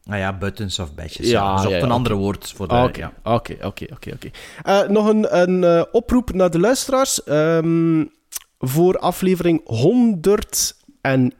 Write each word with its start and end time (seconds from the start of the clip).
Ah 0.05 0.17
ja, 0.17 0.37
buttons 0.37 0.79
of 0.79 0.95
badges. 0.95 1.29
Ja, 1.29 1.43
Ja, 1.43 1.55
dus 1.55 1.65
op 1.65 1.71
ja, 1.71 1.77
ja, 1.77 1.77
een 1.77 1.83
oké. 1.87 1.93
andere 1.97 2.15
woord 2.15 2.51
voor 2.55 2.67
de... 2.67 2.75
Oké, 2.75 3.11
oké, 3.23 3.55
oké, 3.63 3.85
oké. 4.13 4.29
Eh, 4.63 4.87
Nog 4.87 5.07
een, 5.07 5.39
een 5.41 5.63
eh, 5.63 5.83
oproep 5.91 6.33
naar 6.33 6.49
de 6.49 6.59
luisteraars. 6.59 7.23
Ehm, 7.23 8.05
voor 8.59 8.97
aflevering 8.97 9.61
101 9.65 11.33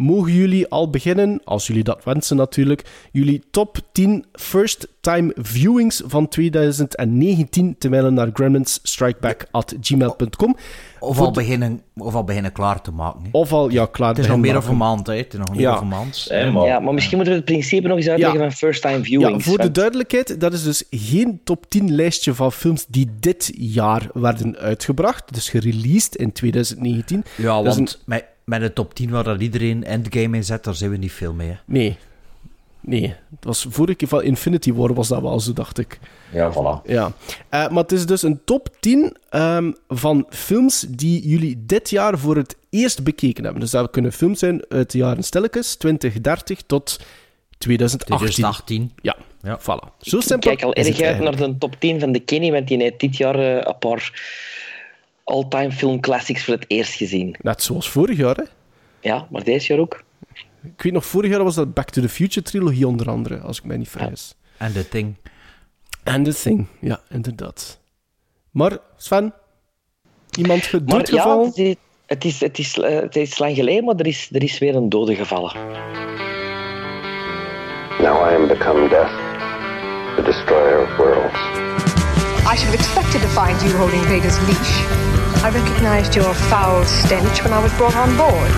mogen 0.00 0.32
jullie 0.32 0.68
al 0.68 0.90
beginnen, 0.90 1.40
als 1.44 1.66
jullie 1.66 1.82
dat 1.84 2.04
wensen 2.04 2.36
natuurlijk, 2.36 2.84
jullie 3.12 3.42
top 3.50 3.78
10 3.92 4.24
first-time 4.32 5.32
viewings 5.36 6.02
van 6.06 6.28
2019 6.28 7.74
te 7.78 7.88
mailen 7.88 8.14
naar 8.14 8.30
gremlinsstrikeback.gmail.com. 8.32 10.56
Of, 11.00 11.18
al 11.18 11.32
de- 11.32 11.40
beginnen, 11.40 11.82
of 11.96 12.14
al 12.14 12.24
beginnen 12.24 12.52
klaar 12.52 12.82
te 12.82 12.90
maken. 12.90 13.20
hè. 13.22 13.28
Of 13.32 13.52
al, 13.52 13.70
ja, 13.70 13.86
klaar. 13.86 14.08
Het 14.08 14.18
is 14.18 14.26
nog 14.26 14.38
meer 14.38 14.54
een 14.68 14.76
maand, 14.76 15.06
hè. 15.06 15.14
Het 15.16 15.32
is 15.32 15.38
nog 15.38 15.50
meer 15.50 15.60
Ja. 15.60 15.74
of 15.74 15.80
een 15.80 15.88
maand. 15.88 16.26
Ja, 16.28 16.80
maar 16.80 16.94
misschien 16.94 17.16
moeten 17.16 17.34
we 17.34 17.40
het 17.40 17.48
principe 17.50 17.88
nog 17.88 17.96
eens 17.96 18.08
uitleggen 18.08 18.38
Ja. 18.40 18.44
van 18.48 18.56
first 18.56 18.82
time 18.82 18.96
Ja, 18.96 19.02
viewings. 19.02 19.44
voor 19.44 19.58
de 19.58 19.70
duidelijkheid, 19.72 20.40
dat 20.40 20.52
is 20.52 20.62
dus 20.62 20.84
geen 20.90 21.40
top 21.44 21.70
10 21.70 21.94
lijstje 21.94 22.34
van 22.34 22.52
films 22.52 22.86
die 22.88 23.10
dit 23.20 23.52
jaar 23.56 24.08
werden 24.14 24.56
uitgebracht. 24.56 25.34
Dus 25.34 25.48
gereleased 25.48 26.16
in 26.16 26.32
2019. 26.32 27.24
Ja, 27.36 27.62
Dat 27.62 27.74
want 27.76 28.02
met 28.50 28.60
de 28.60 28.72
top 28.72 28.94
10 28.94 29.10
waar 29.10 29.24
dat 29.24 29.40
iedereen 29.40 29.84
Endgame 29.84 30.36
in 30.36 30.44
zet, 30.44 30.64
daar 30.64 30.74
zijn 30.74 30.90
we 30.90 30.96
niet 30.96 31.12
veel 31.12 31.32
mee. 31.32 31.48
hè. 31.48 31.54
Nee. 31.64 31.96
Nee. 32.82 33.02
Het 33.30 33.44
was 33.44 33.66
vorige 33.70 33.94
keer 33.96 34.08
van 34.08 34.22
Infinity 34.22 34.72
War 34.72 34.94
was 34.94 35.08
dat 35.08 35.22
wel 35.22 35.40
zo, 35.40 35.52
dacht 35.52 35.78
ik. 35.78 35.98
Ja, 36.32 36.52
voilà. 36.52 36.86
Ja. 36.90 37.12
Eh, 37.48 37.68
maar 37.68 37.82
het 37.82 37.92
is 37.92 38.06
dus 38.06 38.22
een 38.22 38.40
top 38.44 38.68
10 38.80 39.16
ehm, 39.30 39.72
van 39.88 40.26
films 40.30 40.86
die 40.88 41.28
jullie 41.28 41.62
dit 41.66 41.90
jaar 41.90 42.18
voor 42.18 42.36
het 42.36 42.56
eerst 42.70 43.02
bekeken 43.02 43.42
hebben. 43.44 43.60
Dus 43.62 43.70
dat 43.70 43.90
kunnen 43.90 44.12
films 44.12 44.38
zijn 44.38 44.62
uit 44.68 44.90
de 44.90 44.98
jaren 44.98 45.22
stilletjes, 45.24 45.74
2030 45.76 46.62
tot 46.66 47.00
2018. 47.58 48.16
2018. 48.16 48.92
Ja, 49.02 49.16
Ja. 49.42 49.58
voilà. 49.60 49.96
Zo 50.00 50.16
Ik 50.16 50.22
simpel 50.22 50.50
kijk 50.50 50.62
al 50.62 50.72
is 50.72 50.88
erg 50.88 51.00
uit 51.00 51.20
naar 51.20 51.36
de 51.36 51.58
top 51.58 51.76
10 51.78 52.00
van 52.00 52.12
de 52.12 52.20
Kenny, 52.20 52.50
want 52.52 52.68
die 52.68 52.82
heeft 52.82 53.00
dit 53.00 53.16
jaar 53.16 53.38
eh, 53.38 53.54
een 53.56 53.78
paar 53.78 54.12
all-time 55.30 55.72
film 55.72 56.00
classics 56.00 56.44
voor 56.44 56.54
het 56.54 56.64
eerst 56.68 56.94
gezien. 56.94 57.36
Net 57.40 57.62
zoals 57.62 57.90
vorig 57.90 58.16
jaar, 58.16 58.36
hè. 58.36 58.44
Ja, 59.00 59.26
maar 59.30 59.44
deze 59.44 59.72
jaar 59.72 59.82
ook. 59.82 60.02
Ik 60.62 60.82
weet 60.82 60.92
nog, 60.92 61.06
vorig 61.06 61.30
jaar 61.30 61.44
was 61.44 61.54
dat 61.54 61.74
Back 61.74 61.90
to 61.90 62.02
the 62.02 62.08
Future 62.08 62.46
trilogie 62.46 62.86
onder 62.86 63.08
andere, 63.10 63.38
als 63.38 63.58
ik 63.58 63.64
mij 63.64 63.76
niet 63.76 63.88
vergis. 63.88 64.34
En 64.56 64.72
de 64.72 64.88
thing. 64.88 65.14
En 66.02 66.22
The 66.22 66.34
Thing, 66.34 66.66
ja, 66.80 67.00
inderdaad. 67.08 67.80
Maar, 68.50 68.78
Sven, 68.96 69.32
iemand 70.38 70.72
Maar 70.72 70.80
ja, 70.80 70.86
gedoodgevallen? 70.86 71.46
het 71.46 71.58
is, 71.58 71.76
het 72.06 72.24
is, 72.24 72.40
het 72.40 72.58
is, 72.58 72.76
het 72.76 73.16
is 73.16 73.38
lang 73.38 73.54
geleden, 73.54 73.84
maar 73.84 73.94
er 73.94 74.06
is, 74.06 74.28
er 74.32 74.42
is 74.42 74.58
weer 74.58 74.74
een 74.74 74.88
dode 74.88 75.14
gevallen. 75.14 75.52
Now 78.00 78.30
I 78.30 78.34
am 78.34 78.46
become 78.46 78.88
death, 78.88 79.10
the 80.16 80.22
destroyer 80.22 80.82
of 80.82 80.96
worlds. 80.96 81.69
I 82.50 82.56
should 82.56 82.66
have 82.66 82.74
expected 82.74 83.22
to 83.22 83.28
find 83.28 83.54
you 83.62 83.70
holding 83.78 84.02
Vader's 84.10 84.34
leash. 84.50 84.74
I 85.46 85.54
recognized 85.54 86.16
your 86.16 86.34
foul 86.50 86.84
stench 86.84 87.44
when 87.44 87.52
I 87.52 87.62
was 87.62 87.70
brought 87.78 87.94
on 87.94 88.10
board. 88.18 88.50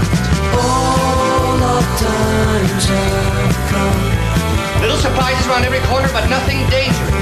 Little 4.81 4.97
surprises 4.97 5.47
around 5.47 5.65
every 5.69 5.85
corner, 5.93 6.09
but 6.09 6.25
nothing 6.33 6.65
dangerous. 6.73 7.13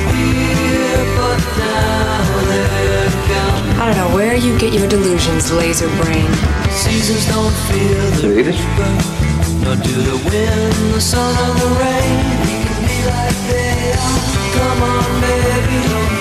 I 3.75 3.91
don't 3.91 3.97
know 3.99 4.15
where 4.15 4.37
you 4.37 4.57
get 4.57 4.73
your 4.73 4.87
delusions, 4.87 5.51
laser 5.51 5.91
brain. 5.99 6.31
Seasons 6.71 7.27
don't 7.27 7.51
feel 7.67 8.05
the 8.23 8.29
Read 8.31 8.47
it. 8.47 8.55
nor 9.67 9.75
do 9.75 9.97
the 10.07 10.23
wind, 10.31 10.95
the 10.95 11.01
sun, 11.01 11.35
or 11.35 11.51
the 11.51 11.71
rain. 11.83 12.15
We 12.47 12.63
can 12.63 12.79
be 12.87 12.99
like 13.11 13.39
they 13.51 13.91
are. 13.91 14.23
Come 14.55 14.83
on, 14.87 15.21
baby, 15.21 16.20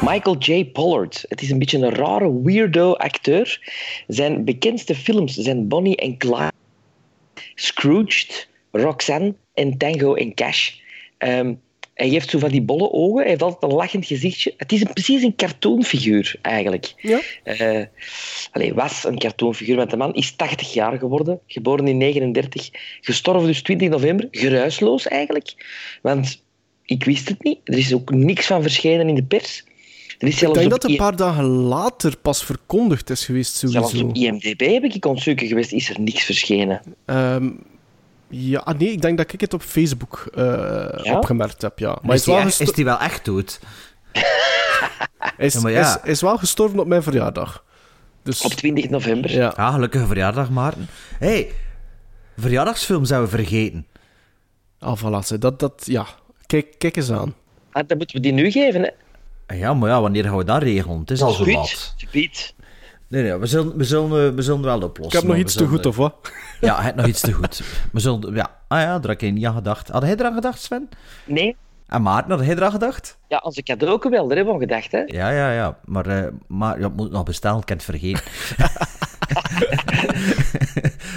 Michael 0.00 0.36
J. 0.38 0.64
Pollard. 0.64 1.24
Het 1.28 1.42
is 1.42 1.50
een 1.50 1.58
beetje 1.58 1.78
een 1.78 1.94
rare, 1.94 2.42
weirdo 2.42 2.92
acteur. 2.92 3.72
Zijn 4.06 4.44
bekendste 4.44 4.94
films 4.94 5.34
zijn 5.34 5.68
Bonnie 5.68 5.96
en 5.96 6.16
Clyde, 6.16 6.52
Scrooged, 7.54 8.48
Roxanne 8.70 9.34
en 9.54 9.78
Tango 9.78 10.14
en 10.14 10.34
Cash. 10.34 10.72
Ehm, 11.18 11.54
hij 11.98 12.08
heeft 12.08 12.30
zo 12.30 12.38
van 12.38 12.48
die 12.50 12.62
bolle 12.62 12.92
ogen. 12.92 13.20
Hij 13.20 13.28
heeft 13.28 13.42
altijd 13.42 13.72
een 13.72 13.78
lachend 13.78 14.06
gezichtje. 14.06 14.54
Het 14.56 14.72
is 14.72 14.80
een, 14.80 14.92
precies 14.92 15.22
een 15.22 15.36
cartoonfiguur, 15.36 16.34
eigenlijk. 16.42 16.92
Ja. 16.96 17.20
Eh, 17.42 17.84
allee, 18.52 18.74
was 18.74 19.04
een 19.04 19.18
cartoonfiguur, 19.18 19.76
want 19.76 19.90
de 19.90 19.96
man 19.96 20.14
is 20.14 20.36
80 20.36 20.72
jaar 20.72 20.98
geworden. 20.98 21.40
Geboren 21.46 21.88
in 21.88 21.96
39. 21.96 22.68
Gestorven 23.00 23.46
dus 23.46 23.62
20 23.62 23.88
november. 23.88 24.28
Geruisloos, 24.30 25.06
eigenlijk. 25.08 25.54
Want 26.02 26.42
ik 26.84 27.04
wist 27.04 27.28
het 27.28 27.42
niet. 27.42 27.58
Er 27.64 27.78
is 27.78 27.94
ook 27.94 28.10
niks 28.10 28.46
van 28.46 28.62
verschenen 28.62 29.08
in 29.08 29.14
de 29.14 29.24
pers. 29.24 29.64
Er 30.18 30.26
is 30.26 30.32
Ik 30.32 30.38
zelfs 30.38 30.58
denk 30.58 30.64
op 30.64 30.72
dat 30.72 30.82
het 30.82 30.90
een 30.90 30.96
paar 30.96 31.16
dagen 31.16 31.44
later 31.44 32.16
pas 32.16 32.44
verkondigd 32.44 33.10
is 33.10 33.24
geweest, 33.24 33.54
Zelfs 33.54 33.90
sowieso. 33.90 34.06
op 34.06 34.14
IMDb 34.14 34.60
heb 34.60 34.84
ik 34.84 35.06
zoeken 35.14 35.46
geweest, 35.46 35.72
is 35.72 35.90
er 35.90 36.00
niks 36.00 36.24
verschenen. 36.24 36.82
Ehm, 37.04 37.50
ja, 38.28 38.58
ah, 38.60 38.78
nee, 38.78 38.90
ik 38.92 39.02
denk 39.02 39.16
dat 39.16 39.32
ik 39.32 39.40
het 39.40 39.54
op 39.54 39.62
Facebook 39.62 40.28
eh, 40.34 40.44
Ja? 41.02 41.16
opgemerkt 41.16 41.62
heb, 41.62 41.78
ja. 41.78 41.88
Maar 41.88 42.00
hij 42.02 42.14
is, 42.14 42.20
is, 42.20 42.24
die 42.24 42.34
wel 42.34 42.44
echt, 42.44 42.46
gesto- 42.56 42.64
is 42.64 42.72
die 42.72 42.84
wel 42.84 42.98
echt 42.98 43.24
dood? 43.24 43.60
hij 45.18 45.46
is, 45.46 45.54
Ja, 45.62 46.04
is, 46.04 46.20
wel 46.20 46.38
gestorven 46.38 46.78
op 46.78 46.86
mijn 46.86 47.02
verjaardag. 47.02 47.64
Dus, 48.22 48.40
Op 48.42 48.52
20 48.52 48.88
november. 48.88 49.30
ja. 49.30 49.52
Ja, 49.56 49.70
gelukkige 49.70 50.06
verjaardag, 50.06 50.50
Maarten. 50.50 50.88
hey, 51.18 51.50
verjaardagsfilm 52.36 53.04
zouden 53.04 53.30
we 53.30 53.36
vergeten. 53.36 53.86
Ah, 54.78 54.98
voilà, 55.04 55.38
dat, 55.38 55.60
dat, 55.60 55.82
ja. 55.84 56.06
Kijk, 56.46 56.74
kijk 56.78 56.96
eens 56.96 57.10
aan. 57.10 57.34
Ah, 57.72 57.82
dan 57.88 57.96
moeten 57.96 58.16
we 58.16 58.22
die 58.22 58.32
nu 58.32 58.50
geven, 58.50 58.82
hè. 58.82 58.90
Ja, 59.54 59.74
maar 59.74 59.88
ja, 59.88 60.00
wanneer 60.00 60.24
gaan 60.24 60.36
we 60.36 60.44
dat 60.44 60.62
regelen? 60.62 60.98
Het 61.00 61.10
is 61.10 61.22
al 61.22 61.32
zo 61.32 61.46
laat. 61.46 61.94
Nee, 63.08 63.22
nee, 63.22 63.36
we 63.36 63.46
zullen, 63.46 63.76
we 63.76 63.84
zullen, 63.84 64.34
we 64.34 64.42
zullen 64.42 64.62
wel 64.62 64.76
Ik 64.78 64.84
oplossen. 64.84 65.20
heb 65.20 65.28
nog 65.28 65.38
iets 65.38 65.54
te 65.54 65.66
goed, 65.66 65.86
of 65.86 65.96
wat? 65.96 66.32
Ja, 66.60 66.74
hij 66.74 66.82
heeft 66.84 66.94
nog 66.96 67.06
iets 67.06 67.20
te 67.20 67.32
goed. 67.32 67.62
We 67.92 68.00
zullen, 68.00 68.34
ja. 68.34 68.50
Ah 68.68 68.80
ja, 68.80 68.98
daar 68.98 69.10
heb 69.10 69.22
ik 69.22 69.32
niet 69.32 69.46
aan 69.46 69.54
gedacht. 69.54 69.88
Had 69.88 70.02
hij 70.02 70.12
eraan 70.12 70.34
gedacht, 70.34 70.60
Sven? 70.62 70.88
Nee, 71.24 71.56
En 71.86 72.02
Maarten, 72.02 72.30
had 72.30 72.40
hij 72.40 72.54
eraan 72.54 72.70
gedacht? 72.70 73.18
ja, 73.28 73.38
onze 73.44 73.62
cadeau 73.62 73.98
wel, 74.10 74.26
daar 74.28 74.36
hebben 74.36 74.54
we 74.56 74.60
aan 74.62 74.68
gedacht, 74.68 74.92
hè. 74.92 75.02
Ja, 75.06 75.30
ja, 75.30 75.52
ja. 75.52 75.78
Maar, 75.84 76.06
eh, 76.06 76.32
maar 76.46 76.78
ja, 76.78 76.84
het 76.84 76.96
moet 76.96 77.10
nog 77.10 77.22
bestellen, 77.22 77.58
ik 77.58 77.66
kan 77.66 77.76
het 77.76 77.84
vergeten. 77.84 78.22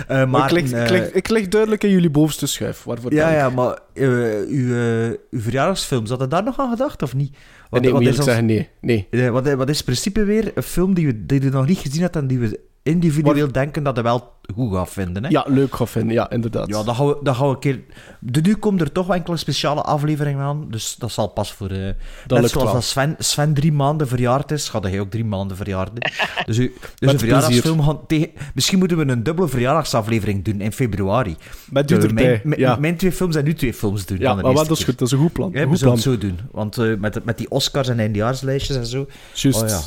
Eh, 0.08 0.26
Maar 0.30 0.46
ik, 0.46 0.52
lig, 0.52 0.64
ik, 0.72 0.72
eh, 0.78 0.90
lig, 0.90 1.12
ik 1.12 1.30
lig 1.30 1.48
duidelijk 1.48 1.84
in 1.84 1.90
jullie 1.90 2.10
bovenste 2.10 2.48
schuif. 2.48 2.84
Waarvoor 2.84 3.14
Ja, 3.14 3.32
ja, 3.34 3.50
maar 3.50 3.78
eh, 3.94 4.04
uw, 4.48 4.76
eh, 4.76 5.10
uw 5.32 5.40
verjaardagsfilm, 5.42 6.08
had 6.08 6.20
hij 6.20 6.28
daar 6.28 6.44
nog 6.44 6.60
aan 6.60 6.70
gedacht, 6.70 7.02
of 7.04 7.16
niet? 7.16 7.38
Wat, 7.70 7.82
nee, 7.82 7.92
wat 7.92 8.02
moet 8.02 8.10
is 8.10 8.16
ons- 8.18 8.26
zeggen, 8.26 8.46
nee. 8.46 8.70
nee. 8.82 9.08
eh, 9.12 9.30
wat, 9.30 9.54
wat 9.54 9.70
is 9.70 9.78
in 9.80 9.84
principe 9.86 10.24
weer 10.24 10.52
een 10.56 10.64
film 10.64 10.94
die, 10.94 11.06
we, 11.08 11.26
die 11.26 11.44
je 11.44 11.50
nog 11.50 11.68
niet 11.68 11.78
gezien 11.78 12.02
hebt 12.02 12.16
en 12.16 12.28
die 12.28 12.40
we 12.40 12.60
individueel 12.84 13.52
denken 13.52 13.84
dat 13.84 13.96
hij 13.96 14.04
wel 14.04 14.34
goed 14.56 14.74
gaat 14.74 14.90
vinden, 14.90 15.24
hè? 15.24 15.30
Ja, 15.30 15.46
leuk 15.48 15.76
gaan 15.76 15.88
vinden, 15.88 16.14
ja, 16.14 16.30
inderdaad. 16.30 16.68
Ja, 16.68 16.84
dat 16.84 16.96
gaan 16.96 17.08
we, 17.08 17.18
dat 17.24 17.36
gaan 17.36 17.48
we 17.48 17.54
een 17.54 17.60
keer... 17.60 17.80
De, 18.20 18.42
nu 18.42 18.56
komt 18.56 18.82
er 18.82 18.92
toch 18.92 19.08
wel 19.08 19.16
enkele 19.16 19.38
speciale 19.38 19.82
afleveringen 19.82 20.42
aan, 20.44 20.66
dus 20.70 20.96
dat 20.96 21.12
zal 21.12 21.28
pas 21.28 21.54
voor... 21.54 21.70
eh 21.70 21.78
net 21.78 21.96
lukt 22.28 22.50
zoals 22.50 22.64
wel. 22.66 22.74
dat 22.74 22.84
Sven, 22.84 23.16
Sven 23.18 23.54
drie 23.54 23.72
maanden 23.72 24.08
verjaard 24.08 24.52
is, 24.52 24.70
gaat 24.70 24.84
hij 24.84 25.00
ook 25.00 25.10
drie 25.10 25.26
maanden 25.26 25.58
verjaard. 25.58 25.92
hè. 25.94 26.10
Dus, 26.46 26.58
u, 26.58 26.74
dus 27.00 27.12
een 27.12 27.20
verjaardagsfilm 27.20 27.84
gaan 27.84 28.00
tegen... 28.08 28.30
Misschien 28.54 28.80
moeten 28.80 28.98
we 28.98 29.08
een 29.08 29.24
dubbele 29.24 29.48
verjaardagsaflevering 29.48 30.44
doen 30.44 30.62
in 30.62 30.72
februari. 30.72 31.36
Met 31.70 31.92
u 31.92 31.96
erbij, 31.96 32.14
Mijn, 32.14 32.42
mijn, 32.44 32.60
ja. 32.60 32.76
mijn 32.76 32.98
twee 32.98 33.12
films 33.12 33.36
en 33.36 33.44
nu 33.44 33.54
twee 33.54 33.74
films 33.74 34.06
doen. 34.06 34.20
ja, 34.20 34.34
maar 34.34 34.54
dat 34.54 34.72
is 34.72 34.84
goed. 34.84 34.98
Dat 34.98 35.08
is 35.08 35.14
een 35.14 35.20
goed 35.20 35.34
plan. 35.34 35.50
Ja, 35.54 35.68
we 35.68 35.76
zullen 35.76 35.94
het 35.94 36.04
zo 36.04 36.18
doen. 36.18 36.40
Want 36.52 36.78
eh, 36.78 36.96
met, 36.98 37.26
met 37.26 37.38
die 37.38 37.50
Oscars 37.52 37.88
en 37.88 38.00
eindejaarslijstjes 38.00 38.78
en 38.78 38.86
zo... 38.86 39.08
Juist. 39.34 39.62
Oh 39.62 39.70
ja. 39.70 39.80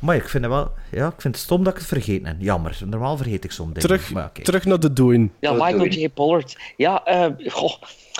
Maar 0.00 0.16
ik 0.16 0.28
vind 0.28 0.44
het 0.44 0.52
wel... 0.52 0.70
Ja, 0.90 1.06
ik 1.06 1.20
vind 1.20 1.34
het 1.34 1.44
stom 1.44 1.64
dat 1.64 1.72
ik 1.72 1.78
het 1.78 1.88
vergeten 1.88 2.26
heb. 2.26 2.36
Jammer. 2.38 2.78
Normaal 2.86 3.16
vergeet 3.16 3.44
ik 3.44 3.50
soms 3.50 3.68
dingen. 3.72 3.88
Terug, 3.88 4.12
Maar 4.12 4.32
terug 4.32 4.64
naar 4.64 4.80
de 4.80 4.92
doing. 4.92 5.30
Ja, 5.40 5.52
Michael 5.52 5.86
J. 5.86 6.08
Pollard. 6.08 6.58
Ja, 6.76 7.04
eh, 7.04 7.26
goh, 7.46 7.72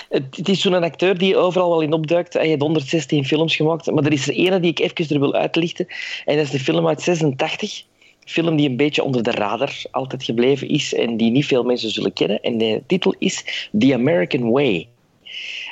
het, 0.08 0.36
het 0.36 0.48
is 0.48 0.60
zo'n 0.60 0.74
acteur 0.74 1.18
die 1.18 1.36
overal 1.36 1.70
wel 1.70 1.80
in 1.80 1.92
opduikt. 1.92 2.32
Hij 2.32 2.46
heeft 2.46 2.60
116 2.60 3.24
films 3.24 3.56
gemaakt. 3.56 3.90
Maar 3.90 4.04
er 4.04 4.12
is 4.12 4.28
er 4.28 4.34
ene 4.34 4.60
die 4.60 4.70
ik 4.70 4.78
even 4.78 5.14
er 5.14 5.20
wil 5.20 5.34
uitlichten. 5.34 5.86
En 6.24 6.36
dat 6.36 6.44
is 6.44 6.50
de 6.50 6.60
film 6.60 6.86
uit 6.88 7.02
86. 7.02 7.84
Een 8.20 8.28
film 8.28 8.56
die 8.56 8.68
een 8.68 8.76
beetje 8.76 9.02
onder 9.02 9.22
de 9.22 9.30
radar 9.30 9.82
altijd 9.90 10.24
gebleven 10.24 10.68
is. 10.68 10.94
En 10.94 11.16
die 11.16 11.30
niet 11.30 11.46
veel 11.46 11.62
mensen 11.62 11.90
zullen 11.90 12.12
kennen. 12.12 12.40
En 12.40 12.58
de 12.58 12.82
titel 12.86 13.14
is 13.18 13.68
The 13.78 13.94
American 13.94 14.50
Way. 14.50 14.88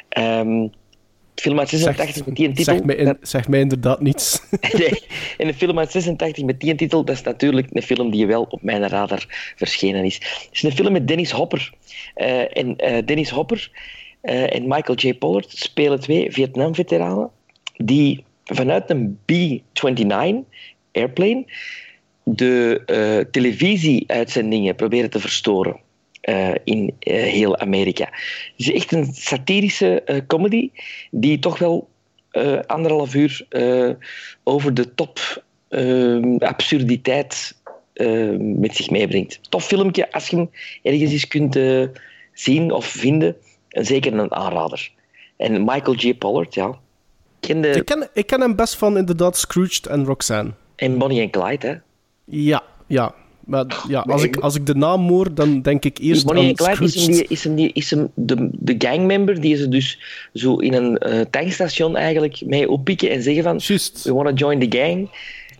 Ehm, 0.09 0.49
de 0.61 0.71
film 1.41 1.59
uit 1.59 1.69
86 1.69 2.27
met 2.27 2.37
die 2.37 2.49
titel... 2.49 2.65
Zegt 2.65 2.85
mij, 2.85 2.95
in- 2.95 3.17
zegt 3.21 3.49
mij 3.49 3.61
inderdaad 3.61 4.01
niets. 4.01 4.41
Nee, 4.79 5.03
en 5.37 5.49
een 5.49 5.55
film 5.55 5.79
uit 5.79 5.91
86 5.91 6.45
met 6.45 6.61
die 6.61 6.75
titel, 6.75 7.05
dat 7.05 7.15
is 7.17 7.23
natuurlijk 7.23 7.69
een 7.73 7.83
film 7.83 8.11
die 8.11 8.27
wel 8.27 8.47
op 8.49 8.63
mijn 8.63 8.89
radar 8.89 9.53
verschenen 9.57 10.05
is. 10.05 10.15
Het 10.15 10.49
is 10.53 10.63
een 10.63 10.73
film 10.73 10.93
met 10.93 11.09
Dennis 11.09 11.31
Hopper. 11.31 11.73
Eh, 12.15 12.57
en 12.59 12.77
eh, 12.77 13.07
Dennis 13.07 13.31
Hopper 13.31 13.71
eh, 14.21 14.55
en 14.55 14.63
Michael 14.69 14.99
J. 14.99 15.15
Pollard 15.15 15.51
spelen 15.51 16.01
twee 16.01 16.33
Vietnam-veteranen 16.33 17.31
die 17.77 18.25
vanuit 18.45 18.91
een 18.91 19.19
B-29 19.25 20.47
airplane 20.93 21.45
de 22.23 22.83
eh, 22.87 23.31
televisieuitzendingen 23.31 24.75
proberen 24.75 25.11
te 25.11 25.21
verstoren 25.21 25.81
eh, 26.29 26.55
in 26.65 26.95
eh, 26.99 27.23
heel 27.23 27.59
Amerika. 27.59 28.05
Het 28.05 28.53
is 28.57 28.73
echt 28.73 28.93
een 28.93 29.15
satirische 29.15 30.03
eh, 30.03 30.21
comedy 30.27 30.71
die 31.11 31.39
toch 31.39 31.59
wel 31.59 31.89
anderhalf 32.67 33.15
uur 33.15 33.47
over 34.45 34.75
de 34.75 34.95
top 34.95 35.43
absurditeit 36.39 37.57
met 38.39 38.77
zich 38.77 38.91
meebrengt. 38.91 39.41
Tof 39.51 39.67
filmpje, 39.67 40.13
als 40.13 40.29
je 40.29 40.37
hem 40.37 40.51
ergens 40.83 41.13
eens 41.13 41.29
kunt 41.29 41.59
zien 42.33 42.73
of 42.73 42.87
vinden, 42.87 43.37
zeker 43.69 44.13
een 44.13 44.33
aanrader. 44.33 44.91
En 45.37 45.65
Michael 45.65 45.95
J. 45.95 46.15
Pollard, 46.15 46.55
ja. 46.55 46.79
Kende, 47.41 47.69
ik, 47.69 47.85
ken, 47.85 48.09
ik 48.13 48.27
ken 48.27 48.41
hem 48.41 48.57
best 48.57 48.77
van 48.77 48.97
inderdaad 48.97 49.39
Scrooged 49.39 49.87
en 49.87 50.05
Roxanne. 50.05 50.53
En 50.77 50.99
Bonnie 50.99 51.21
en 51.21 51.31
Clyde, 51.31 51.67
hè. 51.67 51.75
Ja, 52.25 52.63
ja. 52.87 53.15
Maar 53.49 53.85
ja, 53.89 54.01
als, 54.01 54.23
ik, 54.23 54.37
als 54.37 54.55
ik 54.55 54.67
de 54.67 54.75
naam 54.75 55.09
hoor, 55.09 55.35
dan 55.35 55.63
denk 55.63 55.85
ik 55.85 55.99
eerst 55.99 56.25
Bonnie 56.27 56.43
en 56.43 56.49
aan 56.49 56.55
Clyde 56.77 56.85
is, 56.85 56.95
hem, 57.07 57.13
die, 57.15 57.27
is, 57.29 57.45
hem, 57.45 57.55
die, 57.55 57.71
is 57.73 57.91
hem 57.91 58.09
de, 58.15 58.49
de 58.53 58.75
gangmember 58.79 59.41
die 59.41 59.57
ze 59.57 59.69
dus 59.69 59.99
zo 60.33 60.57
in 60.57 60.73
een 60.75 60.99
eh, 60.99 61.21
tankstation 61.31 61.97
eigenlijk 61.97 62.43
mee 62.47 62.71
oppikken 62.71 63.11
en 63.11 63.23
zeggen 63.23 63.43
van 63.43 63.57
we 64.03 64.13
want 64.13 64.29
to 64.29 64.35
join 64.47 64.69
the 64.69 64.79
gang. 64.79 65.11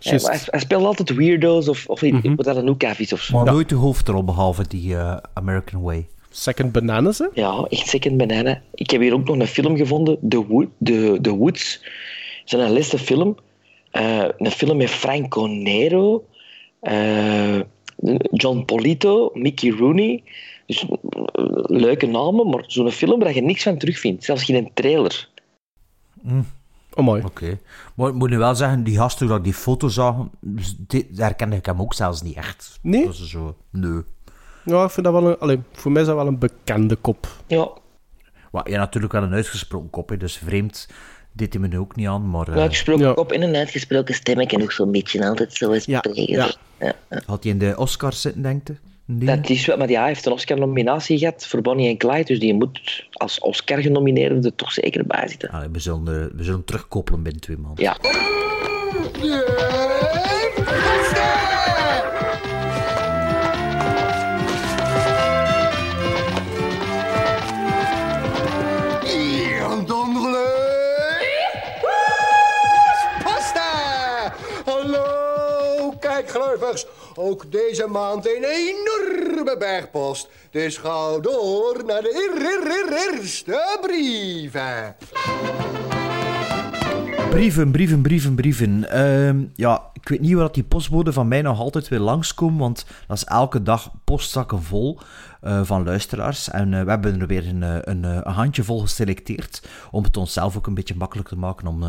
Eh, 0.01 0.23
hij, 0.25 0.39
hij 0.45 0.61
speelt 0.61 0.85
altijd 0.85 1.15
weirdo's 1.15 1.69
of, 1.69 1.87
of 1.87 2.03
Mhm. 2.03 2.35
wat 2.35 2.45
dat 2.45 2.57
een 2.57 2.67
hoekaf 2.67 2.99
is 2.99 3.13
of 3.13 3.21
zo. 3.21 3.37
Maar 3.37 3.53
nooit 3.53 3.69
de 3.69 3.75
hoofdrol 3.75 4.25
behalve 4.25 4.65
die 4.69 4.95
eh, 4.97 5.17
American 5.35 5.83
Way. 5.83 6.07
Second 6.31 6.73
Bananas, 6.73 7.19
hè? 7.19 7.27
Ja, 7.35 7.67
echt 7.69 7.87
Second 7.89 8.17
Banana. 8.17 8.61
Ik 8.75 8.91
heb 8.91 9.01
hier 9.01 9.13
ook 9.13 9.25
nog 9.29 9.39
een 9.39 9.47
film 9.47 9.77
gevonden, 9.77 10.19
The, 10.29 10.47
Wood, 10.47 10.69
The, 10.85 11.19
The 11.23 11.37
Woods. 11.37 11.81
Het 12.45 12.53
is 12.61 12.67
een 12.67 12.73
laatste 12.73 12.99
film. 12.99 13.37
Eh, 13.91 14.25
een 14.39 14.51
film 14.51 14.77
met 14.77 14.91
Franco 14.91 15.47
Nero, 15.47 16.25
eh, 16.81 17.61
John 18.33 18.65
Polito, 18.65 19.31
Mickey 19.35 19.71
Rooney. 19.71 20.23
Dus 20.67 20.83
eh, 20.89 20.97
leuke 21.67 22.07
namen, 22.07 22.49
maar 22.51 22.65
zo'n 22.67 22.91
film 22.91 23.19
waar 23.21 23.35
je 23.35 23.43
niks 23.43 23.63
van 23.63 23.79
terugvindt. 23.79 24.25
Zelfs 24.25 24.45
geen 24.45 24.71
trailer. 24.75 25.29
Oh, 26.95 27.05
mooi. 27.05 27.23
Oké. 27.25 27.59
Maar 27.95 28.09
ik 28.09 28.15
moet 28.15 28.31
nu 28.31 28.39
wel 28.39 28.55
zeggen, 28.55 28.85
die 28.85 28.97
gasten, 28.97 29.27
toen 29.27 29.37
ik 29.37 29.45
die 29.45 29.55
foto 29.55 29.89
zag, 29.89 30.17
dus 30.41 30.75
die- 30.79 31.07
daar 31.11 31.27
herkende 31.27 31.57
ik 31.57 31.67
hem 31.67 31.81
ook 31.81 31.95
zelfs 31.95 32.23
niet 32.23 32.37
echt. 32.37 32.79
Nee? 32.83 33.05
Dat 33.05 33.15
is 33.15 33.31
zo, 33.31 33.57
nee. 33.71 34.03
Ja, 34.65 34.85
ik 34.85 34.91
vind 34.91 35.07
dat 35.07 35.23
wel 35.23 35.51
een... 35.51 35.65
Voor 35.73 35.93
mij 35.93 36.01
is 36.03 36.09
dat 36.09 36.17
wel 36.17 36.27
een 36.27 36.39
bekende 36.39 36.97
kop. 36.97 37.27
Ja. 37.47 37.69
Maar 38.53 38.71
ja, 38.71 38.79
natuurlijk 38.79 39.13
wel 39.13 39.23
een 39.23 39.33
uitgesproken 39.33 39.91
kop, 39.91 40.09
hè, 40.09 40.17
dus 40.17 40.37
vreemd 40.37 40.89
deed 41.39 41.53
hij 41.55 41.69
me 41.69 41.79
ook 41.79 41.97
niet 41.97 42.07
aan, 42.07 42.31
maar... 42.31 42.49
eh, 42.49 42.55
Een 42.55 42.61
uitgesproken 42.61 43.15
kop 43.15 43.33
en 43.33 43.43
een 43.43 43.57
uitgesproken 43.57 44.15
stem. 44.15 44.41
Ik 44.41 44.59
nog 44.59 44.73
zo'n 44.73 44.93
beetje 44.93 45.27
altijd 45.29 45.53
zo 45.55 45.79
spreken. 45.79 46.27
ja. 46.27 46.51
Ja, 46.81 46.93
ja. 47.11 47.21
Had 47.27 47.43
hij 47.43 47.53
in 47.53 47.59
de 47.59 47.75
Oscars 47.77 48.21
zitten, 48.21 48.43
denkt 48.43 48.69
hij? 48.69 48.77
Nee. 49.05 49.37
Dat 49.37 49.51
is 49.51 49.67
wel, 49.67 49.77
maar 49.77 49.89
ja, 49.91 49.99
hij 49.99 50.09
heeft 50.09 50.27
een 50.27 50.33
Oscar-nominatie 50.33 51.19
gehad 51.19 51.47
voor 51.47 51.63
Bonnie 51.63 51.89
en 51.89 51.97
Clyde, 51.97 52.25
dus 52.25 52.39
die 52.41 52.55
moet 52.55 53.05
als 53.13 53.39
Oscar-genomineerde 53.41 54.47
er 54.49 54.55
toch 54.55 54.73
zeker 54.73 55.07
bij 55.07 55.29
zitten. 55.29 55.49
Allee, 55.51 55.69
we, 55.73 55.79
zullen, 55.79 56.23
eh, 56.31 56.37
we 56.37 56.45
zullen 56.45 56.65
terugkoppelen 56.65 57.23
binnen 57.23 57.41
twee 57.41 57.57
maanden. 57.57 57.85
Ja. 57.85 57.97
Ook 77.15 77.53
deze 77.53 77.87
maand 77.87 78.27
een 78.27 78.45
enorme 78.45 79.57
bergpost. 79.59 80.29
Dus 80.51 80.77
ga 80.77 81.19
door 81.19 81.83
naar 81.87 82.03
de 82.03 82.15
eer- 82.15 82.47
eer- 82.47 82.71
eer- 82.71 83.17
eerste 83.17 83.79
brieven. 83.81 84.97
Brieven, 87.31 87.71
brieven, 87.71 88.03
brieven, 88.03 88.35
brieven. 88.35 88.91
Ehm, 88.91 89.45
ja, 89.55 89.83
ik 89.93 90.09
weet 90.09 90.21
niet 90.21 90.35
waar 90.35 90.53
die 90.53 90.65
postbode 90.65 91.13
van 91.13 91.29
mij 91.29 91.43
nog 91.43 91.59
altijd 91.59 91.89
weer 91.89 91.99
langskomt, 91.99 92.59
want 92.59 92.85
dat 93.07 93.17
is 93.17 93.25
elke 93.25 93.63
dag 93.63 93.91
postzakken 94.05 94.63
vol 94.63 94.99
eh, 95.41 95.61
van 95.65 95.85
luisteraars. 95.85 96.51
En 96.51 96.75
eh, 96.75 96.83
we 96.83 96.91
hebben 96.91 97.21
er 97.21 97.27
weer 97.27 97.49
een, 97.49 97.63
eh, 97.63 97.77
een, 97.81 98.03
een 98.05 98.33
handjevol 98.33 98.81
geselecteerd 98.81 99.69
om 99.91 100.05
het 100.05 100.17
onszelf 100.17 100.57
ook 100.57 100.67
een 100.67 100.75
beetje 100.75 100.95
makkelijk 100.95 101.29
te 101.29 101.37
maken 101.37 101.67
om, 101.67 101.83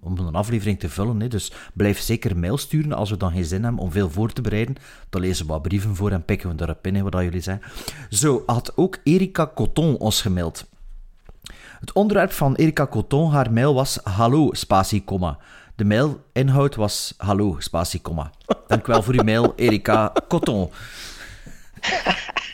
om, 0.00 0.18
een 0.18 0.34
aflevering 0.34 0.78
te 0.78 0.88
vullen. 0.88 1.20
Hè. 1.20 1.28
Dus 1.28 1.52
blijf 1.74 2.00
zeker 2.00 2.36
mail 2.36 2.58
sturen 2.58 2.92
als 2.92 3.10
we 3.10 3.16
dan 3.16 3.32
geen 3.32 3.44
zin 3.44 3.62
hebben 3.62 3.80
om 3.80 3.92
veel 3.92 4.10
voor 4.10 4.32
te 4.32 4.40
bereiden. 4.40 4.76
Dan 5.10 5.20
lezen 5.20 5.46
we 5.46 5.52
wat 5.52 5.62
brieven 5.62 5.96
voor 5.96 6.10
en 6.10 6.24
pikken 6.24 6.56
we 6.56 6.62
erop 6.62 6.86
in, 6.86 7.02
wat 7.02 7.22
jullie 7.22 7.40
zeggen. 7.40 7.64
Zo 8.10 8.42
had 8.46 8.72
ook 8.76 8.98
Erika 9.02 9.50
Coton 9.54 9.96
ons 9.96 10.22
gemaild. 10.22 10.66
Het 11.80 11.92
onderwerp 11.92 12.32
van 12.32 12.54
Erika 12.54 12.86
Coton, 12.86 13.30
haar 13.30 13.52
mail 13.52 13.74
was 13.74 14.00
hallo, 14.02 14.52
spatie, 14.52 15.04
komma. 15.04 15.38
De 15.74 15.84
mailinhoud 15.84 16.74
was 16.74 17.14
hallo, 17.16 17.56
spatie, 17.58 18.00
komma. 18.00 18.30
Dank 18.66 18.86
wel 18.86 19.02
voor 19.02 19.14
uw 19.14 19.22
mail, 19.22 19.52
Erika 19.56 20.12
Coton. 20.28 20.70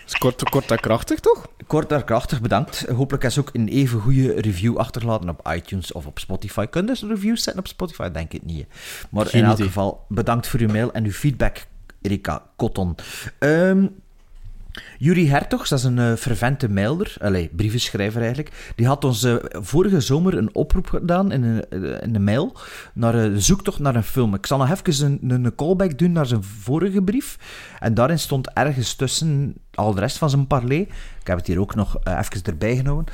Is 0.06 0.18
kort, 0.18 0.42
kort 0.50 0.70
en 0.70 0.80
krachtig, 0.80 1.20
toch? 1.20 1.46
Kort 1.66 1.92
en 1.92 2.04
krachtig, 2.04 2.40
bedankt. 2.40 2.86
Hopelijk 2.88 3.24
is 3.24 3.38
ook 3.38 3.50
een 3.52 3.68
even 3.68 4.00
goede 4.00 4.40
review 4.40 4.76
achtergelaten 4.76 5.28
op 5.28 5.48
iTunes 5.54 5.92
of 5.92 6.06
op 6.06 6.18
Spotify. 6.18 6.66
Kun 6.66 6.80
je 6.80 6.86
dus 6.86 7.02
reviews 7.02 7.42
zetten 7.42 7.62
op 7.62 7.68
Spotify? 7.68 8.10
Denk 8.10 8.32
ik 8.32 8.44
niet. 8.44 8.66
Maar 9.10 9.26
Geen 9.26 9.40
in 9.40 9.46
elk 9.46 9.54
idee. 9.54 9.66
geval, 9.66 10.04
bedankt 10.08 10.46
voor 10.46 10.60
uw 10.60 10.68
mail 10.68 10.92
en 10.92 11.04
uw 11.04 11.12
feedback, 11.12 11.66
Erika 12.02 12.42
Cotton. 12.56 12.96
Ehm, 13.38 13.86
Yuri 14.98 15.28
Hertogs, 15.28 15.68
dat 15.68 15.78
is 15.78 15.84
een 15.84 15.98
uh, 15.98 16.14
fervente 16.14 16.68
mailer, 16.68 17.14
allez, 17.20 17.48
brievenschrijver 17.56 18.20
eigenlijk. 18.20 18.72
Die 18.76 18.86
had 18.86 19.04
ons 19.04 19.24
uh, 19.24 19.36
vorige 19.50 20.00
zomer 20.00 20.36
een 20.36 20.54
oproep 20.54 20.86
gedaan 20.86 21.32
in 21.32 21.42
een, 21.42 21.64
uh, 21.70 22.02
in 22.02 22.24
mail 22.24 22.56
naar 22.94 23.12
de 23.12 23.40
zoektocht 23.40 23.78
naar 23.78 23.94
een 23.94 24.02
film. 24.02 24.34
Ik 24.34 24.46
zal 24.46 24.58
nog 24.58 24.70
even 24.70 25.20
een, 25.22 25.30
een 25.30 25.54
callback 25.54 25.98
doen 25.98 26.12
naar 26.12 26.26
zijn 26.26 26.42
vorige 26.42 27.02
brief. 27.02 27.38
En 27.78 27.94
daarin 27.94 28.18
stond 28.18 28.50
ergens 28.52 28.94
tussen 28.94 29.54
al 29.74 29.94
de 29.94 30.00
rest 30.00 30.18
van 30.18 30.30
zijn 30.30 30.46
parley, 30.46 30.80
ik 31.20 31.26
heb 31.26 31.36
het 31.36 31.46
hier 31.46 31.60
ook 31.60 31.74
nog 31.74 31.96
even 32.04 32.42
erbij 32.44 32.76
genomen. 32.76 33.04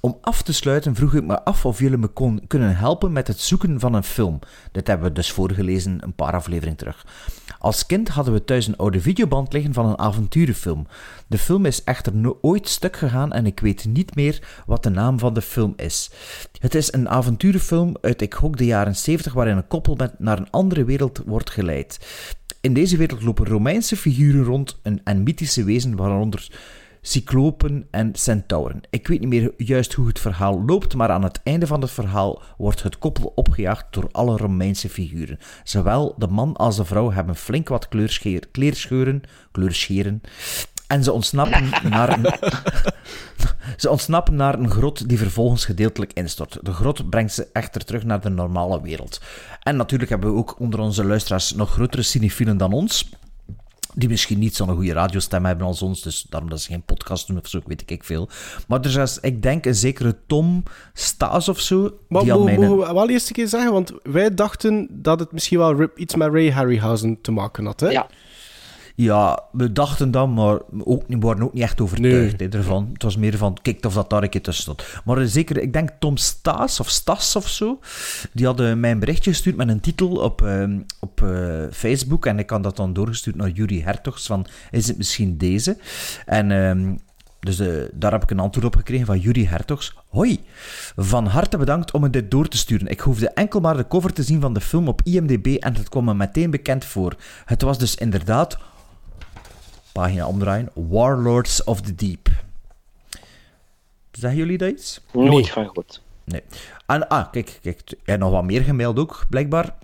Om 0.00 0.18
af 0.20 0.42
te 0.42 0.52
sluiten 0.52 0.94
vroeg 0.94 1.14
ik 1.14 1.24
me 1.24 1.44
af 1.44 1.66
of 1.66 1.78
jullie 1.78 1.98
me 1.98 2.40
kunnen 2.46 2.76
helpen 2.76 3.12
met 3.12 3.26
het 3.26 3.40
zoeken 3.40 3.80
van 3.80 3.94
een 3.94 4.02
film. 4.02 4.38
Dit 4.72 4.86
hebben 4.86 5.08
we 5.08 5.14
dus 5.14 5.32
voorgelezen 5.32 5.98
een 6.00 6.14
paar 6.14 6.32
afleveringen 6.32 6.78
terug. 6.78 7.06
Als 7.58 7.86
kind 7.86 8.08
hadden 8.08 8.34
we 8.34 8.44
thuis 8.44 8.66
een 8.66 8.76
oude 8.76 9.00
videoband 9.00 9.52
liggen 9.52 9.74
van 9.74 9.86
een 9.86 9.98
avonturenfilm. 9.98 10.86
De 11.26 11.38
film 11.38 11.66
is 11.66 11.84
echter 11.84 12.14
nooit 12.14 12.68
stuk 12.68 12.96
gegaan 12.96 13.32
en 13.32 13.46
ik 13.46 13.60
weet 13.60 13.84
niet 13.84 14.14
meer 14.14 14.62
wat 14.66 14.82
de 14.82 14.90
naam 14.90 15.18
van 15.18 15.34
de 15.34 15.42
film 15.42 15.72
is. 15.76 16.10
Het 16.58 16.74
is 16.74 16.92
een 16.92 17.08
avonturenfilm 17.08 17.96
uit 18.00 18.22
ik 18.22 18.34
gok 18.34 18.56
de 18.56 18.64
jaren 18.64 18.96
70 18.96 19.32
waarin 19.32 19.56
een 19.56 19.66
koppel 19.66 19.94
met 19.94 20.18
naar 20.18 20.38
een 20.38 20.50
andere 20.50 20.84
wereld 20.84 21.22
wordt 21.26 21.50
geleid. 21.50 21.98
In 22.60 22.74
deze 22.74 22.96
wereld 22.96 23.22
lopen 23.22 23.46
Romeinse 23.46 23.96
figuren 23.96 24.44
rond 24.44 24.80
en 25.04 25.22
mythische 25.22 25.64
wezen, 25.64 25.96
waaronder 25.96 26.48
cyclopen 27.00 27.86
en 27.90 28.14
centauren. 28.14 28.80
Ik 28.90 29.08
weet 29.08 29.20
niet 29.20 29.28
meer 29.28 29.52
juist 29.56 29.92
hoe 29.92 30.06
het 30.06 30.18
verhaal 30.18 30.64
loopt, 30.64 30.94
maar 30.94 31.10
aan 31.10 31.22
het 31.22 31.40
einde 31.42 31.66
van 31.66 31.80
het 31.80 31.90
verhaal 31.90 32.42
wordt 32.56 32.82
het 32.82 32.98
koppel 32.98 33.32
opgejaagd 33.34 33.86
door 33.90 34.08
alle 34.12 34.36
Romeinse 34.36 34.88
figuren. 34.88 35.38
Zowel 35.64 36.14
de 36.16 36.26
man 36.26 36.56
als 36.56 36.76
de 36.76 36.84
vrouw 36.84 37.10
hebben 37.10 37.36
flink 37.36 37.68
wat 37.68 37.88
kleerscheuren, 38.50 39.22
kleurscheren 39.50 40.20
en 40.86 41.04
ze 41.04 41.12
ontsnappen 41.12 41.70
naar 41.90 42.18
een... 42.18 42.26
Ze 43.76 43.90
ontsnappen 43.90 44.34
naar 44.34 44.58
een 44.58 44.70
grot 44.70 45.08
die 45.08 45.18
vervolgens 45.18 45.64
gedeeltelijk 45.64 46.12
instort. 46.12 46.58
De 46.62 46.72
grot 46.72 47.10
brengt 47.10 47.32
ze 47.32 47.48
echter 47.52 47.84
terug 47.84 48.04
naar 48.04 48.20
de 48.20 48.28
normale 48.28 48.82
wereld. 48.82 49.20
En 49.62 49.76
natuurlijk 49.76 50.10
hebben 50.10 50.32
we 50.32 50.38
ook 50.38 50.60
onder 50.60 50.80
onze 50.80 51.04
luisteraars 51.04 51.52
nog 51.54 51.70
grotere 51.70 52.02
cinefielen 52.02 52.56
dan 52.56 52.72
ons 52.72 53.10
die 53.98 54.08
misschien 54.08 54.38
niet 54.38 54.56
zo'n 54.56 54.74
goede 54.74 54.92
radiostem 54.92 55.44
hebben 55.44 55.66
als 55.66 55.82
ons, 55.82 56.02
dus 56.02 56.26
daarom 56.28 56.50
dat 56.50 56.60
ze 56.60 56.70
geen 56.70 56.82
podcast 56.82 57.26
doen 57.26 57.38
of 57.38 57.48
zo, 57.48 57.60
weet 57.66 57.90
ik 57.90 58.04
veel. 58.04 58.28
Maar 58.68 58.80
er 58.80 59.00
is, 59.00 59.18
ik 59.20 59.42
denk, 59.42 59.66
een 59.66 59.74
zekere 59.74 60.16
Tom 60.26 60.62
Staes 60.92 61.48
of 61.48 61.60
zo. 61.60 61.98
Maar 62.08 62.22
die 62.22 62.32
mogen 62.32 62.44
mijn... 62.44 62.78
we 62.78 62.92
wel 62.92 63.08
eerst 63.08 63.28
een 63.28 63.34
keer 63.34 63.48
zeggen, 63.48 63.72
want 63.72 63.92
wij 64.02 64.34
dachten 64.34 64.88
dat 64.90 65.20
het 65.20 65.32
misschien 65.32 65.58
wel 65.58 65.88
iets 65.96 66.14
met 66.14 66.32
Ray 66.32 66.50
Harryhausen 66.50 67.20
te 67.20 67.30
maken 67.30 67.64
had, 67.64 67.80
hè? 67.80 67.88
Ja. 67.88 68.06
Ja, 69.00 69.42
we 69.52 69.72
dachten 69.72 70.10
dan, 70.10 70.34
maar 70.34 70.58
ook, 70.84 71.02
we 71.08 71.18
waren 71.18 71.42
ook 71.42 71.52
niet 71.52 71.62
echt 71.62 71.80
overtuigd 71.80 72.38
nee. 72.38 72.48
ervan. 72.48 72.90
Het 72.92 73.02
was 73.02 73.16
meer 73.16 73.36
van, 73.36 73.58
kijk 73.62 73.84
of 73.84 73.94
dat 73.94 74.10
daar 74.10 74.22
een 74.22 74.28
keer 74.28 74.42
tussen 74.42 74.62
stond. 74.62 75.02
Maar 75.04 75.26
zeker, 75.26 75.58
ik 75.58 75.72
denk 75.72 75.90
Tom 75.98 76.16
Staes 76.16 76.80
of 76.80 76.88
Stas 76.88 77.36
of 77.36 77.48
zo, 77.48 77.78
die 78.32 78.46
hadden 78.46 78.80
mij 78.80 78.90
een 78.90 78.98
berichtje 78.98 79.30
gestuurd 79.30 79.56
met 79.56 79.68
een 79.68 79.80
titel 79.80 80.08
op, 80.08 80.42
uh, 80.42 80.78
op 81.00 81.20
uh, 81.20 81.64
Facebook. 81.70 82.26
En 82.26 82.38
ik 82.38 82.50
had 82.50 82.62
dat 82.62 82.76
dan 82.76 82.92
doorgestuurd 82.92 83.36
naar 83.36 83.50
Jury 83.50 83.80
Hertogs, 83.80 84.26
van, 84.26 84.46
is 84.70 84.88
het 84.88 84.96
misschien 84.96 85.36
deze? 85.36 85.76
En... 86.26 86.50
Uh, 86.50 86.96
dus 87.40 87.60
uh, 87.60 87.82
daar 87.92 88.12
heb 88.12 88.22
ik 88.22 88.30
een 88.30 88.38
antwoord 88.38 88.66
op 88.66 88.76
gekregen 88.76 89.06
van 89.06 89.18
Jury 89.18 89.44
Hertogs. 89.44 89.94
Hoi, 90.08 90.40
van 90.96 91.26
harte 91.26 91.56
bedankt 91.56 91.90
om 91.90 92.00
me 92.00 92.10
dit 92.10 92.30
door 92.30 92.48
te 92.48 92.56
sturen. 92.56 92.86
Ik 92.86 93.00
hoefde 93.00 93.28
enkel 93.28 93.60
maar 93.60 93.76
de 93.76 93.88
cover 93.88 94.12
te 94.12 94.22
zien 94.22 94.40
van 94.40 94.54
de 94.54 94.60
film 94.60 94.88
op 94.88 95.00
IMDb 95.04 95.46
en 95.46 95.74
het 95.74 95.88
kwam 95.88 96.04
me 96.04 96.14
meteen 96.14 96.50
bekend 96.50 96.84
voor. 96.84 97.16
Het 97.44 97.62
was 97.62 97.78
dus 97.78 97.94
inderdaad 97.94 98.58
pagina 99.98 100.26
omdraaien. 100.26 100.70
Warlords 100.74 101.64
of 101.64 101.80
the 101.80 101.94
Deep. 101.94 102.28
Zeggen 104.12 104.38
jullie 104.38 104.58
dat 104.58 104.70
iets? 104.70 105.00
Nooit 105.12 105.30
nee. 105.30 105.52
van 105.52 105.66
goed. 105.66 106.02
Nee. 106.24 106.42
En, 106.86 107.08
ah, 107.08 107.30
kijk, 107.30 107.58
kijk. 107.62 107.80
Jij 108.04 108.16
nog 108.16 108.30
wat 108.30 108.44
meer 108.44 108.62
gemaild 108.62 108.98
ook, 108.98 109.26
blijkbaar. 109.28 109.74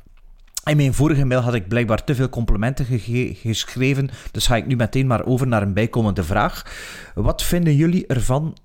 In 0.64 0.76
mijn 0.76 0.94
vorige 0.94 1.24
mail 1.24 1.40
had 1.40 1.54
ik 1.54 1.68
blijkbaar 1.68 2.04
te 2.04 2.14
veel 2.14 2.28
complimenten 2.28 2.84
ge 2.84 3.34
geschreven, 3.34 4.10
dus 4.30 4.46
ga 4.46 4.56
ik 4.56 4.66
nu 4.66 4.76
meteen 4.76 5.06
maar 5.06 5.24
over 5.24 5.46
naar 5.46 5.62
een 5.62 5.72
bijkomende 5.72 6.24
vraag. 6.24 6.62
Wat 7.14 7.42
vinden 7.42 7.74
jullie 7.74 8.06
ervan 8.06 8.56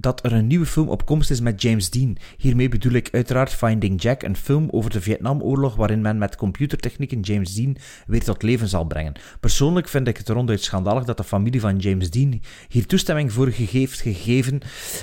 dat 0.00 0.24
er 0.24 0.32
een 0.32 0.46
nieuwe 0.46 0.66
film 0.66 0.88
op 0.88 1.06
komst 1.06 1.30
is 1.30 1.40
met 1.40 1.62
James 1.62 1.90
Dean. 1.90 2.16
Hiermee 2.36 2.68
bedoel 2.68 2.92
ik 2.92 3.08
uiteraard 3.12 3.52
Finding 3.52 4.02
Jack, 4.02 4.22
een 4.22 4.36
film 4.36 4.68
over 4.70 4.90
de 4.90 5.00
Vietnamoorlog 5.00 5.76
waarin 5.76 6.00
men 6.00 6.18
met 6.18 6.36
computertechnieken 6.36 7.20
James 7.20 7.54
Dean 7.54 7.76
weer 8.06 8.24
tot 8.24 8.42
leven 8.42 8.68
zal 8.68 8.84
brengen. 8.84 9.12
Persoonlijk 9.40 9.88
vind 9.88 10.08
ik 10.08 10.16
het 10.16 10.28
ronduit 10.28 10.62
schandalig 10.62 11.04
dat 11.04 11.16
de 11.16 11.24
familie 11.24 11.60
van 11.60 11.76
James 11.76 12.10
Dean 12.10 12.40
hier 12.68 12.86
toestemming 12.86 13.32
voor 13.32 13.48
heeft 13.48 14.00
gegeven. 14.00 14.60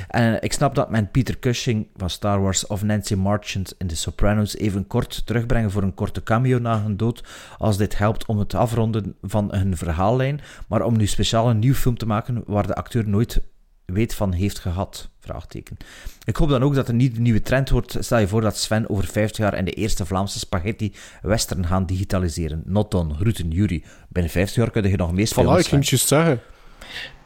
En 0.08 0.42
ik 0.42 0.54
snap 0.54 0.76
dat 0.76 0.90
men 0.90 1.12
Peter 1.12 1.40
Cushing 1.40 1.88
van 1.96 2.10
Star 2.10 2.42
Wars 2.42 2.68
of 2.68 2.84
Nancy 2.84 3.16
Marchand 3.16 3.76
in 3.78 3.88
The 3.88 3.96
Sopranos 3.96 4.56
even 4.56 4.88
kort 4.88 5.26
terugbrengen 5.26 5.72
voor 5.72 5.84
een 5.84 5.94
korte 5.94 6.24
cameo 6.24 6.60
na 6.60 6.82
hun 6.82 6.98
dood, 6.98 7.24
als 7.58 7.78
dit 7.78 7.98
helpt 7.98 8.26
om 8.26 8.40
het 8.40 8.54
afronden 8.54 9.16
van 9.22 9.56
hun 9.56 9.78
verhaallijn, 9.78 10.42
maar 10.68 10.82
om 10.82 10.98
nu 10.98 11.08
speciaal 11.08 11.50
een 11.50 11.60
nieuw 11.60 11.74
film 11.74 11.98
te 11.98 12.06
maken 12.06 12.44
waar 12.46 12.68
de 12.68 12.76
acteur 12.76 13.08
nooit 13.08 13.42
weet 13.86 14.16
van 14.16 14.32
heeft 14.32 14.60
gehad? 14.60 15.10
Vraagteken. 15.20 15.78
Ik 16.26 16.36
hoop 16.36 16.50
dan 16.50 16.64
ook 16.64 16.76
dat 16.76 16.88
er 16.88 16.94
niet 16.94 17.16
een 17.16 17.22
nieuwe 17.22 17.42
trend 17.42 17.70
wordt. 17.70 17.98
Stel 18.00 18.18
je 18.18 18.28
voor 18.28 18.42
dat 18.42 18.58
Sven 18.58 18.90
over 18.90 19.06
50 19.06 19.38
jaar 19.38 19.58
in 19.58 19.66
de 19.66 19.72
eerste 19.72 20.06
Vlaamse 20.06 20.40
spaghetti 20.40 20.94
western 21.22 21.66
gaan 21.66 21.86
digitaliseren. 21.86 22.62
Not 22.66 22.92
done. 22.92 23.14
Groeten, 23.14 23.52
Jury. 23.52 23.84
Binnen 24.10 24.32
50 24.32 24.56
jaar 24.56 24.72
kun 24.72 24.90
je 24.90 24.98
nog 24.98 25.12
meespelen. 25.12 25.56
Voilà, 25.56 25.60
ik 25.60 25.66
ging 25.66 25.82
het 25.82 25.90
juist 25.90 26.08
zeggen. 26.08 26.42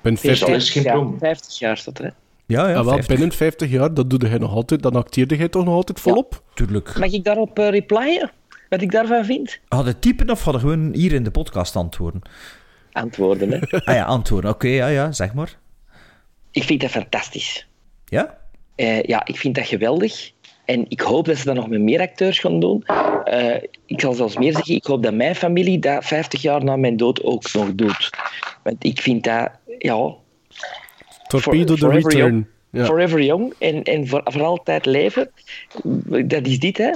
Binnen 0.01 0.21
50, 0.21 0.47
is 0.47 0.69
geen 0.69 0.83
ja, 0.83 1.09
50 1.19 1.59
jaar 1.59 1.77
staat 1.77 1.99
er, 1.99 2.05
hè? 2.05 2.11
Ja, 2.45 2.63
ja, 2.63 2.69
ja 2.69 2.83
wel, 2.83 2.93
50. 2.93 3.07
binnen 3.07 3.35
50 3.35 3.69
jaar, 3.69 3.93
dat 3.93 4.09
doe 4.09 4.29
je 4.29 4.39
nog 4.39 4.53
altijd, 4.53 4.81
dan 4.81 4.95
acteerde 4.95 5.37
jij 5.37 5.49
toch 5.49 5.65
nog 5.65 5.73
altijd 5.73 5.99
volop? 5.99 6.33
Ja. 6.33 6.53
Tuurlijk. 6.53 6.99
Mag 6.99 7.11
ik 7.11 7.23
daarop 7.23 7.59
uh, 7.59 7.69
replyen? 7.69 8.31
Wat 8.69 8.81
ik 8.81 8.91
daarvan 8.91 9.25
vind? 9.25 9.59
Hadden 9.67 9.99
typen 9.99 10.29
of 10.29 10.43
hadden 10.43 10.61
gewoon 10.61 10.93
hier 10.93 11.13
in 11.13 11.23
de 11.23 11.31
podcast 11.31 11.75
antwoorden? 11.75 12.21
Antwoorden, 12.91 13.51
hè? 13.51 13.59
ah 13.85 13.95
ja, 13.95 14.03
antwoorden. 14.03 14.51
Oké, 14.51 14.65
okay, 14.65 14.77
ja, 14.77 14.87
ja, 14.87 15.11
zeg 15.11 15.33
maar. 15.33 15.57
Ik 16.57 16.63
vind 16.63 16.81
dat 16.81 16.89
fantastisch. 16.89 17.67
Ja? 18.05 18.37
Uh, 18.75 19.03
ja, 19.03 19.25
ik 19.25 19.37
vind 19.37 19.55
dat 19.55 19.67
geweldig. 19.67 20.31
En 20.65 20.85
ik 20.89 21.01
hoop 21.01 21.25
dat 21.25 21.37
ze 21.37 21.45
dat 21.45 21.55
nog 21.55 21.67
met 21.67 21.81
meer 21.81 21.99
acteurs 21.99 22.39
gaan 22.39 22.59
doen. 22.59 22.83
Uh, 23.25 23.55
ik 23.85 24.01
zal 24.01 24.13
zelfs 24.13 24.37
meer 24.37 24.53
zeggen, 24.53 24.75
ik 24.75 24.85
hoop 24.85 25.03
dat 25.03 25.13
mijn 25.13 25.35
familie 25.35 25.79
dat 25.79 26.05
50 26.05 26.41
jaar 26.41 26.63
na 26.63 26.75
mijn 26.75 26.97
dood 26.97 27.23
ook 27.23 27.53
nog 27.53 27.75
doet. 27.75 28.09
Want 28.63 28.83
ik 28.83 29.01
vind 29.01 29.23
dat, 29.23 29.49
ja... 29.77 30.13
Torpedo 31.27 31.75
the 31.75 31.89
Return. 31.89 32.17
Young, 32.17 32.45
ja. 32.71 32.85
Forever 32.85 33.21
young 33.21 33.53
en, 33.59 33.83
en 33.83 34.07
voor, 34.07 34.21
voor 34.23 34.43
altijd 34.43 34.85
leven. 34.85 35.31
Dat 36.25 36.47
is 36.47 36.59
dit, 36.59 36.77
hè. 36.77 36.91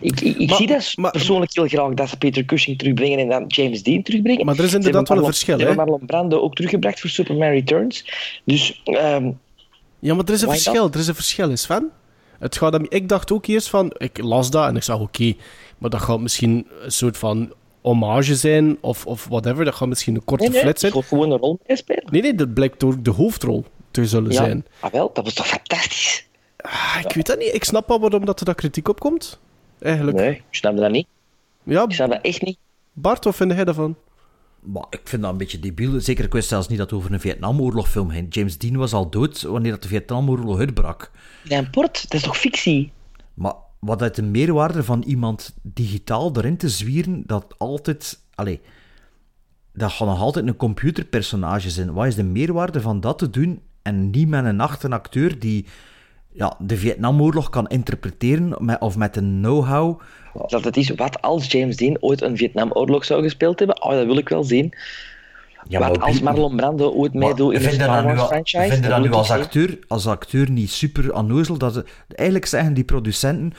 Ik, 0.00 0.20
ik, 0.20 0.36
ik 0.38 0.48
maar, 0.48 0.56
zie 0.56 0.66
dat 0.66 0.92
maar, 0.96 1.10
persoonlijk 1.10 1.54
heel 1.54 1.66
graag 1.66 1.94
dat 1.94 2.08
ze 2.08 2.16
Peter 2.16 2.44
Cushing 2.44 2.78
terugbrengen 2.78 3.18
en 3.18 3.28
dan 3.28 3.44
James 3.46 3.82
Dean 3.82 4.02
terugbrengen. 4.02 4.46
Maar 4.46 4.58
er 4.58 4.64
is 4.64 4.74
inderdaad 4.74 5.08
wel 5.08 5.18
een 5.18 5.24
verschil, 5.24 5.58
Ze 5.58 5.62
hè? 5.62 5.68
hebben 5.68 5.86
Marlon 5.86 6.06
Brando 6.06 6.40
ook 6.40 6.54
teruggebracht 6.54 7.00
voor 7.00 7.10
Superman 7.10 7.48
Returns. 7.48 8.04
Dus... 8.44 8.82
Um, 8.84 9.38
ja, 9.98 10.14
maar 10.14 10.24
er 10.24 10.32
is 10.32 10.42
een 10.42 10.48
verschil. 10.48 10.90
Er 10.90 10.98
is 10.98 11.06
een 11.06 11.14
verschil, 11.14 11.50
is 11.50 11.66
van. 11.66 11.90
Het 12.38 12.56
gaat 12.56 12.74
om, 12.74 12.86
ik 12.88 13.08
dacht 13.08 13.32
ook 13.32 13.46
eerst 13.46 13.68
van... 13.68 13.92
Ik 13.96 14.18
las 14.18 14.50
dat 14.50 14.68
en 14.68 14.76
ik 14.76 14.82
zag, 14.82 15.00
oké, 15.00 15.04
okay, 15.04 15.36
maar 15.78 15.90
dat 15.90 16.02
gaat 16.02 16.20
misschien 16.20 16.66
een 16.80 16.92
soort 16.92 17.18
van 17.18 17.52
hommage 17.80 18.34
zijn 18.34 18.76
of, 18.80 19.06
of 19.06 19.26
whatever. 19.28 19.64
Dat 19.64 19.74
gaat 19.74 19.88
misschien 19.88 20.14
een 20.14 20.24
korte 20.24 20.44
nee, 20.44 20.52
nee, 20.52 20.62
flits 20.62 20.80
zijn. 20.80 20.92
Nee, 20.92 21.02
gewoon 21.02 21.30
een 21.30 21.38
rol 21.38 21.60
spelen. 21.66 22.04
Nee, 22.10 22.22
nee, 22.22 22.34
dat 22.34 22.54
blijkt 22.54 22.84
ook 22.84 23.04
de 23.04 23.10
hoofdrol 23.10 23.64
te 23.90 24.06
zullen 24.06 24.30
ja. 24.30 24.36
zijn. 24.36 24.66
Ah, 24.80 24.92
wel, 24.92 25.10
dat 25.12 25.24
was 25.24 25.34
toch 25.34 25.46
fantastisch? 25.46 26.26
Ah, 26.56 26.96
ik 27.04 27.12
weet 27.12 27.26
dat 27.26 27.38
niet. 27.38 27.54
Ik 27.54 27.64
snap 27.64 27.88
wel 27.88 28.00
waarom 28.00 28.24
dat 28.24 28.40
er 28.40 28.46
dat 28.46 28.54
kritiek 28.54 28.88
op 28.88 29.00
komt. 29.00 29.40
Eigenlijk. 29.84 30.16
Nee, 30.16 30.30
ik 30.30 30.42
snap 30.50 30.76
dat 30.76 30.90
niet. 30.90 31.06
Ja, 31.62 31.82
ik 31.82 31.92
snap 31.92 32.10
dat 32.10 32.20
echt 32.22 32.42
niet. 32.42 32.58
Bart, 32.92 33.24
wat 33.24 33.36
vind 33.36 33.52
jij 33.52 33.64
daarvan? 33.64 33.96
Maar 34.60 34.86
ik 34.90 35.00
vind 35.04 35.22
dat 35.22 35.30
een 35.30 35.36
beetje 35.36 35.58
debiel. 35.58 36.00
Zeker, 36.00 36.24
ik 36.24 36.32
wist 36.32 36.48
zelfs 36.48 36.68
niet 36.68 36.78
dat 36.78 36.90
het 36.90 36.98
over 36.98 37.12
een 37.12 37.20
Vietnamoorlogfilm 37.20 38.10
ging. 38.10 38.34
James 38.34 38.58
Dean 38.58 38.76
was 38.76 38.92
al 38.92 39.10
dood 39.10 39.42
wanneer 39.42 39.70
dat 39.70 39.82
de 39.82 39.88
Vietnamoorlog 39.88 40.58
uitbrak. 40.58 41.10
Ja, 41.42 41.58
een 41.58 41.70
port, 41.70 42.02
dat 42.02 42.12
is 42.12 42.22
toch 42.22 42.36
fictie? 42.36 42.92
Maar 43.34 43.54
wat 43.78 44.02
uit 44.02 44.14
de 44.14 44.22
meerwaarde 44.22 44.84
van 44.84 45.02
iemand 45.02 45.54
digitaal 45.62 46.36
erin 46.36 46.56
te 46.56 46.68
zwieren, 46.68 47.22
dat 47.26 47.54
altijd... 47.58 48.20
Allee, 48.34 48.60
dat 49.72 49.92
gaat 49.92 50.08
nog 50.08 50.20
altijd 50.20 50.46
een 50.46 50.56
computerpersonage 50.56 51.70
zijn. 51.70 51.92
Wat 51.92 52.06
is 52.06 52.14
de 52.14 52.24
meerwaarde 52.24 52.80
van 52.80 53.00
dat 53.00 53.18
te 53.18 53.30
doen 53.30 53.62
en 53.82 54.10
niet 54.10 54.28
met 54.28 54.44
een 54.44 54.60
echte 54.60 54.90
acteur 54.90 55.38
die 55.38 55.66
ja, 56.34 56.54
de 56.58 56.76
Vietnamoorlog 56.76 57.50
kan 57.50 57.66
interpreteren 57.68 58.54
met, 58.58 58.80
of 58.80 58.96
met 58.96 59.16
een 59.16 59.38
know-how. 59.40 60.00
Dat 60.46 60.64
het 60.64 60.76
is 60.76 60.90
wat 60.90 61.22
als 61.22 61.50
James 61.52 61.76
Dean 61.76 61.96
ooit 62.00 62.22
een 62.22 62.36
Vietnamoorlog 62.36 63.04
zou 63.04 63.22
gespeeld 63.22 63.58
hebben. 63.58 63.82
Oh, 63.82 63.90
dat 63.90 64.04
wil 64.06 64.16
ik 64.16 64.28
wel 64.28 64.44
zien. 64.44 64.74
Ja, 65.68 65.78
maar 65.78 65.88
Wat 65.88 66.00
als 66.00 66.20
Marlon 66.20 66.56
Brando 66.56 66.90
ooit 66.90 67.14
meedoet 67.14 67.52
in 67.52 67.64
een 67.64 67.72
Star 67.72 68.04
Wars 68.04 68.22
franchise? 68.22 68.66
vind 68.72 68.84
je 68.84 68.90
dat 68.90 69.02
nu 69.02 69.12
als 69.12 69.30
acteur, 69.30 69.78
als 69.88 70.06
acteur 70.06 70.50
niet 70.50 70.70
super 70.70 71.12
annozel? 71.12 71.58
Dat 71.58 71.72
ze, 71.74 71.84
eigenlijk 72.08 72.48
zeggen 72.48 72.74
die 72.74 72.84
producenten, 72.84 73.52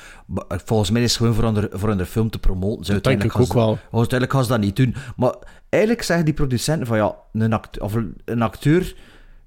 volgens 0.47 0.89
mij 0.89 1.01
is 1.03 1.09
het 1.09 1.17
gewoon 1.17 1.33
voor 1.33 1.43
hun, 1.43 1.69
voor 1.71 1.89
hun 1.89 2.05
film 2.05 2.29
te 2.29 2.39
promoten. 2.39 2.85
Ze 2.85 2.93
Dat 2.93 3.03
denk 3.03 3.23
ik 3.23 3.39
ook 3.39 3.45
ze- 3.45 3.77
Uiteindelijk 3.91 4.31
gaan 4.31 4.43
ze 4.43 4.49
dat 4.49 4.59
niet 4.59 4.75
doen. 4.75 4.95
Maar 5.15 5.35
eigenlijk 5.69 6.03
zeggen 6.03 6.25
die 6.25 6.33
producenten 6.33 6.87
van 6.87 6.97
ja, 6.97 7.15
een 7.33 7.53
acteur, 7.53 7.83
of 7.83 7.93
een 8.25 8.41
acteur 8.41 8.95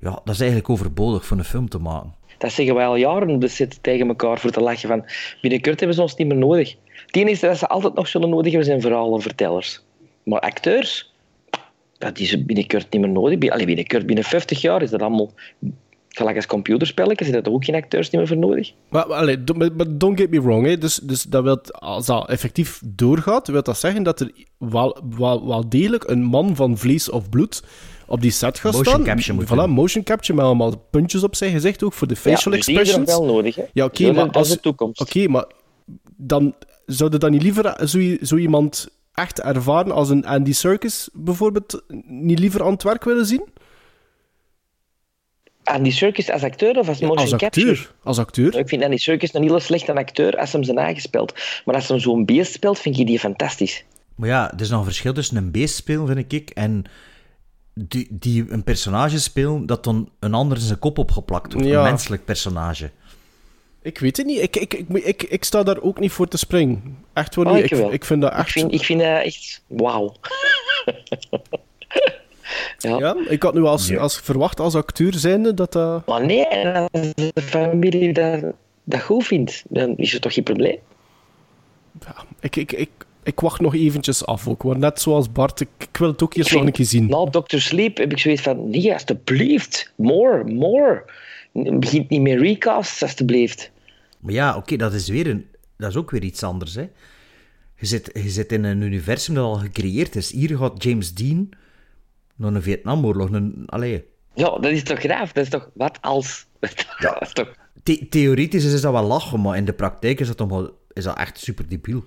ja, 0.00 0.10
dat 0.10 0.34
is 0.34 0.40
eigenlijk 0.40 0.70
overbodig 0.70 1.26
voor 1.26 1.38
een 1.38 1.44
film 1.44 1.68
te 1.68 1.78
maken. 1.78 2.14
Dat 2.38 2.52
zeggen 2.52 2.74
wij 2.74 2.86
al 2.86 2.96
jaren 2.96 3.38
bezit 3.38 3.78
tegen 3.82 4.08
elkaar 4.08 4.38
voor 4.38 4.50
te 4.50 4.60
lachen 4.60 4.88
van 4.88 5.04
binnenkort 5.40 5.78
hebben 5.78 5.96
ze 5.96 6.02
ons 6.02 6.16
niet 6.16 6.28
meer 6.28 6.36
nodig. 6.36 6.74
Het 7.06 7.16
enige 7.16 7.46
dat 7.46 7.58
ze 7.58 7.66
altijd 7.68 7.94
nog 7.94 8.08
zullen 8.08 8.28
nodig 8.28 8.46
hebben 8.46 8.64
zijn 8.64 8.80
verhalenvertellers. 8.80 9.82
Maar 10.22 10.40
acteurs, 10.40 11.14
dat 11.98 12.18
is 12.18 12.44
binnenkort 12.44 12.86
niet 12.90 13.00
meer 13.02 13.10
nodig. 13.10 13.50
Allee, 13.50 13.66
binnenkort, 13.66 14.06
binnen 14.06 14.24
50 14.24 14.60
jaar 14.60 14.82
is 14.82 14.90
dat 14.90 15.02
allemaal 15.02 15.32
gelijk 16.08 16.36
als 16.36 16.46
computerspelletjes. 16.46 17.28
Zijn 17.28 17.42
dat 17.42 17.52
ook 17.52 17.64
geen 17.64 17.74
acteurs 17.74 18.10
niet 18.10 18.20
meer 18.20 18.28
voor 18.28 18.36
nodig? 18.36 18.72
Maar, 18.88 19.04
allee, 19.04 19.44
do- 19.44 19.54
maar- 19.54 19.72
maar 19.72 19.86
don't 19.98 20.20
get 20.20 20.30
me 20.30 20.42
wrong, 20.42 20.66
hè. 20.66 20.78
Dus, 20.78 20.94
dus 20.96 21.22
dat 21.22 21.42
wil, 21.42 21.60
als 21.70 22.06
dat 22.06 22.28
effectief 22.28 22.80
doorgaat, 22.84 23.48
wil 23.48 23.62
dat 23.62 23.78
zeggen 23.78 24.02
dat 24.02 24.20
er 24.20 24.30
wel, 24.58 24.98
wel, 25.16 25.46
wel 25.46 25.68
degelijk 25.68 26.04
een 26.08 26.22
man 26.22 26.56
van 26.56 26.78
vlees 26.78 27.10
of 27.10 27.28
bloed 27.28 27.62
op 28.08 28.20
die 28.20 28.30
set 28.30 28.58
gaat 28.58 28.72
Motion 28.72 28.94
staan. 28.94 29.04
capture 29.06 29.32
moet 29.32 29.44
voilà, 29.44 29.54
doen. 29.54 29.70
motion 29.70 30.02
capture 30.04 30.34
met 30.34 30.44
allemaal 30.44 30.76
puntjes 30.90 31.22
op 31.22 31.36
zijn 31.36 31.52
gezicht 31.52 31.82
ook 31.82 31.92
voor 31.92 32.06
de 32.08 32.16
facial 32.16 32.52
ja, 32.52 32.56
dus 32.58 32.66
die 32.66 32.80
is 32.80 32.80
er 32.80 32.94
expressions. 32.94 33.18
wel 33.26 33.34
nodig. 33.34 33.54
Hè? 33.54 33.64
Ja, 33.72 33.84
oké, 33.84 34.04
Zo, 34.04 34.12
maar 34.12 34.26
dat 34.26 34.36
als... 34.36 34.48
is 34.48 34.54
de 34.54 34.60
toekomst. 34.60 35.00
Oké, 35.00 35.28
maar 35.28 35.44
dan 36.16 36.54
zou 36.86 37.12
je 37.12 37.18
dan 37.18 37.30
niet 37.30 37.42
liever 37.42 37.88
zo, 37.88 38.16
zo 38.22 38.36
iemand 38.36 38.88
echt 39.14 39.40
ervaren 39.40 39.92
als 39.92 40.10
een 40.10 40.26
Andy 40.26 40.52
Serkis 40.52 41.08
bijvoorbeeld 41.12 41.82
niet 42.06 42.38
liever 42.38 42.62
aan 42.64 42.72
het 42.72 42.82
werk 42.82 43.04
willen 43.04 43.26
zien? 43.26 43.44
Andy 45.64 45.90
Serkis 45.90 46.30
als 46.30 46.42
acteur 46.42 46.78
of 46.78 46.88
als 46.88 47.00
motion 47.00 47.18
als 47.18 47.30
capture? 47.30 47.70
acteur. 47.70 47.94
Als 48.02 48.18
acteur. 48.18 48.58
Ik 48.58 48.68
vind 48.68 48.82
Andy 48.82 48.96
Serkis 48.96 49.34
een 49.34 49.42
hele 49.42 49.60
slechte 49.60 49.94
acteur 49.94 50.36
als 50.38 50.52
hem 50.52 50.62
zijn 50.62 50.78
eigen 50.78 51.02
speelt. 51.02 51.34
Maar 51.64 51.74
als 51.74 51.88
hem 51.88 51.98
zo'n 51.98 52.24
beest 52.24 52.52
speelt, 52.52 52.78
vind 52.78 52.98
ik 52.98 53.06
die 53.06 53.18
fantastisch. 53.18 53.84
Maar 54.14 54.28
ja, 54.28 54.52
er 54.52 54.60
is 54.60 54.68
nog 54.70 54.78
een 54.78 54.84
verschil 54.84 55.12
tussen 55.12 55.36
een 55.36 55.50
beest 55.50 55.74
spelen, 55.74 56.06
vind 56.06 56.32
ik, 56.32 56.50
en 56.50 56.84
die, 57.78 58.06
die 58.10 58.44
een 58.48 58.64
personage 58.64 59.20
spelen 59.20 59.66
dat 59.66 59.84
dan 59.84 60.10
een 60.18 60.34
ander 60.34 60.56
in 60.56 60.62
zijn 60.62 60.78
kop 60.78 60.98
opgeplakt 60.98 61.52
wordt. 61.52 61.68
Ja. 61.68 61.78
Een 61.78 61.82
menselijk 61.90 62.24
personage. 62.24 62.90
Ik 63.82 63.98
weet 63.98 64.16
het 64.16 64.26
niet. 64.26 64.40
Ik, 64.40 64.56
ik, 64.56 64.74
ik, 64.74 64.88
ik, 64.88 65.22
ik 65.22 65.44
sta 65.44 65.62
daar 65.62 65.80
ook 65.80 66.00
niet 66.00 66.12
voor 66.12 66.28
te 66.28 66.38
springen. 66.38 66.98
Echt 67.12 67.34
waar 67.34 67.46
Oh, 67.46 67.52
niet. 67.52 67.64
ik 67.64 67.70
ik, 67.70 67.90
ik 67.90 68.04
vind 68.04 68.22
dat 68.22 68.32
Ik 68.32 68.38
echt... 68.38 68.50
vind, 68.50 68.72
ik 68.72 68.84
vind 68.84 69.00
dat 69.00 69.22
echt 69.22 69.62
wauw. 69.66 70.14
ja. 72.78 72.98
Ja, 72.98 73.16
ik 73.28 73.42
had 73.42 73.54
nu 73.54 73.62
als, 73.62 73.96
als 73.96 74.20
verwacht 74.20 74.60
als 74.60 74.74
acteur 74.74 75.14
zijnde 75.14 75.54
dat 75.54 75.72
dat... 75.72 76.06
Maar 76.06 76.26
nee, 76.26 76.46
en 76.46 76.74
als 76.90 77.12
de 77.14 77.42
familie 77.42 78.12
dat, 78.12 78.44
dat 78.84 79.00
goed 79.00 79.26
vindt, 79.26 79.64
dan 79.68 79.96
is 79.96 80.14
er 80.14 80.20
toch 80.20 80.34
geen 80.34 80.44
probleem. 80.44 80.78
Ik, 82.40 82.56
ik, 82.56 82.72
ik, 82.72 82.90
ik 83.28 83.40
wacht 83.40 83.60
nog 83.60 83.74
eventjes 83.74 84.26
af 84.26 84.48
ook. 84.48 84.62
Want 84.62 84.78
net 84.78 85.00
zoals 85.00 85.32
Bart, 85.32 85.60
ik, 85.60 85.68
ik 85.78 85.96
wil 85.96 86.08
het 86.08 86.22
ook 86.22 86.34
eerst 86.34 86.52
nog 86.52 86.64
een 86.64 86.72
keer 86.72 86.84
zien. 86.84 87.08
Na 87.08 87.24
Dr. 87.24 87.56
Sleep 87.56 87.96
heb 87.96 88.12
ik 88.12 88.18
zoiets 88.18 88.42
van, 88.42 88.70
nee, 88.70 88.92
alstublieft, 88.92 89.92
more, 89.96 90.44
more. 90.44 91.04
Begint 91.52 92.08
niet 92.08 92.20
meer 92.20 92.38
recasts, 92.38 93.02
alstublieft. 93.02 93.70
Maar 94.20 94.32
ja, 94.32 94.56
oké, 94.56 94.76
dat 94.76 94.92
is 94.92 95.08
weer 95.08 95.26
een, 95.26 95.46
dat 95.76 95.90
is 95.90 95.96
ook 95.96 96.10
weer 96.10 96.22
iets 96.22 96.42
anders. 96.42 96.74
Hè. 96.74 96.88
Je, 97.76 97.86
zit, 97.86 98.10
je 98.12 98.30
zit 98.30 98.52
in 98.52 98.64
een 98.64 98.80
universum 98.80 99.34
dat 99.34 99.44
al 99.44 99.54
gecreëerd 99.54 100.16
is. 100.16 100.32
Hier 100.32 100.56
gaat 100.56 100.82
James 100.82 101.14
Dean 101.14 101.48
naar 102.36 102.54
een 102.54 102.62
Vietnamoorlog. 102.62 103.30
Een, 103.30 103.62
allee, 103.66 104.04
Ja, 104.34 104.58
dat 104.58 104.70
is 104.70 104.82
toch 104.82 104.98
graaf? 104.98 105.32
Dat 105.32 105.44
is 105.44 105.50
toch 105.50 105.70
wat 105.74 105.98
als... 106.00 106.46
Is 107.20 107.32
toch... 107.32 107.54
the- 107.82 108.06
theoretisch 108.10 108.64
is 108.64 108.80
dat 108.80 108.92
wel 108.92 109.02
lachen, 109.02 109.40
maar 109.40 109.56
in 109.56 109.64
de 109.64 109.72
praktijk 109.72 110.20
is 110.20 110.26
dat, 110.26 110.36
toch 110.36 110.48
wel, 110.48 110.78
is 110.92 111.04
dat 111.04 111.18
echt 111.18 111.38
super 111.38 111.68
debiel. 111.68 112.04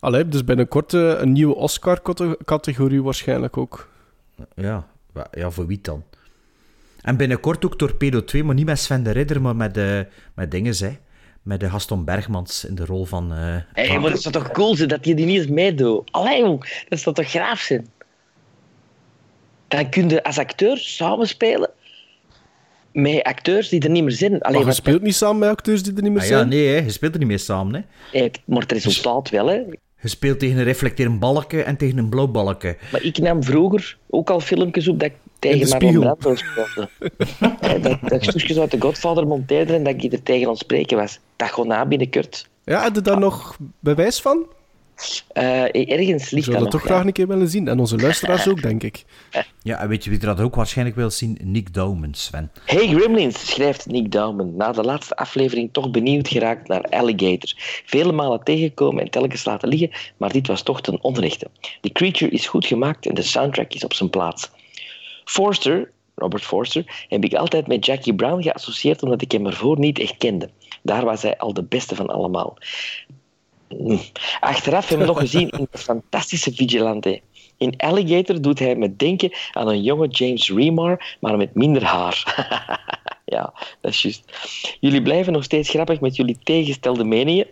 Allee, 0.00 0.28
dus 0.28 0.44
binnenkort 0.44 0.94
eh, 0.94 1.20
een 1.20 1.32
nieuwe 1.32 1.54
Oscar-categorie 1.54 3.02
waarschijnlijk 3.02 3.56
ook. 3.56 3.88
Ja, 4.54 4.86
ja, 5.32 5.50
voor 5.50 5.66
wie 5.66 5.78
dan? 5.82 6.04
En 7.02 7.16
binnenkort 7.16 7.64
ook 7.64 7.78
Torpedo 7.78 8.24
2, 8.24 8.44
maar 8.44 8.54
niet 8.54 8.66
met 8.66 8.78
Sven 8.78 9.02
de 9.02 9.10
Ridder, 9.10 9.40
maar 9.42 9.56
met, 9.56 9.74
de 9.74 10.06
met 10.34 10.50
dingen, 10.50 10.74
hè. 10.78 10.96
Met 11.42 11.60
de 11.60 11.70
Gaston 11.70 12.04
Bergmans 12.04 12.64
in 12.64 12.74
de 12.74 12.84
rol 12.84 13.04
van... 13.04 13.32
eh, 13.32 13.56
Hé, 13.72 13.98
maar 13.98 14.10
dat 14.10 14.22
zou 14.22 14.34
toch 14.34 14.50
cool 14.50 14.74
zijn 14.76 14.88
dat 14.88 15.04
je 15.04 15.14
die 15.14 15.26
niet 15.26 15.38
eens 15.38 15.46
meedoet? 15.46 16.08
Allee, 16.12 16.40
jong, 16.40 16.84
dat 16.88 16.98
zou 16.98 17.14
toch 17.14 17.28
graaf 17.28 17.60
zijn? 17.60 17.86
Dan 19.68 19.88
kun 19.90 20.08
je 20.08 20.22
als 20.22 20.38
acteur 20.38 20.76
samenspelen 20.78 21.70
met 22.92 23.22
acteurs 23.22 23.68
die 23.68 23.80
er 23.80 23.90
niet 23.90 24.02
meer 24.02 24.12
zijn. 24.12 24.40
Allee, 24.40 24.58
Maar 24.58 24.68
je 24.68 24.74
speelt 24.74 25.02
niet 25.02 25.14
samen 25.14 25.38
met 25.38 25.48
acteurs 25.48 25.82
die 25.82 25.94
er 25.96 26.02
niet 26.02 26.12
meer 26.12 26.20
Ah 26.22 26.28
ja, 26.28 26.36
zijn? 26.36 26.48
nee, 26.48 26.66
hè, 26.68 26.76
je 26.76 26.90
speelt 26.90 27.12
er 27.12 27.18
niet 27.18 27.28
mee 27.28 27.38
samen. 27.38 27.86
Hè. 28.12 28.28
Maar 28.44 28.60
het 28.60 28.72
resultaat 28.72 29.30
wel, 29.30 29.46
hè. 29.46 29.62
Je 30.00 30.08
speelt 30.08 30.38
tegen 30.38 30.58
een 30.58 30.64
reflecterend 30.64 31.18
balken 31.18 31.66
en 31.66 31.76
tegen 31.76 31.98
een 31.98 32.08
blauw 32.08 32.26
balken. 32.26 32.76
Maar 32.92 33.02
ik 33.02 33.18
nam 33.18 33.42
vroeger 33.42 33.98
ook 34.10 34.30
al 34.30 34.40
filmpjes 34.40 34.88
op 34.88 35.00
dat 35.00 35.08
ik 35.08 35.16
tegen 35.38 35.68
Marlon 35.68 35.90
spiegel. 35.90 36.16
Brando 36.16 36.34
speelde. 36.34 36.88
Eh, 37.60 37.82
dat, 37.82 37.98
dat 38.02 38.12
ik 38.12 38.22
stukjes 38.22 38.58
uit 38.58 38.70
de 38.70 38.80
Godfather 38.80 39.26
monteerde 39.26 39.74
en 39.74 39.84
dat 39.84 40.02
ik 40.02 40.12
er 40.12 40.22
tegen 40.22 40.44
aan 40.44 40.52
het 40.52 40.58
spreken 40.58 40.96
was. 40.96 41.20
Dat 41.36 41.48
gewoon 41.48 41.68
na 41.68 41.86
binnenkort. 41.86 42.48
Ja, 42.64 42.82
heb 42.82 42.94
je 42.94 43.00
daar 43.00 43.18
nog 43.18 43.56
bewijs 43.80 44.20
van? 44.20 44.46
Eh, 45.32 45.62
ergens 45.90 46.24
Ik 46.24 46.30
ligt 46.30 46.44
zou 46.44 46.44
dat 46.44 46.44
dat 46.44 46.60
nog. 46.60 46.70
toch 46.70 46.82
ja. 46.82 46.86
graag 46.88 47.04
een 47.04 47.12
keer 47.12 47.28
willen 47.28 47.48
zien. 47.48 47.68
En 47.68 47.78
onze 47.78 47.96
luisteraars 47.96 48.48
ook, 48.48 48.62
denk 48.62 48.82
ik. 48.82 49.04
Ja, 49.62 49.80
en 49.80 49.88
weet 49.88 50.04
je 50.04 50.10
wie 50.10 50.18
dat 50.18 50.40
ook 50.40 50.54
waarschijnlijk 50.54 50.96
wil 50.96 51.10
zien? 51.10 51.38
Nick 51.42 51.74
Douman, 51.74 52.14
Sven. 52.14 52.50
Hey 52.64 52.86
Gremlins, 52.86 53.50
schrijft 53.50 53.86
Nick 53.86 54.12
Dauman. 54.12 54.56
Na 54.56 54.72
de 54.72 54.82
laatste 54.82 55.16
aflevering 55.16 55.68
toch 55.72 55.90
benieuwd 55.90 56.28
geraakt 56.28 56.68
naar 56.68 56.82
Alligator. 56.82 57.52
Vele 57.84 58.12
malen 58.12 58.44
tegengekomen 58.44 59.02
en 59.02 59.10
telkens 59.10 59.44
laten 59.44 59.68
liggen, 59.68 59.90
maar 60.16 60.32
dit 60.32 60.46
was 60.46 60.62
toch 60.62 60.80
ten 60.80 61.02
onrechte. 61.02 61.46
De 61.80 61.92
creature 61.92 62.30
is 62.30 62.46
goed 62.46 62.66
gemaakt 62.66 63.06
en 63.06 63.14
de 63.14 63.22
soundtrack 63.22 63.72
is 63.72 63.84
op 63.84 63.92
zijn 63.94 64.10
plaats. 64.10 64.50
Forster, 65.24 65.90
Robert 66.14 66.42
Forster, 66.44 67.04
heb 67.08 67.24
ik 67.24 67.34
altijd 67.34 67.66
met 67.66 67.86
Jackie 67.86 68.14
Brown 68.14 68.42
geassocieerd 68.42 69.02
omdat 69.02 69.22
ik 69.22 69.32
hem 69.32 69.46
ervoor 69.46 69.78
niet 69.78 69.98
echt 69.98 70.16
kende. 70.16 70.50
Daar 70.82 71.04
was 71.04 71.22
hij 71.22 71.38
al 71.38 71.52
de 71.52 71.64
beste 71.64 71.94
van 71.94 72.06
allemaal. 72.06 72.58
Achteraf 74.40 74.88
hebben 74.88 75.06
we 75.06 75.12
nog 75.12 75.22
gezien 75.22 75.50
in 75.50 75.68
de 75.70 75.78
fantastische 75.78 76.52
Vigilante. 76.54 77.20
In 77.56 77.74
Alligator 77.76 78.40
doet 78.40 78.58
hij 78.58 78.76
me 78.76 78.96
denken 78.96 79.32
aan 79.52 79.68
een 79.68 79.82
jonge 79.82 80.08
James 80.08 80.50
Remar, 80.50 81.16
maar 81.20 81.36
met 81.36 81.54
minder 81.54 81.84
haar. 81.84 82.46
ja, 83.34 83.52
dat 83.80 83.92
is 83.92 84.02
juist. 84.02 84.22
Jullie 84.80 85.02
blijven 85.02 85.32
nog 85.32 85.44
steeds 85.44 85.68
grappig 85.68 86.00
met 86.00 86.16
jullie 86.16 86.38
tegengestelde 86.42 87.04
meningen. 87.04 87.46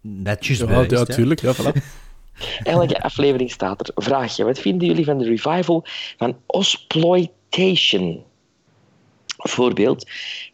Netjes 0.00 0.58
Ja, 0.58 0.66
bewijst, 0.66 1.40
ja, 1.40 1.54
voilà. 1.54 1.82
Elke 2.62 3.02
aflevering 3.02 3.50
staat 3.50 3.88
er. 3.88 4.04
Vraagje, 4.04 4.44
wat 4.44 4.58
vinden 4.58 4.88
jullie 4.88 5.04
van 5.04 5.18
de 5.18 5.24
revival 5.24 5.84
van 6.16 6.36
Osploitation? 6.46 8.24
Voorbeeld, 9.36 10.10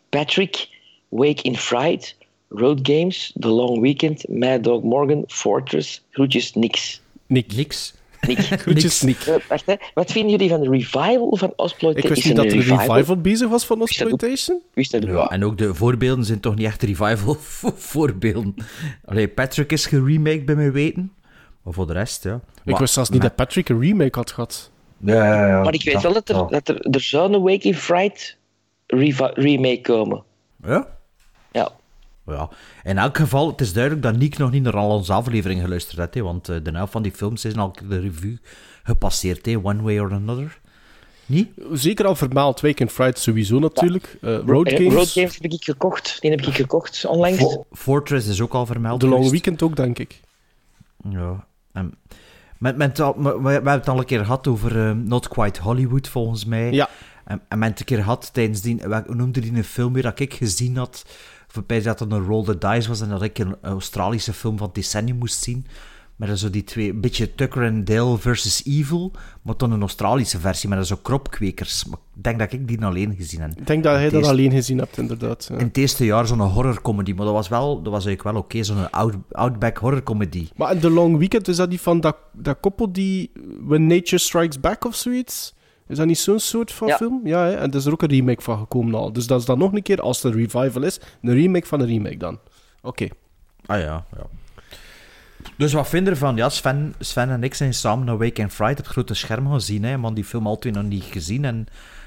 Patrick, 0.09 0.69
Wake 1.09 1.43
in 1.43 1.57
Fright, 1.57 2.17
Road 2.55 2.79
Games, 2.83 3.33
The 3.39 3.49
Long 3.49 3.81
Weekend, 3.81 4.29
Mad 4.29 4.65
Dog 4.65 4.83
Morgan, 4.83 5.25
Fortress, 5.27 6.03
groetjes, 6.11 6.55
niks. 6.55 7.01
Niks. 7.27 7.95
Nick. 8.27 8.39
Groetjes, 8.63 9.03
Nick. 9.03 9.21
Eh, 9.21 9.35
wacht, 9.49 9.67
hè. 9.67 9.75
Wat 9.95 10.13
vinden 10.13 10.31
jullie 10.31 10.49
van 10.49 10.61
de 10.61 10.71
revival 10.71 11.37
van 11.37 11.49
Ik 11.49 11.61
Osploitation? 11.61 12.15
wist 12.15 12.27
niet 12.27 12.37
dat 12.37 12.45
er 12.45 12.53
een 12.53 12.79
revival 12.79 13.17
bezig 13.17 13.49
was 13.49 13.67
van 13.67 13.81
Exploitation. 13.83 14.63
Wist 14.75 14.91
dat 14.93 15.03
ook? 15.03 15.11
Ja, 15.11 15.31
en 15.31 15.45
ook 15.45 15.59
de 15.59 15.75
voorbeelden 15.75 16.25
zijn 16.25 16.41
toch 16.41 16.55
niet 16.55 16.67
echt 16.67 16.83
revival 16.83 17.37
voorbeelden. 17.93 18.55
Allee, 19.05 19.29
Patrick 19.29 19.73
is 19.73 19.87
geremaked 19.87 20.45
bij 20.45 20.55
mijn 20.55 20.73
weten. 20.73 21.13
Maar 21.63 21.73
voor 21.73 21.87
de 21.87 21.93
rest, 21.93 22.25
ja. 22.25 22.41
Ik 22.65 22.77
wist 22.77 22.95
zelfs 22.95 23.11
niet 23.11 23.23
dat 23.23 23.35
Patrick 23.35 23.69
een 23.69 23.81
remake 23.81 24.19
had 24.19 24.31
gehad. 24.31 24.71
Ja, 24.99 25.15
ja, 25.15 25.47
ja. 25.49 25.63
Maar 25.63 25.75
ik 25.75 25.83
weet 25.83 26.03
wel 26.03 26.13
dat 26.13 26.29
er, 26.29 26.47
dat 26.49 26.69
er, 26.69 26.81
er 26.81 27.01
zou 27.01 27.33
een 27.33 27.43
Wake 27.43 27.69
in 27.69 27.75
Fright 27.75 28.37
remake 28.87 29.81
komen. 29.83 30.23
Ja? 30.63 30.89
Ja. 31.53 31.73
Ja. 32.27 32.49
In 32.83 32.99
elk 32.99 33.17
geval, 33.17 33.51
het 33.51 33.61
is 33.61 33.73
duidelijk 33.73 34.03
dat 34.03 34.17
Nick 34.17 34.39
nog 34.39 34.51
niet 34.51 34.63
naar 34.63 34.77
al 34.77 34.91
onze 34.91 35.13
afleveringen 35.13 35.63
geluisterd 35.63 35.99
heeft. 35.99 36.15
Hè, 36.15 36.23
want 36.23 36.49
eh, 36.49 36.57
de 36.63 36.71
helft 36.71 36.93
van 36.93 37.03
die 37.03 37.13
films 37.13 37.41
zijn 37.41 37.57
al 37.59 37.75
de 37.89 37.99
revue 38.01 38.39
gepasseerd, 38.83 39.47
hè, 39.47 39.57
one 39.63 39.83
way 39.83 39.99
or 39.99 40.13
another. 40.13 40.61
Niet? 41.27 41.49
Zeker 41.73 42.07
al 42.07 42.15
vermaald. 42.17 42.61
Weekend 42.61 42.93
Friday 42.93 43.21
sowieso 43.21 43.59
natuurlijk. 43.59 44.17
Eh, 44.21 44.39
Road 44.47 44.67
Eh, 44.67 44.77
Games. 44.77 44.95
Road 44.95 45.09
Games 45.09 45.35
heb 45.39 45.53
ik 45.53 45.65
gekocht. 45.65 46.17
Die 46.21 46.31
heb 46.31 46.41
ik 46.47 46.55
gekocht 46.55 47.05
onlangs. 47.07 47.39
Fo- 47.39 47.65
Fortress 47.73 48.27
is 48.29 48.41
ook 48.41 48.53
al 48.55 48.67
vermeld. 48.67 49.01
The 49.01 49.09
Long. 49.09 49.31
Weekend 49.31 49.63
ook, 49.63 49.77
denk 49.77 49.99
ik. 49.99 50.21
Ja. 51.11 51.47
En 51.73 51.95
met, 52.59 52.77
met, 52.77 53.01
al- 53.01 53.15
we, 53.23 53.41
we 53.41 53.51
hebben 53.51 53.73
het 53.73 53.89
al 53.89 53.99
een 53.99 54.05
keer 54.05 54.19
gehad 54.25 54.47
over 54.47 54.87
eh, 54.89 54.93
Not 54.95 55.29
Quite 55.29 55.61
Hollywood, 55.63 56.09
volgens 56.09 56.45
mij. 56.45 56.73
Ja. 56.73 56.89
En, 57.25 57.35
en 57.35 57.39
we 57.39 57.45
hebben 57.49 57.69
het 57.69 57.79
een 57.81 57.85
keer 57.85 57.99
gehad 58.03 58.31
tijdens 58.33 58.61
die... 58.61 58.83
Hoe 59.07 59.15
noemde 59.15 59.41
die 59.41 59.53
een 59.55 59.65
film 59.65 59.93
weer 59.93 60.03
dat 60.03 60.21
ik 60.21 60.35
gezien 60.35 60.77
had? 60.77 61.05
Waarbij 61.53 61.83
dat 61.83 61.99
het 62.01 62.13
een 62.13 62.25
Roll 62.25 62.45
the 62.45 62.59
Dice 62.59 62.89
was 62.89 63.01
en 63.01 63.09
dat 63.09 63.23
ik 63.23 63.39
een 63.39 63.57
Australische 63.63 64.33
film 64.33 64.57
van 64.59 64.67
het 64.67 64.75
decennium 64.75 65.17
moest 65.19 65.43
zien. 65.43 65.67
Met 66.17 66.39
zo 66.39 66.51
die 66.51 66.65
twee, 66.65 66.91
een 66.91 67.01
beetje 67.01 67.35
Tucker 67.35 67.67
and 67.71 67.87
Dale 67.87 68.19
versus 68.19 68.65
Evil, 68.65 69.13
maar 69.43 69.57
dan 69.57 69.73
een 69.73 69.81
Australische 69.81 70.39
versie 70.39 70.69
met 70.69 70.87
zo 70.87 70.97
kropkwekers. 71.03 71.85
Maar 71.85 71.99
ik 72.17 72.23
denk 72.23 72.39
dat 72.39 72.53
ik 72.53 72.69
die 72.69 72.85
alleen 72.85 73.15
gezien 73.17 73.41
heb. 73.41 73.51
Ik 73.59 73.67
denk 73.67 73.83
dat 73.83 73.93
hij 73.95 74.05
dat 74.05 74.13
eerste- 74.13 74.31
alleen 74.31 74.51
gezien 74.51 74.79
hebt, 74.79 74.99
inderdaad. 74.99 75.47
ja. 75.51 75.59
In 75.59 75.67
het 75.67 75.77
eerste 75.77 76.05
jaar 76.05 76.27
zo'n 76.27 76.41
horrorcomedy, 76.41 77.13
maar 77.13 77.25
dat 77.25 77.35
was, 77.35 77.49
wel, 77.49 77.83
dat 77.83 77.93
was 77.93 78.07
eigenlijk 78.07 78.37
wel 78.37 78.43
oké, 78.45 78.63
zo'n 78.63 78.91
out, 78.91 79.15
outback 79.31 79.77
horrorcomedy. 79.77 80.49
Maar 80.57 80.73
in 80.75 80.81
The 80.81 80.91
Long 80.91 81.19
Weekend, 81.19 81.49
is 81.49 81.57
dat 81.57 81.71
die 81.71 81.81
van 81.81 82.01
dat, 82.01 82.17
dat 82.33 82.57
koppel 82.61 82.93
die 82.93 83.31
When 83.61 83.87
Nature 83.87 84.19
Strikes 84.19 84.61
Back 84.61 84.85
of 84.85 84.95
zoiets? 84.95 85.55
Is 85.93 85.99
dat 85.99 86.07
niet 86.07 86.19
zo'n 86.19 86.39
soort 86.39 86.73
van 86.73 86.89
Ja. 86.89 86.97
film? 86.97 87.21
Ja, 87.25 87.45
hè? 87.45 87.53
en 87.53 87.71
er 87.71 87.77
is 87.77 87.85
er 87.85 87.93
ook 87.93 88.03
een 88.03 88.09
remake 88.09 88.43
van 88.43 88.59
gekomen 88.59 88.95
al. 88.95 89.13
Dus 89.13 89.27
dat 89.27 89.41
is 89.41 89.47
dan 89.47 89.59
nog 89.59 89.73
een 89.73 89.83
keer, 89.83 90.01
als 90.01 90.23
het 90.23 90.33
een 90.35 90.41
revival 90.41 90.83
is, 90.83 91.01
een 91.23 91.35
remake 91.35 91.67
van 91.67 91.81
een 91.81 91.87
remake 91.87 92.17
dan. 92.17 92.39
Oké. 92.83 93.09
Ah 93.67 93.79
ja, 93.81 94.05
ja. 94.17 94.27
Dus 95.57 95.73
wat 95.73 95.89
vind 95.89 96.05
je 96.05 96.11
ervan? 96.11 96.37
Ja, 96.37 96.49
Sven, 96.49 96.95
Sven 96.99 97.31
en 97.31 97.43
ik 97.43 97.55
zijn 97.55 97.75
samen 97.75 98.07
naar 98.07 98.19
Weekend 98.19 98.53
Friday 98.53 98.73
op 98.73 98.77
het 98.79 98.87
grote 98.87 99.15
scherm 99.15 99.53
gezien. 99.53 99.83
Hè, 99.85 99.97
man, 99.99 100.15
die 100.15 100.25
film 100.25 100.47
al 100.47 100.59
twee 100.59 100.73
nog 100.73 100.83
niet 100.85 101.05
gezien. 101.05 101.45
En 101.45 101.67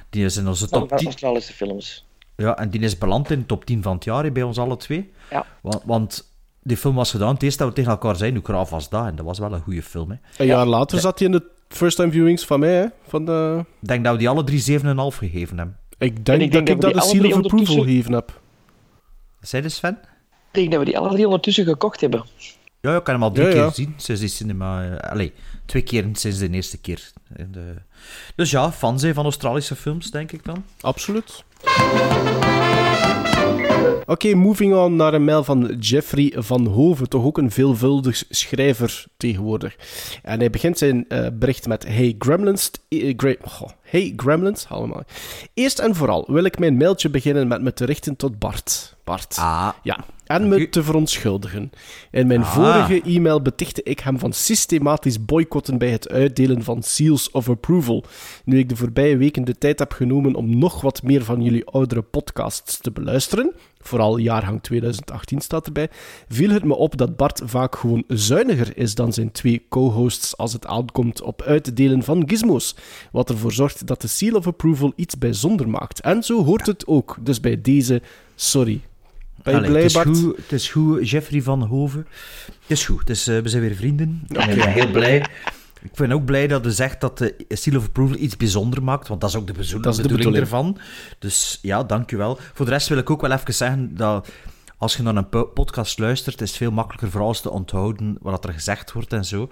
die 0.10 0.26
is 0.26 0.38
in 0.38 0.48
onze 0.48 0.68
top 0.70 0.90
van 0.90 0.98
10. 0.98 1.08
Australische 1.08 1.54
films. 1.54 2.06
Ja, 2.36 2.58
en 2.58 2.70
die 2.70 2.82
is 2.82 2.98
beland 2.98 3.32
in 3.32 3.40
de 3.40 3.46
top 3.46 3.66
10 3.66 3.82
van 3.82 3.96
het 3.96 4.04
jaar 4.04 4.24
hè, 4.24 4.32
bij 4.32 4.44
ons 4.44 4.58
alle 4.58 4.78
twee. 4.78 5.12
Ja. 5.30 5.46
Want, 5.62 5.82
want 5.86 6.34
die 6.62 6.78
film 6.78 6.96
was 6.96 7.12
gedaan, 7.12 7.34
het 7.34 7.44
eerste 7.44 7.60
dat 7.60 7.68
we 7.68 7.76
tegen 7.76 7.92
elkaar 7.92 8.16
zeiden, 8.16 8.40
hoe 8.40 8.50
graaf 8.50 8.70
was 8.70 8.90
dat? 8.90 9.06
En 9.06 9.16
dat 9.16 9.26
was 9.26 9.40
wel 9.40 9.54
een 9.54 9.62
goede 9.62 9.84
film. 9.84 10.10
Hè. 10.12 10.18
Een 10.38 10.46
jaar 10.46 10.66
later 10.66 11.00
zat 11.00 11.20
hij 11.20 11.28
in 11.28 11.34
de 11.34 11.44
first 11.68 11.98
time 11.98 12.12
viewings 12.12 12.46
van 12.46 12.60
mij, 12.60 12.74
hè? 12.74 12.86
Van 13.08 13.26
de... 13.26 13.66
Ik 13.82 13.88
denk 13.88 14.04
dat 14.04 14.14
we 14.14 14.20
die 14.20 14.30
alle 14.30 14.44
drie 14.44 14.80
7,5 14.80 14.86
gegeven 15.18 15.58
hebben. 15.58 15.78
Ik 15.98 16.26
denk, 16.26 16.42
ik 16.42 16.52
denk 16.52 16.68
dat 16.68 16.76
ik 16.76 16.82
dat 16.82 16.94
alle 17.02 17.10
seal 17.12 17.26
of 17.26 17.34
approval 17.44 17.84
gegeven 17.84 18.14
heb. 18.14 18.40
Zei 19.40 19.62
de 19.62 19.70
Sven? 19.70 19.98
Ik 20.52 20.62
denk 20.62 20.72
dat 20.72 20.80
we 20.80 20.86
die 20.86 20.98
alle 20.98 21.10
drie 21.10 21.26
ondertussen 21.26 21.66
gekocht 21.66 22.02
hebben. 22.02 22.26
Ja, 22.82 22.92
ja, 22.92 22.98
ik 22.98 23.06
heb 23.06 23.16
hem 23.16 23.24
al 23.24 23.32
drie 23.32 23.46
Ja, 23.46 23.52
keer 23.52 23.62
ja. 23.62 23.68
gezien 23.70 23.94
sinds 23.98 24.22
die 24.22 24.30
cinema. 24.30 24.84
eh, 24.98 25.12
allee, 25.12 25.34
twee 25.66 25.82
keer 25.82 26.10
sinds 26.14 26.38
de 26.40 26.50
eerste 26.50 26.78
keer. 26.78 27.12
In 27.36 27.52
de... 27.52 27.74
Dus 28.36 28.52
ja, 28.52 28.72
fan 28.72 29.00
zijn 29.00 29.14
van 29.14 29.24
Australische 29.24 29.76
films, 29.76 30.12
denk 30.12 30.32
ik 30.32 30.44
dan. 30.46 30.64
Absoluut. 30.82 31.44
Oké, 34.06 34.34
moving 34.36 34.74
on 34.76 34.96
naar 34.96 35.14
een 35.14 35.24
mail 35.24 35.44
van 35.44 35.76
Jeffrey 35.80 36.34
van 36.38 36.66
Hoven, 36.66 37.10
toch 37.10 37.24
ook 37.24 37.38
een 37.38 37.52
veelvuldig 37.52 38.24
schrijver 38.30 39.06
tegenwoordig. 39.18 39.76
En 40.24 40.40
hij 40.40 40.50
begint 40.50 40.78
zijn 40.78 41.06
eh, 41.10 41.28
bericht 41.34 41.68
met: 41.68 41.86
Hey 41.88 42.16
Gremlins. 42.20 42.72
gra- 42.90 43.36
goh, 43.46 43.70
hey 43.84 44.14
Gremlins, 44.16 44.66
allemaal. 44.70 45.04
Eerst 45.54 45.80
en 45.80 45.96
vooral 45.96 46.26
wil 46.28 46.44
ik 46.44 46.60
mijn 46.60 46.78
mailtje 46.78 47.10
beginnen 47.10 47.48
met 47.48 47.62
me 47.62 47.74
te 47.74 47.86
richten 47.86 48.16
tot 48.16 48.40
Bart. 48.40 48.96
Bart. 49.04 49.36
Ah, 49.40 49.70
Ja, 49.84 50.06
en 50.26 50.48
me 50.48 50.70
te 50.70 50.84
verontschuldigen. 50.84 51.72
In 52.12 52.28
mijn 52.28 52.42
Ah. 52.42 52.54
vorige 52.54 53.02
e-mail 53.02 53.42
betichtte 53.42 53.84
ik 53.84 54.00
hem 54.00 54.20
van 54.20 54.34
systematisch 54.34 55.26
boycotten 55.26 55.78
bij 55.78 55.90
het 55.90 56.10
uitdelen 56.10 56.64
van 56.64 56.84
seals 56.84 57.32
of 57.32 57.50
approval. 57.50 58.04
Nu 58.46 58.58
ik 58.60 58.70
de 58.70 58.76
voorbije 58.76 59.18
weken 59.18 59.44
de 59.46 59.58
tijd 59.58 59.80
heb 59.80 59.92
genomen 59.92 60.36
om 60.36 60.58
nog 60.58 60.82
wat 60.82 61.04
meer 61.04 61.24
van 61.24 61.42
jullie 61.42 61.66
oudere 61.66 62.02
podcasts 62.02 62.78
te 62.78 62.92
beluisteren, 62.92 63.54
vooral 63.88 64.18
jaargang 64.18 64.64
2018 64.64 65.42
staat 65.42 65.66
erbij, 65.66 65.90
viel 66.30 66.50
het 66.50 66.64
me 66.64 66.76
op 66.76 66.98
dat 66.98 67.16
Bart 67.16 67.42
vaak 67.46 67.76
gewoon 67.76 68.04
zuiniger 68.08 68.78
is 68.78 68.96
dan 68.96 69.14
zijn 69.14 69.32
twee 69.32 69.66
co-hosts 69.70 70.38
als 70.38 70.54
het 70.54 70.66
aankomt 70.66 71.22
op 71.22 71.42
uitdelen 71.42 72.04
van 72.04 72.24
gizmos, 72.28 72.76
wat 73.12 73.30
ervoor 73.30 73.52
zorgt 73.54 73.88
dat 73.88 74.02
de 74.02 74.08
seal 74.08 74.36
of 74.36 74.48
approval 74.48 74.94
iets 74.96 75.18
bijzonder 75.18 75.70
maakt. 75.70 76.00
En 76.00 76.24
zo 76.24 76.44
hoort 76.44 76.66
het 76.66 76.88
ook, 76.88 77.18
dus 77.22 77.40
bij 77.40 77.62
deze, 77.62 78.02
sorry. 78.36 78.82
Ben 79.44 79.54
je 79.54 79.60
Allee, 79.60 79.72
blij, 79.72 79.82
het, 79.82 79.92
is 79.92 80.04
Bart? 80.04 80.18
goed, 80.18 80.38
het 80.38 80.52
is 80.52 80.70
goed, 80.70 81.10
Jeffrey 81.10 81.42
van 81.42 81.62
Hoven. 81.64 82.08
Het 82.46 82.56
is 82.68 82.86
goed, 82.86 83.00
het 83.00 83.10
is, 83.10 83.28
eh, 83.28 83.40
we 83.40 83.50
zijn 83.50 83.62
weer 83.62 83.76
vrienden. 83.76 84.24
En 84.28 84.50
ik 84.50 84.56
ben 84.56 84.72
heel 84.72 84.92
blij. 84.92 85.26
Ik 85.86 85.92
ben 85.96 86.12
ook 86.12 86.26
blij 86.26 86.48
dat 86.48 86.64
je 86.64 86.72
zegt 86.72 87.02
dat 87.02 87.18
de 87.18 87.36
Seal 87.48 87.78
of 87.78 87.86
Approval 87.86 88.18
iets 88.18 88.38
bijzonder 88.38 88.84
maakt, 88.84 89.08
want 89.08 89.22
dat 89.22 89.30
is 89.30 89.36
ook 89.36 89.48
de, 89.48 89.54
bezo- 89.54 89.80
Dat 89.80 89.92
is 89.94 90.02
de 90.02 90.08
bedoeling 90.08 90.46
bedoeling. 90.46 90.74
ervan. 90.76 90.78
Dus 91.20 91.60
ja, 91.62 91.84
dankjewel. 91.84 92.38
Voor 92.54 92.66
de 92.66 92.72
rest 92.72 92.88
wil 92.88 92.98
ik 92.98 93.10
ook 93.10 93.22
wel 93.22 93.32
even 93.32 93.54
zeggen 93.54 93.96
dat 93.96 94.30
als 94.78 94.96
je 94.98 95.04
naar 95.04 95.16
een 95.16 95.30
po- 95.30 95.46
podcast 95.46 96.00
luistert, 96.00 96.42
is 96.42 96.50
het 96.50 96.58
veel 96.58 96.72
makkelijker 96.72 97.10
voor 97.12 97.22
alles 97.22 97.42
te 97.42 97.50
onthouden 97.52 98.18
wat 98.22 98.46
er 98.46 98.54
gezegd 98.54 98.92
wordt 98.92 99.14
en 99.14 99.26
zo. 99.26 99.50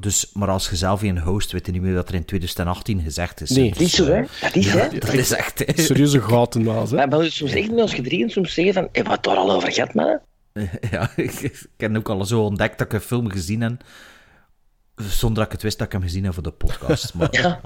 Dus, 0.00 0.30
maar 0.32 0.48
als 0.48 0.70
je 0.70 0.76
zelf 0.76 1.02
een 1.02 1.18
host, 1.18 1.52
weet 1.52 1.66
je 1.66 1.72
niet 1.72 1.82
meer 1.82 1.94
wat 1.94 2.08
er 2.08 2.14
in 2.14 2.24
2018 2.24 3.00
gezegd 3.02 3.40
is. 3.40 3.50
Nee. 3.50 3.70
Dat 3.70 3.80
is 3.80 3.94
zo, 3.94 4.04
hè? 4.06 4.22
Dat 4.40 4.54
is, 4.56 4.66
hè? 4.72 4.88
Dat 4.98 5.12
is 5.12 5.30
echt... 5.32 5.58
hè. 5.66 5.82
Serieuze 5.82 6.20
gaten 6.20 6.64
was, 6.64 6.90
hè? 6.90 7.06
Maar 7.06 7.24
soms 7.30 7.52
echt 7.52 7.70
met 7.70 7.80
ons 7.80 7.94
gedrieën 7.94 8.30
soms 8.30 8.54
zeggen 8.54 8.74
van, 8.74 8.88
hey, 8.92 9.02
wat 9.04 9.24
daar 9.24 9.36
al 9.36 9.50
over 9.52 9.72
gaat, 9.72 9.94
man. 9.94 10.18
Ja, 10.90 11.10
ik, 11.16 11.32
ik 11.40 11.68
heb 11.76 11.96
ook 11.96 12.08
al 12.08 12.24
zo 12.24 12.42
ontdekt 12.42 12.78
dat 12.78 12.86
ik 12.86 12.92
een 12.92 13.00
film 13.00 13.30
gezien 13.30 13.60
heb, 13.60 13.82
zonder 15.08 15.36
dat 15.38 15.46
ik 15.46 15.52
het 15.52 15.62
wist 15.62 15.78
dat 15.78 15.86
ik 15.86 15.92
hem 15.92 16.02
gezien 16.02 16.24
heb 16.24 16.34
voor 16.34 16.42
de 16.42 16.50
podcast. 16.50 17.14
Maar, 17.14 17.28
Ja. 17.30 17.60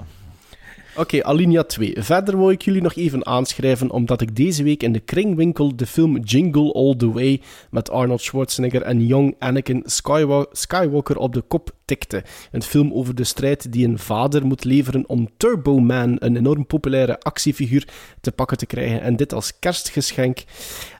Oké, 0.97 1.23
Alinea 1.23 1.63
2. 1.63 1.93
Verder 1.97 2.37
wil 2.37 2.49
ik 2.49 2.61
jullie 2.61 2.81
nog 2.81 2.95
even 2.95 3.25
aanschrijven, 3.25 3.91
omdat 3.91 4.21
ik 4.21 4.35
deze 4.35 4.63
week 4.63 4.83
in 4.83 4.91
de 4.91 4.99
kringwinkel 4.99 5.75
de 5.75 5.85
film 5.85 6.17
Jingle 6.17 6.73
All 6.73 6.95
the 6.95 7.11
Way 7.11 7.41
met 7.69 7.89
Arnold 7.89 8.21
Schwarzenegger 8.21 8.81
en 8.81 9.05
Young 9.05 9.35
Anakin 9.39 9.83
Skywa- 9.85 10.45
Skywalker 10.51 11.17
op 11.17 11.33
de 11.33 11.41
kop 11.41 11.71
tikte. 11.85 12.23
Een 12.51 12.63
film 12.63 12.93
over 12.93 13.15
de 13.15 13.23
strijd 13.23 13.71
die 13.71 13.87
een 13.87 13.99
vader 13.99 14.45
moet 14.45 14.63
leveren 14.63 15.09
om 15.09 15.29
Turbo 15.37 15.79
Man, 15.79 16.15
een 16.19 16.37
enorm 16.37 16.65
populaire 16.65 17.19
actiefiguur, 17.19 17.87
te 18.21 18.31
pakken 18.31 18.57
te 18.57 18.65
krijgen. 18.65 19.01
En 19.01 19.15
dit 19.15 19.33
als 19.33 19.59
kerstgeschenk. 19.59 20.43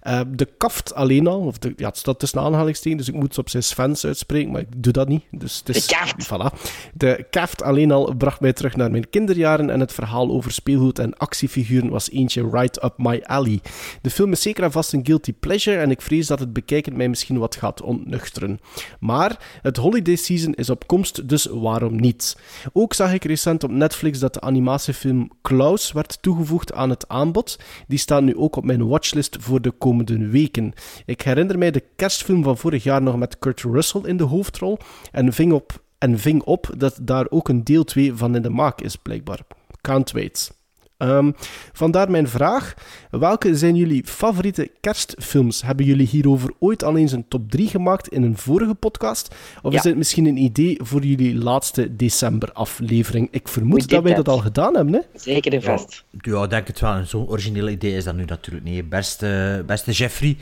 Eh, 0.01 0.21
de 0.29 0.47
kaft 0.57 0.93
alleen 0.93 1.27
al, 1.27 1.39
of 1.39 1.57
de, 1.57 1.73
ja, 1.75 1.87
het 1.87 1.97
staat 1.97 2.19
tussen 2.19 2.39
aanhalingstekens, 2.39 3.05
dus 3.05 3.13
ik 3.13 3.19
moet 3.19 3.29
het 3.29 3.37
op 3.37 3.49
zijn 3.49 3.63
Svens 3.63 4.05
uitspreken, 4.05 4.51
maar 4.51 4.61
ik 4.61 4.83
doe 4.83 4.93
dat 4.93 5.07
niet. 5.07 5.23
Dus 5.31 5.57
het 5.57 5.75
is, 5.75 5.87
De 5.87 5.95
kaft. 5.95 6.25
Voilà. 6.25 6.61
De 6.93 7.25
kaft 7.29 7.61
alleen 7.61 7.91
al 7.91 8.15
bracht 8.15 8.39
mij 8.39 8.53
terug 8.53 8.75
naar 8.75 8.91
mijn 8.91 9.09
kinderjaren 9.09 9.69
en 9.69 9.79
het 9.79 9.93
verhaal 9.93 10.29
over 10.29 10.51
speelgoed 10.51 10.99
en 10.99 11.17
actiefiguren 11.17 11.89
was 11.89 12.11
eentje 12.11 12.49
right 12.51 12.83
up 12.83 12.93
my 12.97 13.21
alley. 13.25 13.59
De 14.01 14.09
film 14.09 14.31
is 14.31 14.41
zeker 14.41 14.63
en 14.63 14.71
vast 14.71 14.93
een 14.93 15.05
guilty 15.05 15.33
pleasure 15.33 15.77
en 15.77 15.91
ik 15.91 16.01
vrees 16.01 16.27
dat 16.27 16.39
het 16.39 16.53
bekijken 16.53 16.97
mij 16.97 17.09
misschien 17.09 17.37
wat 17.37 17.55
gaat 17.55 17.81
ontnuchteren. 17.81 18.59
Maar 18.99 19.59
het 19.61 19.77
holiday 19.77 20.15
season 20.15 20.53
is 20.53 20.69
op 20.69 20.74
komst, 20.85 21.29
dus 21.29 21.45
waarom 21.45 21.95
niet? 21.95 22.37
Ook 22.73 22.93
zag 22.93 23.13
ik 23.13 23.23
recent 23.23 23.63
op 23.63 23.71
Netflix 23.71 24.19
dat 24.19 24.33
de 24.33 24.41
animatiefilm 24.41 25.31
Klaus 25.41 25.91
werd 25.91 26.17
toegevoegd 26.21 26.73
aan 26.73 26.89
het 26.89 27.07
aanbod. 27.07 27.59
Die 27.87 27.99
staat 27.99 28.23
nu 28.23 28.35
ook 28.37 28.55
op 28.55 28.65
mijn 28.65 28.87
watchlist 28.87 29.37
voor 29.39 29.61
de 29.61 29.71
komende 29.71 30.27
weken. 30.27 30.73
Ik 31.05 31.21
herinner 31.21 31.57
mij 31.57 31.71
de 31.71 31.83
kerstfilm 31.95 32.43
van 32.43 32.57
vorig 32.57 32.83
jaar 32.83 33.01
nog 33.01 33.17
met 33.17 33.39
Kurt 33.39 33.61
Russell 33.61 34.01
in 34.03 34.17
de 34.17 34.23
hoofdrol 34.23 34.77
en 35.11 35.33
ving 35.33 35.51
op 35.53 35.83
en 35.97 36.19
ving 36.19 36.43
op 36.43 36.69
dat 36.77 36.99
daar 37.01 37.25
ook 37.29 37.49
een 37.49 37.63
deel 37.63 37.83
2 37.83 38.13
van 38.13 38.35
in 38.35 38.41
de 38.41 38.49
maak 38.49 38.81
is, 38.81 38.95
blijkbaar. 38.95 39.39
Can't 39.81 40.11
wait. 40.11 40.54
Ehm, 40.97 41.31
vandaar 41.73 42.11
mijn 42.11 42.27
vraag. 42.27 42.73
Welke 43.11 43.55
zijn 43.55 43.75
jullie 43.75 44.03
favoriete 44.05 44.71
kerstfilms? 44.81 45.61
Hebben 45.61 45.85
jullie 45.85 46.07
hierover 46.07 46.51
ooit 46.59 46.83
al 46.83 46.97
eens 46.97 47.11
een 47.11 47.27
top 47.27 47.51
3 47.51 47.67
gemaakt 47.67 48.07
in 48.07 48.23
een 48.23 48.37
vorige 48.37 48.73
podcast? 48.75 49.35
Of 49.61 49.71
Ja. 49.71 49.77
is 49.77 49.83
dit 49.83 49.97
misschien 49.97 50.25
een 50.25 50.37
idee 50.37 50.79
voor 50.83 51.03
jullie 51.03 51.35
laatste 51.37 51.95
december-aflevering? 51.95 53.27
Ik 53.31 53.47
vermoed 53.47 53.81
We 53.81 53.87
dat 53.87 54.03
wij 54.03 54.13
dat 54.13 54.27
al 54.27 54.37
gedaan 54.37 54.75
hebben, 54.75 54.93
hè? 54.93 54.99
Zeker 55.19 55.53
en 55.53 55.61
vast. 55.61 56.03
ja, 56.21 56.43
ik 56.43 56.49
denk 56.49 56.67
het 56.67 56.79
wel. 56.79 57.05
Zo'n 57.05 57.27
origineel 57.27 57.69
idee 57.69 57.95
is 57.95 58.03
dat 58.03 58.15
nu 58.15 58.25
natuurlijk 58.25 58.65
niet. 58.65 58.89
Beste, 58.89 59.63
beste 59.65 59.91
Jeffrey. 59.91 60.37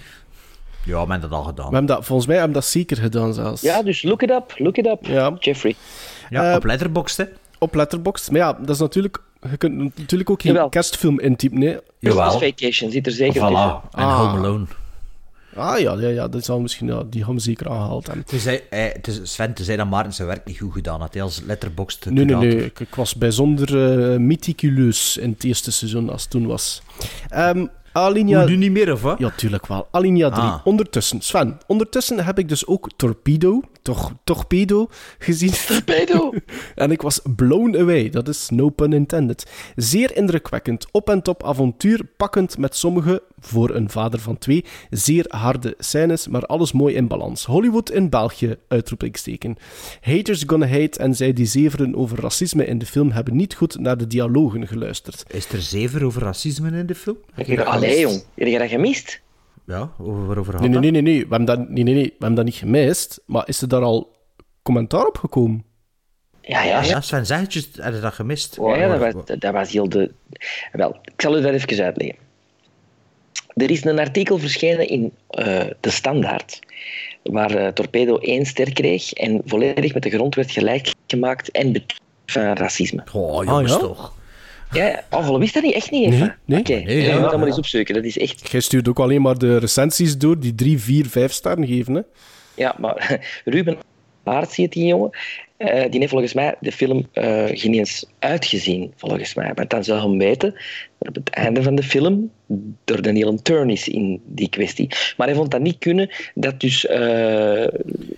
Ja, 0.85 0.91
we 1.05 1.11
hebben 1.11 1.21
dat 1.21 1.31
al 1.39 1.43
gedaan. 1.43 1.69
We 1.69 1.75
hebben 1.75 1.95
dat, 1.95 2.05
volgens 2.05 2.27
mij 2.27 2.37
hebben 2.37 2.55
we 2.55 2.61
dat 2.61 2.69
zeker 2.71 2.97
gedaan 2.97 3.33
zelfs. 3.33 3.61
Ja, 3.61 3.83
dus 3.83 4.03
look 4.03 4.21
it 4.21 4.29
up, 4.29 4.53
look 4.57 4.77
it 4.77 4.85
up. 4.85 5.05
Ja. 5.05 5.35
Jeffrey. 5.39 5.75
Ja, 6.29 6.49
eh, 6.49 6.55
op 6.55 6.63
Letterboxd, 6.65 7.17
hè. 7.17 7.23
Op 7.57 7.75
Letterboxd. 7.75 8.31
Maar 8.31 8.39
ja, 8.39 8.53
dat 8.53 8.69
is 8.69 8.79
natuurlijk... 8.79 9.21
Je 9.51 9.57
kunt 9.57 9.97
natuurlijk 9.97 10.29
ook 10.29 10.41
geen 10.41 10.53
Jawel. 10.53 10.69
kerstfilm 10.69 11.19
intypen, 11.19 11.59
nee. 11.59 11.77
Christmas 12.01 12.33
Vacation 12.33 12.91
zit 12.91 13.05
er 13.05 13.11
zeker 13.11 13.33
tussen. 13.33 13.49
Voilà. 13.49 13.89
En 13.91 14.03
Ah. 14.03 14.17
Home 14.17 14.37
Alone. 14.37 14.65
Ah 15.55 15.79
ja, 15.79 15.93
ja, 15.99 16.07
ja 16.07 16.27
dat 16.27 16.45
zal 16.45 16.59
misschien, 16.59 16.87
ja, 16.87 17.03
die 17.09 17.23
gaan 17.23 17.33
we 17.33 17.39
zeker 17.41 17.69
aangehaald 17.69 18.07
hebben. 18.07 18.25
Tenzij, 18.25 18.63
eh, 18.69 18.93
het 18.93 19.07
is 19.07 19.19
Sven, 19.33 19.53
tenzij 19.53 19.75
dat 19.77 19.89
Maarten 19.89 20.13
zijn 20.13 20.27
werk 20.27 20.45
niet 20.45 20.59
goed 20.59 20.73
gedaan 20.73 20.99
had. 20.99 21.13
Hij 21.13 21.23
als 21.23 21.41
Letterboxd 21.45 22.05
Nee, 22.09 22.25
nee, 22.25 22.35
nee. 22.35 22.65
Ik, 22.65 22.79
ik 22.79 22.95
was 22.95 23.15
bijzonder 23.15 23.67
eh 24.13 24.19
meticuleus 24.19 25.17
in 25.17 25.29
het 25.31 25.43
eerste 25.43 25.71
seizoen 25.71 26.09
als 26.09 26.21
het 26.21 26.31
toen 26.31 26.45
was. 26.47 26.81
Ehm 27.29 27.65
Alinea... 27.93 28.45
Nu 28.45 28.55
niet 28.55 28.71
meer, 28.71 28.91
of 28.91 29.01
wat? 29.01 29.19
Ja, 29.19 29.29
tuurlijk 29.35 29.67
wel. 29.67 29.87
Alinea 29.91 30.29
3. 30.29 30.41
Ah. 30.43 30.59
Ondertussen, 30.63 31.21
Sven, 31.21 31.57
ondertussen 31.67 32.25
heb 32.25 32.39
ik 32.39 32.49
dus 32.49 32.67
ook 32.67 32.89
Torpedo, 32.95 33.61
toch, 33.81 34.13
Torpedo, 34.23 34.87
gezien. 35.19 35.51
Torpedo! 35.67 36.33
en 36.75 36.91
ik 36.91 37.01
was 37.01 37.21
blown 37.35 37.77
away, 37.77 38.09
dat 38.09 38.27
is 38.27 38.49
no 38.49 38.69
pun 38.69 38.93
intended. 38.93 39.51
Zeer 39.75 40.15
indrukwekkend, 40.15 40.87
op 40.91 41.09
en 41.09 41.21
top 41.21 41.43
avontuur, 41.43 42.05
pakkend 42.17 42.57
met 42.57 42.75
sommige, 42.75 43.23
voor 43.43 43.75
een 43.75 43.89
vader 43.89 44.19
van 44.19 44.37
twee, 44.37 44.65
zeer 44.89 45.25
harde 45.27 45.75
scènes, 45.77 46.27
maar 46.27 46.45
alles 46.45 46.71
mooi 46.71 46.95
in 46.95 47.07
balans. 47.07 47.45
Hollywood 47.45 47.91
in 47.91 48.09
België, 48.09 48.55
uitroepingsteken. 48.67 49.57
Haters 50.01 50.43
gonna 50.47 50.67
hate 50.67 50.99
en 50.99 51.15
zij 51.15 51.33
die 51.33 51.45
zeveren 51.45 51.95
over 51.95 52.19
racisme 52.19 52.65
in 52.65 52.77
de 52.77 52.85
film 52.85 53.11
hebben 53.11 53.35
niet 53.35 53.53
goed 53.53 53.79
naar 53.79 53.97
de 53.97 54.07
dialogen 54.07 54.67
geluisterd. 54.67 55.23
Is 55.27 55.49
er 55.49 55.61
zeven 55.61 56.03
over 56.03 56.21
racisme 56.21 56.77
in 56.77 56.85
de 56.85 56.95
film? 56.95 57.17
Allee, 57.65 57.99
jong. 57.99 58.23
Heb 58.33 58.47
je 58.47 58.57
dat 58.57 58.69
gemist? 58.69 59.21
Ja, 59.65 59.91
over, 59.99 60.25
waarover 60.25 60.53
gaat 60.53 60.61
Nee, 60.61 60.69
nee, 60.69 60.81
dat? 60.81 60.91
nee, 60.91 61.01
nee, 61.01 61.13
nee. 61.13 61.27
We 61.27 61.35
hebben 61.35 61.45
dat, 61.45 61.69
nee, 61.69 61.83
nee, 61.83 61.93
nee. 61.93 62.03
We 62.03 62.15
hebben 62.19 62.35
dat 62.35 62.45
niet 62.45 62.55
gemist, 62.55 63.21
maar 63.25 63.47
is 63.47 63.61
er 63.61 63.67
daar 63.67 63.81
al 63.81 64.15
commentaar 64.61 65.05
op 65.05 65.17
gekomen. 65.17 65.63
Ja, 66.41 66.63
ja. 66.63 66.83
Ja, 66.83 67.01
Sven 67.01 67.25
zegt 67.25 67.53
het, 67.53 67.69
je 67.75 67.99
dat 68.01 68.13
gemist? 68.13 68.57
Ja, 68.61 68.77
ja, 68.77 68.97
dat, 68.97 69.13
was, 69.13 69.39
dat 69.39 69.53
was 69.53 69.71
heel 69.71 69.89
de... 69.89 70.11
Wel, 70.71 70.97
ik 71.03 71.21
zal 71.21 71.37
u 71.37 71.41
dat 71.41 71.53
even 71.53 71.83
uitleggen. 71.83 72.17
Er 73.55 73.71
is 73.71 73.85
een 73.85 73.99
artikel 73.99 74.37
verschenen 74.37 74.87
in 74.87 75.11
eh, 75.29 75.61
De 75.79 75.89
Standaard, 75.89 76.59
waar 77.23 77.55
eh, 77.55 77.67
Torpedo 77.67 78.17
één 78.17 78.45
ster 78.45 78.73
kreeg 78.73 79.13
en 79.13 79.41
volledig 79.45 79.93
met 79.93 80.03
de 80.03 80.09
grond 80.09 80.35
werd 80.35 80.51
gelijk 80.51 80.93
gemaakt 81.07 81.51
en 81.51 81.83
van 82.25 82.43
racisme. 82.43 83.03
Oh, 83.13 83.43
jongens 83.43 83.71
ja? 83.71 83.77
toch. 83.77 84.13
Ja, 84.71 84.85
ja. 84.85 85.03
oh, 85.09 85.37
wist 85.37 85.53
dat 85.53 85.63
niet? 85.63 85.73
Echt 85.73 85.91
niet 85.91 86.05
even? 86.05 86.19
Nee, 86.19 86.35
nee. 86.45 86.59
Oké, 86.59 86.85
Nee, 86.85 87.01
ja, 87.01 87.19
moet 87.19 87.29
dat 87.29 87.37
maar 87.37 87.47
eens 87.47 87.57
opzoeken. 87.57 87.93
Dat 87.93 88.03
is 88.03 88.17
echt... 88.17 88.51
Jij 88.51 88.59
stuurt 88.59 88.87
ook 88.87 88.99
alleen 88.99 89.21
maar 89.21 89.37
de 89.37 89.57
recensies 89.57 90.17
door 90.17 90.39
die 90.39 90.55
drie, 90.55 90.79
vier, 90.79 91.05
vijf 91.05 91.31
sterren 91.31 91.67
geven. 91.67 91.93
Hè? 91.93 92.01
Ja, 92.55 92.75
maar 92.79 93.19
Ruben 93.45 93.77
Aerts 94.23 94.55
heet 94.55 94.71
die 94.71 94.85
jongen. 94.85 95.09
Eh, 95.57 95.89
die 95.89 95.99
heeft 95.99 96.11
volgens 96.11 96.33
mij 96.33 96.55
de 96.59 96.71
film 96.71 97.07
eh 97.11 97.45
geen 97.45 97.73
eens 97.73 98.05
uitgezien, 98.19 98.93
volgens 98.95 99.33
mij. 99.33 99.51
Maar 99.55 99.67
dan 99.67 99.83
zou 99.83 100.01
hem 100.01 100.17
weten 100.17 100.55
op 101.07 101.15
het 101.15 101.29
einde 101.29 101.63
van 101.63 101.75
de 101.75 101.83
film 101.83 102.29
er 102.85 103.07
een 103.07 103.15
hele 103.15 103.41
turn 103.41 103.69
is 103.69 103.87
in 103.87 104.21
die 104.25 104.49
kwestie. 104.49 104.87
Maar 105.17 105.27
hij 105.27 105.35
vond 105.35 105.51
dat 105.51 105.61
niet 105.61 105.77
kunnen 105.77 106.09
dat 106.35 106.59
dus... 106.59 106.85
eh 106.85 107.67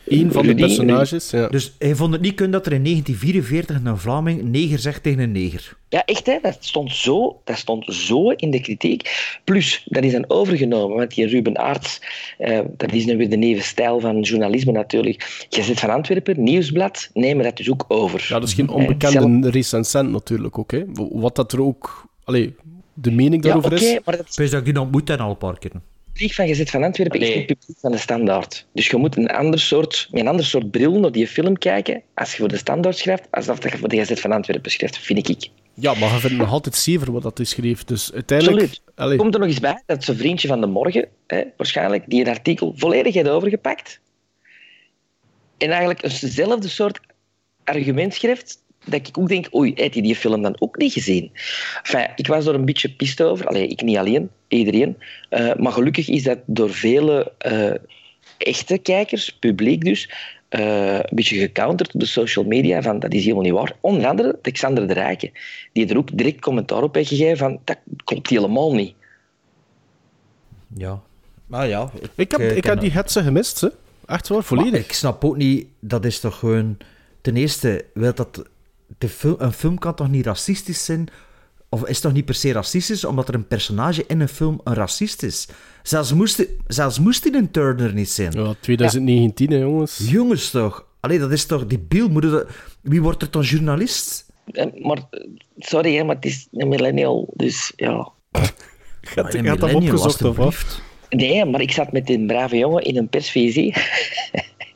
Eén 0.05 0.31
van 0.31 0.41
de 0.41 0.47
Rudy- 0.47 0.61
personages. 0.61 1.29
Ja. 1.29 1.47
Dus 1.47 1.75
hij 1.79 1.95
vond 1.95 2.13
het 2.13 2.21
niet 2.21 2.35
kunnen 2.35 2.53
dat 2.53 2.65
er 2.65 2.73
in 2.73 2.83
1944 2.83 3.91
een 3.91 3.97
Vlaming 3.97 4.43
neger 4.43 4.79
zegt 4.79 5.03
tegen 5.03 5.19
een 5.19 5.31
neger. 5.31 5.77
Ja, 5.89 6.05
echt, 6.05 6.25
hè? 6.25 6.37
Dat, 6.41 6.57
stond 6.59 6.91
zo, 6.95 7.41
dat 7.43 7.57
stond 7.57 7.85
zo 7.93 8.29
in 8.29 8.51
de 8.51 8.59
kritiek. 8.61 9.09
Plus, 9.43 9.83
dat 9.85 10.03
is 10.03 10.11
dan 10.11 10.25
overgenomen, 10.27 10.97
want 10.97 11.15
die 11.15 11.27
Ruben 11.27 11.57
Aerts, 11.57 12.01
eh, 12.37 12.59
dat 12.77 12.93
is 12.93 13.05
nu 13.05 13.17
weer 13.17 13.29
de 13.29 13.35
nieuwe 13.35 13.61
stijl 13.61 13.99
van 13.99 14.21
journalisme 14.21 14.71
natuurlijk. 14.71 15.45
Gazet 15.49 15.79
van 15.79 15.89
Antwerpen, 15.89 16.43
Nieuwsblad, 16.43 17.09
nemen 17.13 17.43
dat 17.43 17.57
dus 17.57 17.69
ook 17.71 17.85
over. 17.87 18.25
ja, 18.29 18.39
dat 18.39 18.47
is 18.47 18.53
geen 18.53 18.69
onbekende 18.69 19.49
recensent 19.49 20.11
natuurlijk 20.11 20.57
ook. 20.57 20.71
Hè? 20.71 20.83
Wat 21.11 21.35
dat 21.35 21.53
er 21.53 21.61
ook... 21.61 22.07
Allee, 22.23 22.55
de 22.95 23.11
mening 23.11 23.43
Ja, 23.43 23.49
daarover 23.49 23.71
oké, 23.71 23.83
is. 23.83 23.99
maar 24.05 24.17
dat 24.17 24.39
is 24.39 24.49
dat 24.49 24.59
ik 24.59 24.73
die 24.73 24.81
ontmoet 24.81 25.09
en 25.09 25.19
al 25.19 25.29
een 25.29 25.37
paar 25.37 25.59
keer. 25.59 25.71
publiek 26.11 26.33
van 26.33 26.47
Gazet 26.47 26.69
van 26.69 26.83
Antwerpen 26.83 27.19
is 27.19 27.35
niet 27.35 27.45
publiek 27.45 27.77
van 27.79 27.91
de 27.91 27.97
standaard. 27.97 28.67
Dus 28.73 28.87
je 28.87 28.97
moet 28.97 29.17
een 29.17 29.27
ander 29.27 29.59
soort, 29.59 30.07
met 30.11 30.21
een 30.21 30.27
ander 30.27 30.45
soort 30.45 30.71
bril 30.71 30.99
naar 30.99 31.11
die 31.11 31.27
film 31.27 31.57
kijken 31.57 32.01
als 32.13 32.31
je 32.31 32.37
voor 32.37 32.47
de 32.47 32.57
standaard 32.57 32.97
schrijft, 32.97 33.27
als 33.31 33.45
dat 33.45 33.63
je 33.63 33.77
voor 33.77 33.89
de 33.89 33.97
Gazet 33.97 34.19
van 34.19 34.31
Antwerpen 34.31 34.71
schrijft, 34.71 34.97
vind 34.97 35.29
ik. 35.29 35.49
Ja, 35.73 35.93
maar 35.93 36.13
je 36.13 36.19
vindt 36.19 36.37
nog 36.37 36.51
altijd 36.51 36.75
zever 36.75 37.11
wat 37.11 37.21
dat 37.21 37.39
is 37.39 37.53
geschreven. 37.53 37.85
Dus 37.85 38.13
uiteindelijk... 38.13 38.79
Absoluut. 38.95 39.19
Komt 39.19 39.33
er 39.33 39.39
nog 39.39 39.49
eens 39.49 39.59
bij 39.59 39.83
dat 39.85 40.03
zijn 40.03 40.17
vriendje 40.17 40.47
van 40.47 40.61
de 40.61 40.67
morgen, 40.67 41.07
hè, 41.27 41.43
waarschijnlijk, 41.57 42.03
die 42.07 42.19
het 42.19 42.27
artikel 42.27 42.73
volledig 42.75 43.13
heeft 43.13 43.29
overgepakt. 43.29 43.99
En 45.57 45.69
eigenlijk 45.69 46.03
eenzelfde 46.03 46.67
soort 46.67 46.99
argument 47.63 48.13
schrijft, 48.13 48.63
dat 48.85 49.07
ik 49.07 49.17
ook 49.17 49.27
denk, 49.27 49.55
oei, 49.55 49.71
heeft 49.75 49.93
hij 49.93 50.03
die 50.03 50.15
film 50.15 50.41
dan 50.41 50.55
ook 50.59 50.77
niet 50.77 50.93
gezien? 50.93 51.31
Enfin, 51.83 52.07
ik 52.15 52.27
was 52.27 52.45
er 52.45 52.55
een 52.55 52.65
beetje 52.65 52.89
pist 52.89 53.21
over. 53.21 53.47
Allee, 53.47 53.67
ik 53.67 53.81
niet 53.81 53.97
alleen, 53.97 54.29
iedereen. 54.47 54.97
Eh, 55.29 55.55
maar 55.55 55.71
gelukkig 55.71 56.09
is 56.09 56.23
dat 56.23 56.37
door 56.45 56.73
vele 56.73 57.31
eh, 57.37 57.73
echte 58.37 58.77
kijkers, 58.77 59.37
publiek 59.39 59.83
dus, 59.83 60.09
eh, 60.49 60.95
een 60.95 61.15
beetje 61.15 61.39
gecounterd 61.39 61.93
op 61.93 61.99
de 61.99 62.05
social 62.05 62.45
media 62.45 62.81
van 62.81 62.99
dat 62.99 63.13
is 63.13 63.23
helemaal 63.23 63.43
niet 63.43 63.53
waar. 63.53 63.75
Onder 63.79 64.07
andere 64.07 64.37
Alexander 64.41 64.87
de 64.87 64.93
Rijken, 64.93 65.31
die 65.73 65.87
er 65.87 65.97
ook 65.97 66.17
direct 66.17 66.41
commentaar 66.41 66.83
op 66.83 66.95
heeft 66.95 67.09
gegeven 67.09 67.37
van 67.37 67.59
dat 67.63 67.77
klopt 68.03 68.29
helemaal 68.29 68.73
niet. 68.73 68.93
Ja. 70.75 71.01
Maar 71.47 71.67
ja. 71.67 71.91
ik 72.15 72.31
heb, 72.31 72.41
ik 72.41 72.63
heb 72.63 72.79
die 72.79 72.91
hetze 72.91 73.23
gemist, 73.23 73.61
hè. 73.61 73.67
Echt 74.05 74.27
waar, 74.27 74.43
volledig. 74.43 74.71
Maar 74.71 74.79
ik 74.79 74.91
snap 74.91 75.25
ook 75.25 75.37
niet, 75.37 75.67
dat 75.79 76.05
is 76.05 76.19
toch 76.19 76.39
gewoon... 76.39 76.77
Ten 77.21 77.35
eerste, 77.35 77.85
wil 77.93 78.13
dat 78.13 78.45
de 78.97 79.09
film, 79.09 79.35
een 79.37 79.53
film 79.53 79.77
kan 79.77 79.95
toch 79.95 80.09
niet 80.09 80.25
racistisch 80.25 80.85
zijn? 80.85 81.07
Of 81.69 81.87
is 81.87 81.99
toch 81.99 82.13
niet 82.13 82.25
per 82.25 82.35
se 82.35 82.51
racistisch, 82.51 83.05
omdat 83.05 83.27
er 83.27 83.33
een 83.33 83.47
personage 83.47 84.03
in 84.07 84.19
een 84.19 84.27
film 84.27 84.61
een 84.63 84.73
racist 84.73 85.23
is? 85.23 85.47
Zelfs 85.83 86.13
moest, 86.13 86.37
die- 86.37 86.57
zelfs 86.67 86.99
moest 86.99 87.23
die 87.23 87.35
een 87.35 87.51
Turner 87.51 87.93
niet 87.93 88.09
zijn. 88.09 88.31
Ja, 88.31 88.53
2019, 88.59 89.51
hè, 89.51 89.57
jongens. 89.57 89.99
Jongens 90.09 90.49
toch? 90.49 90.85
Allee, 90.99 91.19
dat 91.19 91.31
is 91.31 91.45
toch 91.45 91.65
debiel? 91.65 92.09
Moet 92.09 92.21
dat... 92.21 92.47
Wie 92.81 93.01
wordt 93.01 93.21
er 93.21 93.31
dan 93.31 93.41
journalist? 93.41 94.25
Maar, 94.81 94.97
sorry, 95.57 95.95
hè, 95.95 96.03
maar 96.03 96.15
het 96.15 96.25
is 96.25 96.47
een 96.51 96.67
millennial, 96.67 97.33
dus 97.33 97.73
ja. 97.75 98.09
Een 99.15 99.43
je 99.43 99.49
hebt 99.49 99.61
dat 99.61 99.73
opgezocht, 99.73 100.23
of. 100.23 100.81
Nee, 101.09 101.45
maar 101.45 101.61
ik 101.61 101.71
zat 101.71 101.91
met 101.91 102.09
een 102.09 102.27
brave 102.27 102.57
jongen 102.57 102.83
in 102.83 102.97
een 102.97 103.09
persvisie. 103.09 103.73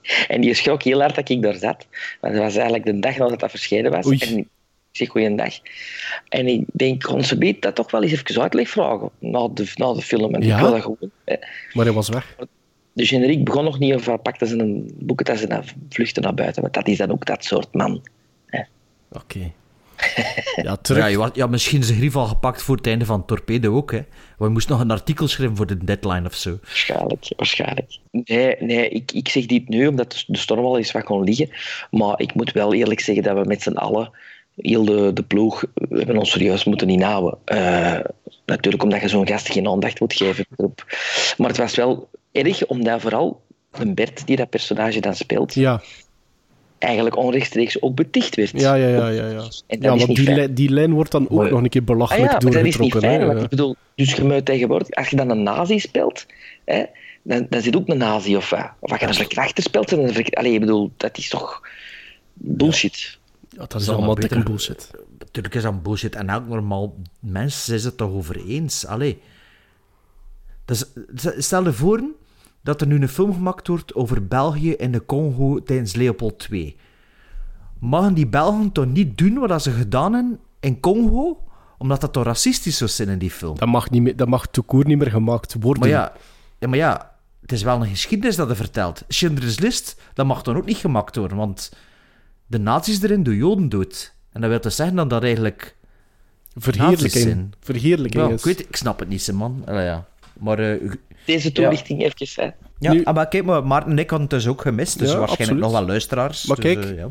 en 0.27 0.41
die 0.41 0.53
schrok 0.53 0.83
heel 0.83 0.99
hard 0.99 1.15
dat 1.15 1.29
ik 1.29 1.41
daar 1.41 1.55
zat. 1.55 1.87
Maar 2.21 2.31
dat 2.31 2.41
was 2.41 2.55
eigenlijk 2.55 2.85
de 2.85 2.99
dag 2.99 3.17
nadat 3.17 3.39
dat 3.39 3.49
verschenen 3.49 3.91
was. 3.91 4.05
Oei. 4.05 4.17
En 4.19 4.37
ik 4.37 4.47
zeg 4.91 5.07
goeiedag. 5.07 5.53
En 6.29 6.47
ik 6.47 6.63
denk, 6.71 7.03
kon 7.03 7.23
ze 7.23 7.37
beet 7.37 7.61
dat 7.61 7.75
toch 7.75 7.91
wel 7.91 8.03
eens 8.03 8.11
even 8.11 8.41
uitleg 8.41 8.69
vragen 8.69 9.09
na 9.19 9.47
de, 9.47 9.71
na 9.75 9.93
de 9.93 10.01
film. 10.01 10.35
En 10.35 10.41
Ja? 10.41 10.55
ik 10.55 10.61
wil 10.61 10.71
dat 10.71 10.81
gewoon. 10.81 11.11
hè. 11.25 11.35
Maar 11.73 11.85
hij 11.85 11.93
was 11.93 12.09
weg. 12.09 12.35
De 12.93 13.05
generiek 13.05 13.43
begon 13.43 13.63
nog 13.63 13.79
niet 13.79 13.93
of 13.93 14.21
pakte 14.21 14.47
ze 14.47 14.57
een 14.57 14.91
boekentas 14.99 15.45
en 15.45 15.63
vluchtte 15.89 16.19
naar 16.19 16.33
buiten. 16.33 16.61
Want 16.61 16.73
dat 16.73 16.87
is 16.87 16.97
dan 16.97 17.11
ook 17.11 17.25
dat 17.25 17.43
soort 17.43 17.73
man. 17.73 18.01
Oké. 19.11 19.51
Ja, 20.63 20.75
terug. 20.75 21.01
Ja, 21.01 21.07
je 21.07 21.17
was, 21.17 21.29
ja, 21.33 21.47
misschien 21.47 21.79
is 21.79 21.88
de 21.88 21.93
grief 21.95 22.15
al 22.15 22.25
gepakt 22.25 22.62
voor 22.62 22.75
het 22.75 22.88
einde 22.88 23.05
van 23.05 23.25
Torpedo 23.25 23.75
ook, 23.75 23.91
hè. 23.91 24.01
We 24.38 24.49
moesten 24.49 24.71
nog 24.71 24.81
een 24.81 24.91
artikel 24.91 25.27
schrijven 25.27 25.55
voor 25.57 25.67
de 25.67 25.83
deadline 25.83 26.27
of 26.27 26.33
zo. 26.35 26.57
Waarschijnlijk, 26.63 27.33
waarschijnlijk. 27.38 27.97
Nee, 28.12 28.55
nee 28.59 28.89
ik, 28.89 29.12
ik 29.12 29.29
zeg 29.29 29.45
dit 29.45 29.69
nu 29.69 29.88
omdat 29.88 30.23
de- 30.27 30.38
storm 30.38 30.65
al 30.65 30.77
eens 30.77 30.91
wat 30.91 31.03
kon 31.03 31.23
liggen. 31.23 31.49
Maar 31.91 32.19
ik 32.19 32.33
moet 32.33 32.51
wel 32.51 32.73
eerlijk 32.73 32.99
zeggen 32.99 33.23
dat 33.23 33.38
we 33.38 33.43
met 33.45 33.62
z'n 33.62 33.71
allen, 33.75 34.12
heel 34.55 34.85
de, 34.85 35.13
de 35.13 35.23
ploeg, 35.23 35.63
we 35.73 35.97
hebben 35.97 36.17
ons 36.17 36.31
serieus 36.31 36.63
moeten 36.63 36.89
inhouden. 36.89 37.38
Eh 37.45 37.99
natuurlijk 38.45 38.83
omdat 38.83 39.01
je 39.01 39.07
zo'n 39.07 39.27
gast 39.27 39.51
geen 39.51 39.67
aandacht 39.67 39.99
moet 39.99 40.13
geven. 40.13 40.45
erop. 40.57 40.85
Maar 41.38 41.47
het 41.47 41.57
was 41.57 41.75
wel 41.75 42.09
erg, 42.31 42.65
omdat 42.65 43.01
vooral 43.01 43.41
een 43.71 43.95
Bert, 43.95 44.27
die 44.27 44.35
dat 44.35 44.49
personage 44.49 44.99
dan 44.99 45.15
speelt, 45.15 45.53
Ja, 45.53 45.81
eigenlijk 46.79 47.15
onrechtstreeks 47.17 47.81
ook 47.81 47.95
beticht 47.95 48.35
werd. 48.35 48.51
ja, 48.51 48.73
ja, 48.75 48.87
ja. 48.87 49.07
ja, 49.07 49.27
ja. 49.29 49.47
En 49.67 49.81
ja 49.81 49.95
want 49.95 50.15
die, 50.15 50.53
die 50.53 50.69
lijn 50.69 50.93
wordt 50.93 51.11
dan 51.11 51.29
ook 51.29 51.37
Maar- 51.39 51.49
nog 51.51 51.61
een 51.63 51.69
keer 51.69 51.81
Ah 51.81 51.87
belachelijk 51.87 52.31
ja, 52.31 52.37
maar 52.43 52.51
dat 52.51 52.53
is 52.55 52.61
niet 52.63 52.77
doorgetrokken. 52.77 53.09
fijn, 53.09 53.21
hè. 53.21 53.27
want 53.27 53.41
ik 53.41 53.49
bedoel, 53.49 53.75
dus 53.95 54.13
je 54.13 54.23
moet 54.23 54.45
tegenwoordig, 54.45 54.89
als 54.91 55.07
je 55.09 55.15
dan 55.15 55.29
een 55.29 55.43
nazi 55.43 55.79
speelt, 55.79 56.25
hè, 56.65 56.83
dan, 57.23 57.45
dan 57.49 57.61
zit 57.61 57.75
ook 57.75 57.87
een 57.89 57.97
nazi 57.97 58.35
of 58.35 58.49
wat. 58.49 58.71
Of 58.79 58.91
als 58.91 58.99
je 58.99 59.07
een 59.07 59.13
verkrachter 59.13 59.63
speelt, 59.63 59.89
dan 59.89 59.99
een 59.99 60.13
verk- 60.13 60.33
Allee, 60.35 60.53
ik 60.53 60.59
bedoel, 60.59 60.91
dat 60.97 61.17
is 61.17 61.29
toch 61.29 61.61
bullshit. 62.33 63.17
Ja, 63.49 63.65
dat 63.67 63.81
is 63.81 63.89
allemaal 63.89 64.15
dikke 64.15 64.35
beter- 64.35 64.49
bullshit. 64.51 64.91
Natuurlijk 65.19 65.55
is 65.55 65.63
dat 65.63 65.83
bullshit. 65.83 66.15
En 66.15 66.29
elk 66.29 66.47
normaal 66.47 66.95
mens 67.19 67.69
is 67.69 67.83
het 67.83 67.97
toch 67.97 68.11
over 68.11 68.45
eens. 68.47 68.85
Allee. 68.85 69.21
Dus, 70.65 70.85
stel 71.37 71.63
je 71.63 71.73
voor 71.73 72.03
dat 72.69 72.82
er 72.82 72.88
nu 72.88 73.01
een 73.01 73.10
film 73.10 73.34
gemaakt 73.34 73.67
wordt 73.67 73.95
over 73.95 74.27
België 74.27 74.73
en 74.73 74.91
de 74.91 75.05
Congo 75.05 75.63
tijdens 75.63 75.95
Leopold 75.95 76.47
II. 76.51 76.77
Mogen 77.79 78.13
die 78.13 78.27
Belgen 78.27 78.71
toch 78.71 78.86
niet 78.86 79.17
doen 79.17 79.39
wat 79.39 79.63
ze 79.63 79.71
gedaan 79.71 80.13
hebben 80.13 80.39
in 80.60 80.79
Congo? 80.79 81.43
Omdat 81.77 82.01
dat 82.01 82.13
toch 82.13 82.23
racistisch 82.23 82.77
zou 82.77 82.89
zijn 82.89 83.10
in 83.10 83.17
die 83.17 83.32
film? 83.32 83.58
Dat 83.58 83.67
mag, 83.67 83.89
niet 83.89 84.01
meer, 84.01 84.15
dat 84.15 84.27
mag 84.27 84.49
court 84.65 84.88
niet 84.88 84.97
meer 84.97 85.12
gemaakt 85.12 85.55
worden. 85.60 85.79
Maar 85.79 85.91
ja, 85.91 86.13
ja, 86.60 86.67
maar 86.67 86.77
ja, 86.77 87.15
het 87.41 87.51
is 87.51 87.63
wel 87.63 87.82
een 87.82 87.88
geschiedenis 87.88 88.36
dat 88.36 88.49
er 88.49 88.55
vertelt. 88.55 89.03
Schindler's 89.08 89.60
List, 89.60 90.01
dat 90.13 90.25
mag 90.25 90.41
dan 90.41 90.58
ook 90.58 90.65
niet 90.65 90.77
gemaakt 90.77 91.15
worden, 91.15 91.38
want 91.38 91.71
de 92.47 92.60
nazi's 92.60 93.01
erin 93.01 93.23
doen 93.23 93.36
Joden 93.36 93.69
dood. 93.69 94.13
En 94.32 94.41
dat 94.41 94.49
wil 94.49 94.62
dus 94.62 94.75
zeggen 94.75 94.95
dat 94.95 95.10
dat 95.10 95.23
eigenlijk... 95.23 95.75
Verheerlijking. 96.55 97.55
Verheerlijking 97.60 98.29
is. 98.29 98.39
ik, 98.39 98.45
weet, 98.45 98.60
ik 98.60 98.75
snap 98.75 98.99
het 98.99 99.10
niet, 99.10 99.32
man. 99.32 99.63
Allee, 99.65 99.86
ja. 99.86 100.08
Maar, 100.39 100.60
eh, 100.60 100.91
Deze 101.33 101.51
toelichting 101.51 102.01
even, 102.03 102.43
hè. 102.43 102.49
ja, 102.79 102.93
Nu- 102.93 103.03
ah, 103.03 103.15
maar 103.15 103.27
kijk, 103.27 103.45
maar 103.45 103.65
Maarten 103.65 103.91
en 103.91 103.97
ik 103.99 104.09
hadden 104.09 104.27
het 104.29 104.37
dus 104.39 104.47
ook 104.47 104.61
gemist, 104.61 104.99
dus 104.99 105.11
Ja, 105.11 105.17
waarschijnlijk 105.17 105.49
absoluut. 105.51 105.61
nog 105.61 105.71
wel 105.71 105.89
luisteraars. 105.89 106.45
Maar 106.45 106.59
dus, 106.59 106.73
kijk. 106.73 106.85
eh, 106.85 106.97
ja. 106.97 107.07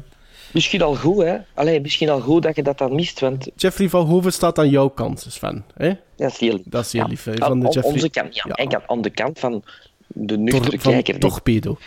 Misschien 0.52 0.82
al 0.82 0.94
goed, 0.96 1.22
hè. 1.24 1.36
Allee, 1.54 1.80
misschien 1.80 2.08
al 2.10 2.20
goed 2.20 2.42
dat 2.42 2.56
je 2.56 2.62
dat 2.62 2.78
dan 2.78 2.94
mist, 2.94 3.20
want 3.20 3.48
Jeffrey 3.56 3.88
van 3.88 4.06
Hoven 4.06 4.32
staat 4.32 4.58
aan 4.58 4.68
jouw 4.68 4.88
kant, 4.88 5.26
Sven. 5.28 5.64
Hè? 5.76 5.92
dat 6.16 6.30
is 6.32 6.38
heel 6.38 6.52
lief. 6.52 6.62
Dat 6.64 6.84
is 6.84 6.92
heel 6.92 7.08
lief, 7.08 7.24
hè, 7.24 7.32
Aan- 7.32 7.48
van 7.48 7.60
de 7.60 7.66
Jeffrey- 7.66 7.92
onze 7.92 8.10
kant, 8.10 8.34
ja. 8.34 8.44
Ja. 8.48 8.54
En 8.54 8.68
kan- 8.68 8.82
aan 8.86 9.02
de 9.02 9.10
kant 9.10 9.38
van 9.38 9.62
de 10.06 10.26
Tor- 10.34 10.38
nuchtere 10.38 10.78
van 10.80 10.92
kijker. 10.92 11.18
Torpedo. 11.18 11.78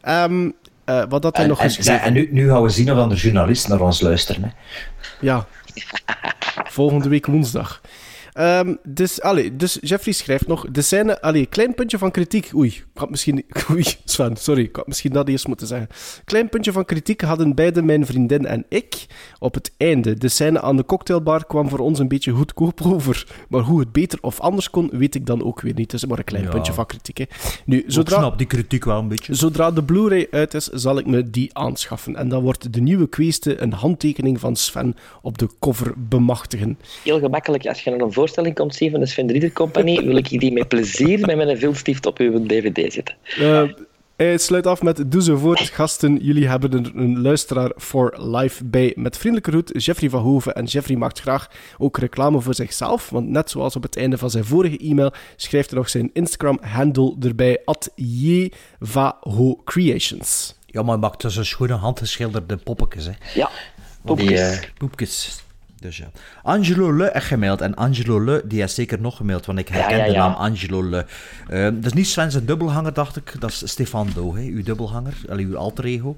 Ehm, 0.00 0.50
eh, 0.84 1.02
wat 1.08 1.22
had 1.22 1.34
hij 1.36 1.44
En, 1.44 1.50
nog 1.50 1.58
en, 1.58 1.64
eens 1.64 1.76
gezegd? 1.76 2.04
en 2.04 2.12
nu, 2.12 2.28
nu 2.32 2.48
gaan 2.48 2.62
we 2.62 2.68
zien 2.68 2.90
of 2.90 2.96
dan 2.96 3.08
de 3.08 3.14
journalisten 3.14 3.70
naar 3.70 3.80
ons 3.80 4.00
luisteren. 4.00 4.42
Hè. 4.42 4.48
Ja. 5.20 5.46
Volgende 6.78 7.08
week 7.08 7.26
woensdag. 7.26 7.80
Ehm, 8.34 8.74
dus, 8.84 9.20
allee, 9.20 9.56
dus 9.56 9.78
Jeffrey 9.80 10.14
schrijft 10.14 10.46
nog, 10.46 10.66
de 10.70 10.82
scène, 10.82 11.20
allee, 11.20 11.46
klein 11.46 11.74
puntje 11.74 11.98
van 11.98 12.10
kritiek. 12.10 12.50
Oei, 12.54 12.68
ik 12.68 12.84
had 12.94 13.10
misschien, 13.10 13.44
oei, 13.70 13.84
Sven, 14.04 14.36
sorry, 14.36 14.62
ik 14.62 14.76
had 14.76 14.86
misschien 14.86 15.12
dat 15.12 15.28
eerst 15.28 15.46
moeten 15.46 15.66
zeggen. 15.66 15.88
Klein 16.24 16.48
puntje 16.48 16.72
van 16.72 16.84
kritiek 16.84 17.20
hadden 17.20 17.54
beide 17.54 17.82
mijn 17.82 18.06
vriendin 18.06 18.46
en 18.46 18.64
ik 18.68 19.06
op 19.38 19.54
het 19.54 19.72
einde. 19.76 20.14
De 20.14 20.28
scène 20.28 20.60
aan 20.60 20.76
de 20.76 20.84
cocktailbar 20.84 21.46
kwam 21.46 21.68
voor 21.68 21.78
ons 21.78 21.98
een 21.98 22.08
beetje 22.08 22.30
goedkoop 22.32 22.80
over. 22.82 23.26
Maar 23.48 23.60
hoe 23.62 23.80
het 23.80 23.92
beter 23.92 24.18
of 24.22 24.40
anders 24.40 24.70
kon, 24.70 24.88
weet 24.92 25.14
ik 25.14 25.26
dan 25.26 25.44
ook 25.44 25.60
weer 25.60 25.74
niet. 25.74 25.92
Het 25.92 26.02
is 26.02 26.08
maar 26.08 26.18
een 26.18 26.24
klein 26.24 26.44
Ja. 26.44 26.50
puntje 26.50 26.72
van 26.72 26.86
kritiek. 26.86 27.18
Hè. 27.18 27.24
Nu, 27.64 27.78
Ik 27.78 27.84
zodra, 27.86 28.18
snap 28.18 28.38
die 28.38 28.46
kritiek 28.46 28.84
wel 28.84 28.98
een 28.98 29.08
beetje. 29.08 29.34
Zodra 29.34 29.70
de 29.70 29.82
Blu-ray 29.82 30.26
uit 30.30 30.54
is, 30.54 30.64
zal 30.66 30.98
ik 30.98 31.06
me 31.06 31.30
die 31.30 31.50
aanschaffen. 31.58 32.16
En 32.16 32.28
dan 32.28 32.42
wordt 32.42 32.72
de 32.72 32.80
nieuwe 32.80 33.08
kweeste 33.08 33.60
een 33.62 33.72
handtekening 33.72 34.40
van 34.40 34.56
Sven 34.56 34.96
op 35.22 35.38
de 35.38 35.48
cover 35.60 35.92
bemachtigen. 35.96 36.78
Heel 37.04 37.18
gemakkelijk, 37.18 37.66
als 37.66 37.84
je 37.84 37.90
naar 37.90 38.00
een 38.00 38.12
voorstelling 38.24 38.54
komt 38.54 38.74
zien 38.74 38.90
van 38.90 39.00
de 39.00 39.06
Sven 39.06 39.30
Rieder 39.30 39.52
Compagnie, 39.52 40.00
wil 40.06 40.16
ik 40.16 40.28
die 40.28 40.52
met 40.52 40.68
plezier 40.68 41.26
met 41.26 41.36
mijn 41.36 41.58
viltstift 41.58 42.06
op 42.06 42.18
uw 42.18 42.46
dvd 42.46 42.92
zetten. 42.92 43.14
Eh, 43.38 43.62
hij 44.16 44.38
sluit 44.38 44.66
af 44.66 44.82
met 44.82 45.10
Doe 45.12 45.22
zo 45.22 45.36
voort, 45.36 45.60
gasten. 45.60 46.18
Jullie 46.22 46.48
hebben 46.48 46.72
er 46.72 46.92
een 46.94 47.20
luisteraar 47.22 47.70
voor 47.76 48.14
live 48.20 48.64
bij. 48.64 48.92
Met 48.96 49.16
vriendelijke 49.16 49.50
groet, 49.50 49.84
Jeffrey 49.84 50.10
van 50.10 50.22
Hoven. 50.22 50.54
En 50.54 50.64
Jeffrey 50.64 50.96
maakt 50.96 51.20
graag 51.20 51.48
ook 51.78 51.98
reclame 51.98 52.40
voor 52.40 52.54
zichzelf. 52.54 53.10
Want 53.10 53.28
net 53.28 53.50
zoals 53.50 53.76
op 53.76 53.82
het 53.82 53.96
einde 53.96 54.18
van 54.18 54.30
zijn 54.30 54.44
vorige 54.44 54.78
e-mail, 54.78 55.12
schrijft 55.36 55.70
hij 55.70 55.78
nog 55.78 55.88
zijn 55.88 56.10
Instagram-handle 56.12 57.16
erbij. 57.20 57.62
At 57.64 57.92
Creations. 59.64 60.54
Ja, 60.66 60.82
maar 60.82 60.90
hij 60.90 61.00
maakt 61.00 61.20
dus 61.20 61.36
een 61.36 61.46
schone 61.46 61.74
handgeschilderde 61.74 62.56
poppetjes, 62.56 63.04
hè. 63.04 63.12
Ja, 63.34 63.50
Die, 64.04 64.14
poepjes. 64.16 64.40
eh, 64.40 64.58
poepjes. 64.78 65.43
Dus 65.84 65.96
ja. 65.96 66.10
Angelo 66.42 66.96
Le 66.96 67.10
heeft 67.12 67.26
gemaild. 67.26 67.60
En 67.60 67.74
Angelo 67.74 68.24
Le, 68.24 68.42
die 68.44 68.60
heeft 68.60 68.74
zeker 68.74 69.00
nog 69.00 69.16
gemaild, 69.16 69.46
want 69.46 69.58
ik 69.58 69.68
herken 69.68 69.96
ja, 69.96 70.06
de 70.06 70.12
naam 70.12 70.32
Angelo 70.32 70.88
Le. 70.88 71.06
Eh, 71.48 71.62
dat 71.62 71.84
is 71.84 71.92
niet 71.92 72.06
Sven 72.06 72.30
zijn 72.30 72.44
dubbelhanger, 72.44 72.92
dacht 72.92 73.16
ik. 73.16 73.40
Dat 73.40 73.50
is 73.50 73.62
Stefan 73.70 74.08
Do, 74.14 74.36
hè, 74.36 74.42
uw 74.42 74.62
dubbelhanger. 74.62 75.14
Allee, 75.28 75.46
uw 75.46 75.56
alter 75.56 75.84
ego. 75.84 76.16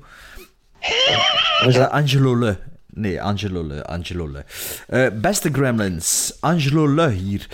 Is 1.67 1.75
dat 1.75 1.91
Angelo 1.91 2.39
Le? 2.39 2.57
Nee, 2.87 3.23
Angelo 3.23 3.67
Le. 3.67 3.85
Angelo 3.85 4.31
Le. 4.31 4.45
Eh, 4.89 5.21
beste 5.21 5.49
Gremlins, 5.53 6.37
Angelo 6.41 6.95
Le 6.95 7.11
hier. 7.11 7.47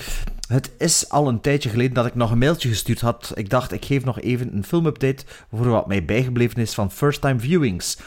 Het 0.48 0.70
is 0.78 1.08
al 1.08 1.28
een 1.28 1.40
tijdje 1.40 1.68
geleden 1.68 1.94
dat 1.94 2.06
ik 2.06 2.14
nog 2.14 2.30
een 2.30 2.38
mailtje 2.38 2.68
gestuurd 2.68 3.00
had. 3.00 3.32
Ik 3.34 3.50
dacht, 3.50 3.72
ik 3.72 3.84
geef 3.84 4.04
nog 4.04 4.20
even 4.20 4.54
een 4.54 4.64
filmupdate 4.64 5.24
voor 5.50 5.68
wat 5.68 5.86
mij 5.86 6.04
bijgebleven 6.04 6.60
is 6.60 6.74
van 6.74 6.90
first-time 6.90 7.40
viewings. 7.40 7.98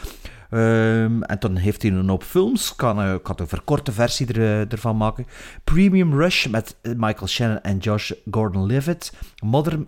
Ehm, 0.55 1.21
en 1.21 1.39
dan 1.39 1.55
heeft 1.55 1.81
hij 1.81 1.91
een 1.91 2.09
hoop 2.09 2.23
films. 2.23 2.71
Ik 2.71 2.77
kan, 2.77 3.13
ik 3.13 3.23
kan 3.23 3.35
een 3.39 3.47
verkorte 3.47 3.91
versie 3.91 4.27
er, 4.27 4.41
eh, 4.41 4.71
ervan 4.71 4.97
maken. 4.97 5.27
Premium 5.63 6.13
Rush 6.13 6.45
met 6.45 6.75
eh, 6.81 6.91
Michael 6.95 7.27
Shannon 7.27 7.61
en 7.61 7.77
Josh 7.77 8.11
Gordon-Levitt. 8.31 9.13
Mother... 9.43 9.85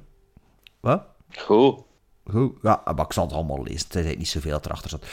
Wat? 0.80 1.04
Goed. 1.38 1.84
Goed, 2.32 2.58
ja, 2.62 2.82
maar 2.96 3.06
ik 3.06 3.14
zal 3.14 3.26
het 3.26 3.34
allemaal 3.34 3.64
lezen. 3.64 3.76
Is 3.76 3.84
eigenlijk 3.84 4.18
niet 4.18 4.28
zoveel 4.28 4.52
dat 4.52 4.66
erachter 4.66 4.90
zat. 4.90 5.06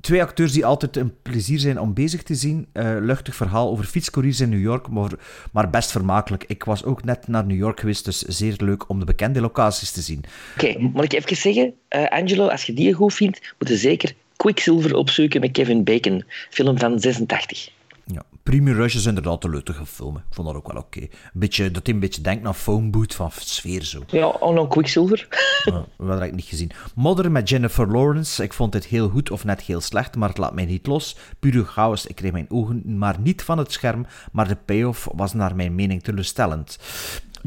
Twee 0.00 0.22
acteurs 0.22 0.52
die 0.52 0.66
altijd 0.66 0.96
een 0.96 1.14
plezier 1.22 1.58
zijn 1.58 1.80
om 1.80 1.94
bezig 1.94 2.22
te 2.22 2.34
zien. 2.34 2.68
Luchtig 3.00 3.34
verhaal 3.34 3.70
over 3.70 3.84
fietscouriers 3.84 4.40
in 4.40 4.48
New 4.48 4.60
York, 4.60 4.88
maar, 4.88 5.10
maar 5.52 5.70
best 5.70 5.90
vermakelijk. 5.90 6.44
Ik 6.46 6.64
was 6.64 6.84
ook 6.84 7.04
net 7.04 7.28
naar 7.28 7.46
New 7.46 7.56
York 7.56 7.80
geweest, 7.80 8.04
dus 8.04 8.18
zeer 8.18 8.54
leuk 8.56 8.88
om 8.88 8.98
de 8.98 9.04
bekende 9.04 9.40
locaties 9.40 9.90
te 9.90 10.00
zien. 10.00 10.24
Oké, 10.56 10.78
moet 10.78 11.04
ik 11.04 11.12
even 11.12 11.36
zeggen, 11.36 11.74
Angelo, 12.08 12.46
als 12.46 12.64
je 12.64 12.72
die 12.72 12.92
goed 12.92 13.14
vindt, 13.14 13.54
moet 13.58 13.68
je 13.68 13.76
zeker 13.76 14.14
Quicksilver 14.36 14.94
opzoeken 14.94 15.40
met 15.40 15.52
Kevin 15.52 15.84
Bacon, 15.84 16.24
film 16.50 16.78
van 16.78 17.00
86. 17.00 17.70
Ja, 18.06 18.22
Premium 18.42 18.76
Rush 18.76 18.94
is 18.94 19.06
inderdaad 19.06 19.44
een 19.44 19.50
leutige 19.50 19.86
film. 19.86 20.14
hè. 20.14 20.20
Ik 20.20 20.34
vond 20.34 20.46
dat 20.46 20.56
ook 20.56 20.72
wel 20.72 20.82
oké. 20.82 21.06
Beetje 21.32 21.70
Dat 21.70 21.86
hij 21.86 21.94
een 21.94 22.00
beetje 22.00 22.20
denkt 22.22 22.42
naar 22.42 22.54
Phone 22.54 23.04
van 23.06 23.30
sfeer 23.34 23.84
zo. 23.84 24.02
Ja, 24.06 24.26
oh 24.26 24.54
no, 24.54 24.66
Quicksilver. 24.66 25.26
Ja, 25.64 25.84
dat 25.98 26.18
heb 26.18 26.28
ik 26.28 26.34
niet 26.34 26.44
gezien. 26.44 26.70
Modder 26.94 27.30
met 27.30 27.48
Jennifer 27.48 27.90
Lawrence. 27.90 28.42
Ik 28.42 28.52
vond 28.52 28.72
dit 28.72 28.84
heel 28.86 29.08
goed 29.08 29.30
of 29.30 29.44
net 29.44 29.60
heel 29.60 29.80
slecht, 29.80 30.16
maar 30.16 30.28
het 30.28 30.38
laat 30.38 30.54
mij 30.54 30.64
niet 30.64 30.86
los. 30.86 31.16
Pure 31.38 31.64
chaos. 31.64 32.06
Ik 32.06 32.16
kreeg 32.16 32.32
mijn 32.32 32.50
ogen 32.50 32.98
maar 32.98 33.16
niet 33.20 33.42
van 33.42 33.58
het 33.58 33.72
scherm, 33.72 34.06
maar 34.32 34.48
de 34.48 34.56
payoff 34.64 35.08
was 35.14 35.32
naar 35.32 35.56
mijn 35.56 35.74
mening 35.74 36.02
teleurstellend. 36.02 36.78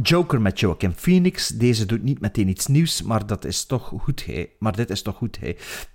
Joker 0.02 0.42
met 0.42 0.60
Joaquin 0.60 0.94
Phoenix. 0.96 1.48
Deze 1.48 1.86
doet 1.86 2.04
niet 2.04 2.20
meteen 2.20 2.48
iets 2.48 2.68
nieuws, 2.68 3.02
maar 3.02 3.26
dat 3.26 3.46
is 3.46 3.66
toch 3.66 3.94
goed. 3.98 4.26
Maar 4.60 4.76
dit 4.76 4.90
is 4.90 5.02
toch 5.02 5.16
goed. 5.16 5.40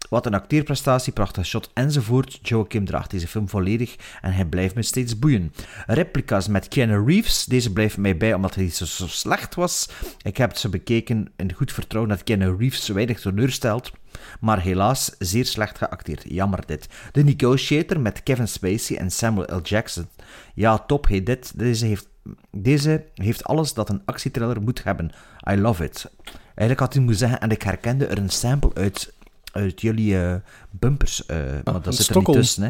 Wat 0.09 0.27
een 0.27 0.35
acteerprestatie, 0.35 1.13
prachtig 1.13 1.47
shot 1.47 1.71
enzovoort. 1.75 2.39
Joaquin 2.43 2.85
draagt 2.85 3.11
deze 3.11 3.29
film 3.29 3.49
volledig 3.49 3.97
en 4.21 4.33
hij 4.33 4.45
blijft 4.45 4.75
me 4.75 4.83
steeds 4.83 5.19
boeien. 5.19 5.53
Replica's 5.87 6.49
met 6.49 6.69
Keanu 6.69 7.05
Reeves. 7.07 7.45
Deze 7.45 7.73
blijft 7.73 7.97
mij 7.97 8.17
bij 8.17 8.35
omdat 8.35 8.55
hij 8.55 8.71
zo, 8.71 8.85
zo 8.85 9.07
slecht 9.07 9.55
was. 9.55 9.89
Ik 10.23 10.37
heb 10.37 10.57
ze 10.57 10.69
bekeken 10.69 11.33
in 11.37 11.53
goed 11.53 11.73
vertrouwen 11.73 12.15
dat 12.15 12.25
Keanu 12.25 12.57
Reeves 12.59 12.89
weinig 12.89 13.21
teleurstelt. 13.21 13.93
Maar 14.41 14.61
helaas 14.61 15.15
zeer 15.19 15.47
slecht 15.47 15.79
geacteerd. 15.79 16.25
Jammer 16.29 16.67
dit. 16.67 16.89
The 17.13 17.23
Negotiator 17.23 18.01
met 18.01 18.23
Kevin 18.23 18.49
Spacey 18.49 18.97
en 18.97 19.11
Samuel 19.11 19.57
L. 19.57 19.61
Jackson. 19.63 20.09
Ja, 20.55 20.79
top. 20.79 21.09
Hey, 21.09 21.23
dit, 21.23 21.59
deze, 21.59 21.87
heeft, 21.87 22.09
deze 22.51 23.05
heeft 23.15 23.45
alles 23.45 23.75
dat 23.75 23.89
een 23.89 24.03
actietrailer 24.05 24.63
moet 24.63 24.85
hebben. 24.85 25.13
I 25.51 25.57
love 25.57 25.85
it. 25.85 26.11
Eigenlijk 26.45 26.81
had 26.81 26.93
hij 26.93 27.03
moeten 27.03 27.21
zeggen, 27.21 27.41
en 27.41 27.51
ik 27.51 27.63
herkende 27.63 28.07
er 28.07 28.19
een 28.19 28.31
sample 28.31 28.75
uit, 28.75 29.13
uit 29.55 29.81
jullie 29.81 30.19
eh, 30.21 30.35
bumpers. 30.71 31.27
eh, 31.27 31.37
maar 31.37 31.63
dat 31.65 31.83
van 31.83 31.93
zit 31.93 31.99
er 31.99 32.05
Stockholm. 32.05 32.37
niet 32.39 32.47
tussen. 32.47 32.63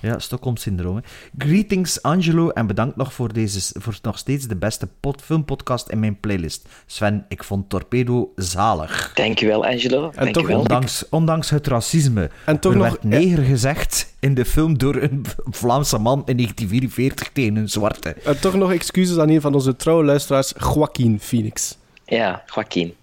Hè. 0.00 0.08
Ja, 0.08 0.18
Stockholm-syndroom. 0.18 0.96
hè. 0.96 1.02
Greetings 1.38 2.02
Angelo 2.02 2.48
en 2.50 2.66
bedankt 2.66 2.96
nog 2.96 3.12
voor, 3.12 3.32
deze, 3.32 3.80
voor 3.80 3.98
nog 4.02 4.18
steeds 4.18 4.46
de 4.46 4.56
beste 4.56 4.88
pod, 5.00 5.22
filmpodcast 5.22 5.88
in 5.88 5.98
mijn 5.98 6.20
playlist. 6.20 6.68
Sven, 6.86 7.24
ik 7.28 7.44
vond 7.44 7.68
Torpedo 7.68 8.32
zalig. 8.36 9.10
Dankjewel, 9.14 9.64
Angelo. 9.66 10.00
toch 10.10 10.14
Dankjewel. 10.14 10.58
Ondanks, 10.58 11.08
ondanks 11.08 11.50
het 11.50 11.66
racisme. 11.66 12.30
En 12.46 12.58
toch 12.58 12.72
er 12.72 12.78
nog- 12.78 12.88
werd 12.88 13.04
neger 13.04 13.44
gezegd 13.44 14.14
in 14.20 14.34
de 14.34 14.44
film 14.44 14.78
door 14.78 14.96
een 14.96 15.24
Vlaamse 15.44 15.98
man 15.98 16.22
in 16.26 16.36
1944 16.36 17.30
tegen 17.32 17.56
een 17.56 17.68
zwarte. 17.68 18.08
En 18.12 18.40
toch 18.40 18.54
nog 18.54 18.72
excuses 18.72 19.18
aan 19.18 19.28
een 19.28 19.40
van 19.40 19.54
onze 19.54 19.76
trouwe 19.76 20.04
luisteraars, 20.04 20.52
Joaquin 20.74 21.20
Phoenix. 21.20 21.76
Ja, 22.04 22.42
Joaquin. 22.54 22.94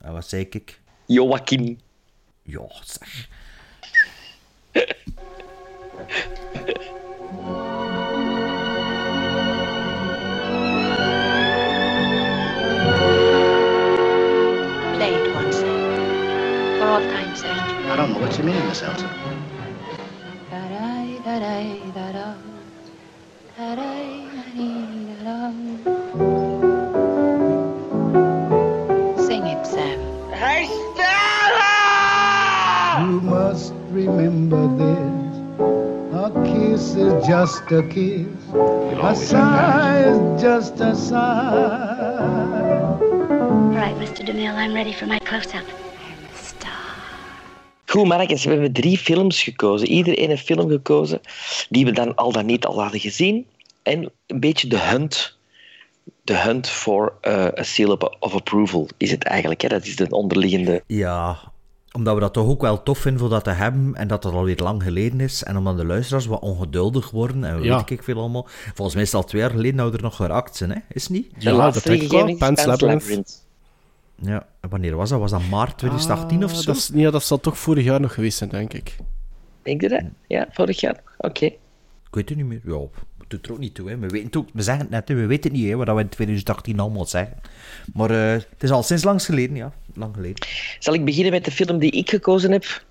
En 0.00 0.12
wat 0.12 0.28
zei 0.28 0.46
ik? 0.50 0.80
Joaquin. 1.06 1.80
Ja, 2.46 2.66
zeg. 2.84 3.28
Play 14.92 15.12
it 15.12 15.34
once, 15.34 15.58
for 16.78 16.86
all 16.86 17.00
time's 17.00 17.40
sake. 17.40 17.50
I 17.50 17.96
don't 17.96 18.12
know 18.12 18.20
what 18.20 18.36
you 18.36 18.44
mean, 18.44 18.66
Miss 18.66 18.82
Elton. 18.82 19.08
Sing 26.14 26.43
remember 33.94 34.62
this. 34.76 35.12
A 36.14 36.30
kiss 36.44 36.94
is 36.94 37.26
just 37.26 37.70
a 37.72 37.82
kiss. 37.88 38.26
A 39.02 39.14
sigh 39.14 40.04
is 40.10 40.42
just 40.42 40.80
a 40.80 40.94
sigh. 40.94 42.22
All 43.00 43.80
right, 43.80 43.96
Mr. 43.98 44.24
DeMille, 44.26 44.54
I'm 44.54 44.72
ready 44.74 44.92
for 44.92 45.06
my 45.06 45.18
close-up. 45.18 45.64
Goed, 47.86 48.06
mannetjes, 48.08 48.44
we 48.44 48.50
hebben 48.50 48.72
drie 48.72 48.98
films 48.98 49.42
gekozen. 49.42 49.88
Iedereen 49.88 50.30
een 50.30 50.38
film 50.38 50.68
gekozen 50.68 51.20
die 51.68 51.84
we 51.84 51.92
dan 51.92 52.14
al 52.14 52.32
dan 52.32 52.46
niet 52.46 52.64
al 52.66 52.82
hadden 52.82 53.00
gezien. 53.00 53.46
En 53.82 54.10
een 54.26 54.40
beetje 54.40 54.68
de 54.68 54.78
hunt. 54.78 55.36
De 56.24 56.36
hunt 56.36 56.68
for 56.68 57.12
eh, 57.20 57.44
a 57.58 57.62
seal 57.62 57.92
of- 57.92 58.16
of 58.20 58.34
approval 58.34 58.88
is 58.96 59.10
het 59.10 59.24
eigenlijk. 59.24 59.60
Hè? 59.60 59.68
Dat 59.68 59.84
is 59.86 59.96
de 59.96 60.10
onderliggende... 60.10 60.82
Ja, 60.86 61.38
omdat 61.96 62.14
we 62.14 62.20
dat 62.20 62.32
toch 62.32 62.46
ook 62.48 62.60
wel 62.60 62.82
tof 62.82 62.98
vinden 62.98 63.20
voor 63.20 63.30
dat 63.30 63.44
te 63.44 63.50
hebben 63.50 63.94
en 63.94 64.08
dat 64.08 64.24
het 64.24 64.32
alweer 64.32 64.56
lang 64.56 64.82
geleden 64.82 65.20
is. 65.20 65.42
En 65.42 65.56
omdat 65.56 65.76
de 65.76 65.84
luisteraars 65.84 66.26
wat 66.26 66.40
ongeduldig 66.40 67.10
worden 67.10 67.44
en 67.44 67.62
Ja. 67.62 67.76
weet 67.76 67.90
ik 67.90 68.02
veel 68.02 68.18
allemaal. 68.18 68.46
Volgens 68.48 68.94
mij 68.94 69.02
is 69.04 69.12
het 69.12 69.20
al 69.22 69.26
twee 69.28 69.40
jaar 69.40 69.50
geleden 69.50 69.76
dat 69.76 69.90
we 69.90 69.96
er 69.96 70.02
nog 70.02 70.16
geraakt 70.16 70.56
zijn, 70.56 70.70
hè? 70.70 70.78
Is 70.88 71.02
het 71.02 71.12
niet? 71.12 71.42
De 71.42 71.50
laatste 71.52 71.90
die 71.90 72.00
gegeven 72.00 72.28
is 72.28 72.38
Pan's 72.38 72.64
Pan's 72.64 72.80
Labyrinth. 72.80 73.42
Ja, 74.22 74.46
en 74.60 74.68
wanneer 74.70 74.96
was 74.96 75.08
dat? 75.10 75.20
Was 75.20 75.30
dat 75.30 75.48
maart 75.50 75.78
2018 75.78 76.44
of 76.44 76.50
Ah, 76.50 76.56
zo? 76.56 76.64
Dat, 76.64 76.76
is, 76.76 76.90
ja, 76.94 77.10
dat 77.10 77.22
zal 77.24 77.40
toch 77.40 77.58
vorig 77.58 77.84
jaar 77.84 78.00
nog 78.00 78.14
geweest 78.14 78.38
zijn, 78.38 78.50
denk 78.50 78.72
ik. 78.72 78.96
Denk 79.62 79.80
je 79.80 79.88
dat? 79.88 80.02
Ja, 80.26 80.48
vorig 80.50 80.80
jaar. 80.80 81.02
Oké. 81.18 81.44
Ik 81.44 81.58
weet 82.10 82.28
het 82.28 82.38
niet 82.38 82.46
meer. 82.46 82.60
Ja, 82.64 82.78
het 83.18 83.30
doet 83.30 83.46
er 83.46 83.52
ook 83.52 83.58
niet 83.58 83.74
toe. 83.74 83.88
Hè. 83.88 83.98
We, 83.98 84.06
weten 84.08 84.26
het 84.26 84.36
ook, 84.36 84.48
we 84.52 84.62
zeggen 84.62 84.82
het 84.82 84.92
net, 84.92 85.08
hè. 85.08 85.14
we 85.14 85.26
weten 85.26 85.52
niet 85.52 85.68
hè, 85.68 85.76
wat 85.76 85.94
we 85.94 86.00
in 86.00 86.08
2018 86.08 86.80
allemaal 86.80 87.06
zeggen. 87.06 87.36
Maar 87.94 88.10
eh, 88.10 88.32
het 88.32 88.62
is 88.62 88.70
al 88.70 88.82
sinds 88.82 89.04
langs 89.04 89.24
geleden, 89.24 89.56
ja. 89.56 89.72
Lang 89.94 90.14
geleden. 90.14 90.46
Zal 90.78 90.94
ik 90.94 91.04
beginnen 91.04 91.32
met 91.32 91.44
de 91.44 91.50
film 91.50 91.78
die 91.78 91.90
ik 91.90 92.10
gekozen 92.10 92.50
heb? 92.50 92.84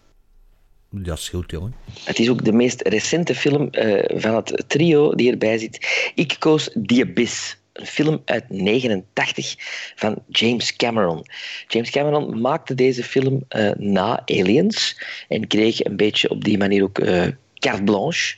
Dat 0.89 1.17
is 1.17 1.29
goed, 1.29 1.51
jongen. 1.51 1.75
Het 2.03 2.19
is 2.19 2.29
ook 2.29 2.45
de 2.45 2.51
meest 2.51 2.81
recente 2.81 3.35
film 3.35 3.69
eh, 3.69 4.19
van 4.19 4.35
het 4.35 4.63
trio 4.67 5.15
die 5.15 5.31
erbij 5.31 5.57
zit. 5.57 6.11
Ik 6.15 6.35
koos 6.39 6.69
The 6.85 7.01
Abyss. 7.09 7.61
Een 7.73 7.85
film 7.85 8.21
uit 8.25 8.49
89 8.49 9.55
van 9.95 10.23
James 10.27 10.75
Cameron. 10.75 11.25
James 11.67 11.89
Cameron 11.89 12.41
maakte 12.41 12.75
deze 12.75 13.03
film 13.03 13.43
eh, 13.47 13.71
na 13.77 14.21
Aliens 14.25 15.01
en 15.27 15.47
kreeg 15.47 15.83
een 15.83 15.95
beetje 15.95 16.29
op 16.29 16.43
die 16.43 16.57
manier 16.57 16.83
ook 16.83 16.99
eh 16.99 17.27
carte 17.53 17.83
blanche 17.83 18.35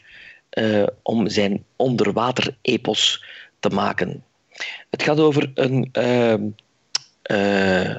om 1.01 1.29
zijn 1.29 1.63
onderwater-epos 1.75 3.23
te 3.59 3.69
maken. 3.69 4.23
Het 4.89 5.03
gaat 5.03 5.19
over 5.19 5.51
een, 5.53 5.89
ehm, 5.91 6.43
eh, 7.21 7.95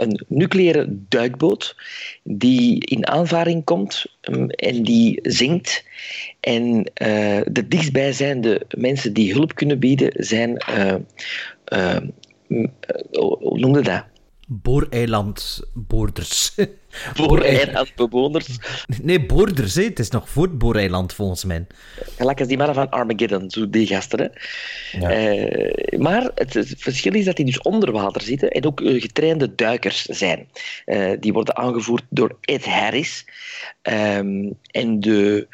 een 0.00 0.24
nucleaire 0.28 0.86
duikboot 1.08 1.76
die 2.22 2.86
in 2.86 3.06
aanvaring 3.06 3.64
komt 3.64 4.04
um, 4.20 4.50
en 4.50 4.82
die 4.82 5.18
zinkt. 5.22 5.84
En 6.40 6.90
eh, 6.94 7.40
de 7.50 7.68
dichtstbijzijnde 7.68 8.62
mensen 8.76 9.12
die 9.12 9.32
hulp 9.32 9.54
kunnen 9.54 9.78
bieden 9.78 10.24
zijn. 10.24 10.50
m- 12.46 12.64
eh, 12.80 13.02
hoe 13.10 13.58
noemde 13.58 13.82
dat? 13.82 14.04
Booreilandboorders. 14.46 16.54
Booreilandbewoners. 17.16 18.46
Nee, 19.02 19.26
boorders, 19.26 19.74
hè. 19.74 19.82
Het 19.82 19.98
is 19.98 20.10
nog 20.10 20.28
voor 20.28 20.42
het 20.42 20.58
Booreiland, 20.58 21.12
volgens 21.12 21.44
mij. 21.44 21.66
Gelijk 22.16 22.38
als 22.38 22.48
die 22.48 22.56
mannen 22.56 22.74
van 22.74 22.90
Armageddon, 22.90 23.50
zo 23.50 23.70
die 23.70 23.86
gasten. 23.86 24.32
Hè. 24.90 25.08
Eh, 25.08 25.98
maar 25.98 26.30
het, 26.34 26.54
het 26.54 26.74
verschil 26.76 27.14
is 27.14 27.24
dat 27.24 27.36
die 27.36 27.44
dus 27.44 27.62
onder 27.62 27.92
water 27.92 28.22
zitten 28.22 28.50
en 28.50 28.66
ook 28.66 28.80
eh, 28.80 29.00
getrainde 29.00 29.54
duikers 29.54 30.02
zijn. 30.02 30.48
Eh, 30.84 31.10
die 31.20 31.32
worden 31.32 31.56
aangevoerd 31.56 32.04
door 32.08 32.36
Ed 32.40 32.64
Harris. 32.64 33.24
Ehm, 33.82 34.50
en 34.70 35.00
de 35.00 35.46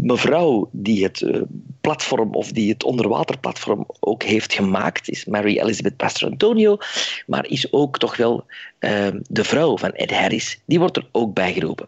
mevrouw 0.00 0.68
die 0.72 1.02
het 1.02 1.22
eh, 1.22 1.40
platform 1.80 2.34
of 2.34 2.52
die 2.52 2.70
het 2.70 2.84
onderwaterplatform 2.84 3.86
ook 4.00 4.22
heeft 4.22 4.52
gemaakt, 4.52 5.08
is 5.08 5.24
Mary 5.24 5.58
Elizabeth 5.58 5.96
Pastor 5.96 6.30
Antonio, 6.30 6.78
maar 7.26 7.46
is 7.46 7.72
ook 7.72 7.98
toch 7.98 8.16
wel 8.16 8.46
ehm, 8.78 9.20
de 9.28 9.44
vrouw 9.44 9.78
van 9.78 9.92
Ed 9.92 10.10
Harris. 10.10 10.60
Die 10.64 10.78
wordt 10.78 10.96
er 10.96 11.08
ook 11.12 11.34
bij 11.34 11.52
geroepen. 11.52 11.86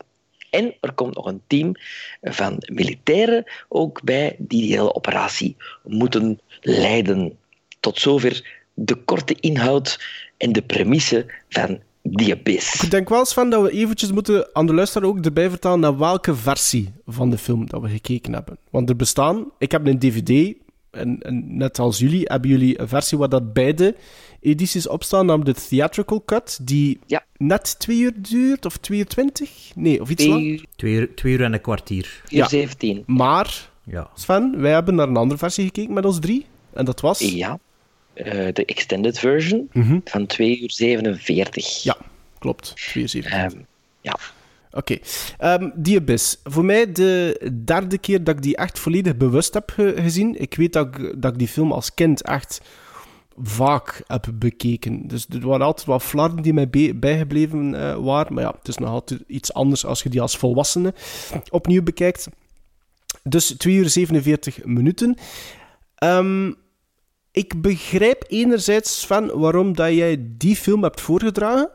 En 0.51 0.75
er 0.81 0.93
komt 0.93 1.15
nog 1.15 1.27
een 1.27 1.43
team 1.47 1.75
van 2.23 2.57
militairen 2.73 3.45
ook 3.69 4.03
bij 4.03 4.37
die 4.39 4.61
die 4.61 4.73
hele 4.73 4.95
operatie 4.95 5.57
moeten 5.83 6.41
leiden. 6.61 7.39
Tot 7.81 7.99
zover 7.99 8.61
de 8.75 8.95
korte 8.95 9.35
inhoud 9.41 10.05
en 10.37 10.53
de 10.53 10.63
premisse 10.63 11.27
van 11.49 11.81
The 12.03 12.33
Abyss. 12.39 12.83
Ik 12.83 12.91
denk 12.91 13.09
wel, 13.09 13.25
Sven, 13.25 13.51
dat 13.51 13.63
we 13.63 13.71
eventjes 13.71 14.13
moeten 14.13 14.49
aan 14.53 14.67
de 14.67 14.75
luisteraar 14.75 15.09
ook 15.09 15.25
erbij 15.25 15.51
vertellen 15.51 15.81
naar 15.81 15.99
welke 15.99 16.35
versie 16.35 16.93
van 17.07 17.31
de 17.31 17.39
film 17.39 17.67
dat 17.67 17.81
we 17.83 17.89
gekeken 17.89 18.33
hebben. 18.33 18.59
Want 18.71 18.89
er 18.89 18.97
bestaan... 18.97 19.45
Ik 19.59 19.71
heb 19.73 19.87
een 19.87 19.99
dvd, 19.99 20.55
en, 20.91 21.19
en 21.23 21.57
net 21.57 21.79
als 21.79 21.99
jullie 21.99 22.23
hebben 22.25 22.51
jullie 22.51 22.81
een 22.81 22.89
versie 22.89 23.19
waar 23.19 23.29
dat 23.29 23.53
beide 23.53 23.95
edities 24.41 24.89
op 24.89 25.03
staan, 25.05 25.27
namelijk 25.27 25.59
de 25.59 25.65
theatrical 25.69 26.23
cut, 26.25 26.59
die 26.63 26.99
net 27.37 27.79
twee 27.79 27.99
uur 28.01 28.13
duurt, 28.17 28.67
of 28.67 28.77
twee 28.77 28.99
uur 28.99 29.07
twintig? 29.07 29.51
Nee, 29.75 30.01
of 30.01 30.11
iets 30.11 30.23
Twee 30.25 30.35
lang. 30.35 30.47
uur- 30.47 30.65
Twee 30.77 30.95
uur, 30.95 31.15
twee 31.15 31.33
uur 31.33 31.43
en 31.43 31.53
een 31.53 31.61
kwartier. 31.61 32.23
Uur 32.31 32.49
17. 32.49 33.03
Maar, 33.07 33.71
Ja. 33.85 34.11
Sven, 34.15 34.61
wij 34.61 34.73
hebben 34.73 34.95
naar 34.95 35.09
een 35.09 35.17
andere 35.17 35.39
versie 35.39 35.65
gekeken 35.65 35.93
met 35.95 36.05
ons 36.05 36.19
drie. 36.19 36.47
En 36.73 36.85
dat 36.85 37.01
was... 37.01 37.19
Ja, 37.19 37.59
eh, 38.15 38.49
de 38.53 38.65
extended 38.65 39.19
version 39.19 39.69
van 40.05 40.27
2 40.27 40.61
uur 40.61 40.71
47. 40.71 41.83
Ja, 41.83 41.97
klopt. 42.39 42.73
72. 42.77 43.33
Ehm, 43.33 43.51
ja. 44.01 44.17
Oké. 44.71 44.97
Ehm, 45.39 45.71
die 45.75 45.99
Abyss. 45.99 46.37
Voor 46.45 46.65
mij 46.65 46.93
de 46.93 47.41
derde 47.65 47.99
keer 47.99 48.25
dat 48.25 48.37
ik 48.37 48.43
die 48.43 48.57
echt 48.57 48.79
volledig 48.79 49.17
bewust 49.17 49.55
heb 49.55 49.71
ge- 49.71 49.95
gezien. 49.97 50.41
Ik 50.41 50.55
weet 50.55 50.73
dat 50.73 50.87
ik, 50.99 51.23
dat 51.23 51.33
ik 51.33 51.39
die 51.39 51.49
film 51.49 51.73
als 51.73 51.95
kind 51.95 52.23
echt 52.23 52.61
vaak 53.43 54.03
heb 54.07 54.29
bekeken. 54.35 55.09
Dus 55.09 55.27
er 55.29 55.47
waren 55.47 55.67
altijd 55.67 55.87
wat 55.87 56.03
flarden 56.03 56.43
die 56.43 56.53
mij 56.53 56.69
bijgebleven 56.95 57.75
eh, 57.75 57.97
waren. 57.97 58.35
Maar 58.35 58.43
ja, 58.45 58.55
het 58.59 58.69
is 58.69 58.77
nog 58.79 58.89
altijd 58.89 59.21
iets 59.27 59.53
anders 59.53 59.85
als 59.87 60.03
je 60.03 60.09
die 60.09 60.21
als 60.21 60.37
volwassene 60.37 60.95
opnieuw 61.51 61.83
bekijkt. 61.83 62.29
Dus 63.23 63.47
2 63.59 63.75
uur 63.75 63.89
47 63.89 64.65
minuten. 64.65 65.17
Ehm, 65.95 66.53
ik 67.33 67.63
begrijp 67.63 68.25
enerzijds, 68.29 69.01
Sven, 69.01 69.39
waarom 69.39 69.75
dat 69.75 69.93
jij 69.93 70.25
die 70.37 70.57
film 70.57 70.83
hebt 70.83 71.01
voorgedragen. 71.01 71.71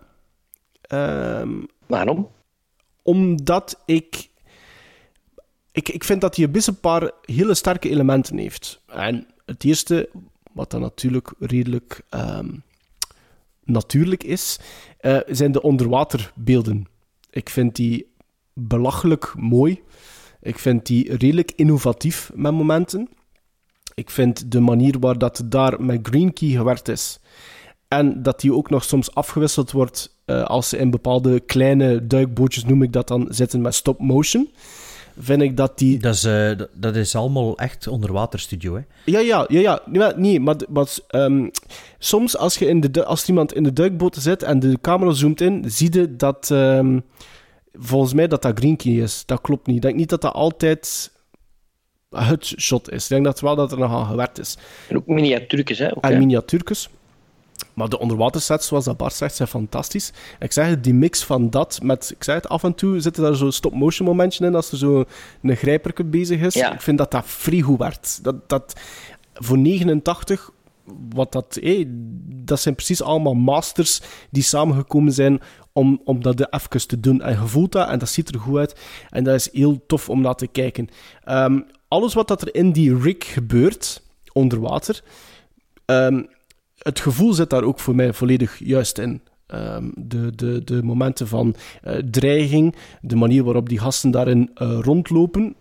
Ehm, 0.82 1.52
Waarom? 1.88 2.30
Omdat 3.02 3.82
ik, 3.86 4.30
ik... 5.72 5.90
Ik 5.90 6.04
vind 6.04 6.22
dat 6.22 6.36
die 6.36 6.46
Abyss 6.48 6.68
een 6.68 6.80
paar 6.80 7.12
hele 7.22 7.54
sterke 7.54 7.90
elementen 7.90 8.38
heeft. 8.38 8.82
En 8.86 9.28
het 9.46 9.64
eerste, 9.64 10.10
wat 10.54 10.72
dan 10.72 10.82
natuurlijk 10.82 11.34
redelijk 11.40 12.02
ehm, 12.10 12.50
natuurlijk 13.64 14.24
is, 14.24 14.60
eh, 15.00 15.20
zijn 15.28 15.52
de 15.52 15.62
onderwaterbeelden. 15.62 16.88
Ik 17.30 17.50
vind 17.50 17.76
die 17.76 18.16
belachelijk 18.54 19.34
mooi. 19.38 19.82
Ik 20.42 20.60
vind 20.60 20.86
die 20.86 21.16
redelijk 21.16 21.52
innovatief 21.56 22.32
met 22.34 22.52
momenten. 22.52 23.10
Ik 24.00 24.10
vind 24.10 24.52
de 24.52 24.60
manier 24.60 25.00
waar 25.00 25.18
dat 25.18 25.42
daar 25.46 25.82
met 25.84 26.00
Green 26.04 26.34
Key 26.34 26.50
gewerkt 26.50 26.88
is. 26.88 27.20
En 27.88 28.24
dat 28.24 28.40
die 28.40 28.54
ook 28.54 28.70
nog 28.70 28.84
soms 28.84 29.14
afgewisseld 29.16 29.72
wordt 29.72 30.16
eh, 30.26 30.44
als 30.44 30.70
ze 30.70 30.78
in 30.78 30.90
bepaalde 30.90 31.40
kleine 31.40 32.08
duikbootjes, 32.08 32.66
noem 32.66 32.84
ik 32.84 32.94
dat 32.94 33.08
dan, 33.08 33.28
zitten 33.30 33.62
met 33.62 33.76
stop 33.76 34.00
motion. 34.00 34.50
Vind 35.20 35.42
ik 35.42 35.58
dat 35.58 35.78
die. 35.78 35.98
Dat 36.00 36.14
is, 36.14 36.24
eh, 36.24 36.52
dat- 36.74 36.96
is 36.96 37.16
allemaal 37.16 37.58
echt 37.58 37.88
onderwaterstudio, 37.88 38.76
hè. 38.76 38.82
Ja, 39.06 39.20
ja, 39.20 39.46
ja, 39.50 39.60
ja. 39.60 39.80
Nee, 39.86 40.00
maar, 40.00 40.20
nee, 40.20 40.40
maar, 40.40 40.56
maar 40.70 40.88
ehm, 41.08 41.50
soms 42.00 42.38
als, 42.38 42.58
je 42.58 42.66
in 42.66 42.82
de, 42.82 43.06
als 43.06 43.28
iemand 43.28 43.54
in 43.54 43.64
de 43.64 43.74
duikboot 43.74 44.16
zit 44.16 44.44
en 44.44 44.60
de 44.60 44.78
camera 44.82 45.12
zoomt 45.12 45.42
in, 45.42 45.64
zie 45.68 45.94
je 45.94 46.16
dat 46.16 46.52
ehm, 46.52 47.00
volgens 47.74 48.14
mij 48.14 48.28
dat 48.28 48.42
dat 48.42 48.58
green 48.60 48.76
key 48.78 48.94
is. 48.94 49.24
Dat 49.26 49.42
klopt 49.42 49.68
niet. 49.68 49.76
Ik 49.76 49.82
denk 49.82 49.96
niet 49.96 50.10
dat 50.10 50.22
dat 50.22 50.34
altijd 50.34 51.12
het 52.26 52.46
shot 52.46 52.92
is. 52.92 53.04
Ik 53.04 53.10
denk 53.10 53.26
dat 53.26 53.40
wel 53.40 53.56
dat 53.56 53.72
er 53.72 53.80
nog 53.80 53.92
aan 53.92 54.06
gewerkt 54.06 54.40
is. 54.40 54.58
En 54.90 54.98
ook 54.98 55.08
miniatuurtjes, 55.08 55.78
hè? 55.78 55.96
ook, 55.96 56.04
en 56.04 56.18
miniatuurtjes. 56.18 56.90
Maar 57.74 57.90
de 57.90 58.00
onderwatersets, 58.00 58.68
zoals 58.68 58.86
dat 58.86 58.98
Bart 58.98 59.14
zegt, 59.14 59.36
zijn 59.36 59.48
fantastisch. 59.48 60.14
Ik 60.40 60.52
zeg 60.52 60.68
het, 60.68 60.84
die 60.84 60.94
mix 60.94 61.24
van 61.24 61.50
dat 61.50 61.80
met... 61.84 62.14
Ik 62.16 62.24
zeg 62.24 62.36
het, 62.36 62.50
af 62.50 62.64
en 62.64 62.76
toe 62.76 63.00
zitten 63.00 63.24
daar 63.24 63.36
zo 63.36 63.50
stop-motion 63.50 64.08
momentje 64.08 64.46
in, 64.46 64.56
als 64.56 64.72
er 64.72 64.78
zo 64.78 65.04
een 65.42 65.56
grijperke 65.56 66.04
bezig 66.04 66.42
is. 66.42 66.54
Ja. 66.54 66.74
Ik 66.74 66.82
vind 66.82 66.98
dat 66.98 67.12
dat 67.12 67.24
vrij 67.26 67.60
goed 67.62 67.80
werkt. 67.80 68.20
Dat, 68.24 68.50
dat, 68.50 68.80
voor 69.34 69.58
89, 69.58 70.52
wat 71.10 71.32
dat... 71.32 71.58
hé, 71.62 71.84
dat 72.28 72.60
zijn 72.60 72.76
precies 72.76 73.02
allemaal 73.02 73.34
masters 73.34 74.02
die 74.30 74.44
samengekomen 74.44 75.14
zijn 75.14 75.42
om, 75.74 76.02
om 76.04 76.22
dat 76.22 76.54
even 76.54 76.88
te 76.88 77.00
doen. 77.00 77.22
En 77.22 77.32
je 77.32 77.48
voelt 77.48 77.72
dat, 77.72 77.90
en 77.90 78.00
dat 78.00 78.10
ziet 78.10 78.30
er 78.30 78.40
goed 78.40 78.58
uit. 78.58 78.80
En 79.10 79.24
dat 79.24 79.36
is 79.36 79.50
heel 79.52 79.82
tof 79.88 80.10
om 80.10 80.22
naar 80.22 80.36
te 80.36 80.48
kijken. 80.48 80.90
Ehm, 81.24 81.60
alles 81.88 82.14
wat 82.14 82.28
dat 82.28 82.42
er 82.42 82.56
in 82.56 82.72
die 82.72 82.98
rig 82.98 83.34
gebeurt, 83.34 84.02
onder 84.34 84.60
water... 84.60 85.04
ehm, 85.86 86.24
het 86.78 87.00
gevoel 87.00 87.34
zit 87.34 87.50
daar 87.50 87.64
ook 87.64 87.80
voor 87.80 87.96
mij 87.96 88.14
volledig 88.14 88.60
juist 88.60 88.98
in. 88.98 89.22
Ehm, 89.48 89.90
de, 89.96 90.36
de, 90.36 90.64
de 90.64 90.84
momenten 90.84 91.28
van 91.28 91.56
eh, 91.82 91.96
dreiging, 92.12 92.76
de 93.02 93.16
manier 93.16 93.44
waarop 93.44 93.70
die 93.70 93.80
gasten 93.80 94.12
daarin 94.12 94.52
eh, 94.54 94.80
rondlopen. 94.82 95.56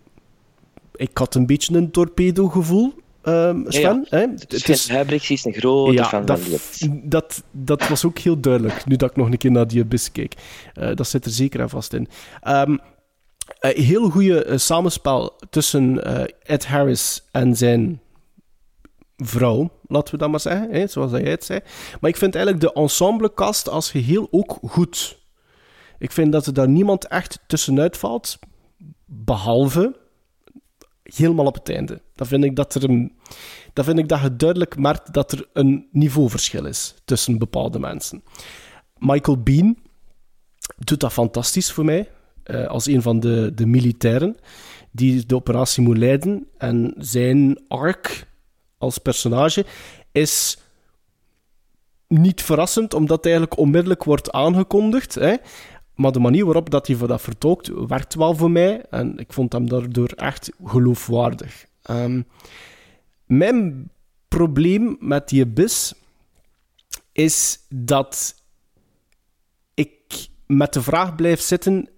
Ik 0.95 1.17
had 1.17 1.35
een 1.35 1.45
beetje 1.45 1.75
een 1.75 1.91
torpedo-gevoel, 1.91 2.93
ehm, 3.21 3.61
Sven. 3.67 4.07
Ja, 4.09 4.17
hè? 4.17 4.27
Sven 4.47 4.95
Huybrechts 4.95 5.29
is 5.29 5.45
een 5.45 5.53
grote 5.53 5.93
ja, 5.93 6.05
fan 6.05 6.25
dat, 6.25 6.39
van 6.39 7.01
dat, 7.03 7.43
dat 7.51 7.87
was 7.87 8.05
ook 8.05 8.19
heel 8.19 8.39
duidelijk, 8.39 8.85
nu 8.85 8.95
dat 8.95 9.09
ik 9.09 9.15
nog 9.15 9.31
een 9.31 9.37
keer 9.37 9.51
naar 9.51 9.67
die 9.67 9.81
Abyss 9.81 10.11
keek. 10.11 10.33
Eh, 10.73 10.95
dat 10.95 11.07
zit 11.07 11.25
er 11.25 11.31
zeker 11.31 11.59
en 11.59 11.69
vast 11.69 11.93
in. 11.93 12.07
Een 12.41 12.81
heel 13.59 14.09
goede 14.09 14.57
samenspel 14.57 15.39
tussen 15.49 16.03
eh, 16.03 16.23
Ed 16.43 16.65
Harris 16.65 17.23
en 17.31 17.55
zijn 17.55 18.01
vrouw, 19.17 19.71
laten 19.87 20.13
we 20.13 20.19
dat 20.19 20.29
maar 20.29 20.39
zeggen, 20.39 20.71
hè, 20.71 20.87
zoals 20.87 21.11
jij 21.11 21.21
het 21.21 21.43
zei. 21.43 21.59
Maar 22.01 22.09
ik 22.09 22.17
vind 22.17 22.35
eigenlijk 22.35 22.65
de 22.65 22.81
ensemblecast 22.81 23.69
als 23.69 23.91
geheel 23.91 24.27
ook 24.31 24.57
goed. 24.61 25.19
Ik 25.99 26.11
vind 26.11 26.31
dat 26.31 26.45
er 26.45 26.53
daar 26.53 26.69
niemand 26.69 27.07
echt 27.07 27.39
tussenuit 27.47 27.97
valt, 27.97 28.39
behalve 29.05 29.95
helemaal 31.03 31.45
op 31.45 31.55
het 31.55 31.69
einde. 31.69 32.01
Dan 32.15 32.27
vind 32.27 32.43
ik 32.43 32.55
dat 32.55 32.75
er 32.75 32.83
een, 32.83 33.17
dan 33.73 33.85
vind 33.85 33.99
ik 33.99 34.07
dat 34.07 34.21
je 34.21 34.35
duidelijk 34.35 34.77
merkt 34.77 35.13
dat 35.13 35.31
er 35.31 35.47
een 35.53 35.87
niveauverschil 35.91 36.65
is 36.65 36.95
tussen 37.05 37.37
bepaalde 37.37 37.79
mensen. 37.79 38.23
Michael 38.97 39.37
Bean 39.37 39.77
doet 40.77 40.99
dat 40.99 41.13
fantastisch 41.13 41.71
voor 41.71 41.85
mij, 41.85 42.09
eh, 42.47 42.67
als 42.67 42.85
een 42.85 43.01
van 43.01 43.19
de, 43.19 43.51
de 43.55 43.65
militairen 43.65 44.35
die 44.91 45.25
de 45.25 45.35
operatie 45.35 45.83
moet 45.83 45.97
leiden. 45.97 46.47
En 46.57 46.93
zijn 46.97 47.59
arc 47.67 48.27
als 48.77 48.97
personage 48.97 49.65
is 50.11 50.57
niet 52.07 52.41
verrassend, 52.41 52.93
omdat 52.93 53.23
hij 53.23 53.31
eigenlijk 53.31 53.61
onmiddellijk 53.61 54.03
wordt 54.03 54.31
aangekondigd. 54.31 55.15
Hè? 55.15 55.35
Maar 55.95 56.11
de 56.11 56.19
manier 56.19 56.45
waarop 56.45 56.69
dat 56.69 56.87
hij 56.87 56.95
voor 56.95 57.07
dat 57.07 57.21
vertolkt, 57.21 57.67
werkt 57.87 58.15
wel 58.15 58.35
voor 58.35 58.51
mij. 58.51 58.85
En 58.89 59.17
ik 59.17 59.33
vond 59.33 59.53
hem 59.53 59.69
daardoor 59.69 60.09
echt 60.09 60.51
geloofwaardig. 60.63 61.65
Ehm, 61.81 62.21
mijn 63.25 63.91
probleem 64.27 64.97
met 64.99 65.29
die 65.29 65.43
Abyss 65.43 65.93
is 67.11 67.59
dat 67.69 68.35
ik 69.73 70.27
met 70.45 70.73
de 70.73 70.81
vraag 70.81 71.15
blijf 71.15 71.41
zitten: 71.41 71.89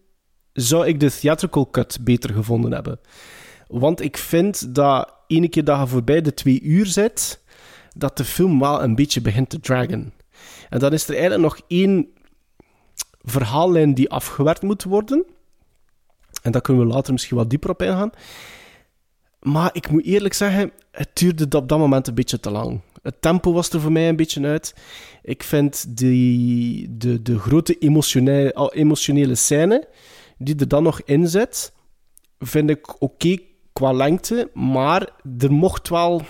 zou 0.62 0.88
ik 0.88 1.00
de 1.00 1.12
theatrical 1.12 1.70
cut 1.70 1.98
beter 2.02 2.34
gevonden 2.34 2.72
hebben? 2.72 3.00
Want 3.68 4.02
ik 4.02 4.18
vind 4.18 4.76
dat 4.76 5.14
ene 5.28 5.48
keer 5.48 5.64
dat 5.64 5.80
je 5.80 5.88
voorbij 5.88 6.22
de 6.22 6.34
twee 6.34 6.62
uur 6.62 6.86
zit, 6.86 7.44
dat 7.96 8.18
de 8.18 8.26
film 8.26 8.60
wel 8.60 8.84
een 8.84 8.96
beetje 8.96 9.22
begint 9.22 9.50
te 9.50 9.60
dragen. 9.60 10.14
En 10.70 10.80
dan 10.80 10.94
is 10.94 11.08
er 11.08 11.14
eigenlijk 11.14 11.42
nog 11.42 11.60
één 11.68 12.08
verhaallijn 13.22 13.94
die 13.94 14.10
afgewerkt 14.10 14.62
moet 14.62 14.84
worden. 14.84 15.26
En 16.42 16.52
daar 16.52 16.62
kunnen 16.62 16.88
we 16.88 16.94
later 16.94 17.14
misschien 17.14 17.38
wat 17.38 17.50
dieper 17.50 17.70
op 17.70 17.82
ingaan. 17.82 18.12
Maar 19.40 19.70
ik 19.74 19.90
moet 19.90 20.06
eerlijk 20.06 20.34
zeggen, 20.34 20.72
het 20.92 21.10
duurde 21.14 21.58
op 21.58 21.70
dat 21.70 21.80
moment 21.80 22.08
een 22.08 22.14
beetje 22.14 22.40
te 22.40 22.52
lang. 22.52 22.82
Het 23.02 23.22
tempo 23.22 23.54
was 23.54 23.70
er 23.70 23.82
voor 23.82 23.92
mij 23.92 24.10
een 24.10 24.16
beetje 24.16 24.46
uit. 24.46 24.76
Ik 25.24 25.44
vind 25.44 25.98
die, 25.98 26.98
de, 26.98 27.22
de 27.22 27.40
grote 27.40 27.78
emotionele, 27.78 28.72
emotionele 28.74 29.36
scène 29.36 29.88
die 30.40 30.56
er 30.56 30.68
dan 30.68 30.84
nog 30.84 31.02
in 31.02 31.28
zit, 31.28 31.74
vind 32.40 32.70
ik 32.70 33.02
oké 33.02 33.38
qua 33.74 33.92
lengte, 33.92 34.50
maar 34.54 35.10
er 35.40 35.52
mocht 35.52 35.90
wel... 35.90 36.22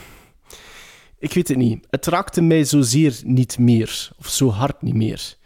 Ik 1.17 1.33
weet 1.33 1.47
het 1.47 1.57
niet. 1.57 1.87
Het 1.89 2.05
raakte 2.05 2.41
mij 2.41 2.63
zozeer 2.63 3.19
niet 3.23 3.57
meer. 3.57 4.09
Of 4.19 4.27
zo 4.27 4.49
hard 4.49 4.81
niet 4.81 4.93
meer. 4.93 5.37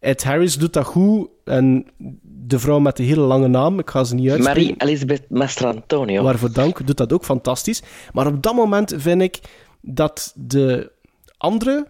Ed 0.00 0.24
Harris 0.24 0.56
doet 0.56 0.72
dat 0.72 0.84
goed. 0.84 1.28
En 1.44 1.86
de 2.22 2.58
vrouw 2.58 2.78
met 2.78 2.96
de 2.96 3.02
hele 3.02 3.20
lange 3.20 3.48
naam, 3.48 3.78
ik 3.78 3.90
ga 3.90 4.04
ze 4.04 4.14
niet 4.14 4.30
uitspreken. 4.30 4.62
Marie-Elisabeth 4.62 5.30
Mastrantonio. 5.30 6.22
Waarvoor 6.22 6.52
dank, 6.52 6.86
doet 6.86 6.96
dat 6.96 7.12
ook 7.12 7.24
fantastisch. 7.24 7.82
Maar 8.12 8.26
op 8.26 8.42
dat 8.42 8.54
moment 8.54 8.94
vind 8.96 9.22
ik 9.22 9.40
dat 9.80 10.32
de 10.36 10.92
andere 11.36 11.86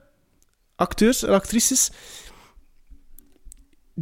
acteurs 0.76 1.22
en 1.22 1.32
actrices 1.32 1.90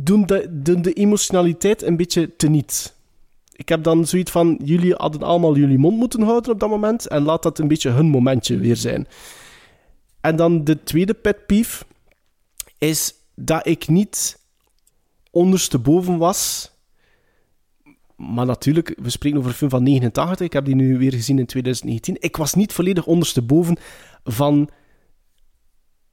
doen 0.05 0.27
de, 0.27 0.81
de 0.81 0.93
emotionaliteit 0.93 1.83
een 1.83 1.97
beetje 1.97 2.37
teniet. 2.37 2.97
Ik 3.53 3.69
heb 3.69 3.83
dan 3.83 4.07
zoiets 4.07 4.31
van, 4.31 4.61
jullie 4.65 4.95
hadden 4.95 5.23
allemaal 5.23 5.57
jullie 5.57 5.79
mond 5.79 5.97
moeten 5.97 6.23
houden 6.23 6.53
op 6.53 6.61
dat 6.61 6.69
moment 6.69 7.07
en 7.07 7.23
laat 7.23 7.43
dat 7.43 7.59
een 7.59 7.69
beetje 7.69 7.91
hun 7.91 8.07
momentje 8.07 8.59
weer 8.59 8.77
zijn. 8.77 9.07
En 10.21 10.37
dan 10.37 10.65
de 10.65 10.83
tweede 10.83 11.15
pet 11.15 11.47
peeve 11.47 11.85
is 12.79 13.15
dat 13.35 13.67
ik 13.67 13.89
niet 13.89 14.39
ondersteboven 15.31 16.19
was. 16.19 16.71
Maar 18.17 18.47
natuurlijk, 18.47 18.95
we 19.01 19.11
spreken 19.11 19.39
over 19.39 19.51
een 19.51 19.57
film 19.57 19.71
van 19.71 19.83
89. 19.83 20.47
Ik 20.47 20.53
heb 20.53 20.65
die 20.65 20.75
nu 20.75 20.99
weer 20.99 21.13
gezien 21.13 21.39
in 21.39 21.47
2019. 21.47 22.17
Ik 22.19 22.37
was 22.37 22.55
niet 22.55 22.73
volledig 22.73 23.07
ondersteboven 23.07 23.77
van 24.25 24.71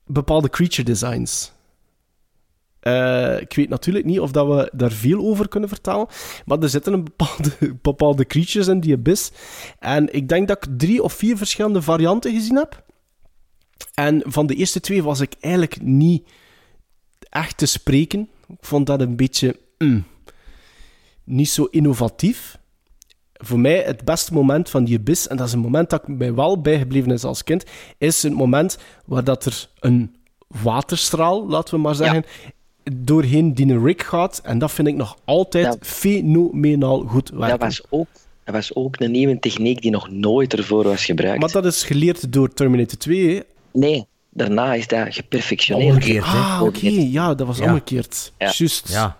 bepaalde 0.06 0.50
creature 0.50 0.84
designs. 0.84 1.52
Uh, 2.88 3.40
ik 3.40 3.54
weet 3.54 3.70
natuurlijk 3.70 4.06
niet 4.06 4.20
of 4.20 4.32
dat 4.32 4.48
we 4.48 4.72
daar 4.74 4.92
veel 4.92 5.20
over 5.20 5.48
kunnen 5.48 5.70
vertellen, 5.70 6.08
maar 6.46 6.60
er 6.60 6.70
zitten 6.70 6.94
een 6.94 7.04
bepaalde, 7.04 7.52
bepaalde 7.82 8.26
creatures 8.26 8.68
in 8.68 8.80
die 8.80 8.94
abyss. 8.94 9.32
En 9.80 10.14
ik 10.14 10.30
denk 10.30 10.48
dat 10.48 10.66
ik 10.66 10.78
drie 10.78 11.04
of 11.04 11.14
vier 11.14 11.38
verschillende 11.38 11.82
varianten 11.82 12.34
gezien 12.34 12.56
heb. 12.56 12.84
En 13.94 14.22
van 14.26 14.48
de 14.48 14.56
eerste 14.56 14.80
twee 14.80 15.04
was 15.04 15.20
ik 15.20 15.34
eigenlijk 15.40 15.82
niet 15.82 16.28
echt 17.30 17.58
te 17.58 17.66
spreken. 17.66 18.30
Ik 18.48 18.66
vond 18.66 18.86
dat 18.88 19.02
een 19.02 19.16
beetje 19.16 19.60
mm, 19.78 20.06
niet 21.24 21.50
zo 21.50 21.64
innovatief. 21.64 22.58
Voor 23.34 23.60
mij 23.60 23.82
het 23.82 24.06
beste 24.06 24.34
moment 24.34 24.70
van 24.70 24.84
die 24.84 24.98
abyss, 24.98 25.28
en 25.28 25.38
dat 25.38 25.48
is 25.48 25.54
een 25.54 25.60
moment 25.60 25.90
dat 25.90 26.08
mij 26.08 26.34
wel 26.34 26.62
bijgebleven 26.62 27.12
is 27.12 27.24
als 27.24 27.44
kind, 27.44 27.64
is 27.98 28.24
het 28.24 28.34
moment 28.34 28.78
waar 29.06 29.24
dat 29.24 29.46
er 29.46 29.70
een 29.80 30.16
waterstraal, 30.48 31.48
laten 31.48 31.76
we 31.76 31.82
maar 31.82 31.96
zeggen, 31.96 32.26
doorheen 32.94 33.54
die 33.54 33.80
Rick 33.80 34.02
gaat. 34.04 34.42
En 34.44 34.60
dat 34.60 34.72
vind 34.72 34.88
ik 34.88 34.96
nog 34.96 35.18
altijd 35.26 35.66
Dat- 35.66 35.78
fenomenaal 35.82 37.00
goed 37.08 37.30
werken. 37.30 37.50
Dat 37.50 37.60
was, 37.60 37.84
ook, 37.90 38.08
dat 38.44 38.56
was 38.56 38.76
ook 38.76 39.00
een 39.00 39.12
nieuwe 39.12 39.40
techniek 39.40 39.82
die 39.82 39.92
nog 39.92 40.10
nooit 40.10 40.54
ervoor 40.54 40.84
was 40.84 41.06
gebruikt. 41.06 41.40
Maar 41.40 41.52
dat 41.52 41.66
is 41.66 41.84
geleerd 41.84 42.34
door 42.34 42.54
Terminator 42.54 42.98
2. 42.98 43.36
hè? 43.36 43.42
Nee, 43.72 44.06
daarna 44.30 44.74
is 44.74 44.88
dat 44.88 45.08
geperfectioneerd. 45.10 45.94
Omgekeerd, 45.96 46.26
hè? 46.26 46.32
Ah, 46.38 46.62
oké. 46.64 46.88
Ja, 46.90 47.34
dat 47.36 47.48
was 47.48 47.58
Ja. 47.58 47.66
omgekeerd. 47.66 48.32
Ja. 48.38 48.52
Juist. 48.56 48.90
Ja. 48.92 49.18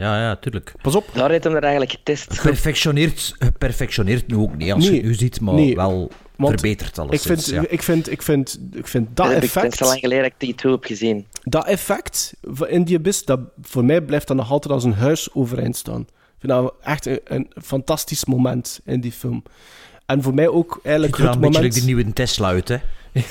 Ja, 0.00 0.20
ja, 0.20 0.36
tuurlijk. 0.36 0.72
Pas 0.82 0.94
op. 0.94 1.04
Daar 1.12 1.30
heeft 1.30 1.44
hem 1.44 1.54
er 1.54 1.62
eigenlijk 1.62 1.90
getest. 1.92 2.34
Geperfectioneerd, 2.40 3.34
geperfectioneerd 3.38 4.26
nu 4.26 4.36
ook 4.36 4.56
niet, 4.56 4.72
als 4.72 4.84
je 4.84 4.90
Nee. 4.90 4.98
het 4.98 5.08
nu 5.08 5.14
ziet, 5.14 5.40
maar 5.40 5.54
Nee. 5.54 5.74
wel 5.74 6.10
Want 6.36 6.60
verbeterd 6.60 6.90
Ik 6.90 6.98
alleszins. 6.98 7.44
vind, 7.44 7.46
ja. 7.62 7.68
ik, 7.70 7.82
vind, 7.82 8.10
ik, 8.10 8.22
vind, 8.22 8.60
ik 8.72 8.86
vind 8.86 9.08
dat 9.14 9.26
heb 9.26 9.36
ik 9.36 9.42
effect... 9.42 9.68
best 9.68 9.80
lang 9.80 9.98
geleden 10.00 10.22
dat 10.22 10.32
ik 10.32 10.38
die 10.38 10.54
toe 10.54 10.70
heb 10.70 10.84
gezien. 10.84 11.26
dat 11.42 11.66
effect 11.66 12.34
van- 12.42 12.68
in 12.68 12.84
die 12.84 12.96
abyss, 12.96 13.24
dat, 13.24 13.40
voor 13.62 13.84
mij 13.84 14.00
blijft 14.00 14.26
dat 14.28 14.36
nog 14.36 14.50
altijd 14.50 14.74
als 14.74 14.84
een 14.84 14.94
huis 14.94 15.28
overeind 15.34 15.76
staan. 15.76 16.00
Ik 16.00 16.06
vind 16.38 16.52
dat 16.52 16.74
echt 16.82 17.06
een, 17.06 17.20
een 17.24 17.50
fantastisch 17.62 18.24
moment 18.24 18.80
in 18.84 19.00
die 19.00 19.12
film. 19.12 19.42
En 20.06 20.22
voor 20.22 20.34
mij 20.34 20.48
ook 20.48 20.80
eigenlijk 20.82 21.16
er 21.18 21.20
het 21.20 21.34
wel 21.34 21.34
een 21.34 21.40
beetje 21.40 21.58
moment... 21.60 21.74
like 21.74 21.86
de 21.86 21.92
nieuwe 21.94 22.12
Tesla 22.12 22.48
uit, 22.48 22.68
hè? 22.68 22.76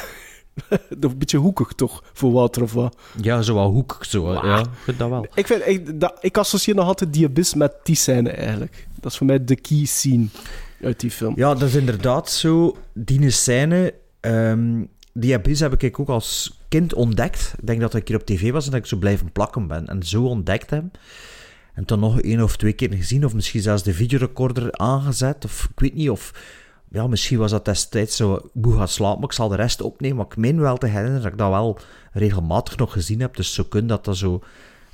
een 1.00 1.18
beetje 1.18 1.38
hoekig 1.38 1.74
toch, 1.74 2.04
voor 2.14 2.32
Walter 2.32 2.62
of 2.62 2.74
wat. 2.74 2.98
Ja, 3.22 3.42
zo 3.42 3.54
wel 3.54 3.72
hoek, 3.72 3.98
zo. 4.02 4.34
Ja, 4.34 4.60
ik 4.60 4.68
vind 4.84 5.00
dat 5.00 5.10
wel. 5.10 5.28
Ik, 5.34 5.48
vind, 5.48 5.68
ik, 5.68 6.00
dat, 6.00 6.18
ik 6.22 6.38
associeer 6.38 6.76
nog 6.76 6.86
altijd 6.86 7.14
die 7.14 7.26
abyss 7.26 7.54
met 7.54 7.74
die 7.84 7.96
scène 7.96 8.30
eigenlijk. 8.30 8.88
Dat 9.00 9.12
is 9.12 9.18
voor 9.18 9.28
mij 9.28 9.44
de 9.44 9.56
key 9.56 9.86
scene 9.86 10.28
uit 10.84 11.00
die 11.00 11.12
film. 11.12 11.34
Ja, 11.36 11.54
dat 11.54 11.70
is 11.70 11.76
inderdaad 11.76 12.30
zo. 12.30 12.78
Die 12.94 13.30
scène, 13.30 13.94
ehm, 14.20 14.84
die 15.14 15.34
abyss 15.34 15.62
heb 15.62 15.84
ik 15.84 16.00
ook 16.00 16.10
als 16.10 16.60
kind 16.68 16.94
ontdekt. 16.94 17.54
Ik 17.60 17.68
denk 17.68 17.80
dat 17.80 17.96
ik 17.96 18.08
hier 18.08 18.18
op 18.18 18.26
tv 18.26 18.52
was 18.52 18.66
en 18.66 18.72
dat 18.72 18.80
ik 18.80 18.86
zo 18.86 18.98
blijven 18.98 19.32
plakken 19.32 19.68
ben. 19.68 19.88
En 19.88 20.04
zo 20.04 20.24
ontdekt 20.24 20.70
heb. 20.70 20.84
En 21.74 21.84
dan 21.86 22.00
nog 22.00 22.22
één 22.22 22.42
of 22.42 22.58
twee 22.58 22.74
keer 22.74 22.94
gezien, 22.94 23.26
of 23.26 23.34
misschien 23.34 23.62
zelfs 23.62 23.84
de 23.84 23.94
videorecorder 23.94 24.72
aangezet. 24.72 25.46
Of 25.46 25.68
ik 25.72 25.80
weet 25.80 25.94
niet, 25.94 26.10
of 26.10 26.34
ja, 26.92 27.08
misschien 27.08 27.38
was 27.38 27.52
dat 27.52 27.66
destijds 27.66 28.16
zo 28.16 28.50
moe 28.54 28.76
gaan 28.76 28.88
slapen, 28.88 29.20
maar 29.20 29.30
ik 29.30 29.36
zal 29.36 29.48
de 29.48 29.56
rest 29.56 29.82
opnemen. 29.82 30.18
Maar 30.18 30.26
ik 30.26 30.38
meen 30.38 30.60
wel 30.60 30.78
te 30.78 30.88
herinneren 30.88 31.22
dat 31.22 31.32
ik 31.32 31.38
dat 31.38 31.50
wel 31.50 31.78
regelmatig 32.12 32.78
nog 32.78 32.92
gezien 32.92 33.20
heb. 33.20 33.36
Dus 33.36 33.54
zo 33.54 33.64
kun 33.64 33.88
dat 33.88 34.06
dat 34.06 34.18
zo... 34.18 34.42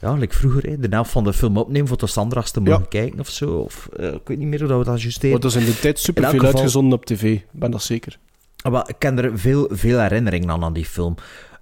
Ja, 0.01 0.13
like 0.13 0.35
vroeger, 0.35 0.63
hè, 0.69 0.79
de 0.79 0.87
helft 0.89 1.11
van 1.11 1.23
de 1.23 1.33
film 1.33 1.57
opnemen 1.57 1.87
voor 1.87 1.97
de 1.97 2.07
Sandra's 2.07 2.51
te 2.51 2.59
mogen 2.61 2.87
kijken 2.87 3.19
of 3.19 3.29
zo. 3.29 3.49
Of 3.57 3.89
eh, 3.97 4.13
ik 4.13 4.27
weet 4.27 4.37
niet 4.37 4.47
meer 4.47 4.59
hoe 4.59 4.67
dat 4.67 4.77
we 4.77 4.83
dat. 4.83 5.21
Maar 5.31 5.39
dat 5.39 5.51
is 5.51 5.57
in 5.57 5.65
de 5.65 5.79
tijd 5.79 5.97
In 5.97 6.03
super 6.03 6.23
elk 6.23 6.31
veel 6.31 6.39
geval- 6.41 6.55
uitgezonden 6.55 6.97
op 6.97 7.05
tv. 7.05 7.23
Ik 7.23 7.45
ben 7.51 7.71
dat 7.71 7.81
zeker. 7.83 8.19
Ah, 8.61 8.71
wel, 8.71 8.89
ik 8.89 8.95
ken 8.99 9.17
er 9.19 9.39
veel, 9.39 9.67
veel 9.71 9.99
herinneringen 9.99 10.49
aan 10.49 10.63
aan 10.63 10.73
die 10.73 10.85
film. 10.85 11.15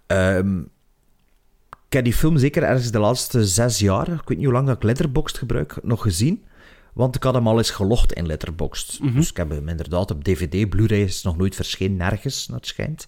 Ehm, 0.07 0.59
ik 1.87 1.93
heb 1.99 2.03
die 2.03 2.13
film 2.13 2.37
zeker 2.37 2.63
ergens 2.63 2.91
de 2.91 2.99
laatste 2.99 3.45
zes 3.45 3.79
jaar, 3.79 4.07
ik 4.07 4.21
weet 4.27 4.37
niet 4.37 4.45
hoe 4.45 4.53
lang 4.53 4.67
dat 4.67 4.75
ik 4.75 4.83
Letterboxd 4.83 5.37
gebruik, 5.37 5.75
nog 5.83 6.01
gezien. 6.01 6.43
Want 6.93 7.15
ik 7.15 7.23
had 7.23 7.33
hem 7.33 7.47
al 7.47 7.57
eens 7.57 7.69
gelogd 7.69 8.13
in 8.13 8.25
Letterboxd. 8.25 8.99
Mhm. 9.01 9.15
Dus 9.15 9.29
ik 9.29 9.37
heb 9.37 9.49
hem 9.49 9.69
inderdaad 9.69 10.11
op 10.11 10.23
DVD. 10.23 10.69
Blu-ray 10.69 11.01
is 11.01 11.23
nog 11.23 11.37
nooit 11.37 11.55
verschenen, 11.55 11.97
nergens, 11.97 12.47
naar 12.47 12.57
het 12.57 12.67
schijnt. 12.67 13.05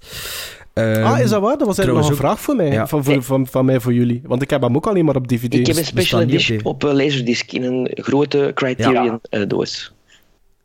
Ehm, 0.73 1.03
ah, 1.03 1.19
is 1.19 1.29
dat 1.29 1.41
waar? 1.41 1.57
Dat 1.57 1.67
was 1.67 1.77
nog 1.77 1.87
een 1.87 2.03
ook- 2.11 2.15
vraag 2.15 2.39
voor 2.39 2.55
mij. 2.55 2.71
Ja. 2.71 2.87
Van, 2.87 3.03
voor, 3.03 3.23
van, 3.23 3.47
van 3.47 3.65
mij 3.65 3.79
voor 3.79 3.93
jullie. 3.93 4.21
Want 4.25 4.41
ik 4.41 4.49
heb 4.49 4.61
hem 4.61 4.75
ook 4.75 4.87
alleen 4.87 5.05
maar 5.05 5.15
op 5.15 5.27
DVD. 5.27 5.53
Ik 5.53 5.67
heb 5.67 5.75
een 5.77 5.85
special 5.85 6.21
edition 6.21 6.59
op 6.59 6.65
op, 6.65 6.83
eh, 6.83 6.93
Laserdisc 6.95 7.51
in 7.51 7.63
een 7.63 7.89
grote 7.93 8.51
Criterion 8.53 9.19
eh, 9.29 9.41
doos. 9.47 9.93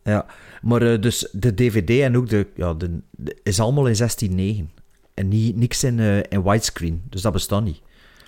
Ja, 0.04 0.26
maar 0.62 0.82
eh, 0.82 1.00
dus 1.00 1.28
de 1.32 1.54
DVD 1.54 1.90
en 2.00 2.16
ook 2.16 2.28
de, 2.28 2.46
ja, 2.56 2.74
de, 2.74 2.98
de- 3.10 3.36
is 3.42 3.60
allemaal 3.60 3.86
in 3.86 3.94
16:9 3.96 4.70
En 5.14 5.28
niet, 5.28 5.56
niks 5.56 5.84
in, 5.84 5.98
in 6.28 6.42
widescreen. 6.42 7.02
Dus 7.10 7.22
dat 7.22 7.32
bestaat 7.32 7.64
niet. 7.64 7.80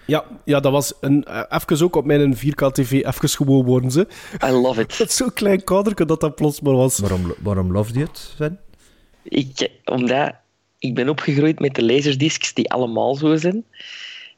Ja, 0.06 0.24
ja, 0.44 0.60
dat 0.60 0.72
was 0.72 0.92
een, 1.00 1.24
eh, 1.24 1.42
even 1.48 1.84
ook 1.84 1.96
op 1.96 2.04
mijn 2.04 2.36
4K-tv 2.36 2.92
even 2.92 3.28
gewoon 3.28 3.64
worden 3.64 3.90
ze. 3.90 4.06
I 4.44 4.50
love 4.50 4.80
it. 4.80 4.96
Dat 4.98 5.08
is 5.08 5.16
zo'n 5.16 5.32
klein 5.32 5.64
kadertje 5.64 6.04
dat 6.04 6.20
dat 6.20 6.34
plots 6.34 6.60
maar 6.60 6.74
was. 6.74 6.98
Waarom, 6.98 7.34
waarom 7.38 7.72
loved 7.72 7.94
je 7.94 8.00
het, 8.00 8.18
Sven? 8.18 8.58
Ik, 9.22 9.70
omdat 9.84 10.34
ik 10.78 10.94
ben 10.94 11.08
opgegroeid 11.08 11.60
met 11.60 11.74
de 11.74 11.84
laserdiscs 11.84 12.54
die 12.54 12.70
allemaal 12.70 13.14
zo 13.14 13.36
zijn. 13.36 13.64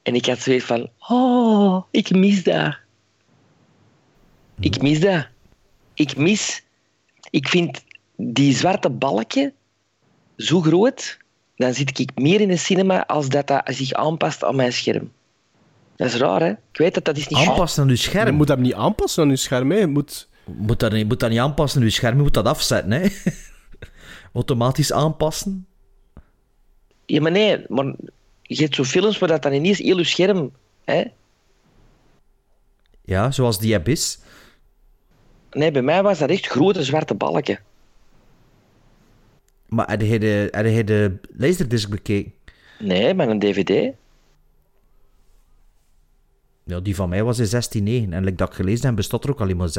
En 0.02 0.14
ik 0.14 0.26
had 0.26 0.38
zoiets 0.38 0.64
van, 0.64 0.88
oh, 0.98 1.82
ik 1.90 2.10
mis 2.10 2.42
dat. 2.42 2.76
Ik 4.60 4.82
mis 4.82 5.00
dat. 5.00 5.26
Ik 5.94 6.16
mis... 6.16 6.62
Ik 7.30 7.48
vind 7.48 7.84
die 8.16 8.54
zwarte 8.54 8.90
balken 8.90 9.52
zo 10.36 10.60
groot, 10.60 11.18
dan 11.56 11.74
zit 11.74 11.98
ik 11.98 12.10
meer 12.14 12.40
in 12.40 12.48
de 12.48 12.56
cinema 12.56 13.06
als 13.06 13.28
dat 13.28 13.46
dat 13.46 13.62
zich 13.64 13.92
aanpast 13.92 14.44
aan 14.44 14.56
mijn 14.56 14.72
scherm. 14.72 15.12
Dat 15.96 16.06
is 16.06 16.14
raar, 16.16 16.40
hè? 16.40 16.48
Ik 16.50 16.78
weet 16.78 16.94
dat 16.94 17.04
dat 17.04 17.16
is 17.16 17.28
niet 17.28 17.48
Aanpassen 17.48 17.82
aan 17.82 17.88
je 17.88 17.94
Je 17.94 18.00
scherm. 18.00 18.34
moet 18.34 18.48
hem 18.48 18.60
niet 18.60 18.74
aanpassen 18.74 19.22
aan 19.22 19.28
je 19.28 19.36
scherm. 19.36 19.70
hè. 19.70 19.78
Je 19.78 19.86
moet... 19.86 20.28
Moet 20.44 20.80
dat, 20.80 20.92
niet, 20.92 21.08
moet 21.08 21.20
dat 21.20 21.30
niet 21.30 21.38
aanpassen 21.38 21.80
aan 21.80 21.86
je 21.86 21.92
scherm, 21.92 22.16
je 22.16 22.22
moet 22.22 22.34
dat 22.34 22.46
afzetten. 22.46 22.90
Hè? 22.90 23.08
Automatisch 24.34 24.92
aanpassen. 24.92 25.66
Ja, 27.06 27.20
maar 27.20 27.30
nee, 27.30 27.64
maar 27.68 27.94
je 28.42 28.62
hebt 28.62 28.74
zo 28.74 28.84
films 28.84 29.18
waar 29.18 29.28
dat 29.28 29.42
dan 29.42 29.52
ineens 29.52 29.78
heel 29.78 29.98
je 29.98 30.04
scherm... 30.04 30.52
Hè? 30.84 31.04
Ja, 33.04 33.30
zoals 33.30 33.58
die 33.58 33.74
Abyss. 33.74 34.18
Nee, 35.50 35.70
bij 35.70 35.82
mij 35.82 36.02
was 36.02 36.18
dat 36.18 36.30
echt 36.30 36.46
grote 36.46 36.82
zwarte 36.84 37.14
balken. 37.14 37.58
Maar 39.66 39.90
had 39.90 40.00
hij 40.00 40.18
de, 40.18 40.48
had 40.50 40.64
hij 40.64 40.84
de 40.84 41.16
laserdisc 41.36 41.88
bekeken? 41.88 42.32
Nee, 42.78 43.14
met 43.14 43.28
een 43.28 43.38
dvd. 43.38 43.92
Ja, 46.64 46.80
die 46.80 46.94
van 46.94 47.08
mij 47.08 47.24
was 47.24 47.38
in 47.38 47.46
16.9. 48.08 48.12
En 48.12 48.24
like 48.24 48.36
dat 48.36 48.48
ik 48.48 48.54
gelezen 48.54 48.86
heb, 48.86 48.96
bestond 48.96 49.24
er 49.24 49.30
ook 49.30 49.40
alleen 49.40 49.56
maar 49.56 49.68
16.9. 49.68 49.74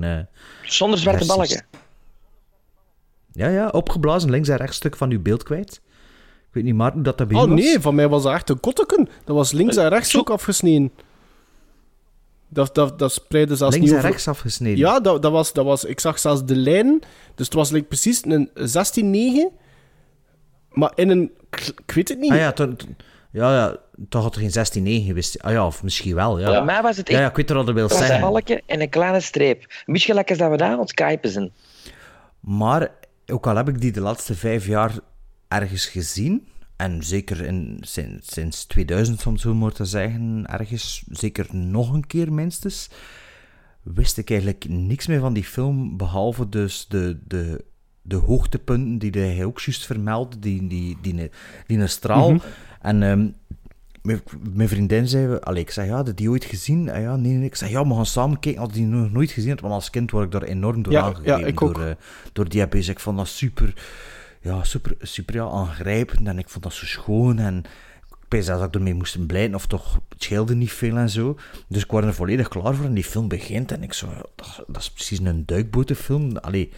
eh 0.00 0.18
Zonder 0.62 0.98
zwarte 0.98 1.24
versies. 1.24 1.26
balken. 1.26 1.66
Ja, 3.32 3.48
ja, 3.48 3.68
opgeblazen 3.68 4.30
links 4.30 4.48
en 4.48 4.56
rechts 4.56 4.76
stuk 4.76 4.96
van 4.96 5.10
uw 5.10 5.22
beeld 5.22 5.42
kwijt. 5.42 5.80
Ik 6.48 6.56
weet 6.56 6.64
niet, 6.64 6.74
Maarten, 6.74 6.94
hoe 6.94 7.04
dat 7.04 7.18
dat 7.18 7.28
bij 7.28 7.36
Oh 7.36 7.48
was. 7.48 7.60
nee, 7.60 7.80
van 7.80 7.94
mij 7.94 8.08
was 8.08 8.22
dat 8.22 8.32
echt 8.32 8.50
een 8.50 8.60
kotteken. 8.60 9.08
Dat 9.24 9.36
was 9.36 9.52
links 9.52 9.76
en 9.76 9.88
rechts 9.88 10.16
ook 10.18 10.30
afgesneden. 10.30 10.92
Dat, 12.48 12.74
dat, 12.74 12.98
dat 12.98 13.12
spreidde 13.12 13.56
zelfs 13.56 13.76
Links 13.76 13.90
niet 13.90 14.00
en 14.00 14.06
rechts 14.06 14.28
afgesneden. 14.28 14.78
Ja, 14.78 15.00
dat, 15.00 15.22
dat 15.22 15.32
was, 15.32 15.52
dat 15.52 15.64
was... 15.64 15.84
Ik 15.84 16.00
zag 16.00 16.18
zelfs 16.18 16.44
de 16.44 16.56
lijn. 16.56 17.00
Dus 17.34 17.46
het 17.46 17.54
was 17.54 17.70
like, 17.70 17.86
precies 17.86 18.24
een 18.24 18.50
16-9. 19.50 19.54
Maar 20.70 20.92
in 20.94 21.10
een... 21.10 21.32
Ik 21.86 21.92
weet 21.94 22.08
het 22.08 22.18
niet. 22.18 22.30
Ah 22.30 22.36
ja, 22.36 22.54
ja, 23.32 23.52
ja, 23.54 23.76
toch 24.08 24.22
had 24.22 24.36
er 24.36 24.50
geen 24.50 25.02
16-9 25.02 25.06
geweest. 25.06 25.42
Ah 25.42 25.52
ja, 25.52 25.66
of 25.66 25.82
misschien 25.82 26.14
wel, 26.14 26.38
ja. 26.40 26.50
Bij 26.50 26.64
mij 26.64 26.82
was 26.82 26.96
het 26.96 27.08
echt 27.08 27.16
Ja, 27.16 27.24
ja, 27.24 27.30
ik 27.30 27.36
weet 27.36 27.50
wat 27.50 27.72
wil 27.72 27.88
zeggen. 27.88 28.20
balken 28.20 28.62
en 28.66 28.80
een 28.80 28.88
kleine 28.88 29.20
streep. 29.20 29.60
Een 29.62 29.92
beetje 29.92 30.06
gelijk 30.06 30.28
als 30.28 30.38
dat 30.38 30.50
we 30.50 30.56
daar 30.56 30.72
aan 30.72 30.78
het 30.78 30.88
skypen 30.88 31.30
zijn. 31.30 31.52
Maar, 32.40 32.90
ook 33.26 33.46
al 33.46 33.56
heb 33.56 33.68
ik 33.68 33.80
die 33.80 33.92
de 33.92 34.00
laatste 34.00 34.34
vijf 34.34 34.66
jaar 34.66 34.92
ergens 35.48 35.86
gezien, 35.86 36.48
en 36.76 37.02
zeker 37.02 37.40
in, 37.44 37.78
sinds, 37.80 38.32
sinds 38.32 38.64
2000, 38.64 39.26
om 39.26 39.32
het 39.32 39.42
zo 39.42 39.54
maar 39.54 39.72
te 39.72 39.84
zeggen, 39.84 40.46
ergens, 40.46 41.04
zeker 41.10 41.46
nog 41.56 41.92
een 41.92 42.06
keer 42.06 42.32
minstens, 42.32 42.90
wist 43.82 44.18
ik 44.18 44.30
eigenlijk 44.30 44.68
niks 44.68 45.06
meer 45.06 45.20
van 45.20 45.32
die 45.32 45.44
film, 45.44 45.96
behalve 45.96 46.48
dus 46.48 46.86
de, 46.88 47.18
de, 47.26 47.64
de 48.02 48.16
hoogtepunten 48.16 48.98
die 48.98 49.22
hij 49.22 49.44
ook 49.44 49.60
juist 49.60 49.86
vermeldde, 49.86 50.38
die, 50.38 50.66
die, 50.66 50.98
die, 51.00 51.14
die, 51.14 51.30
die 51.66 51.78
een 51.78 51.88
straal. 51.88 52.32
Mhm. 52.32 52.46
En 52.80 53.02
ehm, 53.02 53.28
mijn, 54.02 54.22
mijn 54.52 54.68
vriendin 54.68 55.08
zei, 55.08 55.36
allee, 55.38 55.62
ik 55.62 55.70
zei, 55.70 55.88
ja, 55.88 55.94
had 55.94 56.16
die 56.16 56.30
ooit 56.30 56.44
gezien? 56.44 56.90
Ah, 56.90 57.00
ja, 57.00 57.16
nee, 57.16 57.32
nee. 57.32 57.46
Ik 57.46 57.54
zei, 57.54 57.70
ja, 57.70 57.86
we 57.86 57.94
gaan 57.94 58.06
samen 58.06 58.38
kijken. 58.38 58.60
Had 58.60 58.72
die 58.72 58.86
nog 58.86 59.10
nooit 59.12 59.30
gezien, 59.30 59.58
want 59.60 59.72
als 59.74 59.90
kind 59.90 60.10
word 60.10 60.24
ik 60.24 60.30
daar 60.30 60.42
enorm 60.42 60.82
door 60.82 60.92
Ja, 60.92 61.02
aangegeven. 61.02 61.38
ja, 61.40 61.46
ik 61.46 61.62
ook. 61.62 61.74
Door, 61.74 61.84
eh, 61.84 61.94
door 62.32 62.48
die 62.48 62.62
AP's. 62.62 62.88
Ik 62.88 63.00
vond 63.00 63.16
dat 63.16 63.28
super, 63.28 63.74
ja, 64.40 64.64
super, 64.64 64.94
super 65.00 65.34
ja, 65.34 65.44
aangrijpend 65.44 66.26
en 66.28 66.38
ik 66.38 66.48
vond 66.48 66.64
dat 66.64 66.72
zo 66.72 66.86
schoon 66.86 67.38
en 67.38 67.62
ik 68.28 68.44
dat 68.46 68.62
ik 68.62 68.74
ermee 68.74 68.94
moest 68.94 69.26
blijten 69.26 69.54
of 69.54 69.66
toch, 69.66 69.94
het 70.08 70.22
scheelde 70.22 70.54
niet 70.54 70.72
veel 70.72 70.96
en 70.96 71.10
zo. 71.10 71.36
Dus 71.68 71.82
ik 71.82 71.90
was 71.90 72.04
er 72.04 72.14
volledig 72.14 72.48
klaar 72.48 72.74
voor 72.74 72.84
en 72.84 72.94
die 72.94 73.04
film 73.04 73.28
begint 73.28 73.72
en 73.72 73.82
ik 73.82 73.92
zo, 73.92 74.06
dat, 74.36 74.64
dat 74.66 74.76
is 74.82 74.90
precies 74.90 75.18
een 75.18 75.46
duikbotenfilm. 75.46 76.36
Allee, 76.36 76.70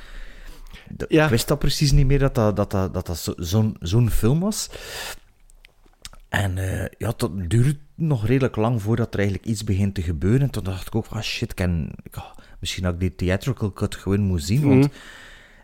Ja. 1.09 1.25
ik 1.25 1.31
wist 1.31 1.49
dat 1.49 1.59
precies 1.59 1.93
niet 1.93 2.07
meer 2.07 2.19
dat 2.19 2.35
dat, 2.35 2.57
dat, 2.57 2.71
dat, 2.71 2.95
dat, 2.95 3.07
dat 3.07 3.19
zo- 3.19 3.35
zo'n 3.37 3.77
zo'n 3.81 4.11
film 4.11 4.41
was. 4.41 4.69
En 6.33 6.59
eh, 6.59 6.87
ja, 6.99 7.13
dat 7.17 7.31
duurde 7.51 7.77
nog 7.95 8.27
redelijk 8.27 8.57
lang 8.57 8.83
voordat 8.83 9.13
er 9.15 9.21
eigenlijk 9.21 9.49
iets 9.49 9.65
begint 9.65 9.95
te 9.95 10.03
gebeuren. 10.03 10.41
En 10.41 10.51
toen 10.51 10.65
dacht 10.65 10.87
ik 10.87 10.95
ook 10.95 11.05
van, 11.05 11.17
ah, 11.17 11.23
shit, 11.23 11.55
kan, 11.55 11.91
ja, 12.13 12.35
misschien 12.61 12.85
had 12.85 12.95
ik 12.95 13.01
die 13.01 13.15
theatrical 13.15 13.73
cut 13.73 13.95
gewoon 13.95 14.21
moeten 14.21 14.47
zien. 14.47 14.69
Want 14.69 14.85
Mhm. 14.85 14.93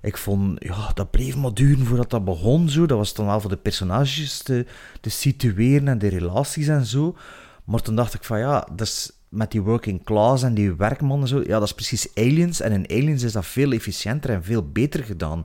ik 0.02 0.16
vond, 0.16 0.64
ja, 0.64 0.90
dat 0.94 1.10
bleef 1.10 1.36
maar 1.36 1.54
duren 1.54 1.86
voordat 1.86 2.10
dat 2.10 2.24
begon 2.24 2.68
zo. 2.68 2.86
Dat 2.86 2.98
was 2.98 3.14
dan 3.14 3.26
wel 3.26 3.40
voor 3.40 3.50
de 3.50 3.56
personages 3.56 4.38
te, 4.42 4.66
te 5.00 5.10
situeren 5.10 5.88
en 5.88 5.98
de 5.98 6.08
relaties 6.08 6.66
en 6.68 6.86
zo. 6.86 7.16
Maar 7.64 7.80
toen 7.82 7.96
dacht 7.96 8.14
ik 8.14 8.24
van, 8.24 8.38
ja, 8.38 8.68
dat 8.74 8.86
is 8.86 9.10
met 9.28 9.50
die 9.50 9.62
working 9.62 10.04
class 10.04 10.42
en 10.42 10.54
die 10.54 10.74
werkman 10.74 11.20
en 11.20 11.28
zo. 11.28 11.38
Ja, 11.38 11.58
dat 11.58 11.62
is 11.62 11.74
precies 11.74 12.08
Aliens. 12.14 12.60
En 12.60 12.72
in 12.72 12.90
Aliens 12.90 13.22
is 13.22 13.32
dat 13.32 13.46
veel 13.46 13.72
efficiënter 13.72 14.30
en 14.30 14.44
veel 14.44 14.70
beter 14.70 15.04
gedaan. 15.04 15.44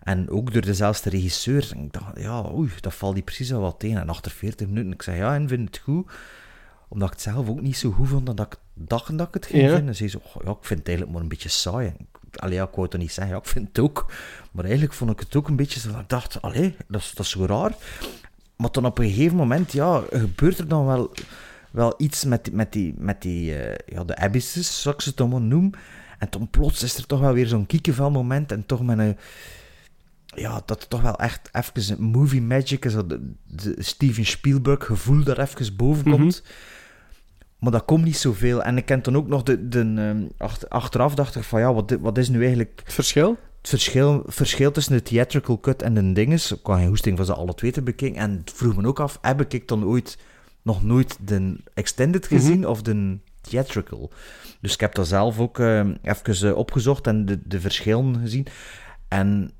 En 0.00 0.30
ook 0.30 0.52
door 0.52 0.62
dezelfde 0.62 1.10
regisseur. 1.10 1.70
En 1.74 1.84
ik 1.84 1.92
dacht, 1.92 2.18
ja, 2.20 2.50
oei, 2.52 2.70
dat 2.80 2.94
valt 2.94 3.14
die 3.14 3.22
precies 3.22 3.50
wel 3.50 3.60
wat 3.60 3.78
tegen. 3.78 4.00
En 4.00 4.08
achter 4.08 4.30
40 4.32 4.66
minuten, 4.66 4.92
ik 4.92 5.02
zei, 5.02 5.16
ja, 5.16 5.34
en 5.34 5.48
vind 5.48 5.68
het 5.68 5.78
goed. 5.78 6.10
Omdat 6.88 7.08
ik 7.08 7.14
het 7.14 7.22
zelf 7.22 7.48
ook 7.48 7.60
niet 7.60 7.76
zo 7.76 7.90
goed 7.90 8.08
vond 8.08 8.26
dat 8.26 8.40
ik 8.40 8.56
dacht 8.74 9.18
dat 9.18 9.28
ik 9.28 9.34
het 9.34 9.46
ging 9.46 9.62
Ja. 9.62 9.74
vinden. 9.74 9.94
Ze 9.96 10.08
zei 10.08 10.22
zo, 10.22 10.30
"Goh, 10.30 10.42
ja, 10.44 10.50
ik 10.50 10.56
vind 10.60 10.78
het 10.78 10.88
eigenlijk 10.88 11.10
maar 11.16 11.22
een 11.24 11.32
beetje 11.32 11.48
saai. 11.48 11.86
En 11.86 11.94
ik- 11.98 12.36
Allee, 12.40 12.54
ja, 12.54 12.62
ik 12.64 12.70
wou 12.74 12.88
het 12.90 13.00
niet 13.00 13.12
zeggen, 13.12 13.34
ja, 13.34 13.40
ik 13.40 13.46
vind 13.48 13.68
het 13.68 13.78
ook. 13.78 14.12
Maar 14.52 14.64
eigenlijk 14.64 14.94
vond 14.94 15.10
ik 15.10 15.20
het 15.20 15.36
ook 15.36 15.48
een 15.48 15.56
beetje 15.56 15.80
zo 15.80 15.88
ik 15.98 16.08
dacht, 16.08 16.42
allee, 16.42 16.76
dat 16.88 17.00
is, 17.00 17.12
dat 17.14 17.24
is 17.24 17.30
zo 17.32 17.44
raar. 17.46 17.74
Maar 18.56 18.70
dan 18.72 18.84
op 18.86 18.98
een 18.98 19.08
gegeven 19.10 19.36
moment, 19.36 19.72
ja, 19.72 20.02
gebeurt 20.10 20.58
er 20.58 20.68
dan 20.68 20.86
wel, 20.86 21.10
wel 21.70 21.94
iets 21.98 22.24
met, 22.24 22.52
met 22.52 22.72
die, 22.72 22.94
met 22.98 23.22
die 23.22 23.56
eh, 23.56 23.94
ja, 23.96 24.04
de 24.04 24.16
abysses, 24.16 24.82
zoals 24.82 24.96
ik 24.96 25.02
ze 25.02 25.10
het 25.10 25.20
allemaal 25.20 25.40
noem. 25.40 25.70
En 26.18 26.26
dan 26.30 26.48
plots 26.50 26.82
is 26.82 26.96
er 26.96 27.06
toch 27.06 27.20
wel 27.20 27.32
weer 27.32 27.46
zo'n 27.46 27.66
kiekenvel 27.66 28.10
moment 28.10 28.52
en 28.52 28.66
toch 28.66 28.82
met 28.82 28.98
een 28.98 29.16
ja, 30.40 30.62
dat 30.64 30.90
toch 30.90 31.00
wel 31.02 31.18
echt 31.18 31.50
even 31.52 31.98
een 31.98 32.04
movie 32.04 32.42
magic 32.42 32.84
is, 32.84 32.92
dat 32.92 33.08
de, 33.08 33.32
de 33.46 33.74
Steven 33.78 34.24
Spielberg 34.26 34.84
gevoel 34.84 35.24
daar 35.24 35.38
even 35.38 35.76
boven 35.76 36.10
komt. 36.10 36.42
Maar 37.58 37.72
dat 37.72 37.84
komt 37.84 38.04
niet 38.04 38.16
zoveel. 38.16 38.62
En 38.62 38.76
ik 38.76 38.84
ken 38.84 39.02
dan 39.02 39.16
ook 39.16 39.28
nog 39.28 39.42
de, 39.42 39.68
de, 39.68 39.80
ehm, 39.80 40.22
achter- 40.36 40.68
achteraf 40.68 41.14
dacht 41.14 41.36
ik 41.36 41.42
van 41.42 41.60
ja, 41.60 41.74
wat, 41.74 41.96
wat 42.00 42.18
is 42.18 42.28
nu 42.28 42.40
eigenlijk 42.40 42.80
Het 42.84 42.92
verschil? 42.92 43.38
het 43.60 43.68
verschil, 43.68 44.22
verschil 44.26 44.70
tussen 44.70 44.92
de 44.92 45.02
theatrical 45.02 45.60
cut 45.60 45.82
en 45.82 45.94
de 45.94 46.12
dinges? 46.12 46.52
Ik 46.52 46.58
had 46.62 46.76
geen 46.76 46.86
hoesting 46.86 47.16
van 47.16 47.26
ze 47.26 47.34
alle 47.34 47.54
twee 47.54 47.72
te 47.72 47.82
bekijken. 47.82 48.20
En 48.20 48.30
het 48.30 48.52
vroeg 48.54 48.76
me 48.76 48.86
ook 48.86 49.00
af, 49.00 49.18
heb 49.20 49.52
ik 49.52 49.68
dan 49.68 49.84
ooit 49.84 50.18
nog 50.62 50.82
nooit 50.84 51.18
de 51.24 51.56
extended 51.74 52.26
gezien 52.26 52.66
of 52.66 52.82
de 52.82 53.18
theatrical? 53.40 54.10
Dus 54.60 54.72
ik 54.74 54.80
heb 54.80 54.94
dat 54.94 55.08
zelf 55.08 55.38
ook 55.38 55.58
eh, 55.58 55.88
even 56.02 56.48
eh, 56.48 56.56
opgezocht 56.56 57.06
en 57.06 57.26
de, 57.26 57.38
de 57.44 57.60
verschillen 57.60 58.16
gezien. 58.20 58.46
En 59.08 59.50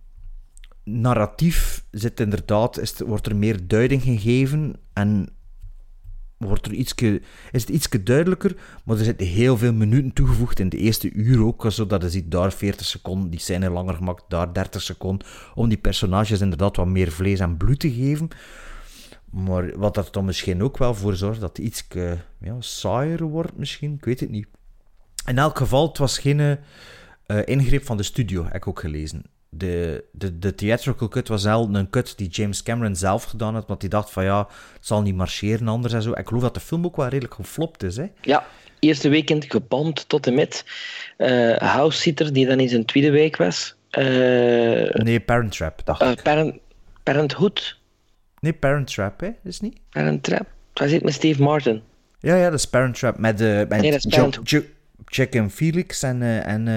narratief 0.90 1.84
zit 1.90 2.20
inderdaad, 2.20 2.78
is, 2.78 2.94
wordt 2.98 3.26
er 3.26 3.36
meer 3.36 3.66
duiding 3.66 4.02
gegeven 4.02 4.74
en 4.92 5.28
wordt 6.46 6.66
er 6.66 6.72
ietske, 6.72 7.22
is 7.50 7.60
het 7.60 7.70
iets 7.70 7.88
duidelijker, 7.88 8.56
maar 8.84 8.98
er 8.98 9.04
zitten 9.04 9.26
heel 9.26 9.56
veel 9.56 9.72
minuten 9.72 10.12
toegevoegd 10.12 10.58
in 10.58 10.68
de 10.68 10.76
eerste 10.76 11.12
uur 11.12 11.44
ook, 11.44 11.64
zodat 11.68 12.02
je 12.02 12.10
ziet 12.10 12.30
daar 12.30 12.52
40 12.52 12.86
seconden, 12.86 13.30
die 13.30 13.40
zijn 13.40 13.62
er 13.62 13.70
langer 13.70 13.94
gemaakt, 13.94 14.24
daar 14.28 14.52
30 14.52 14.82
seconden, 14.82 15.26
om 15.54 15.68
die 15.68 15.78
personages 15.78 16.40
inderdaad 16.40 16.76
wat 16.76 16.86
meer 16.86 17.12
vlees 17.12 17.40
en 17.40 17.56
bloed 17.56 17.80
te 17.80 17.92
geven. 17.92 18.28
Maar 19.30 19.78
wat 19.78 19.96
er 19.96 20.08
dan 20.10 20.24
misschien 20.24 20.62
ook 20.62 20.78
wel 20.78 20.94
voor 20.94 21.16
zorgt 21.16 21.40
dat 21.40 21.56
het 21.56 21.66
iets 21.66 21.86
ja, 22.40 22.56
saaier 22.58 23.22
wordt 23.22 23.56
misschien, 23.56 23.94
ik 23.94 24.04
weet 24.04 24.20
het 24.20 24.30
niet. 24.30 24.46
In 25.26 25.38
elk 25.38 25.58
geval, 25.58 25.88
het 25.88 25.98
was 25.98 26.18
geen 26.18 26.40
eh, 26.40 26.58
ingreep 27.44 27.84
van 27.84 27.96
de 27.96 28.02
studio, 28.02 28.44
heb 28.44 28.54
ik 28.54 28.66
ook 28.66 28.80
gelezen. 28.80 29.22
De, 29.52 30.04
de, 30.12 30.38
de 30.38 30.54
theatrical 30.54 31.08
cut 31.08 31.28
was 31.28 31.44
wel 31.44 31.68
een 31.74 31.90
cut 31.90 32.12
die 32.18 32.28
James 32.28 32.62
Cameron 32.62 32.96
zelf 32.96 33.24
gedaan 33.24 33.54
had, 33.54 33.66
want 33.66 33.80
hij 33.80 33.90
dacht 33.90 34.10
van 34.10 34.24
ja, 34.24 34.38
het 34.72 34.86
zal 34.86 35.02
niet 35.02 35.14
marcheren 35.14 35.68
anders 35.68 35.92
en 35.94 36.02
zo. 36.02 36.12
Ik 36.12 36.26
geloof 36.28 36.42
dat 36.42 36.54
de 36.54 36.60
film 36.60 36.84
ook 36.84 36.96
wel 36.96 37.08
redelijk 37.08 37.34
geflopt 37.34 37.82
is, 37.82 37.96
hè. 37.96 38.06
Ja, 38.20 38.46
eerste 38.78 39.08
weekend 39.08 39.44
geband 39.48 40.08
tot 40.08 40.26
en 40.26 40.34
met 40.34 40.64
eh 41.16 41.56
House 41.56 41.98
Sitter, 42.00 42.32
die 42.32 42.46
dan 42.46 42.60
in 42.60 42.68
zijn 42.68 42.84
tweede 42.84 43.10
week 43.10 43.36
was. 43.36 43.74
Eh, 43.90 44.04
Nee, 44.92 45.20
Parent 45.20 45.52
Trap, 45.56 45.80
dacht 45.84 46.02
ik. 46.02 46.22
Parent, 46.22 46.54
Parenthood. 47.02 47.78
Nee, 48.40 48.52
Parent 48.52 48.94
Trap, 48.94 49.20
hè, 49.20 49.30
is 49.44 49.60
niet? 49.60 49.78
Parent 49.90 50.22
Trap. 50.22 50.46
Het 50.70 50.78
was 50.78 50.90
dit 50.90 51.02
met 51.02 51.12
Steve 51.14 51.42
Martin. 51.42 51.82
Ja, 52.20 52.34
ja, 52.36 52.44
dat 52.50 52.58
is 52.58 52.64
Parent 52.66 52.98
Trap 52.98 53.18
met, 53.18 53.40
eh 53.40 53.46
met 53.56 53.68
Nee, 53.68 53.90
dat 53.90 54.04
is 54.04 54.04
Jo- 54.04 54.10
Parenthood. 54.10 54.50
Jo- 54.50 54.62
Jack 55.06 55.34
en 55.34 55.50
Felix 55.50 56.02
en... 56.02 56.22
en, 56.44 56.68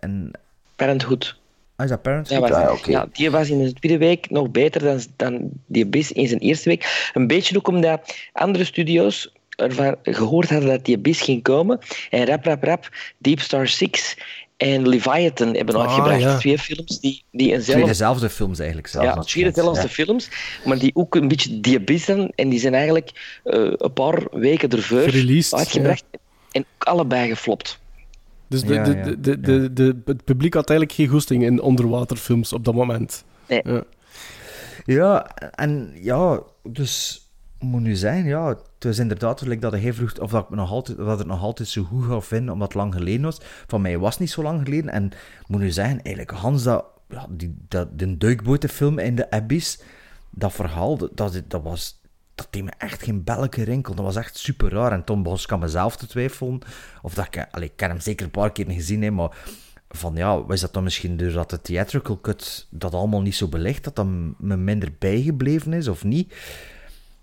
en... 0.00 0.30
Parenthood. 0.76 1.38
Ah, 1.80 1.86
is 1.86 1.90
dat 1.90 2.00
Ja, 2.04 2.10
Parenthood? 2.10 2.40
was, 2.40 2.50
Ah, 2.50 2.84
ja, 2.84 3.06
die 3.12 3.30
was 3.30 3.48
in 3.50 3.64
de 3.64 3.72
tweede 3.72 3.98
week 3.98 4.30
nog 4.30 4.50
beter 4.50 4.82
dan, 4.82 5.00
dan 5.16 5.50
die 5.66 5.84
Abyss 5.84 6.12
in 6.12 6.28
zijn 6.28 6.40
eerste 6.40 6.68
week. 6.68 7.10
Een 7.14 7.26
beetje 7.26 7.56
ook 7.56 7.68
omdat 7.68 8.14
andere 8.32 8.64
studio's 8.64 9.32
ervan 9.56 9.96
gehoord 10.02 10.50
hadden 10.50 10.68
dat 10.68 10.84
die 10.84 10.96
Abyss 10.96 11.20
ging 11.20 11.42
komen. 11.42 11.78
En 12.10 12.26
rap, 12.26 12.44
rap, 12.44 12.62
rap, 12.64 12.88
Deep 13.18 13.40
Star 13.40 13.68
6 13.68 14.16
en 14.56 14.88
Leviathan 14.88 15.54
hebben 15.54 15.74
Ah, 15.74 15.80
uitgebracht. 15.80 16.20
ja. 16.20 16.38
Twee 16.38 16.58
films 16.58 17.00
die, 17.00 17.22
die 17.30 17.46
Twee 17.46 17.52
eenzelfde... 17.58 17.86
dezelfde 17.86 18.30
films 18.30 18.58
eigenlijk 18.58 18.88
zelfs. 18.88 19.14
Ja, 19.14 19.22
twee 19.22 19.44
dezelfde 19.44 19.82
Ja. 19.82 19.88
films, 19.88 20.28
maar 20.64 20.78
die 20.78 20.90
ook 20.94 21.14
een 21.14 21.28
beetje 21.28 21.60
die 21.60 21.76
Abyss 21.78 22.04
zijn. 22.04 22.32
En 22.34 22.48
die 22.48 22.60
zijn 22.60 22.74
eigenlijk 22.74 23.38
eh, 23.44 23.60
een 23.76 23.92
paar 23.92 24.22
weken 24.30 24.68
ervoor 24.70 24.98
uitgebracht. 25.50 26.04
En 26.50 26.64
ook 26.76 26.84
allebei 26.88 27.28
geflopt. 27.28 27.79
Dus 28.50 28.62
de, 28.62 28.74
Ja, 28.74 28.84
de, 28.84 28.96
ja, 28.96 29.02
de, 29.04 29.20
de, 29.20 29.40
de, 29.40 29.72
de- 29.72 30.00
het 30.04 30.24
publiek 30.24 30.54
had 30.54 30.68
eigenlijk 30.70 30.98
geen 30.98 31.08
goesting 31.08 31.42
in 31.42 31.60
onderwaterfilms 31.60 32.52
op 32.52 32.64
dat 32.64 32.74
moment. 32.74 33.24
Nee. 33.48 33.60
Ja. 33.64 33.82
Ja, 34.84 35.26
en 35.54 35.92
ja, 35.94 36.40
dus 36.62 37.24
moet 37.58 37.80
nu 37.80 37.94
zijn, 37.94 38.24
ja, 38.24 38.46
het 38.48 38.84
was 38.84 38.98
inderdaad 38.98 39.40
like 39.40 39.60
dat 39.60 39.72
hij 39.72 39.92
vroeg 39.92 40.18
of 40.18 40.30
dat, 40.30 40.42
ik 40.44 40.50
me 40.50 40.56
nog 40.56 40.70
altijd, 40.70 40.98
dat 40.98 41.18
het 41.18 41.26
nog 41.26 41.42
altijd 41.42 41.68
zo 41.68 41.82
goed 41.82 42.04
ga 42.04 42.20
vinden, 42.20 42.52
omdat 42.52 42.68
het 42.68 42.76
lang 42.76 42.94
geleden 42.94 43.22
was. 43.22 43.40
Van 43.66 43.80
mij 43.80 43.98
was 43.98 44.10
het 44.10 44.20
niet 44.20 44.30
zo 44.30 44.42
lang 44.42 44.60
geleden. 44.64 44.90
En 44.92 45.10
moet 45.46 45.60
nu 45.60 45.70
zeggen, 45.70 46.02
eigenlijk 46.02 46.36
Hans, 46.36 46.62
dat, 46.62 46.84
ja, 47.08 47.26
die, 47.30 47.56
dat, 47.68 47.98
de 47.98 48.16
duikbotenfilm 48.16 48.98
in 48.98 49.14
de 49.14 49.30
Abyss, 49.30 49.80
dat 50.30 50.52
verhaal, 50.52 50.96
dat, 50.96 51.10
dat, 51.16 51.42
dat 51.46 51.62
was... 51.62 51.99
dat 52.42 52.52
deed 52.52 52.64
me 52.64 52.72
echt 52.78 53.02
geen 53.02 53.24
belletje 53.24 53.64
rinkel. 53.64 53.94
Dat 53.94 54.04
was 54.04 54.16
echt 54.16 54.36
super 54.36 54.70
raar. 54.70 54.92
En 54.92 55.04
toen 55.04 55.22
begon 55.22 55.56
ik 55.56 55.58
mezelf 55.58 55.96
te 55.96 56.06
twijfelen. 56.06 56.60
Of 57.02 57.14
dat 57.14 57.26
ik... 57.26 57.46
Allee, 57.50 57.70
ik 57.72 57.80
heb 57.80 57.90
hem 57.90 58.00
zeker 58.00 58.24
een 58.24 58.30
paar 58.30 58.52
keer 58.52 58.70
gezien, 58.70 59.02
hè, 59.02 59.10
maar... 59.10 59.36
Van 59.92 60.14
ja, 60.14 60.44
was 60.44 60.60
dat 60.60 60.72
dan 60.72 60.82
misschien 60.82 61.16
doordat 61.16 61.50
de 61.50 61.60
theatrical 61.60 62.20
cut 62.20 62.66
dat 62.70 62.94
allemaal 62.94 63.20
niet 63.20 63.34
zo 63.34 63.48
belicht, 63.48 63.84
dat 63.84 63.96
dat 63.96 64.06
me 64.38 64.56
minder 64.56 64.88
bijgebleven 64.98 65.72
is, 65.72 65.88
of 65.88 66.04
niet? 66.04 66.34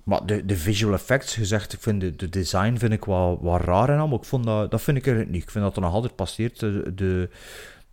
Maar 0.07 0.25
de, 0.25 0.45
de 0.45 0.57
visual 0.57 0.93
effects, 0.93 1.35
gezegd, 1.35 1.73
ik 1.73 1.81
vind 1.81 2.01
de, 2.01 2.15
de 2.15 2.29
design 2.29 2.77
vind 2.77 2.93
ik 2.93 3.05
wel, 3.05 3.39
wel 3.43 3.57
raar 3.57 3.89
en 3.89 3.99
al, 3.99 4.07
maar 4.07 4.17
ik 4.17 4.25
vond 4.25 4.43
dat, 4.43 4.71
dat 4.71 4.81
vind 4.81 4.97
ik 4.97 5.07
er 5.07 5.25
niet. 5.25 5.43
Ik 5.43 5.49
vind 5.49 5.63
dat 5.63 5.75
er 5.75 5.81
nog 5.81 5.93
altijd 5.93 6.15
passeert. 6.15 6.59
De, 6.59 6.93
de, 6.95 7.29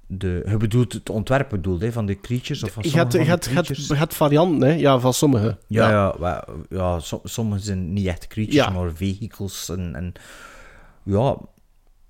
de, 0.06 0.42
je 0.48 0.56
bedoelt 0.56 0.92
het 0.92 1.10
ontwerp 1.10 1.48
bedoelt, 1.48 1.80
hè, 1.80 1.92
van 1.92 2.06
de 2.06 2.20
creatures? 2.20 2.62
Of 2.62 2.70
van 2.70 2.82
Je 2.82 2.88
sommige 2.88 3.18
hebt, 3.30 3.86
van 3.86 4.08
varianten, 4.10 4.68
hè? 4.68 4.74
Ja, 4.74 4.98
van 4.98 5.14
sommige. 5.14 5.58
Ja, 5.66 5.90
ja. 6.20 6.44
ja, 6.70 6.98
som- 7.00 7.20
sommige 7.24 7.62
zijn 7.62 7.92
niet 7.92 8.06
echt 8.06 8.26
creatures, 8.26 8.64
Ja. 8.64 8.70
maar 8.70 8.90
vehicles. 8.94 9.68
En, 9.68 9.94
en, 9.94 10.12
ja, 11.02 11.36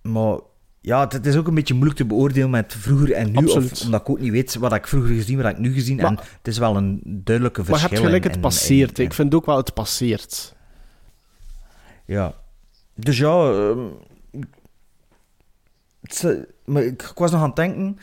maar 0.03 0.39
ja, 0.81 1.07
het, 1.09 1.27
is 1.27 1.37
ook 1.37 1.47
een 1.47 1.55
beetje 1.55 1.75
moeilijk 1.75 1.99
te 1.99 2.05
beoordelen 2.05 2.51
met 2.51 2.75
vroeger 2.79 3.13
en 3.13 3.33
nu. 3.33 3.47
Of, 3.47 3.85
omdat 3.85 4.01
ik 4.01 4.11
ook 4.11 4.21
niet 4.21 4.33
weet 4.33 4.55
wat 4.55 4.73
ik 4.73 4.87
vroeger 4.87 5.15
gezien, 5.15 5.43
wat 5.43 5.51
ik 5.51 5.59
nu 5.59 5.73
gezien. 5.73 6.01
en 6.01 6.17
het 6.17 6.49
is 6.49 6.59
wel 6.59 6.77
een 6.77 7.01
duidelijke 7.05 7.61
Maar 7.61 7.71
je 7.71 7.77
verschil. 7.77 7.91
hebt 7.91 8.05
gelijk, 8.07 8.25
het 8.25 8.41
passeert. 8.41 8.99
Ik 8.99 9.13
vind 9.13 9.35
ook 9.35 9.47
wel, 9.47 9.57
het 9.57 9.75
passeert. 9.75 10.55
Ja. 12.07 12.35
Dus 12.95 13.19
ja, 13.19 13.51
ehm, 13.51 13.87
het 16.01 16.47
maar 16.65 16.83
ik, 16.83 17.03
ik 17.03 17.19
was 17.19 17.31
nog 17.31 17.41
aan 17.41 17.47
het 17.47 17.57
denken. 17.57 17.99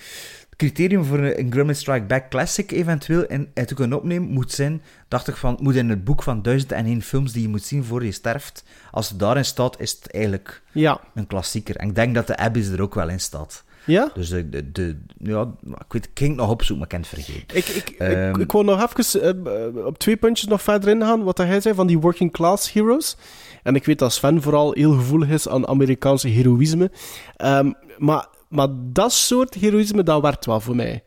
Het 0.49 0.55
criterium 0.55 1.03
voor 1.05 1.19
een, 1.19 1.59
een 1.69 1.75
Strike 1.75 2.05
Back 2.05 2.29
Classic 2.29 2.71
eventueel 2.71 3.25
in, 3.25 3.49
te 3.65 3.73
kunnen 3.73 3.97
opnemen 3.97 4.29
moet 4.29 4.51
zijn, 4.51 4.81
dacht 5.07 5.27
ik 5.27 5.35
van, 5.35 5.57
moet 5.61 5.75
in 5.75 5.89
het 5.89 6.03
boek 6.03 6.23
van 6.23 6.41
1001 6.41 7.01
films 7.01 7.31
die 7.31 7.41
je 7.41 7.47
moet 7.47 7.63
zien 7.63 7.83
voor 7.83 8.05
je 8.05 8.11
sterft. 8.11 8.63
Als 8.91 9.09
het 9.09 9.19
daarin 9.19 9.45
staat, 9.45 9.79
is 9.79 9.91
het 9.91 10.11
eigenlijk 10.11 10.61
Ja. 10.71 10.99
een 11.13 11.27
klassieker. 11.27 11.75
En 11.75 11.87
ik 11.89 11.95
denk 11.95 12.15
dat 12.15 12.27
de 12.27 12.37
Abyss 12.37 12.69
er 12.69 12.81
ook 12.81 12.95
wel 12.95 13.09
in 13.09 13.19
staat. 13.19 13.63
Ja? 13.85 14.11
Dus 14.13 14.29
de, 14.29 14.49
de, 14.49 14.71
de- 14.71 14.97
ja, 15.17 15.41
ik 15.65 15.85
weet, 15.93 16.05
ik 16.05 16.11
ging 16.13 16.35
nog 16.35 16.49
opzoeken, 16.49 16.77
maar 16.77 16.99
ik 16.99 17.09
ken 17.09 17.19
het 17.19 17.25
vergeten. 17.25 17.57
Ik, 17.57 17.65
ik, 17.67 17.89
ik, 17.89 17.99
Ehm, 17.99 18.39
ik 18.39 18.51
wil 18.51 18.63
nog 18.63 18.91
even 18.97 19.21
eh, 19.45 19.65
eh, 19.67 19.85
op 19.85 19.97
twee 19.97 20.17
puntjes 20.17 20.47
nog 20.47 20.61
verder 20.61 20.89
ingaan. 20.89 21.23
Wat 21.23 21.37
hij 21.37 21.61
zei 21.61 21.75
van 21.75 21.87
die 21.87 21.99
working 21.99 22.31
class 22.31 22.71
heroes. 22.73 23.17
En 23.63 23.75
ik 23.75 23.85
weet 23.85 23.99
dat 23.99 24.13
Sven 24.13 24.41
vooral 24.41 24.71
heel 24.73 24.91
gevoelig 24.93 25.29
is 25.29 25.47
aan 25.47 25.67
Amerikaanse 25.67 26.27
heroïsme. 26.27 26.91
Ehm, 27.37 27.71
maar, 27.97 28.27
maar 28.51 28.67
dat 28.71 29.11
soort 29.13 29.53
heroïsme, 29.53 30.03
dat 30.03 30.21
werkt 30.21 30.45
wel 30.45 30.59
voor 30.59 30.75
mij. 30.75 31.03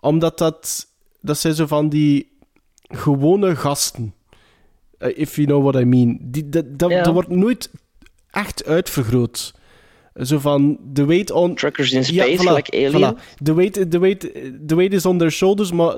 Omdat 0.00 0.38
dat... 0.38 0.86
Dat 1.20 1.38
zijn 1.38 1.54
zo 1.54 1.66
van 1.66 1.88
die 1.88 2.38
gewone 2.82 3.56
gasten. 3.56 4.14
Eh, 4.98 5.18
if 5.18 5.34
you 5.36 5.46
know 5.46 5.62
what 5.62 5.82
I 5.82 5.84
mean. 5.84 6.18
Die, 6.22 6.48
dat, 6.48 6.78
dat, 6.78 6.90
Ja. 6.90 7.02
dat 7.02 7.12
wordt 7.12 7.28
nooit 7.28 7.70
echt 8.30 8.64
uitvergroot. 8.64 9.54
Zo 10.22 10.38
van, 10.38 10.78
the 10.92 11.04
weight 11.04 11.30
on... 11.30 11.54
Truckers 11.54 11.92
in 11.92 12.04
space, 12.04 12.52
like 12.52 12.72
Alien. 12.86 13.14
voilà. 13.14 13.18
The, 13.42 13.54
weight, 13.54 13.90
the, 13.90 13.98
weight, 13.98 14.20
the 14.66 14.74
weight 14.74 14.92
is 14.92 15.06
on 15.06 15.18
their 15.18 15.30
shoulders, 15.32 15.72
maar 15.72 15.96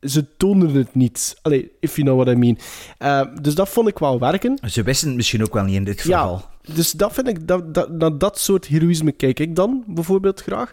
ze 0.00 0.36
tonen 0.36 0.74
het 0.74 0.94
niet. 0.94 1.38
Allee, 1.42 1.70
if 1.80 1.96
you 1.96 2.06
know 2.06 2.20
what 2.20 2.34
I 2.34 2.38
mean. 2.38 2.58
Eh, 2.98 3.22
dus 3.42 3.54
dat 3.54 3.68
vond 3.68 3.88
ik 3.88 3.98
wel 3.98 4.18
werken. 4.18 4.58
Ze 4.70 4.82
wisten 4.82 5.08
het 5.08 5.16
misschien 5.16 5.42
ook 5.42 5.54
wel 5.54 5.64
niet 5.64 5.74
in 5.74 5.84
dit 5.84 6.00
verhaal. 6.00 6.34
Ja, 6.34 6.50
dus 6.62 6.90
dat 6.90 7.12
vind 7.12 7.28
ik, 7.28 7.46
dat, 7.48 7.74
dat, 7.74 7.90
naar 7.90 8.18
dat 8.18 8.38
soort 8.38 8.66
heroïsme 8.66 9.12
kijk 9.12 9.40
ik 9.40 9.56
dan 9.56 9.84
bijvoorbeeld 9.86 10.40
graag. 10.40 10.72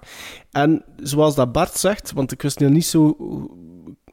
En 0.52 0.84
zoals 0.98 1.36
dat 1.36 1.52
Bart 1.52 1.78
zegt, 1.78 2.12
want 2.12 2.32
ik 2.32 2.42
wist 2.42 2.60
niet 2.60 2.86
zo. 2.86 3.18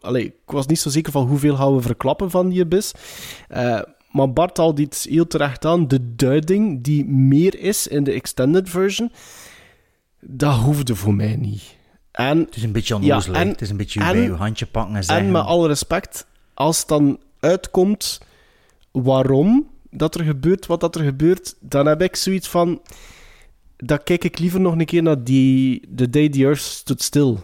Allee, 0.01 0.25
ik 0.25 0.35
was 0.45 0.67
niet 0.67 0.81
zo 0.81 0.91
zeker 0.91 1.13
van 1.13 1.27
hoeveel 1.27 1.57
gaan 1.57 1.75
we 1.75 1.81
verklappen 1.81 2.31
van 2.31 2.49
die 2.49 2.63
abyss. 2.63 2.93
Eh, 3.49 3.81
maar 4.11 4.33
Bart 4.33 4.57
haalde 4.57 4.83
iets 4.83 5.05
heel 5.05 5.27
terecht 5.27 5.65
aan. 5.65 5.89
De 5.89 6.15
duiding 6.15 6.83
die 6.83 7.05
meer 7.07 7.59
is 7.59 7.87
in 7.87 8.05
de 8.05 8.13
extended 8.13 8.69
version, 8.71 9.13
dat 10.21 10.55
hoefde 10.55 10.95
voor 10.95 11.15
mij 11.15 11.37
niet. 11.37 11.77
En, 12.13 12.39
Het 12.39 12.57
is 12.57 12.63
een 12.63 12.73
beetje 12.73 12.95
onnozel. 12.95 13.35
Het 13.35 13.61
is 13.61 13.71
een 13.71 13.77
beetje 13.77 13.99
bij 13.99 14.21
je 14.21 14.33
handje 14.33 14.67
pakken 14.67 14.97
en 14.97 15.05
zeggen. 15.05 15.27
En 15.27 15.33
met 15.33 15.43
alle 15.43 15.69
respect, 15.69 16.27
als 16.55 16.79
het 16.79 16.89
dan 16.89 17.21
uitkomt 17.41 18.21
waarom 18.91 19.71
dat 19.91 20.15
er 20.15 20.25
gebeurt 20.25 20.67
wat 20.67 20.81
dat 20.81 20.95
er 20.95 21.05
gebeurt, 21.05 21.55
dan 21.61 21.87
heb 21.87 22.03
ik 22.03 22.17
zoiets 22.17 22.49
van... 22.49 22.81
Dan 23.77 24.03
kijk 24.03 24.25
ik 24.25 24.39
liever 24.39 24.61
nog 24.61 24.73
een 24.73 24.85
keer 24.85 25.03
naar 25.03 25.25
die 25.25 25.89
The 25.97 26.11
Day 26.11 26.29
the 26.29 26.45
Earth 26.45 26.61
Stood 26.61 27.03
Still. 27.03 27.37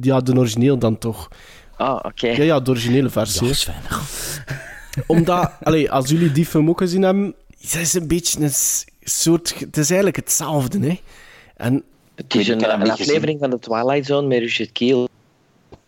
Ja, 0.00 0.20
de 0.20 0.36
origineel 0.36 0.78
dan 0.78 0.98
toch. 0.98 1.28
Ah, 1.76 1.98
oké. 2.02 2.26
Ja, 2.26 2.42
ja, 2.42 2.60
de 2.60 2.70
originele 2.70 3.10
versie. 3.10 3.46
Ja. 3.46 3.74
Omdat, 5.06 5.52
allee, 5.62 5.90
als 5.90 6.10
jullie 6.10 6.32
die 6.32 6.46
film 6.46 6.68
ook 6.68 6.78
gezien 6.78 7.02
hebben, 7.02 7.34
het 7.60 7.74
is 7.74 7.94
een 7.94 8.08
beetje 8.08 8.40
een 8.40 8.50
soort... 9.02 9.54
Het 9.58 9.76
is 9.76 9.86
eigenlijk 9.86 10.16
hetzelfde, 10.16 10.78
hè. 10.78 11.00
En 11.56 11.84
Het 12.14 12.34
is 12.34 12.48
een, 12.48 12.72
een 12.72 12.90
aflevering 12.90 13.40
van 13.40 13.50
de 13.50 13.58
Twilight 13.58 14.06
Zone 14.06 14.26
met 14.26 14.38
Richard 14.38 14.72
Keel. 14.72 15.08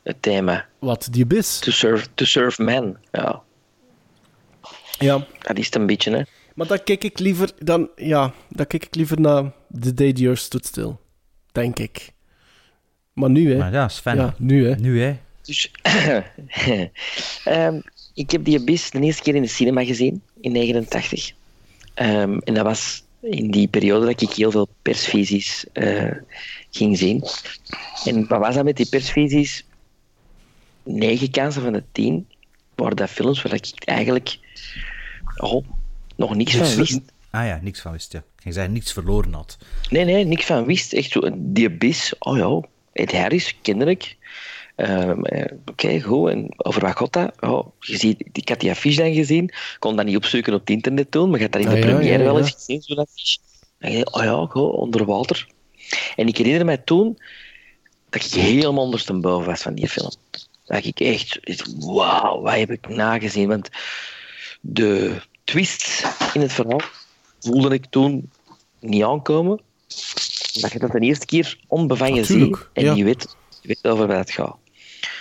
Het 0.03 0.23
thema. 0.23 0.67
wat, 0.79 1.09
die 1.11 1.23
abyss. 1.23 1.59
To 1.59 1.71
serve, 1.71 2.07
to 2.15 2.25
serve 2.25 2.63
men. 2.63 2.97
Ja, 3.13 3.43
Ja. 4.99 5.27
dat 5.39 5.59
is 5.59 5.67
het 5.67 5.75
een 5.75 5.87
beetje, 5.87 6.11
hè. 6.11 6.23
Maar 6.55 6.67
dan 6.67 6.83
kijk 6.83 7.05
ik 7.05 7.19
liever, 7.19 7.51
dan, 7.59 7.91
ja, 7.97 8.33
dan 8.49 8.67
kijk 8.67 8.85
ik 8.85 8.95
liever 8.95 9.21
naar 9.21 9.53
The 9.81 9.95
Day 9.95 10.13
the 10.13 10.25
Earth 10.25 10.39
Stood 10.39 10.67
Still. 10.67 10.97
Denk 11.53 11.79
ik. 11.79 12.13
Maar 13.13 13.31
nu, 13.31 13.53
hè. 13.53 13.59
Maar 13.59 13.73
ja, 13.73 13.89
Sven. 13.89 14.17
Ja, 14.17 14.35
nu, 14.39 14.69
hè. 14.69 14.75
Nu, 14.75 15.03
hè. 15.03 15.17
Dus, 15.43 15.71
Ehm, 17.45 17.81
ik 18.15 18.31
heb 18.31 18.45
die 18.45 18.59
Abyss 18.59 18.91
de 18.91 19.01
eerste 19.01 19.23
keer 19.23 19.35
in 19.35 19.43
de 19.43 19.49
cinema 19.49 19.85
gezien, 19.85 20.23
in 20.41 20.53
89. 20.53 21.33
Ehm, 21.95 22.39
en 22.39 22.55
dat 22.55 22.65
was 22.65 23.03
in 23.21 23.51
die 23.51 23.69
periode 23.69 24.07
dat 24.07 24.21
ik 24.21 24.31
heel 24.31 24.51
veel 24.51 24.69
persvisies 24.83 25.65
eh, 25.73 26.11
ging 26.71 26.99
zien. 26.99 27.25
En 28.05 28.27
wat 28.29 28.39
was 28.39 28.55
dat 28.55 28.65
met 28.65 28.77
die 28.77 28.89
persvisies? 28.89 29.65
Negen 30.83 31.31
kansen 31.31 31.63
van 31.63 31.73
de 31.73 31.83
tien 31.93 32.27
waren 32.75 32.97
dat 32.97 33.11
films 33.11 33.43
waar 33.43 33.55
ik 33.55 33.73
eigenlijk 33.85 34.39
oh, 35.41 35.65
nog 36.17 36.35
niks 36.35 36.57
van 36.57 36.75
wist. 36.77 37.01
Ah 37.31 37.47
ja, 37.47 37.59
niks 37.63 37.81
van 37.81 37.93
wist, 37.93 38.13
ja. 38.13 38.19
Ik 38.19 38.43
ging 38.43 38.55
zeggen, 38.55 38.73
niks 38.73 38.93
verloren 38.93 39.33
had. 39.33 39.57
Nee, 39.91 40.05
nee, 40.05 40.25
niks 40.25 40.45
van 40.45 40.65
wist. 40.65 40.93
Echt 40.93 41.11
zo, 41.11 41.31
die 41.37 41.69
Abyss, 41.69 42.15
oh 42.19 42.37
ja, 42.37 42.69
Ed 42.93 43.13
Harris, 43.13 43.57
kende 43.63 43.85
ik. 43.85 44.17
Ehm, 44.77 45.25
eh, 45.25 45.53
Oké, 45.67 46.01
goed. 46.01 46.31
En 46.31 46.49
over 46.57 46.81
wat 46.81 46.97
gaat 46.97 47.13
dat? 47.13 47.33
Oh, 47.41 47.67
je 47.81 47.97
ziet, 47.97 48.25
ik 48.33 48.49
had 48.49 48.61
die 48.61 48.71
affiche 48.71 49.03
dan 49.03 49.15
gezien. 49.15 49.45
Ik 49.45 49.77
kon 49.79 49.97
dat 49.97 50.05
niet 50.05 50.17
opzoeken 50.17 50.55
op 50.55 50.61
het 50.61 50.71
internet 50.71 51.11
toen, 51.11 51.31
maar 51.31 51.39
je 51.39 51.45
had 51.45 51.53
dat 51.53 51.63
in 51.63 51.69
de 51.69 51.75
Ah, 51.75 51.81
ja, 51.81 51.87
première 51.87 52.19
ja, 52.19 52.25
wel 52.25 52.39
ja. 52.39 52.41
eens 52.41 52.51
gezien, 52.51 52.83
zo'n 52.83 52.97
affiche. 52.97 53.39
En 53.79 53.93
je 53.93 54.05
dacht, 54.05 54.17
oh 54.17 54.23
ja, 54.23 54.47
goed, 54.51 54.73
onder 54.73 55.05
water. 55.05 55.47
En 56.17 56.29
ik 56.29 56.37
herinner 56.37 56.65
mij 56.65 56.77
toen 56.77 57.19
dat 58.11 58.25
ik 58.25 58.33
helemaal 58.33 58.85
ondersteboven 58.85 59.47
was 59.47 59.63
van 59.63 59.75
die 59.75 59.89
film. 59.89 60.11
Dat 60.65 60.85
ik 60.85 61.01
echt, 61.01 61.41
wauw, 61.79 62.41
wat 62.41 62.55
heb 62.55 62.71
ik 62.71 62.89
nagezien? 62.89 63.49
Want 63.49 63.69
de 64.61 65.23
twist 65.45 66.07
in 66.35 66.41
het 66.41 66.53
verhaal 66.53 66.81
voelde 67.41 67.75
ik 67.75 67.87
toen 67.91 68.31
niet 68.81 69.03
aankomen. 69.03 69.61
Dat 70.53 70.73
je 70.73 70.79
dat 70.79 70.93
de 70.93 71.01
eerste 71.01 71.27
keer 71.27 71.59
onbevangen 71.67 72.25
ziet 72.25 72.69
en 72.73 72.85
ja. 72.85 72.95
je, 72.95 73.05
weet, 73.05 73.37
je 73.61 73.69
weet 73.69 73.87
over 73.87 74.07
wat 74.07 74.17
het 74.17 74.31
gaat. 74.31 74.57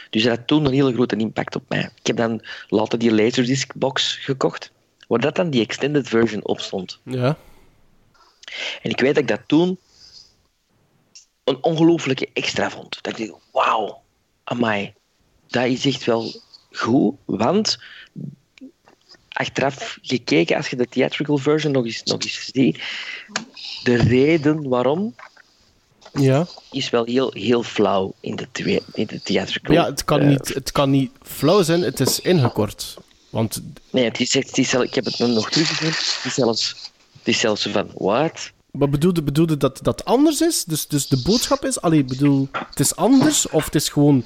Dus 0.10 0.24
dat 0.24 0.38
had 0.38 0.48
toen 0.48 0.66
een 0.66 0.74
hele 0.74 0.94
grote 0.94 1.16
impact 1.16 1.56
op 1.56 1.64
mij. 1.68 1.90
Ik 2.00 2.08
heb 2.08 2.18
dan 2.18 2.46
later 2.68 3.00
die 3.00 3.14
Laserdisc 3.14 3.76
box 3.76 4.16
gekocht, 4.16 4.72
waar 5.08 5.20
dat 5.20 5.36
dan 5.36 5.50
die 5.50 5.62
extended 5.62 6.08
version 6.08 6.46
op 6.46 6.60
stond. 6.60 7.00
Ja. 7.04 7.38
En 8.82 8.90
ik 8.90 9.00
weet 9.00 9.14
dat 9.14 9.24
ik 9.24 9.30
dat 9.30 9.42
toen 9.48 9.80
een 11.44 11.64
ongelooflijke 11.64 12.30
extra 12.34 12.70
vond. 12.70 13.04
Dat 13.04 13.20
ik 13.20 13.28
dacht, 13.28 13.42
wauw, 13.52 14.02
amai, 14.44 14.94
dat 15.48 15.66
is 15.66 15.86
echt 15.86 16.04
wel 16.04 16.42
goed, 16.72 17.16
want 17.26 17.78
achteraf 19.38 19.98
gekeken, 20.02 20.56
als 20.58 20.68
je 20.70 20.76
de 20.76 20.88
theatrical 20.90 21.38
version 21.38 21.72
nog 21.72 21.86
eens, 21.86 22.04
nog 22.04 22.22
eens 22.24 22.50
ziet, 22.54 22.80
de 23.84 23.96
reden 23.96 24.68
waarom 24.70 25.16
Ja. 26.14 26.48
is 26.72 26.90
wel 26.90 27.06
heel, 27.06 27.32
heel 27.34 27.64
flauw 27.64 28.14
in 28.20 28.36
de, 28.36 28.48
twee- 28.52 28.82
in 28.94 29.06
de 29.06 29.22
theatrical. 29.22 29.74
Ja, 29.74 29.86
het 29.86 30.04
kan, 30.04 30.20
eh, 30.22 30.28
niet, 30.28 30.48
het 30.54 30.72
kan 30.72 30.90
niet 30.90 31.12
flauw 31.22 31.62
zijn, 31.62 31.82
het 31.82 32.00
is 32.00 32.20
ingekort. 32.20 32.98
Want 33.30 33.62
Nee, 33.92 34.04
het 34.04 34.20
is, 34.20 34.34
het 34.34 34.58
is, 34.58 34.74
ik 34.74 34.94
heb 34.94 35.06
het 35.06 35.20
nog 35.20 35.50
teruggezien. 35.50 35.90
Het 35.90 36.22
is 36.26 36.34
zelfs, 36.34 36.76
het 37.20 37.28
is 37.28 37.40
zelfs 37.40 37.68
van, 37.72 37.92
wat? 37.94 38.52
wat 38.72 38.92
bedoelde, 38.92 39.24
bedoelde 39.24 39.58
dat 39.58 39.80
dat 39.82 40.06
anders 40.06 40.42
is? 40.42 40.64
Dus, 40.64 40.88
dus 40.88 41.08
de 41.08 41.22
boodschap 41.22 41.66
is, 41.66 41.82
allee, 41.82 42.00
ik 42.00 42.08
bedoel, 42.08 42.48
het 42.52 42.80
is 42.80 42.96
anders 42.96 43.50
of 43.50 43.66
het 43.66 43.76
is 43.76 43.90
gewoon 43.90 44.26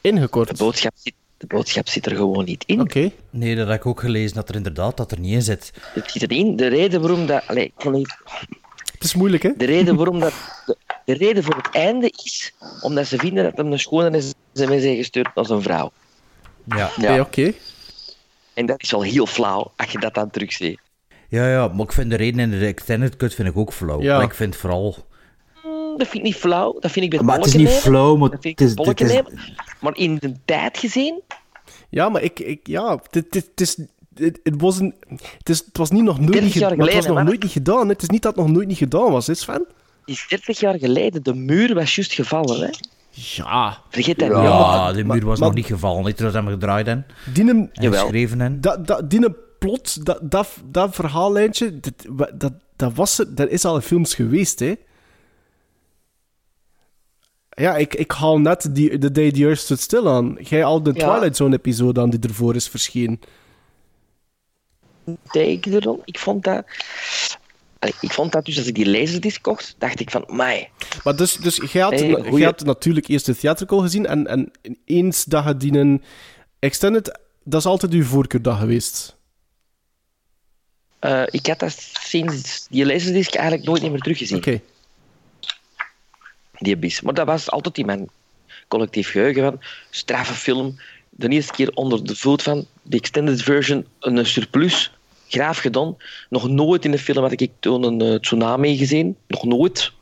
ingekort? 0.00 0.48
De 0.48 0.54
boodschap 0.54 0.92
zit, 0.96 1.14
de 1.38 1.46
boodschap 1.46 1.88
zit 1.88 2.06
er 2.06 2.16
gewoon 2.16 2.44
niet 2.44 2.64
in. 2.66 2.80
Oké. 2.80 3.10
Nee, 3.30 3.56
dat 3.56 3.68
heb 3.68 3.76
ik 3.76 3.86
ook 3.86 4.00
gelezen, 4.00 4.36
dat 4.36 4.48
er 4.48 4.54
inderdaad 4.54 4.96
dat 4.96 5.10
er 5.10 5.20
niet 5.20 5.32
in 5.32 5.42
zit. 5.42 5.72
Het 5.94 6.10
zit 6.10 6.22
erin. 6.22 6.56
De 6.56 6.66
reden 6.66 7.00
waarom 7.00 7.26
dat... 7.26 7.42
Allee, 7.46 7.64
ik 7.64 7.72
kan 7.76 7.92
niet... 7.92 8.16
Het 8.92 9.04
is 9.04 9.14
moeilijk, 9.14 9.42
hè? 9.42 9.52
De 9.56 9.64
reden 9.64 9.96
waarom 9.96 10.20
dat... 10.20 10.32
De, 10.66 10.76
de 11.04 11.14
reden 11.14 11.42
voor 11.42 11.56
het 11.56 11.68
einde 11.74 12.10
is 12.24 12.52
omdat 12.80 13.06
ze 13.06 13.18
vinden 13.18 13.44
dat 13.44 13.56
hem 13.56 13.72
een 13.72 13.78
schone 13.78 14.20
sms 14.52 14.82
heeft 14.82 14.96
gestuurd 14.96 15.28
als 15.34 15.50
een 15.50 15.62
vrouw. 15.62 15.90
Ja. 16.64 16.90
Ja. 16.96 17.14
Ja, 17.14 17.20
oké. 17.20 17.52
En 18.54 18.66
dat 18.66 18.82
is 18.82 18.90
wel 18.90 19.02
heel 19.02 19.26
flauw 19.26 19.72
als 19.76 19.90
je 19.90 19.98
dat 19.98 20.14
dan 20.14 20.30
terugziet. 20.30 20.80
Ja, 21.28 21.50
ja, 21.50 21.68
maar 21.68 21.84
ik 21.84 21.92
vind 21.92 22.10
de 22.10 22.16
reden 22.16 22.40
in 22.40 22.50
de 22.50 22.66
extended 22.66 23.16
cut 23.16 23.34
vind 23.34 23.48
ik 23.48 23.56
ook 23.56 23.72
flauw. 23.72 24.02
Ja. 24.02 24.16
Maar 24.16 24.26
ik 24.26 24.34
vind 24.34 24.56
vooral... 24.56 25.06
Dat 25.98 26.06
vind 26.08 26.14
ik 26.14 26.22
niet 26.22 26.36
flauw. 26.40 26.78
Dat 26.80 26.90
vind 26.90 27.04
ik 27.04 27.10
bij 27.10 27.20
Maar 27.22 27.36
het 27.36 27.46
is 27.46 27.54
niet 27.54 27.66
nemen. 27.66 27.80
flauw, 27.80 28.16
maar 28.16 28.30
Dat 28.30 28.38
vind 28.40 28.58
het 28.58 28.68
ik 28.70 29.00
is- 29.00 29.06
het 29.06 29.26
is-. 29.34 29.52
Maar 29.80 29.96
in 29.96 30.16
de 30.20 30.32
tijd 30.44 30.78
gezien... 30.78 31.20
Ja, 31.90 32.08
maar 32.08 32.22
ik... 32.22 32.38
ik 32.40 32.60
ja, 32.66 33.00
dit, 33.10 33.32
dit, 33.32 33.46
het 33.50 33.60
is... 33.60 33.76
Het, 34.14 34.40
het, 34.42 34.60
was 34.60 34.78
een, 34.78 34.94
het, 35.38 35.48
is, 35.48 35.58
het 35.58 35.76
was 35.76 35.90
niet 35.90 36.02
nog 36.02 36.18
nooit, 36.18 36.32
30 36.32 36.44
niet, 36.44 36.52
ge- 36.52 36.58
jaar 36.58 36.68
maar 36.76 36.86
het 36.86 36.94
was 36.94 37.04
geleden, 37.04 37.24
nog 37.24 37.32
nooit 37.32 37.42
niet 37.42 37.52
gedaan. 37.52 37.86
hè. 37.86 37.92
Het 37.92 38.02
is 38.02 38.08
niet 38.08 38.22
dat 38.22 38.36
het 38.36 38.44
nog 38.44 38.54
nooit 38.54 38.68
niet 38.68 38.76
gedaan 38.78 39.10
was, 39.10 39.26
hè 39.26 39.34
Sven? 39.34 39.66
is 40.04 40.26
30 40.28 40.60
jaar 40.60 40.78
geleden. 40.78 41.22
De 41.22 41.34
muur 41.34 41.74
was 41.74 41.94
juist 41.94 42.12
gevallen. 42.12 42.60
Hè? 42.60 42.68
Ja. 43.10 43.78
Vergeet 43.90 44.18
dat 44.18 44.28
Ja, 44.30 44.86
niet. 44.88 44.96
hè. 44.96 45.02
de 45.02 45.08
muur 45.12 45.24
was 45.24 45.38
nog 45.38 45.54
niet 45.54 45.66
gevallen. 45.66 46.04
Niet 46.04 46.18
dat 46.18 46.32
hem 46.32 46.48
gedraaid 46.48 46.86
en 46.86 47.06
Die, 47.34 47.48
en 47.50 47.70
Jawel. 47.72 48.00
geschreven 48.02 48.40
en... 48.40 48.60
dat, 48.60 48.86
dat, 48.86 49.10
die 49.10 49.30
plot, 49.58 50.04
dat, 50.06 50.18
dat, 50.22 50.48
dat 50.64 50.94
verhaallijntje, 50.94 51.80
dat, 51.80 52.30
dat, 52.34 52.52
dat, 52.76 52.92
was 52.94 53.18
er, 53.18 53.34
dat 53.34 53.48
is 53.48 53.64
al 53.64 53.74
in 53.74 53.82
films 53.82 54.14
geweest, 54.14 54.58
hè. 54.58 54.74
Ja, 57.58 57.76
ik, 57.76 57.94
ik 57.94 58.10
haal 58.12 58.38
net 58.38 58.68
die, 58.74 58.98
The 58.98 59.10
Day 59.12 59.30
the 59.30 59.44
Earth 59.44 59.58
Stood 59.60 59.80
Still 59.80 60.06
aan. 60.06 60.36
Jij 60.40 60.64
al 60.64 60.82
de 60.82 60.92
Ja. 60.94 61.08
Twilight 61.10 61.36
Zone-episode 61.36 62.00
aan 62.00 62.10
die 62.10 62.20
ervoor 62.20 62.54
is 62.54 62.68
verschenen. 62.68 63.20
Erom. 65.32 66.00
Ik 66.04 66.18
vond 66.18 66.44
dat... 66.44 66.64
Ik 68.00 68.12
vond 68.12 68.32
dat 68.32 68.44
dus 68.44 68.58
als 68.58 68.66
ik 68.66 68.74
die 68.74 68.90
laserdisc 68.90 69.42
kocht, 69.42 69.74
dacht 69.78 70.00
ik 70.00 70.10
van, 70.10 70.24
mij. 70.30 70.70
Maar 71.04 71.16
dus, 71.16 71.36
dus 71.36 71.56
jij, 71.72 71.82
had, 71.82 71.98
jij 71.98 72.22
goeie- 72.22 72.44
had 72.44 72.64
natuurlijk 72.64 73.08
eerst 73.08 73.26
de 73.26 73.36
theatrical 73.36 73.78
gezien 73.80 74.06
en, 74.06 74.26
en 74.26 74.50
eens 74.84 75.24
dat 75.24 75.44
je 75.44 75.56
die 75.56 75.72
een 75.78 76.02
extended, 76.58 77.18
dat 77.44 77.60
is 77.60 77.66
altijd 77.66 77.92
uw 77.92 78.04
voorkeurdag 78.04 78.58
geweest. 78.58 79.16
Eh, 80.98 81.22
ik 81.26 81.46
had 81.46 81.58
dat 81.58 81.76
sinds 82.00 82.66
die 82.70 82.86
laserdisc 82.86 83.34
eigenlijk 83.34 83.68
nooit 83.68 83.90
meer 83.90 84.00
teruggezien. 84.00 84.36
Oké. 84.38 84.60
Die 86.58 86.76
bis. 86.76 87.00
Maar 87.00 87.14
dat 87.14 87.26
was 87.26 87.50
altijd 87.50 87.78
in 87.78 87.86
mijn 87.86 88.08
collectief 88.68 89.10
geheugen 89.10 89.42
van 89.42 89.60
straffe 89.90 90.34
film. 90.34 90.78
De 91.10 91.28
eerste 91.28 91.52
keer 91.52 91.70
onder 91.74 92.04
de 92.04 92.16
voet 92.16 92.42
van 92.42 92.66
de 92.82 92.96
extended 92.96 93.42
version 93.42 93.86
een 94.00 94.26
surplus. 94.26 94.92
Graaf 95.28 95.58
gedaan. 95.58 95.96
Nog 96.28 96.48
nooit 96.48 96.84
in 96.84 96.90
de 96.90 96.98
film 96.98 97.22
had 97.22 97.40
ik 97.40 97.50
toen 97.60 97.82
een 97.82 98.00
eh, 98.00 98.14
tsunami 98.20 98.76
gezien. 98.76 99.16
Nog 99.26 99.44
nooit. 99.44 99.92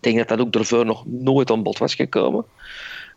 Ik 0.00 0.04
denk 0.04 0.16
dat 0.18 0.28
dat 0.28 0.40
ook 0.40 0.52
daarvoor 0.52 0.84
nog 0.86 1.06
nooit 1.06 1.50
aan 1.50 1.62
bod 1.62 1.78
was 1.78 1.94
gekomen. 1.94 2.44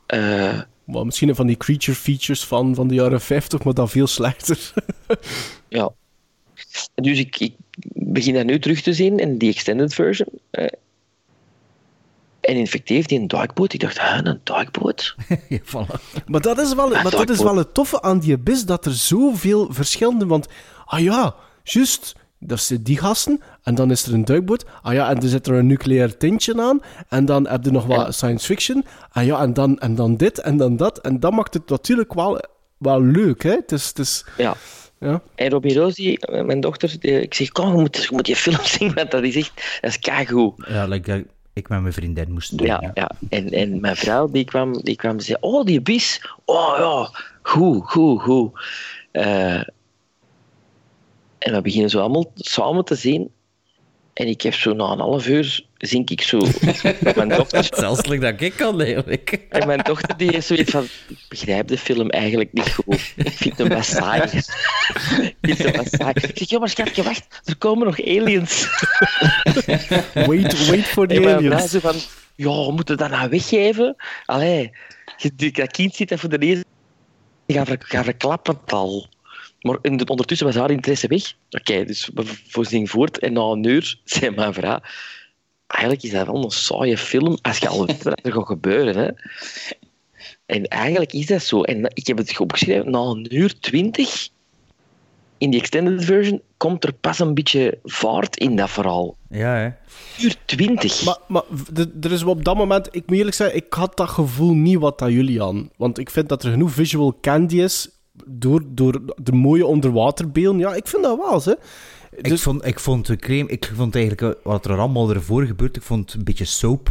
Eh, 0.06 0.62
Wel, 0.84 1.06
misschien 1.06 1.30
een 1.30 1.36
van 1.36 1.48
die 1.48 1.58
creature 1.58 1.98
features 1.98 2.44
van, 2.46 2.76
van 2.76 2.88
de 2.88 2.94
jaren 2.94 3.22
50, 3.22 3.64
maar 3.64 3.74
dan 3.74 3.90
veel 3.90 4.08
slechter. 4.08 4.74
Ja. 5.70 5.92
Dus 6.96 7.20
ik, 7.20 7.40
ik 7.40 7.54
begin 7.94 8.34
dat 8.34 8.46
nu 8.46 8.60
terug 8.60 8.82
te 8.82 8.94
zien 8.94 9.18
in 9.20 9.38
die 9.38 9.52
extended 9.52 9.94
version. 9.94 10.28
eh. 10.52 10.66
En 12.42 12.56
effectief, 12.56 13.06
die 13.06 13.20
een 13.20 13.28
duikboot. 13.28 13.74
Ik 13.74 13.80
dacht, 13.80 14.00
hè, 14.02 14.26
een 14.26 14.39
duikboot? 14.44 15.16
ja, 15.50 15.60
voilà. 15.60 16.22
Maar 16.26 16.42
dat 16.42 16.60
is 16.60 16.74
wel, 16.74 16.89
maar 16.89 17.10
dat 17.10 17.30
is 17.30 17.42
wel 17.42 17.56
het 17.58 17.74
toffe 17.74 18.02
aan 18.02 18.20
die 18.20 18.34
abyss, 18.34 18.66
dat 18.66 18.86
er 18.86 18.94
zoveel 18.94 19.68
verschillende... 19.74 20.26
Want, 20.26 20.48
ah 20.86 21.00
ja, 21.00 21.36
juist, 21.64 22.16
dat 22.39 22.60
zijn 22.60 22.84
die 22.84 22.98
gasten, 22.98 23.42
en 23.64 23.76
dan 23.76 23.92
is 23.92 24.06
er 24.06 24.14
een 24.14 24.26
duikboot. 24.26 24.66
Ah 24.82 24.94
ja, 24.94 25.10
en 25.10 25.22
er 25.22 25.28
zit 25.28 25.48
er 25.48 25.54
een 25.54 25.68
nucleair 25.68 26.18
tintje 26.18 26.62
aan, 26.62 26.82
en 27.10 27.26
dan 27.26 27.48
heb 27.48 27.64
je 27.64 27.72
nog 27.72 27.86
wat 27.86 28.16
science 28.16 28.46
fiction. 28.46 28.86
Ah 29.12 29.26
ja, 29.26 29.42
en 29.42 29.54
dan, 29.54 29.80
en 29.80 29.96
dan 29.96 30.18
dit, 30.18 30.39
en 30.39 30.58
dan 30.58 30.78
dat. 30.78 30.98
En 30.98 31.20
dat 31.20 31.32
maakt 31.32 31.54
het 31.54 31.70
natuurlijk 31.70 32.14
wel, 32.14 32.39
wel 32.78 33.02
leuk, 33.02 33.44
hè. 33.44 33.52
Het 33.52 33.72
is... 33.72 33.88
Het 33.88 34.00
is 34.00 34.26
Ja. 34.38 34.56
ja. 35.00 35.22
En 35.36 35.50
Robbie 35.50 35.80
Rosie, 35.80 36.20
eh, 36.20 36.44
mijn 36.44 36.60
dochter, 36.60 37.06
ik 37.06 37.34
zeg, 37.34 37.50
kom, 37.50 37.76
je 37.76 37.82
moet, 37.82 37.98
je 37.98 38.10
moet 38.12 38.26
die 38.26 38.36
film 38.36 38.66
zien, 38.78 38.94
want 38.94 39.12
dat 39.12 39.24
is 39.24 39.36
echt, 39.36 39.78
dat 39.82 39.89
is 39.89 40.00
keigoed. 40.00 40.66
Ja, 40.68 40.86
like, 40.86 41.12
dat 41.12 41.26
ik 41.54 41.70
met 41.70 41.82
mijn 41.82 41.93
vriendin 41.93 42.32
moest 42.32 42.58
doen. 42.58 42.68
Ja, 42.68 42.91
ja. 42.93 43.12
En, 43.30 43.49
en 43.49 43.80
mijn 43.80 43.95
vrouw 43.95 44.28
die 44.28 44.45
kwam, 44.45 44.82
die 44.82 44.95
kwam 44.95 45.12
en 45.12 45.22
zei: 45.22 45.38
Oh, 45.39 45.66
die 45.66 45.82
bis. 45.82 46.30
Oh 46.45 46.76
ja, 46.78 47.20
goed, 47.41 47.84
goed, 47.89 48.22
goed. 48.22 48.60
Eh, 49.12 49.64
en 51.38 51.54
we 51.54 51.62
beginnen 51.62 51.89
zo 51.89 51.99
allemaal 51.99 52.32
samen 52.36 52.86
te 52.86 52.95
zien. 52.95 53.32
En 54.14 54.28
ik 54.28 54.41
heb 54.41 54.53
zo 54.53 54.74
na 54.74 54.86
een 54.86 54.99
half 54.99 55.28
uur 55.28 55.66
zink 55.78 56.09
ik 56.09 56.22
zo 56.22 56.39
met 56.99 57.16
mijn 57.16 57.30
dochter. 57.30 57.68
Zelfs 57.70 58.05
like 58.05 58.32
dat 58.32 58.41
ik 58.41 58.53
kan, 58.53 58.82
eigenlijk. 58.82 59.45
En 59.49 59.68
mijn 59.68 59.80
dochter 59.80 60.18
die 60.18 60.30
heeft 60.30 60.47
zoiets 60.47 60.72
van: 60.72 60.84
Ik 61.07 61.26
begrijp 61.30 61.68
de 61.68 61.78
film 61.78 62.09
eigenlijk 62.09 62.53
niet 62.53 62.74
goed. 62.74 63.14
Ik 63.16 63.32
vind 63.32 63.57
hem 63.57 63.68
best 63.68 63.91
saai. 63.91 64.22
Ik 64.22 65.55
vind 65.55 65.57
hem 65.57 65.72
best 65.72 65.95
saai. 65.95 66.14
Ik 66.14 66.38
zeg: 66.38 66.49
Ja, 66.49 66.59
maar 66.59 66.70
schatje, 66.70 67.03
wacht, 67.03 67.41
er 67.45 67.57
komen 67.57 67.86
nog 67.86 68.01
aliens. 68.01 68.68
Wait, 70.14 70.68
wait 70.68 70.86
for 70.86 71.07
the 71.07 71.16
En 71.16 71.36
aliens. 71.36 71.72
zo 71.72 71.80
van, 71.80 71.95
ja, 72.36 72.66
we 72.66 72.72
moeten 72.72 72.97
dat 72.97 73.09
nou 73.09 73.30
weggeven? 73.30 73.95
Allee, 74.26 74.72
dat 75.53 75.72
kind 75.72 75.95
zit 75.95 76.09
daar 76.09 76.20
voor 76.20 76.30
de 76.30 76.38
eerste 76.38 76.66
ga, 77.47 77.66
ver, 77.66 77.78
ga 77.80 78.03
verklappen 78.03 78.59
het 78.64 78.74
al. 78.74 79.07
Maar 79.62 79.78
in 79.82 79.97
de- 79.97 80.05
ondertussen 80.05 80.47
was 80.47 80.55
haar 80.55 80.72
interesse 80.72 81.07
weg. 81.07 81.34
Oké, 81.49 81.86
dus 81.86 82.09
we 82.14 82.24
voorzien 82.47 82.88
voort. 82.88 83.20
En 83.20 83.34
na 83.34 83.41
een 83.41 83.64
uur 83.64 83.99
zei 84.03 84.32
mijn 84.32 84.53
vrouw... 84.53 84.80
Eigenlijk 85.68 86.03
is 86.03 86.12
dat 86.12 86.26
wel 86.26 86.43
een 86.43 86.51
saaie 86.51 86.97
film 86.97 87.38
als 87.41 87.57
je 87.57 87.68
al 87.68 87.86
weet 87.86 88.03
wat 88.03 88.20
er 88.24 88.32
gaat 88.32 88.45
gebeuren. 88.45 88.95
Hè. 88.97 89.09
En 90.45 90.68
eigenlijk 90.68 91.14
is 91.14 91.26
dat 91.26 91.43
zo. 91.43 91.64
En 91.64 91.91
ik 91.93 92.07
heb 92.07 92.18
het 92.18 92.39
opgeschreven, 92.39 92.91
na 92.91 92.99
een 92.99 93.36
uur 93.36 93.59
twintig, 93.59 94.30
in 95.38 95.49
die 95.49 95.59
extended 95.59 96.05
version, 96.05 96.41
komt 96.57 96.84
er 96.84 96.93
pas 96.93 97.20
een 97.20 97.34
beetje 97.34 97.78
vaart 97.84 98.38
in 98.38 98.55
dat 98.55 98.70
verhaal. 98.70 99.16
Ja, 99.30 99.55
hè. 99.55 99.70
Uur 100.24 100.36
twintig. 100.45 101.03
Maar, 101.03 101.18
maar 101.28 101.43
er 102.01 102.12
is 102.12 102.24
op 102.24 102.43
dat 102.45 102.55
moment, 102.55 102.88
ik 102.91 103.03
moet 103.07 103.18
eerlijk 103.18 103.36
zeggen, 103.36 103.55
ik 103.57 103.74
had 103.74 103.97
dat 103.97 104.09
gevoel 104.09 104.53
niet 104.53 104.80
wat 104.80 104.99
dat 104.99 105.12
jullie 105.12 105.43
aan. 105.43 105.70
Want 105.78 105.97
ik 105.97 106.09
vind 106.09 106.30
dat 106.30 106.43
er 106.43 106.51
genoeg 106.51 106.72
visual 106.72 107.18
candy 107.22 107.62
is 107.62 107.89
door, 108.28 108.63
door 108.67 109.01
de 109.24 109.32
mooie 109.32 109.65
onderwaterbeelden. 109.65 110.59
Ja, 110.59 110.74
ik 110.74 110.88
vind 110.88 111.03
dat 111.03 111.17
wel, 111.17 111.41
hè. 111.43 111.53
Ik, 112.11 112.38
vond, 112.38 112.65
ik 112.65 112.80
vond 112.80 113.05
de 113.05 113.15
crème, 113.15 113.49
ik 113.49 113.72
vond 113.76 113.95
eigenlijk 113.95 114.39
wat 114.43 114.65
er 114.65 114.78
allemaal 114.78 115.09
ervoor 115.09 115.45
gebeurt, 115.45 115.76
ik 115.76 115.82
vond 115.82 116.05
het 116.05 116.13
een 116.19 116.24
beetje 116.24 116.45
soap. 116.45 116.89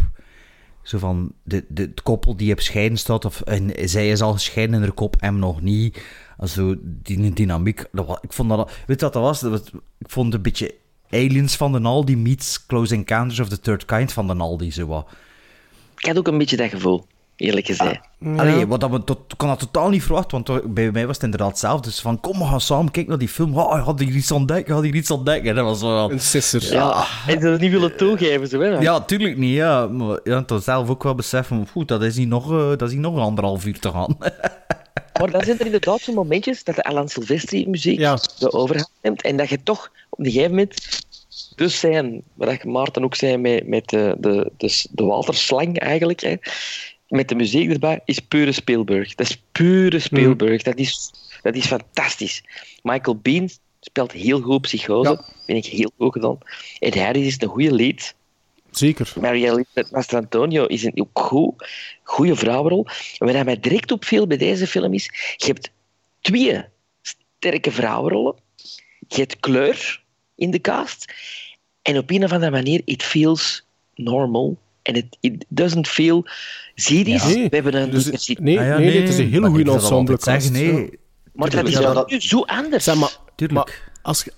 Zo 0.83 0.99
van 0.99 1.33
de, 1.43 1.65
de, 1.69 1.83
het 1.83 2.03
koppel 2.03 2.37
die 2.37 2.53
op 2.53 2.61
scheiden 2.61 2.99
staat, 2.99 3.25
of 3.25 3.41
en 3.41 3.89
zij 3.89 4.11
is 4.11 4.21
al 4.21 4.33
gescheiden 4.33 4.75
in 4.75 4.83
haar 4.83 4.93
kop, 4.93 5.17
hem 5.19 5.39
nog 5.39 5.61
niet. 5.61 6.03
Also, 6.37 6.77
die 6.83 7.33
dynamiek, 7.33 7.85
dat 7.93 8.07
was, 8.07 8.19
ik 8.21 8.33
vond 8.33 8.49
dat, 8.49 8.71
weet 8.87 9.01
je 9.01 9.05
wat 9.05 9.13
dat 9.13 9.23
was? 9.23 9.41
Dat 9.41 9.51
was? 9.51 9.61
Ik 9.99 10.11
vond 10.11 10.27
het 10.27 10.35
een 10.35 10.43
beetje 10.43 10.75
Aliens 11.11 11.57
van 11.57 11.73
de 11.73 11.81
Aldi 11.81 12.17
meets 12.17 12.67
Close 12.67 12.95
Encounters 12.95 13.41
of 13.41 13.49
the 13.49 13.61
Third 13.61 13.85
Kind 13.85 14.13
van 14.13 14.27
de 14.27 14.35
Aldi, 14.35 14.73
zo 14.73 14.87
wat. 14.87 15.09
Ik 15.97 16.07
had 16.07 16.19
ook 16.19 16.29
een 16.29 16.39
beetje 16.39 16.57
dat 16.57 16.71
gevoel, 16.71 17.07
eerlijk 17.41 17.67
gezegd. 17.67 18.01
Allee, 18.37 18.67
wat 18.67 18.81
dat 18.81 18.91
we 18.91 19.05
tot, 19.05 19.19
ik 19.29 19.39
kon 19.39 19.49
dat 19.49 19.59
totaal 19.59 19.89
niet 19.89 20.03
verwachten, 20.03 20.43
want 20.43 20.75
bij 20.75 20.91
mij 20.91 21.07
was 21.07 21.15
het 21.15 21.25
inderdaad 21.25 21.51
hetzelfde. 21.51 21.89
Dus 21.89 22.01
van, 22.01 22.21
kom, 22.21 22.39
we 22.39 22.45
gaan 22.45 22.61
samen 22.61 22.91
kijken 22.91 23.11
naar 23.11 23.19
die 23.19 23.29
film. 23.29 23.59
Oh, 23.59 23.79
ik 23.79 23.85
had 23.85 24.01
hier 24.01 24.15
iets 24.15 24.31
ontdekken, 24.31 24.67
ik 24.67 24.73
had 24.73 24.83
hier 24.83 24.95
iets 24.95 25.11
ontdekken. 25.11 25.55
Dat 25.55 25.65
was 25.65 25.81
wel... 25.81 26.11
Een 26.11 26.21
sisser. 26.21 26.73
Ja, 26.73 27.07
en 27.27 27.41
ze 27.41 27.51
dat 27.51 27.61
niet 27.61 27.71
willen 27.71 27.97
toegeven, 27.97 28.49
zo 28.49 28.61
hè. 28.61 28.69
Ja, 28.69 29.01
tuurlijk 29.01 29.37
niet, 29.37 29.55
ja. 29.55 29.87
Maar 29.87 30.21
ja, 30.25 30.43
toch 30.43 30.63
zelf 30.63 30.89
ook 30.89 31.03
wel 31.03 31.15
beseffen, 31.15 31.67
goed, 31.71 31.89
dat 31.89 32.03
is 32.03 32.17
hier 32.17 32.27
nog, 32.27 32.53
eh, 32.53 32.69
dat 32.69 32.83
is 32.83 32.93
hier 32.93 33.01
nog 33.01 33.15
een 33.15 33.23
anderhalf 33.23 33.65
uur 33.65 33.79
te 33.79 33.91
gaan. 33.91 34.17
Maar 35.21 35.31
dan 35.31 35.45
zijn 35.45 35.59
er 35.59 35.65
inderdaad 35.65 36.01
zo'n 36.01 36.15
momentjes 36.15 36.65
dat 36.65 36.75
de 36.75 36.83
Alan 36.83 37.09
Silvestri 37.09 37.69
muziek 37.69 37.99
de 38.39 38.53
overhand 38.53 38.91
neemt 39.03 39.23
en 39.23 39.37
dat 39.37 39.49
je 39.49 39.63
toch 39.63 39.91
op 40.11 40.19
een 40.19 40.25
gegeven 40.25 40.51
moment 40.51 41.03
dus 41.57 41.81
zijn, 41.81 42.23
wat 42.35 42.65
Maarten 42.65 43.05
ook 43.05 43.15
zei 43.15 43.37
met, 43.37 43.67
met 43.67 43.89
de, 43.89 44.17
de, 44.19 44.51
de, 44.57 44.85
de 44.91 45.05
waterslang 45.05 45.79
eigenlijk, 45.79 46.21
hè, 46.21 46.37
met 47.11 47.29
de 47.29 47.35
muziek 47.35 47.71
erbij, 47.71 48.01
is 48.05 48.19
pure 48.19 48.53
Spielberg. 48.53 49.15
Dat 49.15 49.29
is 49.29 49.43
pure 49.53 49.99
Spielberg. 49.99 50.63
Dat, 50.63 50.79
is, 50.79 51.13
dat 51.43 51.55
is 51.55 51.67
fantastisch. 51.67 52.43
Michael 52.83 53.17
Bean 53.17 53.49
speelt 53.81 54.13
heel 54.13 54.41
goed 54.41 54.61
psychose. 54.61 55.25
Vind 55.47 55.67
ik 55.67 55.73
heel 55.73 55.91
goed 55.99 56.13
gedaan. 56.13 56.39
En 56.79 56.99
Harris 56.99 57.27
is 57.27 57.41
een 57.41 57.49
goede 57.49 57.75
lead. 57.75 58.15
Zeker. 58.71 59.13
Mary 59.21 59.45
Elizabeth 59.45 59.91
Mastrantonio 59.91 60.67
is 60.67 60.83
een 60.85 61.01
ook 61.01 61.19
goed, 61.19 61.69
goede 62.03 62.37
vrouwenrol. 62.37 62.87
En 63.19 63.33
wat 63.33 63.45
mij 63.45 63.61
direct 63.61 63.93
opviel 63.93 64.27
bij 64.27 64.37
deze 64.37 64.67
film 64.67 64.95
is, 64.95 65.11
je 65.37 65.47
hebt 65.47 65.71
twee 66.21 66.65
sterke 67.03 67.71
vrouwenrollen. 67.71 68.35
Je 69.09 69.17
hebt 69.17 69.41
kleur 69.41 70.03
in 70.35 70.51
de 70.51 70.61
cast. 70.61 71.13
En 71.83 71.99
op 71.99 72.11
een 72.11 72.25
of 72.25 72.33
andere 72.33 72.51
manier, 72.51 72.83
it 72.85 73.03
feels 73.03 73.65
normal. 73.95 74.59
En 74.83 74.95
it, 74.95 75.17
it 75.21 75.45
doesn't 75.49 75.89
feel... 75.89 76.27
Eens? 76.75 77.25
Nee. 77.25 77.49
We 77.49 77.55
hebben 77.55 77.75
een... 77.75 77.91
Dus- 77.91 78.05
diversiteit. 78.05 78.47
nee, 78.47 78.59
nee, 78.59 78.79
nee, 78.79 79.01
het 79.01 79.09
is 79.09 79.19
een 79.19 79.33
ik 79.33 79.45
goede 79.45 79.73
ensemble 79.73 80.19
cast, 80.19 80.53
nee. 80.53 80.75
ja. 80.75 80.89
Maar 81.33 81.51
dat 81.51 81.69
is 81.69 81.73
Ja, 81.73 81.93
dat- 81.93 82.11
nu 82.11 82.21
zo 82.21 82.41
anders. 82.41 82.85
Zeg 82.85 82.97
maar, 82.97 83.17
Tuurlijk. 83.35 83.67
maar 83.67 83.93
als 84.03 84.29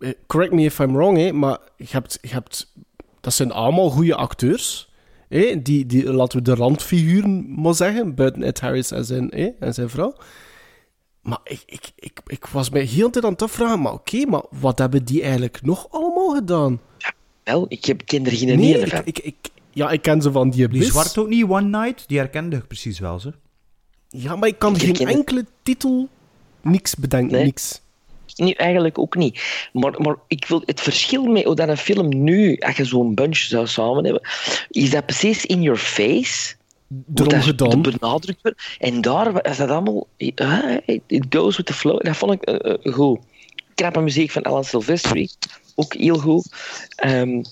eh, 0.00 0.10
correct 0.26 0.52
me 0.52 0.62
if 0.62 0.78
I'm 0.78 0.92
wrong, 0.92 1.18
hè, 1.18 1.32
maar 1.32 1.58
je 1.76 1.86
hebt, 1.88 2.18
je 2.22 2.28
hebt, 2.28 2.72
dat 3.20 3.32
zijn 3.34 3.52
allemaal 3.52 3.90
goede 3.90 4.14
acteurs. 4.14 4.88
Hè, 5.28 5.62
die, 5.62 5.86
die, 5.86 6.12
laten 6.12 6.38
we 6.38 6.44
de 6.44 6.54
randfiguren 6.54 7.60
maar 7.60 7.74
zeggen, 7.74 8.14
buiten 8.14 8.42
Ed 8.42 8.60
Harris 8.60 8.90
en 8.90 9.04
zijn, 9.04 9.28
hè, 9.34 9.50
en 9.60 9.74
zijn 9.74 9.88
vrouw. 9.88 10.14
Maar 11.22 11.40
ik, 11.44 11.62
ik, 11.66 11.90
ik, 11.96 12.20
ik 12.26 12.46
was 12.46 12.70
mij 12.70 12.82
heel 12.82 13.06
de 13.06 13.12
tijd 13.12 13.24
aan 13.24 13.32
het 13.32 13.42
afvragen, 13.42 13.80
maar 13.80 13.92
oké, 13.92 14.26
maar 14.26 14.42
wat 14.50 14.78
hebben 14.78 15.04
die 15.04 15.22
eigenlijk 15.22 15.62
nog 15.62 15.86
allemaal 15.90 16.28
gedaan? 16.34 16.80
Wel, 17.48 17.66
ik 17.68 17.84
heb, 17.84 18.02
ken 18.06 18.26
er 18.26 18.32
geen 18.32 18.46
Nee, 18.58 18.74
ene 18.74 18.84
ik, 18.84 18.88
van. 18.88 19.02
ik, 19.04 19.18
ik, 19.18 19.34
ja, 19.72 19.90
ik 19.90 20.02
ken 20.02 20.22
ze 20.22 20.32
van 20.32 20.50
die 20.50 20.68
Die 20.68 20.82
zwart 20.84 21.18
ook 21.18 21.28
niet, 21.28 21.44
One 21.44 21.78
Night, 21.84 22.04
die 22.08 22.18
herkende 22.18 22.56
ik 22.56 22.66
precies 22.66 22.98
wel, 22.98 23.18
ze. 23.20 23.32
Ja, 24.08 24.36
maar 24.36 24.48
ik 24.48 24.58
kan 24.58 24.74
Ik 24.74 24.80
geen 24.80 24.88
het. 25.06 25.16
enkele 25.16 25.46
titel, 25.62 26.08
niks 26.62 26.94
bedenken, 26.94 27.36
Nee. 27.36 27.44
niks. 27.44 27.80
Nee, 28.36 28.56
eigenlijk 28.56 28.98
ook 28.98 29.16
niet. 29.16 29.68
Maar, 29.72 30.00
maar 30.00 30.16
ik 30.26 30.46
wil 30.46 30.62
het 30.64 30.80
verschil 30.80 31.24
met 31.24 31.44
hoe 31.44 31.54
dat 31.54 31.68
een 31.68 31.76
film 31.76 32.22
nu, 32.22 32.56
als 32.58 32.76
je 32.76 32.84
zo'n 32.84 33.14
bunch 33.14 33.36
zou 33.36 33.66
samen 33.66 34.04
hebben, 34.04 34.22
is 34.70 34.90
dat 34.90 35.06
precies 35.06 35.46
in 35.46 35.62
your 35.62 35.78
face. 35.78 36.54
Dat 36.88 37.34
gedaan. 37.34 37.82
benadrukt 37.82 38.42
wordt. 38.42 38.62
En 38.78 39.00
daar 39.00 39.46
is 39.46 39.56
dat 39.56 39.68
allemaal. 39.70 40.06
ah, 40.34 40.76
it 41.06 41.24
goes 41.30 41.56
with 41.56 41.66
the 41.66 41.72
flow. 41.74 42.02
Dat 42.04 42.16
vond 42.16 42.32
ik 42.32 42.42
eh, 42.42 42.72
eh, 42.84 42.94
goed. 42.94 43.18
Knappe 43.74 44.00
muziek 44.00 44.30
van 44.30 44.42
Alan 44.42 44.64
Silvestri. 44.64 45.28
Ook 45.80 45.94
heel 45.94 46.18
goed. 46.18 46.46
Ehm, 46.96 47.42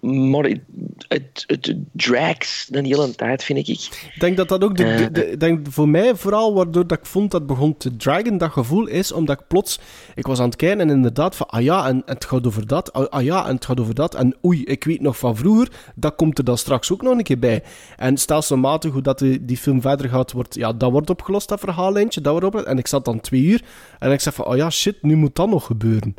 maar 0.00 0.44
het, 0.44 0.60
het, 1.08 1.44
het 1.46 1.74
drags 1.92 2.66
de 2.70 2.78
hele 2.80 3.14
tijd, 3.14 3.44
vind 3.44 3.58
ik. 3.58 3.68
Ik 3.68 4.14
denk 4.20 4.36
dat 4.36 4.48
dat 4.48 4.64
ook 4.64 4.76
de, 4.76 4.82
de, 4.84 4.90
Eh, 4.90 5.06
de- 5.12 5.30
ik 5.30 5.40
denk 5.40 5.66
voor 5.70 5.88
mij 5.88 6.14
vooral 6.14 6.54
waardoor 6.54 6.86
dat 6.86 6.98
ik 6.98 7.06
vond 7.06 7.30
dat 7.30 7.46
begon 7.46 7.76
te 7.76 7.96
dragen, 7.96 8.38
dat 8.38 8.50
gevoel 8.52 8.86
is 8.86 9.12
omdat 9.12 9.40
ik 9.40 9.46
plots, 9.46 9.78
ik 10.14 10.26
was 10.26 10.38
aan 10.38 10.46
het 10.46 10.56
kijken 10.56 10.80
en 10.80 10.90
inderdaad 10.90 11.36
van, 11.36 11.46
ah 11.48 11.62
ja, 11.62 11.88
en 11.88 12.02
het 12.06 12.24
gaat 12.24 12.46
over 12.46 12.66
dat, 12.66 12.92
ah, 12.92 13.06
ah 13.08 13.22
ja, 13.22 13.46
en 13.48 13.54
het 13.54 13.64
gaat 13.64 13.80
over 13.80 13.94
dat, 13.94 14.14
en 14.14 14.36
oei, 14.44 14.64
ik 14.64 14.84
weet 14.84 15.00
nog 15.00 15.18
van 15.18 15.36
vroeger, 15.36 15.68
dat 15.94 16.14
komt 16.14 16.38
er 16.38 16.44
dan 16.44 16.58
straks 16.58 16.92
ook 16.92 17.02
nog 17.02 17.16
een 17.18 17.22
keer 17.22 17.38
bij. 17.38 17.62
En 17.96 18.16
stelselmatig 18.16 18.92
hoe 18.92 19.02
dat 19.02 19.18
die, 19.18 19.44
die 19.44 19.56
film 19.56 19.80
verder 19.80 20.08
gaat, 20.08 20.32
wordt, 20.32 20.54
ja, 20.54 20.72
dat 20.72 20.90
wordt 20.90 21.10
opgelost, 21.10 21.48
dat 21.48 21.60
verhaallijntje, 21.60 22.20
dat 22.20 22.32
wordt 22.40 22.46
op, 22.56 22.62
en 22.62 22.78
ik 22.78 22.86
zat 22.86 23.04
dan 23.04 23.20
twee 23.20 23.42
uur, 23.42 23.62
en 23.98 24.12
ik 24.12 24.20
zei 24.20 24.34
van, 24.34 24.44
ah 24.44 24.56
ja, 24.56 24.70
shit, 24.70 25.02
nu 25.02 25.16
moet 25.16 25.34
dat 25.36 25.48
nog 25.48 25.66
gebeuren. 25.66 26.14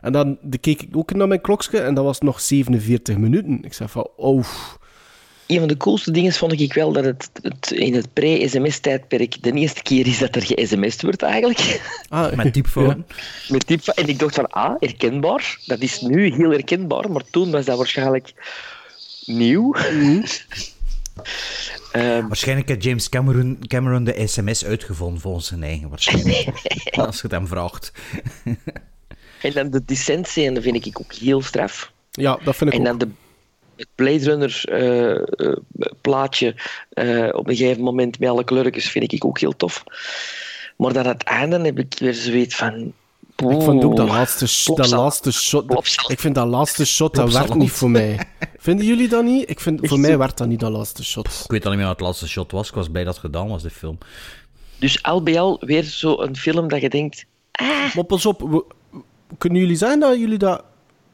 En 0.00 0.12
dan 0.12 0.38
de 0.42 0.58
keek 0.58 0.82
ik 0.82 0.96
ook 0.96 1.14
naar 1.14 1.28
mijn 1.28 1.40
klokje 1.40 1.78
en 1.78 1.94
dat 1.94 2.04
was 2.04 2.20
nog 2.20 2.40
47 2.40 3.16
minuten. 3.16 3.58
Ik 3.62 3.72
zei 3.72 3.88
van, 3.88 4.08
oh... 4.16 4.44
Een 5.46 5.58
van 5.58 5.68
de 5.68 5.76
coolste 5.76 6.10
dingen 6.10 6.32
vond 6.32 6.60
ik 6.60 6.72
wel 6.72 6.92
dat 6.92 7.04
het, 7.04 7.30
het 7.42 7.70
in 7.70 7.94
het 7.94 8.12
pre-sms-tijdperk 8.12 9.42
de 9.42 9.52
eerste 9.52 9.82
keer 9.82 10.06
is 10.06 10.18
dat 10.18 10.36
er 10.36 10.42
ge-sms'd 10.42 11.02
wordt 11.02 11.22
eigenlijk. 11.22 11.80
Ah, 12.08 12.32
Met 12.32 12.52
typfoon. 12.52 13.04
Met 13.48 13.66
type, 13.66 13.94
en 13.94 14.08
ik 14.08 14.18
dacht 14.18 14.34
van, 14.34 14.46
ah, 14.46 14.74
herkenbaar. 14.78 15.58
Dat 15.66 15.80
is 15.80 16.00
nu 16.00 16.34
heel 16.34 16.50
herkenbaar, 16.50 17.10
maar 17.10 17.22
toen 17.30 17.50
was 17.50 17.64
dat 17.64 17.76
waarschijnlijk 17.76 18.32
nieuw. 19.26 19.74
Ehm, 21.92 22.26
Waarschijnlijk 22.26 22.68
heeft 22.68 22.82
James 22.82 23.08
Cameron, 23.08 23.58
Cameron 23.66 24.04
de 24.04 24.26
sms 24.26 24.64
uitgevonden 24.64 25.20
volgens 25.20 25.46
zijn 25.46 25.62
eigen, 25.62 25.88
waarschijnlijk. 25.88 26.48
Als 27.06 27.16
je 27.16 27.22
het 27.22 27.30
hem 27.30 27.46
vraagt. 27.46 27.92
En 29.46 29.52
dan 29.52 29.70
de 29.70 29.84
descent-scène 29.84 30.60
vind 30.62 30.86
ik 30.86 31.00
ook 31.00 31.12
heel 31.12 31.42
straf. 31.42 31.92
Ja, 32.10 32.38
dat 32.44 32.56
vind 32.56 32.72
ik 32.72 32.80
En 32.80 32.92
ook. 32.92 32.98
dan 32.98 33.08
de 33.08 33.14
het 33.76 33.88
Blade 33.94 34.24
Runner 34.24 34.62
eh, 34.64 35.10
eh, 35.46 35.56
plaatje 36.00 36.54
eh, 36.88 37.28
op 37.32 37.48
een 37.48 37.56
gegeven 37.56 37.82
moment 37.82 38.18
met 38.18 38.28
alle 38.28 38.44
kleurtjes 38.44 38.88
vind 38.90 39.12
ik 39.12 39.24
ook 39.24 39.38
heel 39.40 39.56
tof. 39.56 39.84
Maar 40.76 40.92
dan 40.92 41.04
aan 41.04 41.12
het 41.12 41.22
einde 41.22 41.60
heb 41.60 41.78
ik 41.78 41.94
weer 41.98 42.14
zoiets 42.14 42.56
van... 42.56 42.92
Ik 43.36 43.62
vond 43.62 43.84
ook 43.84 43.96
dat 43.96 44.08
laatste, 44.08 44.46
sh- 44.46 44.66
dat 44.66 44.90
laatste 44.90 45.32
shot. 45.32 45.66
Plopsal. 45.66 46.10
Ik 46.10 46.20
vind 46.20 46.34
dat 46.34 46.46
laatste 46.46 46.84
shot, 46.96 47.14
dat 47.14 47.32
werkt 47.32 47.54
niet 47.54 47.70
voor 47.70 47.90
mij. 47.90 48.18
Vinden 48.58 48.86
jullie 48.86 49.08
dat 49.08 49.24
niet? 49.24 49.50
Ik 49.50 49.60
vind, 49.60 49.88
voor 49.88 50.00
mij 50.00 50.18
werkt 50.18 50.38
dat 50.38 50.48
niet, 50.48 50.60
dat 50.60 50.72
laatste 50.72 51.04
shot. 51.04 51.26
Ik 51.44 51.50
weet 51.50 51.64
al 51.64 51.70
niet 51.70 51.78
meer 51.78 51.88
wat 51.88 51.96
het 51.98 52.06
laatste 52.06 52.28
shot 52.28 52.52
was. 52.52 52.68
Ik 52.68 52.74
was 52.74 52.88
blij 52.88 53.04
dat 53.04 53.14
het 53.14 53.24
gedaan 53.24 53.48
was, 53.48 53.62
de 53.62 53.70
film. 53.70 53.98
Dus 54.78 55.02
al 55.02 55.22
bij 55.22 55.40
al 55.40 55.56
weer 55.60 55.84
zo'n 55.84 56.36
film 56.36 56.68
dat 56.68 56.80
je 56.80 56.88
denkt... 56.90 57.24
Maar 57.94 58.04
pas 58.06 58.26
op, 58.26 58.40
we- 58.40 58.64
kunnen 59.38 59.60
jullie 59.60 59.76
zeggen 59.76 60.00
dat 60.00 60.18
jullie 60.18 60.38
dat 60.38 60.64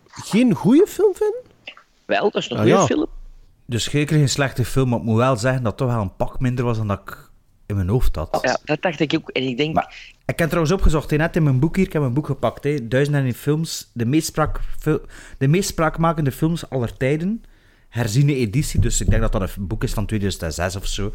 geen 0.06 0.54
goede 0.54 0.86
film 0.88 1.14
vinden? 1.14 1.40
Wel, 2.04 2.22
dat 2.30 2.42
is 2.42 2.48
nog 2.48 2.58
Ah, 2.58 2.64
een 2.64 2.70
ja. 2.70 2.86
film. 2.86 3.06
Dus 3.66 3.84
zeker 3.84 4.16
geen 4.16 4.28
slechte 4.28 4.64
film, 4.64 4.88
maar 4.88 4.98
ik 4.98 5.04
moet 5.04 5.16
wel 5.16 5.36
zeggen 5.36 5.62
dat 5.62 5.72
het 5.72 5.80
toch 5.80 5.90
wel 5.94 6.02
een 6.02 6.16
pak 6.16 6.40
minder 6.40 6.64
was 6.64 6.76
dan 6.76 6.88
dat 6.88 7.00
ik 7.04 7.30
in 7.66 7.76
mijn 7.76 7.88
hoofd 7.88 8.16
had. 8.16 8.38
Ja, 8.42 8.58
dat 8.64 8.82
dacht 8.82 9.00
ik 9.00 9.14
ook. 9.16 9.28
En 9.30 9.42
ik 9.42 9.56
denk... 9.56 9.76
Ik 10.26 10.38
heb 10.38 10.48
trouwens 10.48 10.74
opgezocht, 10.74 11.10
hè, 11.10 11.16
net 11.16 11.36
in 11.36 11.42
mijn 11.42 11.58
boek 11.58 11.76
hier, 11.76 11.86
ik 11.86 11.92
heb 11.92 12.02
mijn 12.02 12.14
boek 12.14 12.26
gepakt, 12.26 12.64
hè, 12.64 12.88
Duizend 12.88 13.16
en 13.16 13.24
één 13.24 13.34
films, 13.34 13.90
de 13.92 14.04
meest, 14.06 14.26
spraak, 14.26 14.60
fil- 14.78 15.00
de 15.38 15.48
meest 15.48 15.68
spraakmakende 15.68 16.32
films 16.32 16.70
aller 16.70 16.96
tijden, 16.96 17.44
herziene 17.88 18.34
editie, 18.34 18.80
dus 18.80 19.00
ik 19.00 19.10
denk 19.10 19.22
dat 19.22 19.32
dat 19.32 19.42
een 19.56 19.66
boek 19.66 19.82
is 19.84 19.92
van 19.92 20.06
2006 20.06 20.76
of 20.76 20.86
zo. 20.86 21.12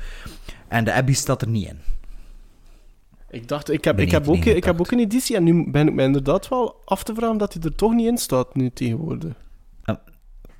En 0.68 0.84
de 0.84 0.94
Abbey 0.94 1.14
staat 1.14 1.42
er 1.42 1.48
niet 1.48 1.68
in. 1.68 1.80
Ik 3.30 3.48
dacht, 3.48 3.70
ik 3.72 3.84
heb, 3.84 4.00
ik, 4.00 4.12
heb 4.12 4.28
ook, 4.30 4.46
ik 4.46 4.64
heb 4.64 4.80
ook 4.80 4.92
een 4.92 5.00
editie 5.00 5.36
en 5.36 5.44
nu 5.44 5.72
ben 5.72 5.88
ik 5.88 5.94
me 5.94 6.04
inderdaad 6.04 6.48
wel 6.48 6.82
af 6.86 7.04
te 7.04 7.16
vragen 7.16 7.38
dat 7.38 7.54
hij 7.54 7.62
er 7.64 7.76
toch 7.76 7.94
niet 7.94 8.08
in 8.08 8.18
staat 8.18 8.56
nu 8.56 8.70
tegenwoordig. 8.72 9.34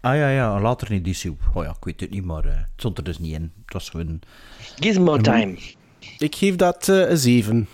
Ah 0.02 0.16
ja, 0.16 0.30
ja, 0.30 0.56
een 0.56 0.62
later 0.62 0.92
editie. 0.92 1.38
Oh 1.54 1.64
ja, 1.64 1.70
ik 1.70 1.84
weet 1.84 2.00
het 2.00 2.10
niet, 2.10 2.26
maar 2.26 2.46
eh, 2.46 2.56
het 2.56 2.68
stond 2.76 2.98
er 2.98 3.04
dus 3.04 3.20
niet 3.20 3.34
in. 3.34 3.52
Het 3.66 3.74
was 3.74 3.90
gewoon... 3.90 4.20
Gizmo 4.80 5.18
Time. 5.18 5.58
Ik 6.18 6.36
geef 6.36 6.56
dat 6.56 6.90
eh, 6.90 7.10
een 7.10 7.18
7. 7.18 7.68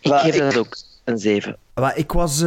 Ik 0.00 0.10
Maar 0.10 0.18
geef 0.20 0.34
ik- 0.34 0.40
dat 0.40 0.56
ook 0.56 0.76
een 1.04 1.18
7. 1.18 1.56
Maar 1.74 1.96
ik 1.96 2.12
was... 2.12 2.44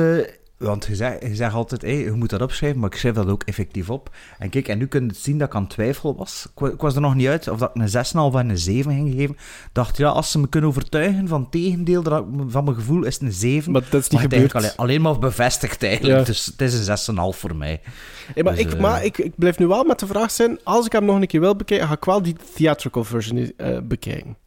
want 0.60 0.86
je 0.86 0.96
zegt, 0.96 1.22
je 1.22 1.36
zegt 1.36 1.54
altijd, 1.54 1.82
hé, 1.82 1.88
je 1.92 2.12
moet 2.12 2.30
dat 2.30 2.42
opschrijven, 2.42 2.80
maar 2.80 2.90
ik 2.92 2.98
schrijf 2.98 3.16
dat 3.16 3.28
ook 3.28 3.44
effectief 3.44 3.90
op. 3.90 4.16
En 4.40 4.50
kijk, 4.50 4.68
en 4.68 4.78
nu 4.78 4.88
kun 4.88 5.02
je 5.02 5.08
het 5.08 5.18
zien 5.18 5.38
dat 5.38 5.48
ik 5.48 5.56
aan 5.56 5.62
het 5.62 5.72
twijfelen 5.72 6.16
was. 6.16 6.46
Ik, 6.54 6.60
wa- 6.60 6.68
ik 6.70 6.82
was 6.82 6.96
er 6.96 7.02
nog 7.02 7.16
niet 7.16 7.28
uit 7.28 7.48
of 7.48 7.60
dat 7.60 7.72
ik 7.74 7.82
een 7.82 8.32
6,5 8.32 8.40
en 8.40 8.50
een 8.50 8.58
7 8.58 8.92
ging 8.94 9.10
geven. 9.14 9.36
Ik 9.36 9.70
dacht, 9.72 9.98
ja, 9.98 10.08
als 10.10 10.32
ze 10.32 10.40
me 10.40 10.48
kunnen 10.50 10.70
overtuigen 10.70 11.28
van 11.28 11.42
het 11.42 11.52
tegendeel 11.52 12.04
dat 12.04 12.20
ik- 12.20 12.26
van 12.48 12.64
mijn 12.64 12.76
gevoel, 12.76 13.04
is 13.04 13.14
het 13.14 13.24
een 13.24 13.32
7. 13.34 13.72
Maar 13.72 13.84
dat 13.90 14.02
is 14.02 14.10
niet 14.10 14.20
gebeurd. 14.22 14.54
Alleen, 14.56 14.72
alleen 14.76 15.02
maar 15.02 15.20
bevestigd 15.20 15.84
eigenlijk. 15.84 16.20
Ja. 16.20 16.24
Dus 16.26 16.46
het 16.46 16.62
is 16.62 16.74
een 16.74 16.84
6,5 16.84 17.38
voor 17.40 17.56
mij. 17.56 17.82
Hey, 18.34 18.44
maar 18.44 18.54
Dus, 18.56 18.62
ik, 18.64 18.74
eh, 18.74 18.80
maar 18.80 19.06
ik, 19.06 19.18
ik 19.18 19.34
blijf 19.36 19.58
nu 19.60 19.68
wel 19.68 19.84
met 19.84 20.00
de 20.00 20.08
vraag 20.08 20.32
zijn, 20.32 20.60
als 20.64 20.86
ik 20.86 20.92
hem 20.92 21.06
nog 21.06 21.16
een 21.22 21.28
keer 21.28 21.40
wil 21.40 21.56
bekijken, 21.56 21.88
ga 21.88 21.94
ik 21.94 22.06
wel 22.06 22.22
die 22.22 22.36
theatrical 22.56 23.04
version 23.04 23.52
eh, 23.58 23.78
bekijken. 23.84 24.38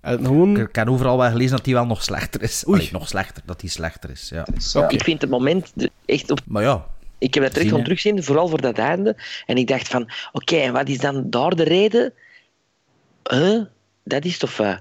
En 0.00 0.24
gewoon... 0.24 0.56
Ik, 0.56 0.68
ik 0.68 0.74
heb 0.74 0.88
overal 0.88 1.18
wel 1.18 1.30
gelezen 1.30 1.56
dat 1.56 1.64
die 1.64 1.74
wel 1.74 1.86
nog 1.86 2.02
slechter 2.02 2.42
is. 2.42 2.64
Oei. 2.68 2.78
Allee, 2.78 2.92
nog 2.92 3.08
slechter, 3.08 3.42
dat 3.46 3.60
die 3.60 3.70
slechter 3.70 4.10
is, 4.10 4.28
ja. 4.28 4.46
Ik 4.88 5.02
vind 5.02 5.20
het 5.20 5.30
moment 5.30 5.72
de- 5.74 5.90
echt 6.04 6.30
op... 6.30 6.40
Maar 6.46 6.62
ja, 6.62 6.86
Ik 7.18 7.34
heb 7.34 7.42
dat 7.42 7.52
terug 7.54 7.70
hè. 7.70 7.82
terugzien, 7.82 8.22
vooral 8.24 8.48
voor 8.48 8.60
dat 8.60 8.78
einde. 8.78 9.16
En 9.46 9.56
ik 9.56 9.66
dacht 9.66 9.88
van, 9.88 10.10
oké, 10.32 10.56
en 10.56 10.72
wat 10.72 10.88
is 10.88 10.98
dan 10.98 11.30
daar 11.30 11.56
de 11.56 11.62
reden? 11.64 12.12
Huh? 13.30 13.62
Dat 14.04 14.24
is 14.24 14.38
toch... 14.38 14.58
eh, 14.58 14.76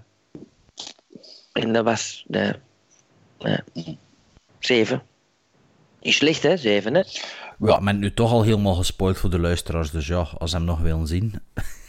En 1.53 1.73
dat 1.73 1.83
was... 1.83 2.25
eh, 2.29 2.49
eh, 3.39 3.57
zeven. 4.59 5.01
Niet 6.01 6.13
slecht, 6.13 6.43
hè? 6.43 6.57
Zeven, 6.57 6.93
hè? 6.95 7.01
Ja, 7.59 7.79
men 7.79 7.99
nu 7.99 8.13
toch 8.13 8.31
al 8.31 8.43
helemaal 8.43 8.75
gespoild 8.75 9.17
voor 9.17 9.29
de 9.29 9.39
luisteraars, 9.39 9.91
dus 9.91 10.07
ja, 10.07 10.27
als 10.37 10.51
ze 10.51 10.57
hem 10.57 10.65
nog 10.65 10.79
willen 10.79 11.07
zien. 11.07 11.41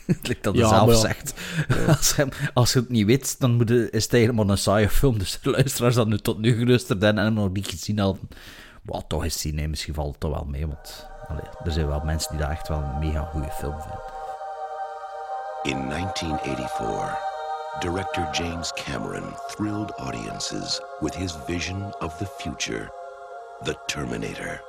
Lijkt 0.22 0.44
dat 0.44 0.54
hij 0.54 0.62
Ja, 0.62 0.68
zelf 0.68 0.86
maar 0.86 0.96
zegt. 0.96 1.34
Als, 1.88 2.16
hem, 2.16 2.28
als 2.54 2.72
je 2.72 2.78
het 2.78 2.88
niet 2.88 3.06
weet, 3.06 3.40
dan 3.40 3.50
moet 3.50 3.68
je, 3.68 3.90
is 3.90 4.04
het 4.04 4.12
eigenlijk 4.12 4.44
maar 4.44 4.52
een 4.54 4.62
saaie 4.62 4.88
film. 4.88 5.18
Dus 5.18 5.38
de 5.42 5.50
luisteraars 5.50 5.94
dat 5.94 6.06
nu 6.06 6.18
tot 6.18 6.38
nu 6.38 6.59
geluisterd 6.59 7.02
hebben 7.02 7.24
en 7.24 7.24
hem 7.24 7.42
nog 7.42 7.52
niet 7.52 7.68
gezien 7.68 7.98
hadden, 7.98 8.28
wat 8.82 9.04
toch 9.09 9.24
eens 9.24 9.40
zien, 9.40 9.59
hè. 9.59 9.66
misschien 9.66 9.94
valt 9.94 10.11
het 10.11 10.20
toch 10.20 10.30
wel 10.30 10.44
mee. 10.44 10.66
Want 10.66 11.06
allee, 11.28 11.42
er 11.64 11.72
zijn 11.72 11.86
wel 11.86 12.00
mensen 12.04 12.30
die 12.30 12.40
dat 12.40 12.50
echt 12.50 12.68
wel 12.68 12.78
een 12.82 12.98
mega 12.98 13.28
goede 13.32 13.50
film 13.50 13.80
vinden. 13.80 14.00
In 15.62 15.88
1984, 15.88 17.18
director 17.80 18.28
James 18.32 18.72
Cameron 18.72 19.34
thrilled 19.48 19.90
audiences 19.96 20.80
with 21.00 21.14
his 21.14 21.34
vision 21.46 21.94
of 21.98 22.16
the 22.16 22.26
future, 22.26 22.90
The 23.62 23.76
Terminator. 23.86 24.61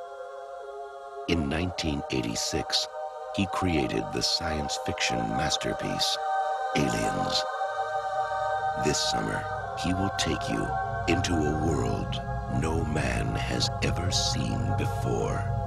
In 1.25 1.49
1986, 1.49 2.87
he 3.35 3.45
created 3.47 4.03
the 4.13 4.21
science 4.21 4.77
fiction 4.85 5.17
masterpiece, 5.29 6.17
Aliens. 6.75 7.43
This 8.85 8.99
summer, 9.11 9.43
he 9.83 9.93
will 9.93 10.11
take 10.17 10.49
you 10.49 10.67
into 11.07 11.33
a 11.33 11.65
world 11.65 12.21
no 12.61 12.83
man 12.85 13.27
has 13.35 13.69
ever 13.83 14.11
seen 14.11 14.59
before. 14.77 15.58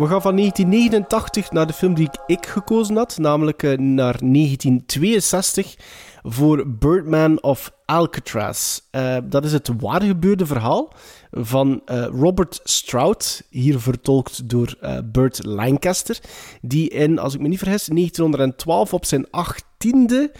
We 0.00 0.06
gaan 0.06 0.22
van 0.22 0.36
1989 0.36 1.50
naar 1.50 1.66
de 1.66 1.72
film 1.72 1.94
die 1.94 2.08
ik, 2.26 2.46
gekozen 2.46 2.96
had, 2.96 3.18
namelijk 3.18 3.62
eh, 3.62 3.78
naar 3.78 4.18
1962. 4.18 5.76
voor 6.22 6.68
Birdman 6.68 7.42
of 7.42 7.72
Alcatraz. 7.90 8.80
Uh, 8.92 9.16
dat 9.24 9.44
is 9.44 9.52
het 9.52 9.70
waargebeurde 9.78 10.46
verhaal 10.46 10.92
van 11.30 11.82
uh, 11.86 12.04
Robert 12.04 12.60
Stroud, 12.64 13.42
hier 13.50 13.80
vertolkt 13.80 14.48
door 14.48 14.74
uh, 14.82 14.98
Burt 15.04 15.44
Lancaster, 15.44 16.18
die 16.62 16.88
in, 16.88 17.18
als 17.18 17.34
ik 17.34 17.40
me 17.40 17.48
niet 17.48 17.58
vergis, 17.58 17.86
1912 17.86 18.94
op 18.94 19.04
zijn 19.04 19.30
achttiende 19.30 20.32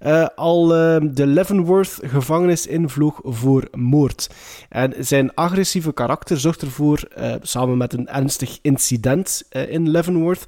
uh, 0.00 0.26
al 0.34 0.66
de 0.66 1.26
Leavenworth-gevangenis 1.26 2.66
invloog 2.66 3.20
voor 3.22 3.68
moord. 3.70 4.30
En 4.68 4.94
zijn 4.98 5.34
agressieve 5.34 5.92
karakter 5.92 6.40
zorgt 6.40 6.62
ervoor, 6.62 7.08
samen 7.42 7.76
met 7.76 7.92
een 7.92 8.08
ernstig 8.08 8.58
incident 8.62 9.42
in 9.68 9.90
Leavenworth, 9.90 10.44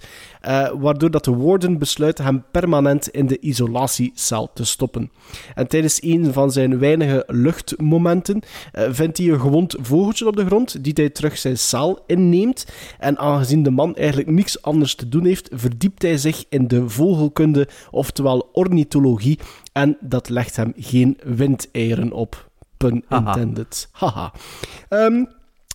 waardoor 0.78 1.10
dat 1.10 1.24
de 1.24 1.36
warden 1.36 1.78
besluit 1.78 2.18
hem 2.18 2.44
permanent 2.50 3.08
in 3.08 3.26
de 3.26 3.38
isolatiecel 3.38 4.50
te 4.54 4.64
stoppen. 4.64 5.10
En 5.54 5.68
tijdens 5.68 6.02
een 6.02 6.32
van 6.32 6.49
zijn 6.50 6.78
weinige 6.78 7.24
luchtmomenten 7.26 8.42
vindt 8.72 9.18
hij 9.18 9.28
een 9.28 9.40
gewond 9.40 9.76
vogeltje 9.80 10.26
op 10.26 10.36
de 10.36 10.46
grond, 10.46 10.84
die 10.84 10.92
hij 10.94 11.10
terug 11.10 11.38
zijn 11.38 11.58
cel 11.58 12.04
inneemt. 12.06 12.66
En 12.98 13.18
aangezien 13.18 13.62
de 13.62 13.70
man 13.70 13.96
eigenlijk 13.96 14.30
niks 14.30 14.62
anders 14.62 14.94
te 14.94 15.08
doen 15.08 15.24
heeft, 15.24 15.48
verdiept 15.52 16.02
hij 16.02 16.18
zich 16.18 16.44
in 16.48 16.68
de 16.68 16.88
vogelkunde, 16.88 17.68
oftewel 17.90 18.48
ornithologie. 18.52 19.38
En 19.72 19.96
dat 20.00 20.28
legt 20.28 20.56
hem 20.56 20.72
geen 20.76 21.18
windeieren 21.24 22.12
op. 22.12 22.48
Pun 22.76 23.04
intended. 23.08 23.88
Haha. 23.92 24.32
Um, 24.88 25.28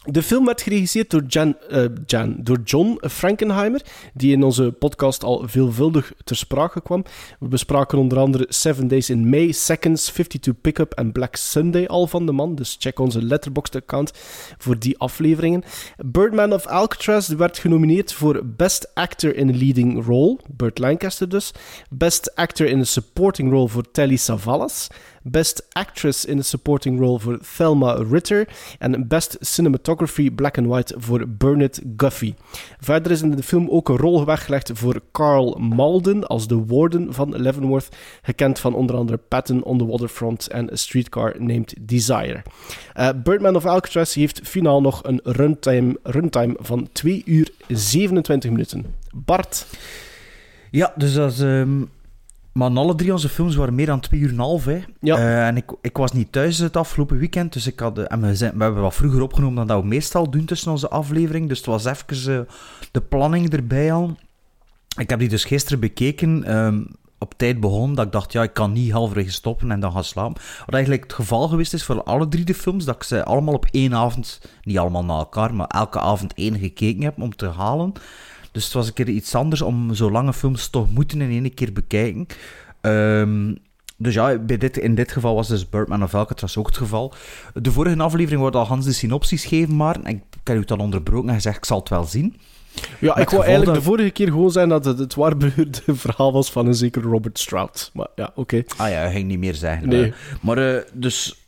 de 0.05 0.23
film 0.23 0.45
werd 0.45 0.61
geregisseerd 0.61 1.09
door, 1.09 1.23
Jan, 1.27 1.55
uh, 1.71 1.85
Jan, 2.05 2.35
door 2.39 2.59
John 2.63 2.99
Frankenheimer, 3.09 3.81
die 4.13 4.31
in 4.31 4.43
onze 4.43 4.71
podcast 4.71 5.23
al 5.23 5.43
veelvuldig 5.45 6.13
ter 6.23 6.35
sprake 6.35 6.81
kwam. 6.81 7.03
We 7.39 7.47
bespraken 7.47 7.97
onder 7.97 8.17
andere 8.17 8.45
Seven 8.49 8.87
Days 8.87 9.09
in 9.09 9.29
May, 9.29 9.51
Seconds, 9.51 10.05
52 10.05 10.61
Pickup 10.61 10.93
en 10.93 11.11
Black 11.11 11.35
Sunday 11.35 11.85
al 11.85 12.07
van 12.07 12.25
de 12.25 12.31
man, 12.31 12.55
dus 12.55 12.75
check 12.79 12.99
onze 12.99 13.23
Letterboxd-account 13.23 14.11
voor 14.57 14.79
die 14.79 14.97
afleveringen. 14.97 15.63
Birdman 16.05 16.53
of 16.53 16.65
Alcatraz 16.65 17.27
werd 17.27 17.57
genomineerd 17.57 18.13
voor 18.13 18.45
Best 18.45 18.91
Actor 18.93 19.35
in 19.35 19.49
a 19.49 19.57
Leading 19.57 20.05
Role, 20.05 20.39
Burt 20.47 20.79
Lancaster 20.79 21.29
dus. 21.29 21.51
Best 21.89 22.35
Actor 22.35 22.67
in 22.67 22.79
a 22.79 22.83
Supporting 22.83 23.51
Role 23.51 23.67
voor 23.67 23.91
Telly 23.91 24.15
Savalas. 24.15 24.87
Best 25.27 25.67
Actress 25.71 26.25
in 26.25 26.39
a 26.39 26.41
Supporting 26.41 26.99
Role 26.99 27.19
voor 27.19 27.39
Thelma 27.57 27.93
Ritter. 28.09 28.47
En 28.79 29.07
Best 29.07 29.37
Cinematography 29.39 30.31
Black 30.31 30.57
and 30.57 30.67
White 30.67 30.95
voor 30.97 31.27
Bernard 31.27 31.81
Guffey. 31.97 32.35
Verder 32.79 33.11
is 33.11 33.21
in 33.21 33.31
de 33.31 33.43
film 33.43 33.69
ook 33.69 33.89
een 33.89 33.97
rol 33.97 34.25
weggelegd 34.25 34.71
voor 34.73 35.01
Carl 35.11 35.57
Malden 35.59 36.27
als 36.27 36.47
de 36.47 36.65
warden 36.65 37.13
van 37.13 37.41
Leavenworth, 37.41 37.89
gekend 38.21 38.59
van 38.59 38.73
onder 38.73 38.95
andere 38.95 39.17
Patton 39.17 39.63
on 39.63 39.77
the 39.77 39.85
Waterfront 39.85 40.47
en 40.47 40.71
A 40.71 40.75
Streetcar 40.75 41.35
Named 41.37 41.75
Desire. 41.79 42.41
Uh, 42.95 43.09
Birdman 43.23 43.55
of 43.55 43.65
Alcatraz 43.65 44.13
heeft 44.13 44.39
finaal 44.43 44.81
nog 44.81 45.03
een 45.03 45.19
runtime, 45.23 45.97
runtime 46.03 46.55
van 46.59 46.89
2 46.91 47.21
uur 47.25 47.51
27 47.67 48.49
minuten. 48.49 48.85
Bart. 49.13 49.65
Ja, 50.71 50.93
dus 50.95 51.13
dat 51.13 51.31
is 51.31 51.39
um, 51.39 51.89
maar 52.57 52.69
alle 52.69 52.95
drie 52.95 53.11
onze 53.11 53.29
films 53.29 53.55
waren 53.55 53.75
meer 53.75 53.85
dan 53.85 53.99
twee 53.99 54.19
uur 54.19 54.27
en 54.27 54.33
een 54.33 54.39
half. 54.39 54.65
Hè. 54.65 54.83
Ja. 54.99 55.17
Uh, 55.17 55.47
en 55.47 55.57
ik, 55.57 55.71
ik 55.81 55.97
was 55.97 56.11
niet 56.11 56.31
thuis 56.31 56.57
het 56.57 56.77
afgelopen 56.77 57.17
weekend, 57.17 57.53
dus 57.53 57.67
ik 57.67 57.79
had, 57.79 57.99
en 57.99 58.21
we, 58.21 58.35
zijn, 58.35 58.57
we 58.57 58.63
hebben 58.63 58.81
wat 58.81 58.95
vroeger 58.95 59.21
opgenomen 59.21 59.55
dan 59.55 59.67
dat 59.67 59.81
we 59.81 59.87
meestal 59.87 60.29
doen 60.29 60.45
tussen 60.45 60.71
onze 60.71 60.89
aflevering. 60.89 61.47
Dus 61.49 61.57
het 61.57 61.67
was 61.67 61.85
even 61.85 62.31
uh, 62.31 62.39
de 62.91 63.01
planning 63.01 63.53
erbij 63.53 63.93
al. 63.93 64.17
Ik 64.97 65.09
heb 65.09 65.19
die 65.19 65.29
dus 65.29 65.43
gisteren 65.43 65.79
bekeken. 65.79 66.55
Um, 66.55 66.87
op 67.19 67.33
tijd 67.37 67.59
begonnen, 67.59 67.95
dat 67.95 68.05
ik 68.05 68.11
dacht, 68.11 68.31
ja, 68.31 68.43
ik 68.43 68.53
kan 68.53 68.71
niet 68.71 68.91
halverwege 68.91 69.31
stoppen 69.31 69.71
en 69.71 69.79
dan 69.79 69.91
gaan 69.91 70.03
slapen. 70.03 70.41
Wat 70.65 70.73
eigenlijk 70.73 71.03
het 71.03 71.13
geval 71.13 71.47
geweest 71.47 71.73
is 71.73 71.83
voor 71.83 72.03
alle 72.03 72.27
drie 72.27 72.45
de 72.45 72.53
films, 72.53 72.85
dat 72.85 72.95
ik 72.95 73.03
ze 73.03 73.23
allemaal 73.23 73.53
op 73.53 73.67
één 73.71 73.93
avond, 73.93 74.41
niet 74.63 74.77
allemaal 74.77 75.05
na 75.05 75.17
elkaar, 75.17 75.53
maar 75.53 75.67
elke 75.67 75.99
avond 75.99 76.33
één 76.33 76.59
gekeken 76.59 77.03
heb 77.03 77.21
om 77.21 77.35
te 77.35 77.47
halen. 77.47 77.93
Dus 78.55 78.63
het 78.63 78.73
was 78.73 78.87
een 78.87 78.93
keer 78.93 79.09
iets 79.09 79.35
anders 79.35 79.61
om 79.61 79.93
zo 79.93 80.11
lange 80.11 80.33
films 80.33 80.67
toch 80.67 80.91
moeten 80.91 81.21
in 81.21 81.29
één 81.29 81.53
keer 81.53 81.73
bekijken. 81.73 82.27
Um, 82.81 83.57
dus 83.97 84.13
ja, 84.13 84.37
bij 84.37 84.57
dit, 84.57 84.77
in 84.77 84.95
dit 84.95 85.11
geval 85.11 85.35
was 85.35 85.47
dus 85.47 85.69
Birdman 85.69 86.03
of 86.03 86.13
Alcatraz 86.13 86.57
ook 86.57 86.65
het 86.65 86.77
geval. 86.77 87.13
De 87.53 87.71
vorige 87.71 88.01
aflevering 88.01 88.41
wordt 88.41 88.55
al 88.55 88.65
Hans 88.65 88.85
de 88.85 88.93
synopsis 88.93 89.45
geven, 89.45 89.75
maar 89.75 89.97
ik, 90.07 90.15
ik 90.15 90.39
heb 90.43 90.57
u 90.57 90.65
dan 90.65 90.79
onderbroken 90.79 91.29
en 91.29 91.35
gezegd, 91.35 91.57
ik 91.57 91.65
zal 91.65 91.79
het 91.79 91.89
wel 91.89 92.03
zien. 92.03 92.35
Ja, 92.99 93.17
ik 93.17 93.29
wou 93.29 93.43
eigenlijk 93.43 93.65
dat... 93.65 93.75
de 93.75 93.81
vorige 93.81 94.09
keer 94.09 94.27
gewoon 94.27 94.51
zijn 94.51 94.69
dat 94.69 94.85
het 94.85 94.99
het 94.99 95.15
waarbeurde 95.15 95.81
verhaal 96.05 96.33
was 96.33 96.51
van 96.51 96.67
een 96.67 96.75
zeker 96.75 97.01
Robert 97.01 97.39
Stroud. 97.39 97.91
Maar 97.93 98.07
ja, 98.15 98.31
oké. 98.35 98.39
Okay. 98.39 98.65
Ah 98.77 98.89
ja, 98.89 99.09
ging 99.09 99.27
niet 99.27 99.39
meer 99.39 99.55
zeggen. 99.55 99.89
Nee. 99.89 100.13
Maar 100.41 100.57
uh, 100.57 100.81
dus... 100.93 101.39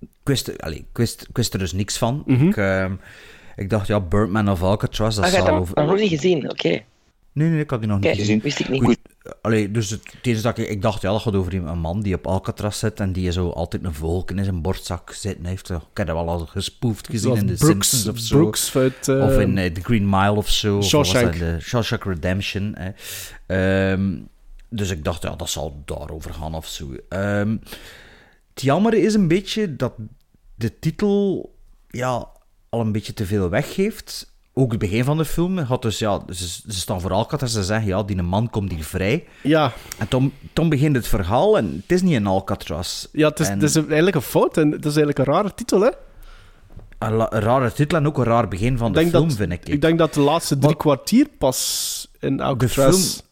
Ik 0.00 0.08
wist, 0.28 0.62
allez, 0.62 0.78
ik, 0.78 0.84
wist, 0.92 1.22
ik 1.28 1.36
wist 1.36 1.52
er 1.52 1.58
dus 1.58 1.72
niks 1.72 1.98
van. 1.98 2.22
Mm 2.26 2.36
-hmm. 2.36 2.48
ik, 2.48 2.56
uh, 2.56 2.84
ik 3.56 3.70
dacht, 3.70 3.86
ja, 3.86 4.00
Birdman 4.00 4.50
of 4.50 4.62
Alcatraz, 4.62 5.16
dat 5.16 5.24
ah, 5.24 5.30
zal... 5.30 5.44
heb 5.44 5.54
over... 5.54 5.84
nog 5.86 5.98
niet 5.98 6.08
gezien, 6.08 6.36
oké. 6.44 6.66
Okay. 6.66 6.84
Nee, 7.32 7.48
nee, 7.48 7.60
ik 7.60 7.70
had 7.70 7.80
die 7.80 7.88
nog 7.88 8.00
niet 8.00 8.16
gezien. 8.16 8.40
wist 8.40 8.60
ik 8.60 8.68
niet. 8.68 8.82
Goed. 8.82 8.98
Allee, 9.42 9.70
dus 9.70 9.90
het, 9.90 10.14
het 10.22 10.42
dat 10.42 10.58
ik, 10.58 10.68
ik 10.68 10.82
dacht, 10.82 11.02
ja, 11.02 11.10
dat 11.10 11.22
gaat 11.22 11.34
over 11.34 11.54
een 11.54 11.78
man 11.78 12.02
die 12.02 12.14
op 12.14 12.26
Alcatraz 12.26 12.78
zit 12.78 13.00
en 13.00 13.12
die 13.12 13.32
zo 13.32 13.48
altijd 13.50 13.84
een 13.84 13.94
volk 13.94 14.30
in 14.30 14.44
zijn 14.44 14.62
borstzak 14.62 15.12
zitten 15.12 15.44
heeft. 15.44 15.70
Ik 15.70 15.78
heb 15.94 16.06
dat 16.06 16.16
wel 16.16 16.28
al 16.28 16.38
gespoefd 16.38 17.06
gezien 17.06 17.20
Zoals 17.20 17.38
in 17.38 17.46
The 17.46 17.54
Brooks, 17.54 17.90
Simpsons 17.90 18.08
of 18.08 18.18
zo. 18.18 18.36
Brooks 18.36 18.76
uit, 18.76 19.08
uh, 19.08 19.24
of 19.24 19.38
in 19.38 19.56
uh, 19.56 19.64
The 19.64 19.80
Green 19.80 20.08
Mile 20.08 20.32
of 20.32 20.48
zo. 20.48 20.82
Shawshank. 20.82 21.32
Of 21.32 21.38
de 21.38 21.60
Shawshank 21.60 22.04
Redemption. 22.04 22.76
Hè. 22.78 23.92
Um, 23.92 24.28
dus 24.68 24.90
ik 24.90 25.04
dacht, 25.04 25.22
ja, 25.22 25.36
dat 25.36 25.50
zal 25.50 25.82
daarover 25.84 26.34
gaan 26.34 26.54
of 26.54 26.66
zo. 26.66 26.90
Um, 27.08 27.60
het 28.54 28.62
jammer 28.62 28.94
is 28.94 29.14
een 29.14 29.28
beetje 29.28 29.76
dat 29.76 29.92
de 30.54 30.78
titel 30.78 31.50
ja, 31.88 32.28
al 32.72 32.80
een 32.80 32.92
beetje 32.92 33.14
te 33.14 33.26
veel 33.26 33.48
weggeeft 33.48 34.32
ook 34.54 34.70
het 34.70 34.80
begin 34.80 35.04
van 35.04 35.16
de 35.16 35.24
film 35.24 35.58
had 35.58 35.82
dus, 35.82 35.98
ja, 35.98 36.20
ze, 36.28 36.46
ze 36.46 36.62
staan 36.80 37.00
voor 37.00 37.12
Alcatraz 37.12 37.54
en 37.54 37.60
ze 37.60 37.66
zeggen, 37.66 37.86
ja, 37.86 38.02
die 38.02 38.22
man 38.22 38.50
komt 38.50 38.72
hier 38.72 38.84
vrij. 38.84 39.24
Ja. 39.42 39.72
En 39.98 40.08
toen, 40.08 40.32
toen 40.52 40.68
begint 40.68 40.96
het 40.96 41.06
verhaal 41.06 41.56
en 41.56 41.80
het 41.82 41.92
is 41.92 42.02
niet 42.02 42.14
een 42.14 42.26
Alcatraz. 42.26 43.06
Ja, 43.12 43.28
het 43.28 43.40
is, 43.40 43.48
en, 43.48 43.52
het 43.52 43.62
is 43.62 43.76
eigenlijk 43.76 44.16
een 44.16 44.22
fout 44.22 44.56
en 44.56 44.70
het 44.70 44.84
is 44.84 44.96
eigenlijk 44.96 45.18
een 45.18 45.34
rare 45.34 45.54
titel, 45.54 45.80
hè? 45.80 45.90
Een, 46.98 47.20
een 47.20 47.40
rare 47.40 47.72
titel 47.72 47.98
en 47.98 48.06
ook 48.06 48.18
een 48.18 48.24
raar 48.24 48.48
begin 48.48 48.78
van 48.78 48.92
de 48.92 49.00
film, 49.08 49.28
dat, 49.28 49.36
vind 49.36 49.52
ik. 49.52 49.68
Ik 49.68 49.80
denk 49.80 49.98
dat 49.98 50.14
de 50.14 50.20
laatste 50.20 50.54
drie 50.54 50.66
maar, 50.66 50.76
kwartier 50.76 51.26
pas 51.38 52.08
in 52.20 52.40
Alcatraz... 52.40 52.96
De 52.96 53.02
film, 53.02 53.26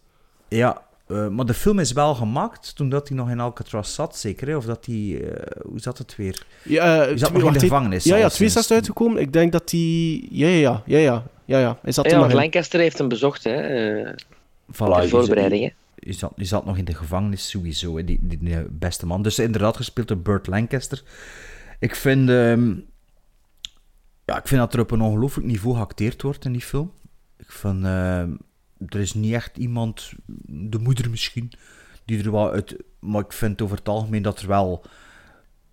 ja, 0.49 0.83
uh, 1.11 1.29
maar 1.29 1.45
de 1.47 1.55
film 1.55 1.79
is 1.79 1.93
wel 1.93 2.15
gemaakt 2.15 2.77
toen 2.77 2.89
dat 2.89 3.09
hij 3.09 3.17
nog 3.17 3.31
in 3.31 3.41
Alcatraz 3.41 3.95
zat, 3.95 4.17
zeker? 4.17 4.49
Hè? 4.49 4.57
Of 4.57 4.65
dat 4.65 4.87
hij... 4.87 4.95
Uh, 4.95 5.31
hoe 5.63 5.81
zat 5.81 5.99
het 5.99 6.17
weer? 6.17 6.47
Ja, 6.63 7.01
uh, 7.01 7.05
hij 7.05 7.19
zat 7.19 7.33
nog 7.33 7.43
in 7.43 7.53
de 7.53 7.59
gevangenis. 7.59 8.05
Ja, 8.05 8.17
ja, 8.17 8.29
twee 8.29 8.49
is 8.49 8.73
uitgekomen. 8.73 9.21
Ik 9.21 9.33
denk 9.33 9.53
dat 9.53 9.71
hij... 9.71 10.27
Ja, 10.31 10.49
ja, 10.49 10.83
ja, 10.87 10.99
ja. 10.99 11.25
ja, 11.45 11.59
ja. 11.59 11.79
Hij 11.83 11.93
zat 11.93 12.05
ja, 12.05 12.11
er 12.11 12.19
nog. 12.19 12.33
Lancaster 12.33 12.81
heeft 12.81 12.99
hem 12.99 13.09
bezocht, 13.09 13.45
hè. 13.45 13.99
Uh, 14.01 14.13
voilà, 14.73 15.01
de 15.01 15.09
voorbereidingen. 15.09 15.73
Je 15.95 16.13
zat, 16.13 16.33
je 16.37 16.45
zat 16.45 16.65
nog 16.65 16.77
in 16.77 16.85
de 16.85 16.95
gevangenis, 16.95 17.51
sowieso, 17.51 17.97
hè, 17.97 18.05
die, 18.05 18.19
die, 18.21 18.39
die 18.41 18.57
beste 18.71 19.07
man. 19.07 19.23
Dus 19.23 19.39
inderdaad 19.39 19.77
gespeeld 19.77 20.09
door 20.09 20.19
Burt 20.19 20.47
Lancaster. 20.47 21.03
Ik 21.79 21.95
vind... 21.95 22.29
Um, 22.29 22.85
ja, 24.25 24.39
ik 24.39 24.49
vind 24.49 24.61
dat 24.61 24.75
er 24.75 24.81
op 24.81 24.91
een 24.91 25.01
ongelooflijk 25.01 25.47
niveau 25.47 25.77
geacteerd 25.77 26.23
wordt 26.23 26.45
in 26.45 26.53
die 26.53 26.61
film. 26.61 26.93
Ik 27.39 27.53
vind... 27.53 27.87
Er 28.89 29.01
is 29.01 29.15
niet 29.15 29.33
echt 29.33 29.57
iemand, 29.57 30.13
de 30.47 30.79
moeder 30.79 31.11
misschien, 31.11 31.53
die 32.05 32.25
er 32.25 32.33
wel 32.33 32.51
uit. 32.51 32.77
Maar 32.99 33.21
ik 33.21 33.33
vind 33.33 33.63
over 33.63 33.77
het 33.77 33.89
algemeen 33.89 34.23
dat 34.23 34.41
er 34.41 34.49
wel 34.49 34.85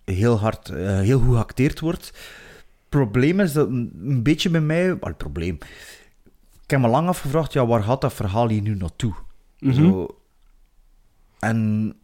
heel 0.04 0.38
hard, 0.38 0.68
uh, 0.68 1.00
heel 1.00 1.20
goed 1.20 1.34
geacteerd 1.34 1.80
wordt. 1.80 2.06
Het 2.06 2.88
probleem 2.88 3.40
is 3.40 3.52
dat 3.52 3.68
een 3.68 4.22
beetje 4.22 4.50
bij 4.50 4.60
mij. 4.60 4.86
Well, 4.86 4.98
het 5.00 5.16
probleem. 5.16 5.58
Ik 6.62 6.70
heb 6.70 6.80
me 6.80 6.88
lang 6.88 7.08
afgevraagd, 7.08 7.52
ja, 7.52 7.66
waar 7.66 7.82
gaat 7.82 8.00
dat 8.00 8.12
verhaal 8.12 8.48
hier 8.48 8.62
nu 8.62 8.74
naartoe? 8.74 9.14
Mhm. 9.58 9.74
Zo. 9.74 10.18
En 11.38 11.94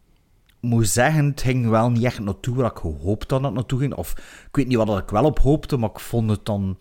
moet 0.61 0.89
zeggen, 0.89 1.27
het 1.27 1.41
ging 1.41 1.69
wel 1.69 1.91
niet 1.91 2.05
echt 2.05 2.19
naartoe 2.19 2.55
waar 2.55 2.71
ik 2.71 2.77
gehoopt 2.77 3.29
dat 3.29 3.43
het 3.43 3.53
naartoe 3.53 3.79
ging. 3.79 3.95
Of 3.95 4.11
ik 4.49 4.57
weet 4.57 4.67
niet 4.67 4.77
wat 4.77 4.99
ik 4.99 5.11
wel 5.11 5.25
op 5.25 5.39
hoopte, 5.39 5.77
maar 5.77 5.91
ik 5.91 6.01
vond 6.01 6.31
het 6.31 6.45
dan 6.45 6.79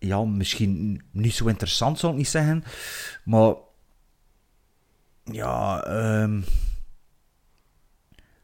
ja, 0.00 0.24
misschien 0.24 1.02
niet 1.10 1.34
zo 1.34 1.46
interessant, 1.46 1.98
zou 1.98 2.12
ik 2.12 2.18
niet 2.18 2.28
zeggen. 2.28 2.64
Maar 3.24 3.54
ja, 5.24 5.84
um, 6.22 6.44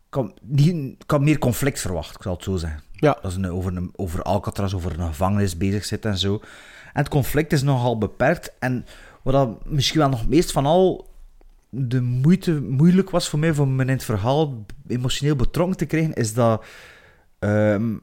kan, 0.09 0.35
niet, 0.43 1.07
kan 1.07 1.25
meer 1.25 1.39
conflict 1.39 1.81
verwachten, 1.81 2.17
ik 2.17 2.23
zal 2.23 2.33
het 2.33 2.43
zo 2.43 2.57
zeggen. 2.57 2.83
Ja. 2.93 3.19
Dat 3.23 3.33
ze 3.33 3.51
over, 3.51 3.77
een, 3.77 3.93
over 3.97 4.23
Alcatraz, 4.23 4.75
over 4.75 5.01
een 5.01 5.07
gevangenis 5.07 5.57
bezig 5.57 5.85
zit 5.85 6.05
en 6.05 6.19
zo. 6.19 6.35
En 6.93 7.03
het 7.03 7.09
conflict 7.09 7.53
is 7.53 7.63
nogal 7.63 7.99
beperkt. 7.99 8.53
En 8.59 8.87
wat 9.23 9.33
dat 9.33 9.67
misschien 9.67 10.01
wel 10.01 10.09
nog 10.09 10.29
meest 10.29 10.53
van 10.53 10.67
al 10.67 11.15
de 11.69 12.01
moeite 12.01 12.61
moeilijk 12.61 13.11
was 13.11 13.29
voor 13.29 13.39
mij 13.39 13.59
om 13.59 13.75
me 13.75 13.83
in 13.83 13.89
het 13.89 14.05
verhaal 14.05 14.65
emotioneel 14.87 15.37
betrokken 15.37 15.77
te 15.77 15.85
krijgen, 15.87 16.15
is 16.15 16.35
dat 16.35 16.65
um, 17.39 18.03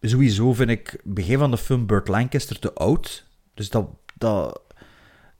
sowieso 0.00 0.52
vind 0.52 0.70
ik 0.70 1.00
begin 1.04 1.38
van 1.38 1.50
de 1.50 1.56
film 1.56 1.86
Burt 1.86 2.08
Lancaster 2.08 2.58
te 2.58 2.72
oud. 2.72 3.26
Dus 3.54 3.70
dat, 3.70 3.88
dat, 4.14 4.60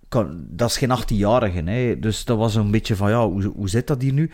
kan, 0.08 0.46
dat 0.48 0.70
is 0.70 0.76
geen 0.76 0.98
18-jarige. 0.98 1.62
Hè. 1.62 1.98
Dus 1.98 2.24
dat 2.24 2.38
was 2.38 2.54
een 2.54 2.70
beetje 2.70 2.96
van, 2.96 3.10
ja, 3.10 3.28
hoe, 3.28 3.44
hoe 3.44 3.68
zit 3.68 3.86
dat 3.86 4.02
hier 4.02 4.12
nu? 4.12 4.30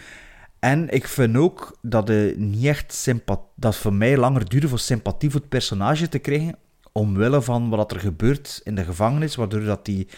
En 0.58 0.88
ik 0.90 1.08
vind 1.08 1.36
ook 1.36 1.78
dat 1.82 2.08
het 2.08 2.38
niet 2.38 2.64
echt 2.64 2.92
sympa- 2.92 3.40
dat 3.54 3.76
voor 3.76 3.94
mij 3.94 4.16
langer 4.16 4.48
duurde 4.48 4.68
voor 4.68 4.78
sympathie 4.78 5.30
voor 5.30 5.40
het 5.40 5.48
personage 5.48 6.08
te 6.08 6.18
krijgen, 6.18 6.56
omwille 6.92 7.42
van 7.42 7.68
wat 7.68 7.92
er 7.92 8.00
gebeurt 8.00 8.60
in 8.64 8.74
de 8.74 8.84
gevangenis, 8.84 9.34
waardoor 9.34 9.64
dat 9.64 9.84
die... 9.84 10.08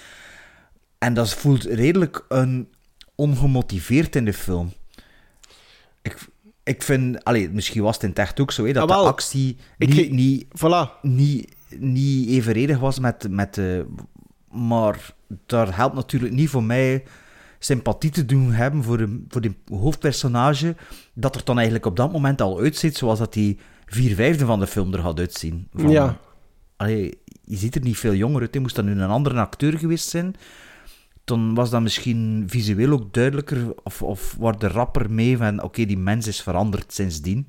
En 0.99 1.15
dat 1.15 1.35
voelt 1.35 1.65
redelijk 1.65 2.25
een 2.29 2.69
ongemotiveerd 3.15 4.17
in 4.17 4.25
de 4.25 4.33
film. 4.33 4.73
Ik, 6.03 6.29
ik 6.67 6.83
vind... 6.83 7.25
Allee, 7.25 7.51
misschien 7.51 7.83
was 7.83 7.95
het 7.95 8.05
in 8.05 8.15
echt 8.15 8.41
ook 8.41 8.53
zo, 8.53 8.65
hè, 8.65 8.73
dat 8.73 8.91
Ah, 8.91 9.03
de 9.03 9.07
actie 9.09 9.57
Ik- 9.79 9.95
niet, 9.95 10.11
niet, 10.11 10.45
Voilà. 10.59 11.01
niet, 11.03 11.55
niet 11.79 12.29
evenredig 12.29 12.79
was 12.79 12.99
met... 12.99 13.27
met 13.31 13.55
de, 13.55 13.87
maar 14.51 15.15
daar 15.47 15.77
helpt 15.77 15.95
natuurlijk 15.95 16.33
niet 16.33 16.49
voor 16.49 16.63
mij 16.65 17.05
sympathie 17.59 18.11
te 18.11 18.25
doen 18.27 18.53
hebben 18.53 18.83
voor, 18.83 18.99
de, 18.99 19.25
voor 19.29 19.41
die 19.41 19.57
hoofdpersonage, 19.71 20.77
dat 21.15 21.35
er 21.35 21.45
dan 21.45 21.55
eigenlijk 21.57 21.87
op 21.87 21.97
dat 21.97 22.13
moment 22.13 22.41
al 22.41 22.61
uitziet 22.61 22.97
zoals 22.97 23.19
dat 23.19 23.33
die 23.33 23.59
vier 23.87 24.15
vijfde 24.15 24.45
van 24.47 24.59
de 24.61 24.67
film 24.67 24.93
er 24.95 25.01
gaat 25.01 25.19
uitzien. 25.19 25.69
Van, 25.75 25.91
Ja. 25.91 26.19
Allee, 26.77 27.19
je 27.45 27.57
ziet 27.57 27.75
er 27.75 27.81
niet 27.83 27.97
veel 27.99 28.15
jonger 28.15 28.41
uit. 28.41 28.55
hè. 28.55 28.61
Moest 28.61 28.75
dat 28.77 28.85
nu 28.85 28.91
een 28.91 29.09
andere 29.11 29.41
acteur 29.41 29.79
geweest 29.79 30.09
zijn, 30.09 30.35
dan 31.27 31.55
was 31.55 31.71
dat 31.71 31.83
misschien 31.83 32.45
visueel 32.47 32.93
ook 32.93 33.13
duidelijker, 33.13 33.75
of, 33.83 34.03
of 34.03 34.35
wordt 34.39 34.61
de 34.61 34.69
rapper 34.69 35.11
mee 35.11 35.37
van, 35.37 35.63
oké, 35.63 35.85
die 35.85 35.99
mens 35.99 36.27
is 36.27 36.43
veranderd 36.43 36.93
sindsdien. 36.93 37.49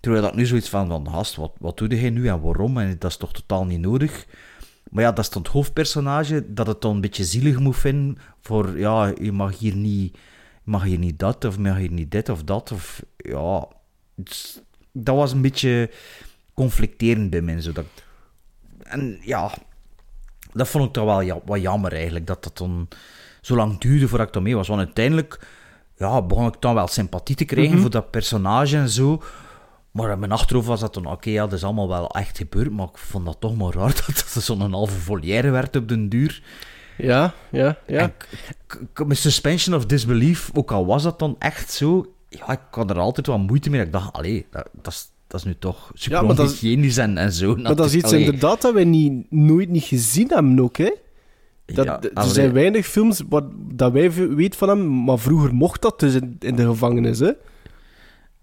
Terwijl 0.00 0.22
dat 0.22 0.34
nu 0.34 0.46
zoiets 0.46 0.68
van, 0.68 0.88
van 0.88 1.10
gast, 1.10 1.36
wat, 1.36 1.52
wat 1.58 1.78
doe 1.78 1.88
jij 1.88 2.10
nu 2.10 2.28
en 2.28 2.40
waarom? 2.40 2.78
En 2.78 2.96
dat 2.98 3.10
is 3.10 3.16
toch 3.16 3.32
totaal 3.32 3.64
niet 3.64 3.80
nodig. 3.80 4.26
Maar 4.90 5.02
ja, 5.02 5.12
dat 5.12 5.24
is 5.24 5.30
dan 5.30 5.42
het 5.42 5.50
hoofdpersonage, 5.50 6.52
dat 6.52 6.66
het 6.66 6.80
dan 6.80 6.94
een 6.94 7.00
beetje 7.00 7.24
zielig 7.24 7.58
moet 7.58 7.76
vinden 7.76 8.18
voor, 8.40 8.78
ja, 8.78 9.12
je 9.20 9.32
mag 9.32 9.58
hier 9.58 9.76
niet, 9.76 10.18
mag 10.64 10.82
hier 10.82 10.98
niet 10.98 11.18
dat, 11.18 11.44
of 11.44 11.58
mag 11.58 11.76
hier 11.76 11.92
niet 11.92 12.10
dit 12.10 12.28
of 12.28 12.42
dat, 12.42 12.72
of 12.72 13.02
ja... 13.16 13.68
dat 14.92 15.16
was 15.16 15.32
een 15.32 15.42
beetje 15.42 15.90
conflicterend 16.52 17.30
bij 17.30 17.60
zodat... 17.60 17.86
En 18.82 19.18
ja, 19.20 19.50
dat 20.54 20.68
vond 20.68 20.84
ik 20.84 20.92
toch 20.92 21.04
wel 21.04 21.20
ja, 21.20 21.38
wat 21.44 21.60
jammer 21.60 21.92
eigenlijk, 21.92 22.26
dat 22.26 22.44
dat 22.44 22.56
dan 22.58 22.88
zo 23.40 23.56
lang 23.56 23.78
duurde 23.78 24.08
voordat 24.08 24.26
ik 24.26 24.32
daarmee 24.32 24.56
was. 24.56 24.68
Want 24.68 24.80
uiteindelijk 24.80 25.46
ja, 25.96 26.22
begon 26.22 26.46
ik 26.46 26.60
dan 26.60 26.74
wel 26.74 26.86
sympathie 26.88 27.36
te 27.36 27.44
krijgen 27.44 27.72
Mhm. 27.72 27.80
voor 27.80 27.90
dat 27.90 28.10
personage 28.10 28.76
en 28.76 28.88
zo. 28.88 29.22
Maar 29.90 30.10
in 30.10 30.18
mijn 30.18 30.32
achterhoofd 30.32 30.68
was 30.68 30.80
dat 30.80 30.94
dan, 30.94 31.06
oké, 31.06 31.30
ja, 31.30 31.42
dat 31.42 31.52
is 31.52 31.64
allemaal 31.64 31.88
wel 31.88 32.10
echt 32.10 32.36
gebeurd, 32.36 32.70
maar 32.72 32.86
ik 32.86 32.98
vond 32.98 33.24
dat 33.26 33.36
toch 33.40 33.56
maar 33.56 33.72
raar 33.74 33.94
dat 34.06 34.06
het 34.06 34.42
zo'n 34.44 34.72
halve 34.72 34.98
volière 35.00 35.50
werd 35.50 35.76
op 35.76 35.88
den 35.88 36.08
duur. 36.08 36.42
Ja, 36.96 37.34
ja, 37.50 37.76
ja. 37.86 38.12
Mijn 38.94 39.16
suspension 39.16 39.74
of 39.76 39.86
disbelief, 39.86 40.50
ook 40.54 40.72
al 40.72 40.86
was 40.86 41.02
dat 41.02 41.18
dan 41.18 41.36
echt 41.38 41.70
zo, 41.72 42.14
ja, 42.28 42.48
ik 42.48 42.60
had 42.70 42.90
er 42.90 42.98
altijd 42.98 43.26
wel 43.26 43.38
moeite 43.38 43.70
mee. 43.70 43.80
Ik 43.80 43.92
dacht, 43.92 44.12
allee, 44.12 44.46
dat, 44.50 44.68
dat, 44.72 44.92
is, 44.92 45.10
dat 45.34 45.42
is 45.44 45.52
nu 45.52 45.58
toch 45.58 45.90
super 45.94 46.18
Ja, 46.18 46.24
maar 46.26 46.34
dat 46.36 46.46
is- 46.50 46.52
onhygiënisch 46.52 46.96
en, 46.96 47.18
en 47.18 47.32
zo. 47.32 47.56
Maar 47.56 47.76
dat 47.76 47.86
is 47.86 47.94
iets 47.94 48.04
Allee. 48.04 48.24
inderdaad 48.24 48.62
dat 48.62 48.74
wij 48.74 48.84
niet, 48.84 49.30
nooit 49.30 49.68
niet 49.68 49.84
gezien 49.84 50.28
hebben 50.28 50.60
ook, 50.60 50.76
hè? 50.76 50.90
Dat, 51.66 51.84
Ja, 51.84 52.00
er 52.14 52.24
zijn 52.24 52.52
weinig 52.52 52.86
films 52.86 53.22
wat, 53.28 53.44
dat 53.72 53.92
wij 53.92 54.12
weten 54.12 54.58
van 54.58 54.68
hem, 54.68 55.04
maar 55.04 55.18
vroeger 55.18 55.54
mocht 55.54 55.82
dat 55.82 56.00
dus 56.00 56.14
in, 56.14 56.36
in 56.40 56.56
de 56.56 56.64
gevangenis, 56.66 57.18
hè? 57.18 57.30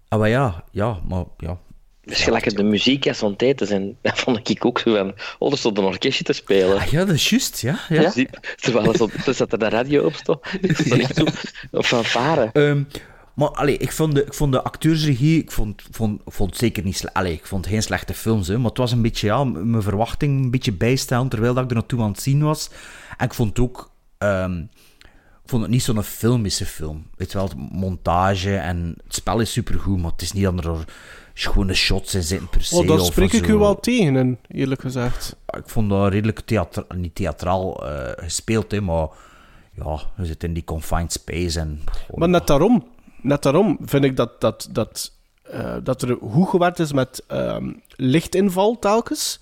Ah, 0.08 0.18
maar 0.18 0.28
ja, 0.28 0.64
ja, 0.70 0.98
maar 1.08 1.24
ja. 1.38 1.58
Het 2.04 2.12
is 2.14 2.22
gelijk 2.22 2.44
als 2.44 2.54
de 2.54 2.62
muziek 2.62 3.06
uit 3.06 3.16
zo'n 3.16 3.36
tijd 3.36 3.56
te 3.56 3.66
zijn. 3.66 3.96
Dat 4.02 4.18
vond 4.18 4.48
ik 4.48 4.64
ook 4.64 4.78
zo 4.78 4.94
van. 4.96 5.14
Oh, 5.38 5.52
er 5.52 5.58
stond 5.58 5.78
een 5.78 5.84
orkestje 5.84 6.24
te 6.24 6.32
spelen. 6.32 6.78
Ah, 6.78 6.86
ja, 6.86 7.04
dat 7.04 7.14
is 7.14 7.30
juist, 7.30 7.60
ja. 7.60 7.78
ja. 7.88 8.12
Terwijl 8.56 8.86
er 8.92 8.96
zo- 8.96 9.08
er 9.26 9.34
zat 9.34 9.52
er 9.52 9.58
de 9.58 9.68
radio 9.68 10.04
op 10.04 10.14
stond. 10.14 10.40
Een 11.70 11.82
fanfare. 11.84 12.50
Ehm, 12.52 12.82
maar 13.34 13.48
allee, 13.48 13.76
ik, 13.76 13.92
vond 13.92 14.14
de, 14.14 14.24
ik 14.24 14.34
vond 14.34 14.52
de 14.52 14.62
acteursregie, 14.62 15.40
ik 15.40 15.50
vond, 15.50 15.82
vond, 15.90 16.20
vond 16.26 16.50
het 16.50 16.58
zeker 16.58 16.84
niet. 16.84 17.10
Allee, 17.12 17.32
ik 17.32 17.46
vond 17.46 17.66
geen 17.66 17.82
slechte 17.82 18.14
films, 18.14 18.48
hè, 18.48 18.56
maar 18.56 18.68
het 18.68 18.78
was 18.78 18.92
een 18.92 19.02
beetje, 19.02 19.26
ja, 19.26 19.44
mijn 19.44 19.82
verwachting 19.82 20.44
een 20.44 20.50
beetje 20.50 20.72
bijstellen 20.72 21.28
terwijl 21.28 21.54
dat 21.54 21.64
ik 21.64 21.70
er 21.70 21.76
naartoe 21.76 22.00
aan 22.00 22.10
het 22.10 22.20
zien 22.20 22.42
was. 22.42 22.70
En 23.16 23.26
ik 23.26 23.34
vond 23.34 23.58
ook, 23.58 23.90
ehm, 24.18 24.58
ik 25.42 25.48
vond 25.48 25.62
het 25.62 25.70
niet 25.70 25.82
zo'n 25.82 26.02
filmische 26.02 26.66
film. 26.66 27.06
Weet 27.16 27.32
je 27.32 27.38
wel, 27.38 27.48
het 27.48 27.72
montage 27.72 28.56
en 28.56 28.94
het 29.04 29.14
spel 29.14 29.40
is 29.40 29.52
supergoed, 29.52 30.00
maar 30.00 30.10
het 30.10 30.22
is 30.22 30.32
niet 30.32 30.44
dat 30.44 30.64
er 30.64 30.84
schone 31.34 31.74
shots 31.74 32.14
in 32.14 32.22
zitten 32.22 32.48
per 32.48 32.62
se. 32.62 32.76
Oh, 32.76 32.86
dat 32.86 33.06
spreek 33.06 33.32
ik 33.32 33.46
u 33.46 33.54
wel 33.54 33.80
tegen, 33.80 34.16
en 34.16 34.38
eerlijk 34.48 34.80
gezegd. 34.80 35.36
Ik 35.46 35.68
vond 35.68 35.90
dat 35.90 36.12
redelijk 36.12 36.40
theatra 36.40 36.84
niet 36.94 37.14
theatraal 37.14 37.88
eh, 37.88 38.24
gespeeld, 38.24 38.70
hè, 38.70 38.80
maar 38.80 39.08
ja, 39.74 40.00
we 40.16 40.26
zitten 40.26 40.48
in 40.48 40.54
die 40.54 40.64
confined 40.64 41.12
space 41.12 41.60
en... 41.60 41.80
Maar 42.14 42.28
net 42.28 42.46
daarom, 42.46 42.86
net 43.22 43.42
daarom 43.42 43.78
vind 43.84 44.04
ik 44.04 44.16
dat, 44.16 44.40
dat, 44.40 44.68
dat, 44.70 45.12
eh, 45.42 45.76
dat 45.82 46.02
er 46.02 46.16
goed 46.30 46.48
gewerkt 46.48 46.78
is 46.78 46.92
met 46.92 47.24
ehm, 47.26 47.72
lichtinval 47.96 48.78
telkens. 48.78 49.40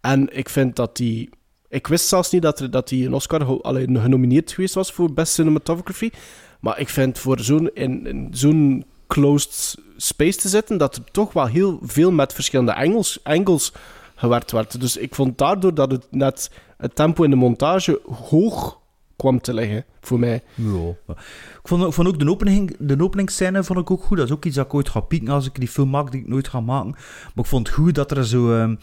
En 0.00 0.36
ik 0.36 0.48
vind 0.48 0.76
dat 0.76 0.96
die... 0.96 1.30
Ik 1.68 1.86
wist 1.86 2.06
zelfs 2.08 2.30
niet 2.30 2.42
dat, 2.42 2.60
er, 2.60 2.70
dat 2.70 2.88
die 2.88 3.06
een 3.06 3.14
Oscar 3.14 3.60
alleen 3.62 4.00
genomineerd 4.00 4.52
geweest 4.52 4.74
was 4.74 4.92
voor 4.92 5.12
Best 5.12 5.32
Cinematography. 5.32 6.10
Maar 6.60 6.78
ik 6.78 6.88
vind 6.88 7.18
voor 7.18 7.40
zo'n 7.40 7.70
in, 7.74 8.06
in 8.06 8.28
zo'n 8.30 8.84
closed 9.06 9.74
space 9.96 10.38
te 10.38 10.48
zitten, 10.48 10.78
dat 10.78 10.96
er 10.96 11.04
toch 11.10 11.32
wel 11.32 11.46
heel 11.46 11.78
veel 11.82 12.10
met 12.12 12.32
verschillende 12.32 12.74
angles, 12.74 13.18
angles 13.22 13.72
gewerkt 14.14 14.52
werd. 14.52 14.80
Dus 14.80 14.96
ik 14.96 15.14
vond 15.14 15.38
daardoor 15.38 15.74
dat 15.74 15.90
het 15.90 16.06
net 16.10 16.50
het 16.76 16.94
tempo 16.94 17.22
in 17.22 17.30
de 17.30 17.36
montage 17.36 18.00
hoog 18.28 18.79
kwam 19.20 19.40
te 19.40 19.54
liggen, 19.54 19.84
voor 20.00 20.18
mij. 20.18 20.42
Ja. 20.54 21.14
Ik 21.62 21.68
vond, 21.92 22.06
ook 22.06 22.18
de, 22.18 22.30
opening, 22.30 22.76
de 22.78 23.02
openingsscène 23.02 23.64
vond 23.64 23.78
ik 23.78 23.90
ook 23.90 24.02
goed. 24.02 24.16
Dat 24.16 24.26
is 24.26 24.32
ook 24.32 24.44
iets 24.44 24.56
dat 24.56 24.66
ik 24.66 24.74
ooit 24.74 24.88
ga 24.88 25.00
pieken 25.00 25.28
als 25.28 25.46
ik 25.46 25.58
die 25.58 25.68
film 25.68 25.90
maak, 25.90 26.10
die 26.10 26.20
ik 26.20 26.28
nooit 26.28 26.48
ga 26.48 26.60
maken. 26.60 26.90
Maar 26.90 27.44
ik 27.44 27.46
vond 27.46 27.66
het 27.66 27.76
goed 27.76 27.94
dat 27.94 28.10
er 28.10 28.26
zo... 28.26 28.52
ehm, 28.58 28.74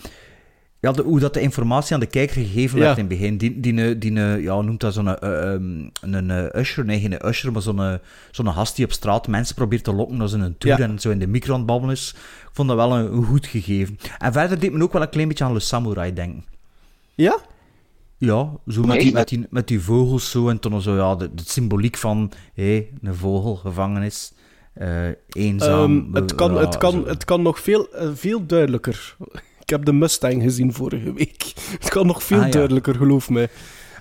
ja, 0.80 0.91
de, 0.91 1.01
hoe 1.01 1.19
dat 1.19 1.34
de 1.34 1.41
informatie 1.41 1.93
aan 1.93 1.99
de 1.99 2.05
kijker 2.05 2.35
gegeven 2.35 2.80
werd 2.80 2.95
Ja. 2.95 3.03
in 3.03 3.09
het 3.09 3.19
begin. 3.19 3.38
Die, 3.38 3.59
die, 3.59 3.73
die, 3.73 3.97
die 3.97 4.14
ja, 4.19 4.53
hoe 4.53 4.64
noemt 4.64 4.80
dat 4.80 4.93
zo'n 4.93 5.18
eh, 5.19 5.53
ehm, 5.53 5.89
een 6.01 6.31
eh, 6.31 6.61
usher? 6.61 6.85
Nee, 6.85 6.99
geen 6.99 7.27
usher, 7.27 7.51
maar 7.51 7.61
zo'n 7.61 7.80
eh, 7.80 7.93
zo'n 8.31 8.53
gast 8.53 8.76
die 8.76 8.85
op 8.85 8.91
straat 8.91 9.27
mensen 9.27 9.55
probeert 9.55 9.84
te 9.84 9.93
lokken 9.93 10.22
als 10.22 10.34
in 10.34 10.41
een 10.41 10.57
tour 10.57 10.80
Ja. 10.80 10.84
en 10.88 10.99
zo 10.99 11.09
in 11.09 11.19
de 11.19 11.27
micro 11.27 11.65
aan 11.68 11.91
is. 11.91 12.14
Ik 12.41 12.49
vond 12.53 12.68
dat 12.68 12.77
wel 12.77 12.93
een, 12.93 13.14
een 13.14 13.23
goed 13.23 13.45
gegeven. 13.47 13.97
En 14.18 14.34
verder 14.34 14.59
deed 14.59 14.73
me 14.73 14.84
ook 14.84 14.93
wel 14.93 15.01
een 15.01 15.09
klein 15.09 15.27
beetje 15.27 15.43
aan 15.43 15.53
Le 15.53 15.59
Samurai 15.59 16.14
denken. 16.14 16.45
Ja? 17.15 17.38
Ja, 18.18 18.52
zo 18.68 18.84
met 18.84 18.99
die, 18.99 19.14
met, 19.14 19.27
die, 19.27 19.45
met 19.49 19.68
die 19.68 19.81
vogels 19.81 20.31
zo 20.31 20.49
en 20.49 20.60
toen 20.60 20.81
zo, 20.81 20.95
ja, 20.95 21.15
de, 21.15 21.34
de 21.34 21.44
symboliek 21.45 21.98
van 21.98 22.31
hé, 22.53 22.88
een 23.02 23.15
vogel, 23.15 23.56
gevangenis, 23.56 24.34
eh, 24.73 25.07
eenzaam. 25.30 26.06
Ehm, 26.07 26.15
het, 26.23 26.35
kan, 26.35 26.53
ja, 26.53 26.60
het, 26.60 26.77
kan, 26.77 26.91
zo. 26.91 27.06
het 27.06 27.26
kan 27.26 27.41
nog 27.41 27.60
veel, 27.60 27.94
eh, 27.94 28.10
veel 28.14 28.45
duidelijker. 28.45 29.15
Ik 29.68 29.73
heb 29.73 29.85
de 29.85 29.94
Mustang 29.94 30.41
gezien 30.41 30.73
vorige 30.73 31.14
week. 31.14 31.53
Het 31.80 31.89
kan 31.89 32.07
nog 32.07 32.23
veel 32.23 32.39
Ah, 32.39 32.45
ja. 32.45 32.52
duidelijker, 32.52 32.95
geloof 32.95 33.30
mij. 33.30 33.49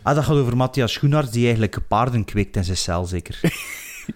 Ah, 0.03 0.15
dat 0.15 0.25
gaat 0.25 0.37
over 0.37 0.57
Matthias 0.57 0.93
Schoenaerts, 0.93 1.31
die 1.31 1.45
eigenlijk 1.45 1.79
paarden 1.89 2.25
kweekt 2.25 2.57
in 2.57 2.65
zijn 2.65 2.77
cel, 2.77 3.05
zeker. 3.05 3.41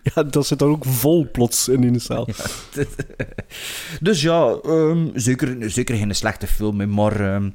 Ja, 0.03 0.23
dat 0.23 0.47
zit 0.47 0.61
er 0.61 0.67
ook 0.67 0.85
vol 0.85 1.31
plots 1.33 1.69
in 1.69 1.85
in 1.85 1.93
de 1.93 1.99
cel. 1.99 2.29
dus 4.01 4.23
ja, 4.23 4.57
ehm, 4.63 5.09
zeker, 5.15 5.71
zeker 5.71 5.97
geen 5.97 6.15
slechte 6.15 6.47
film, 6.47 6.91
maar 6.91 7.21
ehm, 7.21 7.51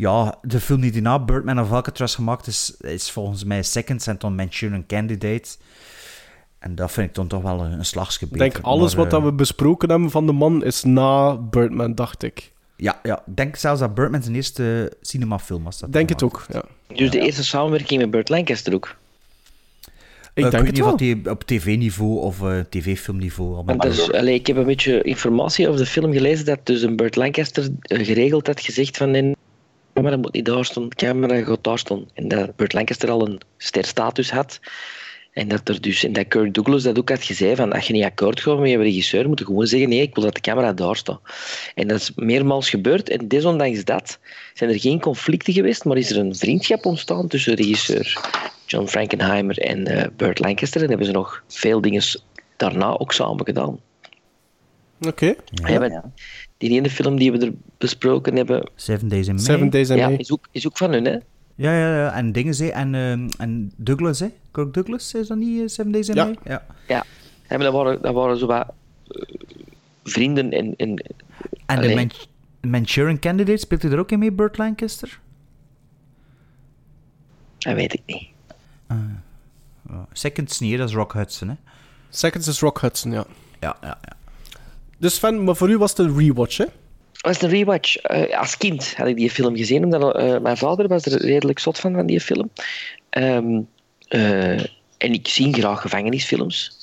ja, 0.00 0.38
de 0.42 0.60
film 0.60 0.80
die 0.80 1.00
na 1.00 1.18
Birdman 1.18 1.60
of 1.60 1.72
Alcatraz 1.72 2.14
gemaakt 2.14 2.46
is, 2.46 2.74
is 2.80 3.10
volgens 3.10 3.44
mij 3.44 3.62
Second 3.62 4.06
en 4.06 4.16
dan 4.18 4.34
Manchurian 4.34 4.86
Candidate. 4.86 5.48
En 6.58 6.74
dat 6.74 6.92
vind 6.92 7.08
ik 7.08 7.14
dan 7.14 7.26
toch 7.26 7.42
wel 7.42 7.60
een, 7.60 7.72
een 7.72 7.84
slagsgebied. 7.84 8.34
Ik 8.34 8.40
denk 8.40 8.58
alles 8.64 8.94
Maar, 8.94 9.02
wat 9.02 9.10
dat 9.10 9.20
eh, 9.20 9.26
we 9.26 9.32
besproken 9.32 9.90
hebben 9.90 10.10
van 10.10 10.26
de 10.26 10.32
man 10.32 10.64
is 10.64 10.82
na 10.82 11.36
Birdman, 11.36 11.94
dacht 11.94 12.22
ik. 12.22 12.52
Ja, 12.76 13.00
ja, 13.02 13.22
ik 13.26 13.36
denk 13.36 13.56
zelfs 13.56 13.80
dat 13.80 13.94
Birdman 13.94 14.22
zijn 14.22 14.34
eerste 14.34 14.92
cinemafilm 15.00 15.64
was. 15.64 15.78
Dat 15.78 15.92
Denk 15.92 16.08
het 16.08 16.22
ook, 16.22 16.46
ja. 16.52 16.64
Dus 16.86 17.10
de 17.10 17.20
eerste 17.20 17.44
samenwerking 17.44 18.00
met 18.00 18.10
Burt 18.10 18.28
Lancaster 18.28 18.74
ook. 18.74 18.96
Ik 20.34 20.44
Ik 20.44 20.50
denk 20.50 20.52
weet 20.52 20.76
het 20.76 20.84
niet 20.84 20.92
of 20.92 20.98
die 20.98 21.30
op 21.30 21.44
tv-niveau 21.44 22.20
of 22.20 22.42
eh, 22.42 22.58
tv-filmniveau. 22.68 23.64
Want 23.64 23.82
dus, 23.82 24.12
allee, 24.12 24.34
ik 24.34 24.46
heb 24.46 24.56
een 24.56 24.64
beetje 24.64 25.02
informatie 25.02 25.68
over 25.68 25.80
de 25.80 25.86
film 25.86 26.12
gelezen 26.12 26.44
dat 26.44 26.66
dus 26.66 26.82
een 26.82 26.96
Burt 26.96 27.16
Lancaster 27.16 27.68
eh, 27.82 28.06
geregeld 28.06 28.46
had 28.46 28.60
gezegd 28.60 28.96
van 28.96 29.10
nee, 29.10 29.22
de 29.22 29.36
camera 30.00 30.16
moet 30.16 30.32
niet 30.32 30.44
daar 30.44 30.64
staan, 30.64 30.88
de 30.88 30.94
camera 30.94 31.42
gaat 31.42 31.64
daar 31.64 31.78
staan. 31.78 32.04
En 32.14 32.28
dat 32.28 32.56
Burt 32.56 32.72
Lancaster 32.72 33.10
al 33.10 33.26
een 33.26 33.40
sterstatus 33.56 34.30
had. 34.30 34.60
En 35.32 35.48
dat 35.48 35.68
er 35.68 35.80
dus, 35.80 36.04
en 36.04 36.12
dat 36.12 36.28
Kirk 36.28 36.54
Douglas 36.54 36.82
dat 36.82 36.98
ook 36.98 37.08
had 37.08 37.24
gezegd 37.24 37.56
van 37.56 37.72
als 37.72 37.86
je 37.86 37.92
niet 37.92 38.04
akkoord 38.04 38.40
gaat 38.40 38.58
met 38.58 38.70
je 38.70 38.76
regisseur, 38.76 39.28
moet 39.28 39.38
je 39.38 39.44
gewoon 39.44 39.66
zeggen 39.66 39.88
nee, 39.88 40.00
ik 40.02 40.14
wil 40.14 40.24
dat 40.24 40.34
de 40.34 40.40
camera 40.40 40.72
daar 40.72 40.96
staat. 40.96 41.20
En 41.74 41.88
dat 41.88 42.00
is 42.00 42.12
meermaals 42.14 42.70
gebeurd 42.70 43.08
en 43.08 43.28
desondanks 43.28 43.84
dat 43.84 44.18
zijn 44.54 44.70
er 44.70 44.80
geen 44.80 45.00
conflicten 45.00 45.52
geweest, 45.52 45.84
maar 45.84 45.96
is 45.96 46.10
er 46.10 46.18
een 46.18 46.34
vriendschap 46.34 46.84
ontstaan 46.86 47.28
tussen 47.28 47.54
regisseur 47.54 48.20
John 48.66 48.86
Frankenheimer 48.86 49.58
en 49.58 49.86
eh 49.86 50.06
Burt 50.16 50.38
Lancaster 50.38 50.82
en 50.82 50.88
hebben 50.88 51.06
ze 51.06 51.12
nog 51.12 51.42
veel 51.48 51.80
dingen 51.80 52.02
daarna 52.56 52.98
ook 52.98 53.12
samen 53.12 53.44
gedaan. 53.44 53.80
Oké. 55.06 55.34
Ja, 55.44 56.04
Die 56.58 56.70
ene 56.70 56.90
film 56.90 57.18
die 57.18 57.32
we 57.32 57.38
er 57.46 57.52
besproken 57.78 58.36
hebben, 58.36 58.70
Seven 58.74 59.08
Days 59.08 59.26
in 59.28 59.34
May. 59.34 59.44
Seven 59.44 59.70
Days 59.70 59.88
in 59.88 59.96
ja, 59.96 60.08
is, 60.08 60.30
ook, 60.32 60.48
is 60.50 60.66
ook 60.66 60.76
van 60.76 60.92
hun, 60.92 61.04
hè? 61.04 61.16
Ja, 61.54 61.72
ja, 61.78 61.96
ja. 61.96 62.12
En 62.12 62.32
dingen, 62.32 62.56
hè. 62.56 62.66
En, 62.66 62.94
ehm, 62.94 63.28
en 63.38 63.72
Douglas, 63.76 64.20
hè. 64.20 64.28
Kirk 64.50 64.74
Douglas, 64.74 65.14
is 65.14 65.26
dat 65.26 65.36
niet 65.36 65.60
eh, 65.60 65.68
Seven 65.68 65.92
Days 65.92 66.08
in 66.08 66.14
Ja. 66.14 66.24
May? 66.24 66.36
Ja. 66.44 66.66
Ja. 66.88 67.04
Ja, 67.48 67.56
maar 67.56 67.58
dat 67.58 67.72
waren, 67.72 68.02
dat 68.02 68.14
waren 68.14 68.36
zo 68.36 68.46
wat 68.46 68.72
eh, 69.08 69.22
vrienden 70.04 70.50
en... 70.52 70.74
en, 70.76 71.02
En 71.66 71.80
de 71.80 71.94
Man- 71.94 72.10
Manchurian 72.70 73.18
Candidate, 73.18 73.58
speelt 73.58 73.82
hij 73.82 73.90
er 73.90 73.98
ook 73.98 74.10
in 74.10 74.18
mee, 74.18 74.32
Burt 74.32 74.58
Lancaster? 74.58 75.20
Dat 77.58 77.74
weet 77.74 77.92
ik 77.92 78.02
niet. 78.06 78.28
Ja. 78.88 80.06
Seconds 80.12 80.60
niet, 80.60 80.78
dat 80.78 80.88
is 80.88 80.94
Rock 80.94 81.12
Hudson, 81.12 81.48
hè? 81.48 81.54
Seconds 82.08 82.48
is 82.48 82.60
Rock 82.60 82.80
Hudson, 82.80 83.12
ja. 83.12 83.24
Ja, 83.60 83.76
ja, 83.82 83.98
ja. 84.02 84.16
Dus 85.00 85.14
Sven, 85.14 85.44
maar 85.44 85.56
voor 85.56 85.70
u 85.70 85.78
was 85.78 85.90
het 85.90 85.98
een 85.98 86.18
rewatch, 86.18 86.56
hè? 86.56 86.64
was 87.20 87.42
een 87.42 87.48
rewatch. 87.48 87.96
Eh, 87.96 88.38
als 88.40 88.56
kind 88.56 88.96
had 88.96 89.06
ik 89.06 89.16
die 89.16 89.30
film 89.30 89.56
gezien, 89.56 89.84
omdat 89.84 90.16
eh, 90.16 90.38
mijn 90.38 90.56
vader 90.56 90.88
was 90.88 91.04
er 91.06 91.20
redelijk 91.20 91.58
zot 91.58 91.78
van, 91.78 91.94
van 91.94 92.06
die 92.06 92.20
film. 92.20 92.50
Ehm, 93.10 93.60
eh, 94.08 94.60
en 94.96 95.12
ik 95.12 95.28
zie 95.28 95.52
graag 95.54 95.80
gevangenisfilms. 95.80 96.78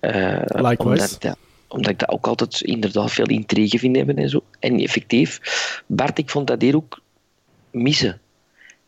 Likewise. 0.00 0.76
Omdat, 0.82 1.10
ik 1.12 1.20
dat- 1.20 1.36
omdat 1.68 1.90
ik 1.90 1.98
dat 1.98 2.08
ook 2.08 2.26
altijd 2.26 2.60
inderdaad 2.60 3.12
veel 3.12 3.26
intrigue 3.26 3.78
vind 3.78 3.96
hebben 3.96 4.16
en 4.16 4.28
zo. 4.28 4.42
En 4.60 4.78
effectief, 4.80 5.40
Bart, 5.86 6.18
ik 6.18 6.30
vond 6.30 6.46
dat 6.46 6.60
hier 6.62 6.76
ook 6.76 7.00
missen. 7.70 8.20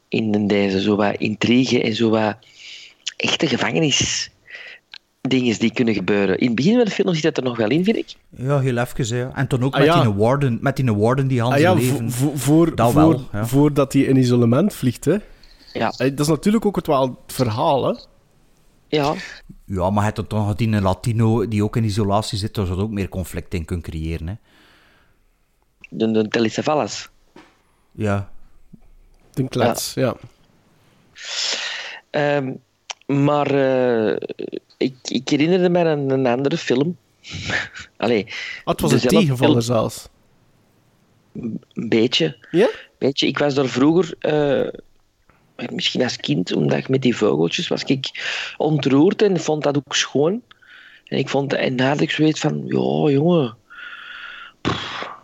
In 0.09 0.47
deze, 0.47 0.81
zo 0.81 0.97
wat 0.97 1.17
intrigue 1.19 1.83
en 1.83 1.95
zo 1.95 2.11
wat 2.11 2.37
echte 3.17 3.47
gevangenis 3.47 4.31
dingen 5.29 5.59
die 5.59 5.73
kunnen 5.73 5.95
gebeuren. 5.95 6.39
In 6.39 6.47
het 6.47 6.57
begin 6.57 6.75
van 6.77 6.85
de 6.85 6.91
film 6.91 7.15
zit 7.15 7.23
dat 7.23 7.37
er 7.37 7.43
nog 7.43 7.57
wel 7.57 7.69
in, 7.71 7.85
vind 7.85 7.97
ik. 7.97 8.15
Ja, 8.31 8.59
heel 8.61 8.77
even, 8.77 9.17
hè. 9.17 9.29
En 9.29 9.47
toen 9.47 9.63
ook 9.65 9.73
Ah, 9.75 9.79
met, 9.81 9.89
ja. 9.89 10.03
die 10.03 10.13
warden, 10.13 10.59
met 10.61 10.77
die 10.77 10.93
warden 10.95 11.27
die 11.27 11.41
Hans 11.41 11.55
Ah 11.55 11.61
ja, 11.61 11.73
leven. 11.75 12.11
vo- 12.11 12.27
vo- 12.31 12.37
voor, 12.37 12.75
Dat 12.77 12.93
voor, 12.93 13.01
wel, 13.09 13.21
ja. 13.33 13.47
voordat 13.47 13.93
hij 13.93 14.03
in 14.03 14.17
isolement 14.17 14.75
vliegt, 14.75 15.05
hè? 15.05 15.17
Ja. 15.73 15.91
Dat 15.97 16.21
is 16.21 16.29
natuurlijk 16.29 16.67
ook 16.67 16.77
het, 16.77 16.87
wel 16.87 17.01
het 17.27 17.33
verhaal, 17.35 17.87
hè? 17.87 17.95
Ja. 18.89 19.15
Ja, 19.65 19.91
maar 19.91 20.03
hij 20.05 20.13
had 20.17 20.29
toch 20.29 20.55
die 20.55 20.69
een 20.73 20.83
Latino 20.83 21.49
die 21.49 21.65
ook 21.65 21.77
in 21.77 21.85
isolatie 21.85 22.39
zit, 22.39 22.55
daar 22.55 22.67
zou 22.67 22.81
ook 22.81 22.91
meer 22.91 23.09
conflict 23.09 23.55
in 23.55 23.65
kunnen 23.65 23.85
creëren, 23.85 24.27
hè. 24.29 24.35
De, 25.89 26.11
de 26.11 26.29
Telesavalas. 26.29 27.09
Ja. 27.93 28.31
De 29.35 29.49
klets, 29.49 29.95
ja. 29.95 30.15
Ehm, 32.11 32.53
maar 33.07 33.51
eh, 33.51 34.17
ik, 34.77 34.95
ik 35.03 35.29
herinnerde 35.29 35.69
me 35.69 35.85
aan 35.85 36.11
een 36.11 36.27
andere 36.27 36.57
film. 36.57 36.97
Allee, 37.97 38.25
Ah, 38.25 38.33
het 38.65 38.81
was 38.81 38.93
een 38.93 39.09
tegenvaller 39.09 39.63
zelfs. 39.63 40.09
Een 41.33 41.61
beetje. 41.75 42.37
Ja? 42.51 42.69
Beetje. 42.99 43.27
Ik 43.27 43.39
was 43.39 43.55
daar 43.55 43.67
vroeger, 43.67 44.15
eh, 44.19 44.69
misschien 45.71 46.03
als 46.03 46.17
kind, 46.17 46.53
omdat 46.53 46.79
ik 46.79 46.89
met 46.89 47.03
die 47.03 47.17
vogeltjes 47.17 47.69
was 47.69 47.83
ik 47.83 48.11
ontroerd 48.57 49.23
en 49.23 49.41
vond 49.41 49.63
dat 49.63 49.77
ook 49.77 49.95
schoon. 49.95 50.43
En 51.05 51.19
ik 51.19 51.29
vond, 51.29 51.53
en 51.53 51.81
had 51.81 52.01
ik 52.01 52.11
zoiets 52.11 52.41
van, 52.41 52.63
ja 52.67 53.11
jongen, 53.11 53.57
pff, 54.61 55.16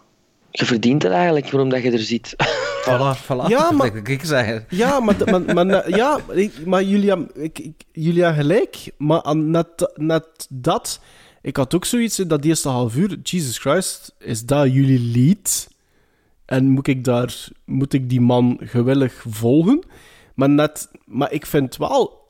je 0.52 0.64
verdient 0.64 1.02
het 1.02 1.12
eigenlijk 1.12 1.50
waarom 1.50 1.68
dat 1.70 1.82
je 1.82 1.90
er 1.90 1.98
zit. 1.98 2.34
Voilà, 2.88 3.16
voilà. 3.22 3.46
Ja, 3.48 3.58
Dat 3.62 3.72
maar- 3.72 3.96
ik 3.96 4.20
zeggen. 4.24 4.66
Ja, 4.68 5.00
maar, 5.00 5.16
maar, 5.24 5.40
maar, 5.54 5.66
maar- 5.66 5.90
ja, 6.02 6.18
ik- 6.32 6.66
maar 6.66 6.82
Julia, 6.82 7.18
ik, 7.34 7.58
ik, 7.58 7.82
Julia 7.92 8.32
gelijk. 8.32 8.90
Maar 8.98 9.36
net, 9.36 9.92
net 9.94 10.46
dat... 10.48 11.00
Ik 11.42 11.56
had 11.56 11.74
ook 11.74 11.84
zoiets 11.84 12.18
in 12.18 12.28
dat 12.28 12.44
eerste 12.44 12.68
half 12.68 12.96
uur. 12.96 13.18
Jesus 13.22 13.58
Christ, 13.58 14.14
is 14.18 14.44
dat 14.46 14.72
jullie 14.72 15.00
lead? 15.00 15.68
En 16.44 16.68
moet 16.68 16.86
ik, 16.86 17.04
daar, 17.04 17.48
moet 17.64 17.92
ik 17.92 18.08
die 18.08 18.20
man 18.20 18.58
gewillig 18.62 19.24
volgen? 19.28 19.82
Maar, 20.34 20.50
net, 20.50 20.90
maar 21.04 21.32
ik 21.32 21.46
vind 21.46 21.76
wel... 21.76 22.20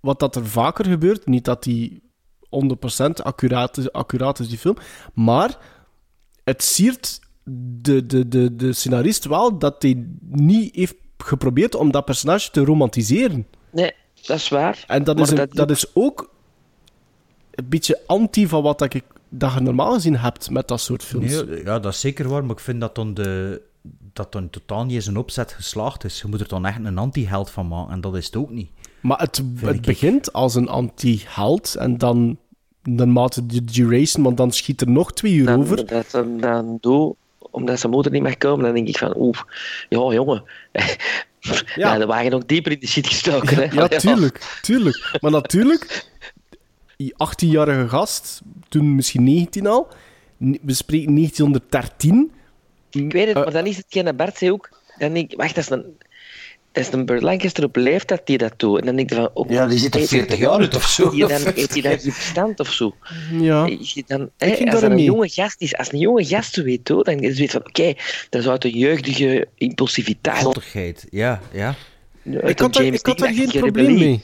Wat 0.00 0.20
dat 0.20 0.36
er 0.36 0.46
vaker 0.46 0.84
gebeurt, 0.84 1.26
niet 1.26 1.44
dat 1.44 1.62
die 1.62 2.02
100% 2.44 3.22
accuraat 3.22 3.76
is, 3.76 3.92
accuraat 3.92 4.38
is, 4.38 4.48
die 4.48 4.58
film, 4.58 4.76
maar 5.14 5.58
het 6.44 6.62
siert 6.62 7.20
de, 7.82 8.06
de, 8.06 8.28
de, 8.28 8.56
de 8.56 8.72
scenarist 8.72 9.24
wel 9.24 9.58
dat 9.58 9.82
hij 9.82 10.06
niet 10.28 10.74
heeft 10.74 10.94
geprobeerd 11.18 11.74
om 11.74 11.90
dat 11.90 12.04
personage 12.04 12.50
te 12.50 12.64
romantiseren. 12.64 13.46
Nee, 13.70 13.92
dat 14.26 14.36
is 14.36 14.48
waar. 14.48 14.84
En 14.86 15.04
dat, 15.04 15.20
is, 15.20 15.30
een- 15.30 15.36
dat- 15.36 15.52
dat 15.52 15.70
is 15.70 15.86
ook 15.94 16.30
een 17.50 17.68
beetje 17.68 18.00
anti 18.06 18.48
van 18.48 18.62
wat 18.62 18.78
dat, 18.78 18.94
ik, 18.94 19.04
dat 19.28 19.52
je 19.52 19.60
normaal 19.60 19.92
gezien 19.92 20.16
hebt 20.16 20.50
met 20.50 20.68
dat 20.68 20.80
soort 20.80 21.02
films. 21.04 21.44
Nee, 21.44 21.64
ja, 21.64 21.78
dat 21.78 21.92
is 21.92 22.00
zeker 22.00 22.28
waar, 22.28 22.42
maar 22.44 22.56
ik 22.56 22.60
vind 22.60 22.80
dat 22.80 22.94
dan, 22.94 23.14
de, 23.14 23.62
dat 24.12 24.32
dan 24.32 24.50
totaal 24.50 24.84
niet 24.84 24.94
eens 24.94 25.06
een 25.06 25.16
opzet 25.16 25.52
geslaagd 25.52 26.04
is. 26.04 26.20
Je 26.20 26.28
moet 26.28 26.40
er 26.40 26.48
dan 26.48 26.66
echt 26.66 26.78
een 26.84 26.98
anti-held 26.98 27.50
van 27.50 27.68
maken, 27.68 27.92
en 27.92 28.00
dat 28.00 28.16
is 28.16 28.26
het 28.26 28.36
ook 28.36 28.50
niet. 28.50 28.70
Maar 29.00 29.18
het, 29.18 29.42
het 29.56 29.74
ik. 29.74 29.82
begint 29.82 30.32
als 30.32 30.54
een 30.54 30.68
anti-held 30.68 31.74
en 31.74 31.98
dan 31.98 32.38
naarmate 32.82 33.46
de 33.46 33.64
duration, 33.64 34.24
want 34.24 34.36
dan 34.36 34.52
schiet 34.52 34.80
er 34.80 34.90
nog 34.90 35.12
twee 35.12 35.32
uur 35.34 35.46
dan, 35.46 35.60
over. 35.60 35.86
Dat 35.86 36.06
ze 36.10 36.36
dan 36.40 36.78
doe, 36.80 37.16
omdat 37.56 37.80
zijn 37.80 37.92
moeder 37.92 38.12
niet 38.12 38.22
mag 38.22 38.36
komen, 38.36 38.64
dan 38.64 38.74
denk 38.74 38.88
ik 38.88 38.98
van, 38.98 39.14
oeh, 39.16 39.38
ja 39.88 40.12
jongen. 40.12 40.42
Ja. 41.40 41.62
ja, 41.74 41.98
dan 41.98 42.08
waren 42.08 42.30
nog 42.30 42.44
dieper 42.46 42.72
in 42.72 42.80
de 42.80 42.86
shit 42.86 43.06
gestoken. 43.06 43.56
hè. 43.56 43.64
Ja, 43.80 43.88
tuurlijk, 43.88 44.58
tuurlijk. 44.62 45.16
Maar 45.20 45.30
natuurlijk, 45.30 46.06
die 46.96 47.12
18-jarige 47.12 47.88
gast, 47.88 48.40
toen 48.68 48.94
misschien 48.94 49.24
19 49.24 49.66
al, 49.66 49.88
we 50.38 50.74
spreken 50.74 51.14
1913. 51.14 52.32
Ik 52.90 53.12
weet 53.12 53.26
het, 53.26 53.34
maar 53.34 53.52
dan 53.52 53.66
is 53.66 53.76
hetgeen 53.76 54.04
dat 54.04 54.16
Bart 54.16 54.36
zei 54.36 54.50
ook. 54.52 54.68
Dan 54.98 55.12
denk 55.12 55.30
ik, 55.32 55.38
wacht, 55.38 55.54
dat 55.54 55.64
is 55.64 55.70
een, 55.70 55.96
is 56.76 56.92
een 56.92 57.06
Burt 57.06 57.22
Lancaster 57.22 57.64
op 57.64 57.76
leeftijd 57.76 58.26
die 58.26 58.38
dat 58.38 58.52
doet. 58.56 58.80
En 58.80 58.86
dan 58.86 58.96
denk 58.96 59.10
ik 59.10 59.16
van... 59.16 59.30
Oh, 59.34 59.50
Ja, 59.50 59.66
die 59.66 59.78
ziet 59.78 59.92
er 59.94 59.98
heeft- 60.00 60.12
40 60.12 60.38
jaar 60.38 60.50
uit 60.50 60.74
of 60.76 60.84
zo. 60.84 61.10
Heeft 61.10 61.28
hij 61.30 61.42
dan, 61.42 61.52
heeft 61.54 61.72
hij 61.72 61.82
dan 61.82 61.98
geen 62.00 62.12
verstand 62.12 62.60
of 62.60 62.72
zo? 62.72 62.94
Ja. 63.32 63.64
Hij 63.64 64.02
dan, 64.06 64.30
hè, 64.36 64.70
als 64.70 64.82
een 64.82 64.98
jonge 64.98 65.28
gast 65.28 65.60
is, 65.60 65.76
als 65.76 65.92
een 65.92 65.98
jonge 65.98 66.24
gast 66.24 66.54
zo 66.54 66.62
weet, 66.62 66.88
hoor, 66.88 67.04
dan 67.04 67.18
is 67.18 67.38
het 67.38 67.50
van, 67.50 67.66
oké, 67.66 67.94
dat 68.30 68.40
is 68.42 68.48
uit 68.48 68.64
een 68.64 68.78
jeugdige 68.78 69.48
impulsiviteit. 69.54 70.38
Zottigheid, 70.42 71.06
ja, 71.10 71.40
ja. 71.52 71.74
Uit 72.34 72.50
Ik 72.50 72.58
had, 72.58 72.74
James 72.76 73.00
ik 73.00 73.06
had 73.06 73.20
geen 73.20 73.48
probleem 73.50 73.98
mee. 73.98 74.22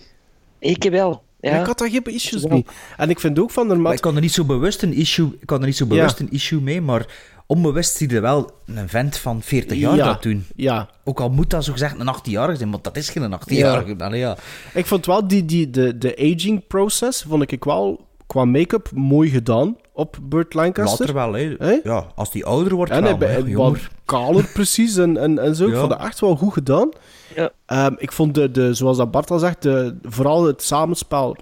Ik 0.59 0.83
wel. 0.91 1.23
Ja. 1.51 1.61
Ik 1.61 1.67
had 1.67 1.79
daar 1.79 1.91
geen 1.91 2.05
issues 2.05 2.45
mee. 2.45 2.65
En 2.97 3.11
ik 3.11 3.21
vind 3.21 3.39
ook 3.39 3.51
van 3.51 3.69
de 3.69 3.75
Maar 3.75 3.93
ik 3.93 4.01
kan 4.01 4.15
er 4.15 4.21
niet 4.21 4.33
zo 4.33 4.45
bewust 4.45 4.83
een 4.83 4.93
issue, 4.95 5.37
ik 5.41 5.47
kan 5.47 5.61
er 5.61 5.67
niet 5.67 5.77
zo 5.77 5.87
bewust 5.87 6.19
Ja. 6.19 6.25
een 6.25 6.31
issue 6.33 6.61
mee, 6.61 6.81
maar 6.81 7.07
onbewust 7.47 7.97
zie 7.97 8.11
je 8.11 8.21
wel 8.21 8.51
een 8.67 8.89
vent 8.89 9.17
van 9.17 9.43
40 9.43 9.79
jaar 9.79 9.97
Ja, 9.97 10.05
dat 10.05 10.23
doen. 10.23 10.47
Ja. 10.57 10.89
Ook 11.05 11.21
al 11.21 11.31
moet 11.31 11.51
dat 11.51 11.65
zo 11.65 11.73
gezegd 11.73 11.99
een 11.99 12.15
18-jarige 12.17 12.57
zijn, 12.59 12.71
want 12.71 12.85
dat 12.85 12.97
is 12.97 13.09
geen 13.11 13.35
18-jarige. 13.35 13.95
Ja. 13.99 14.15
ja. 14.15 14.37
Ik 14.75 14.87
vond 14.87 15.07
wel 15.07 15.27
die, 15.29 15.45
die, 15.45 15.71
de, 15.71 15.99
de 15.99 16.17
aging 16.35 16.67
process, 16.67 17.23
vond 17.29 17.53
ik 17.53 17.65
wel 17.65 18.07
qua 18.27 18.45
make-up 18.45 18.91
mooi 18.95 19.31
gedaan 19.31 19.77
op 19.93 20.19
Burt 20.23 20.55
Lancaster. 20.55 21.15
Later 21.15 21.33
wel, 21.33 21.57
hè. 21.69 21.81
Ja, 21.85 22.07
als 22.15 22.31
die 22.31 22.45
ouder 22.45 22.75
wordt 22.75 22.93
En 22.93 23.03
wel, 23.03 23.19
hij 23.19 23.73
kaler 24.05 24.45
precies 24.53 24.97
en, 24.97 25.17
en, 25.17 25.39
en 25.39 25.57
zo. 25.57 25.67
Ik 25.67 25.73
Ja. 25.73 25.79
vond 25.79 25.91
dat 25.91 26.01
echt 26.01 26.21
wel 26.21 26.37
goed 26.37 26.53
gedaan. 26.53 26.91
Ja. 27.35 27.51
Ehm, 27.67 27.95
ik 27.99 28.13
vond, 28.13 28.35
de, 28.35 28.51
de, 28.51 28.75
zoals 28.75 28.97
dat 28.97 29.11
Bart 29.11 29.31
al 29.31 29.39
zegt, 29.39 29.63
de, 29.63 29.97
vooral 30.03 30.45
het 30.45 30.63
samenspel 30.63 31.37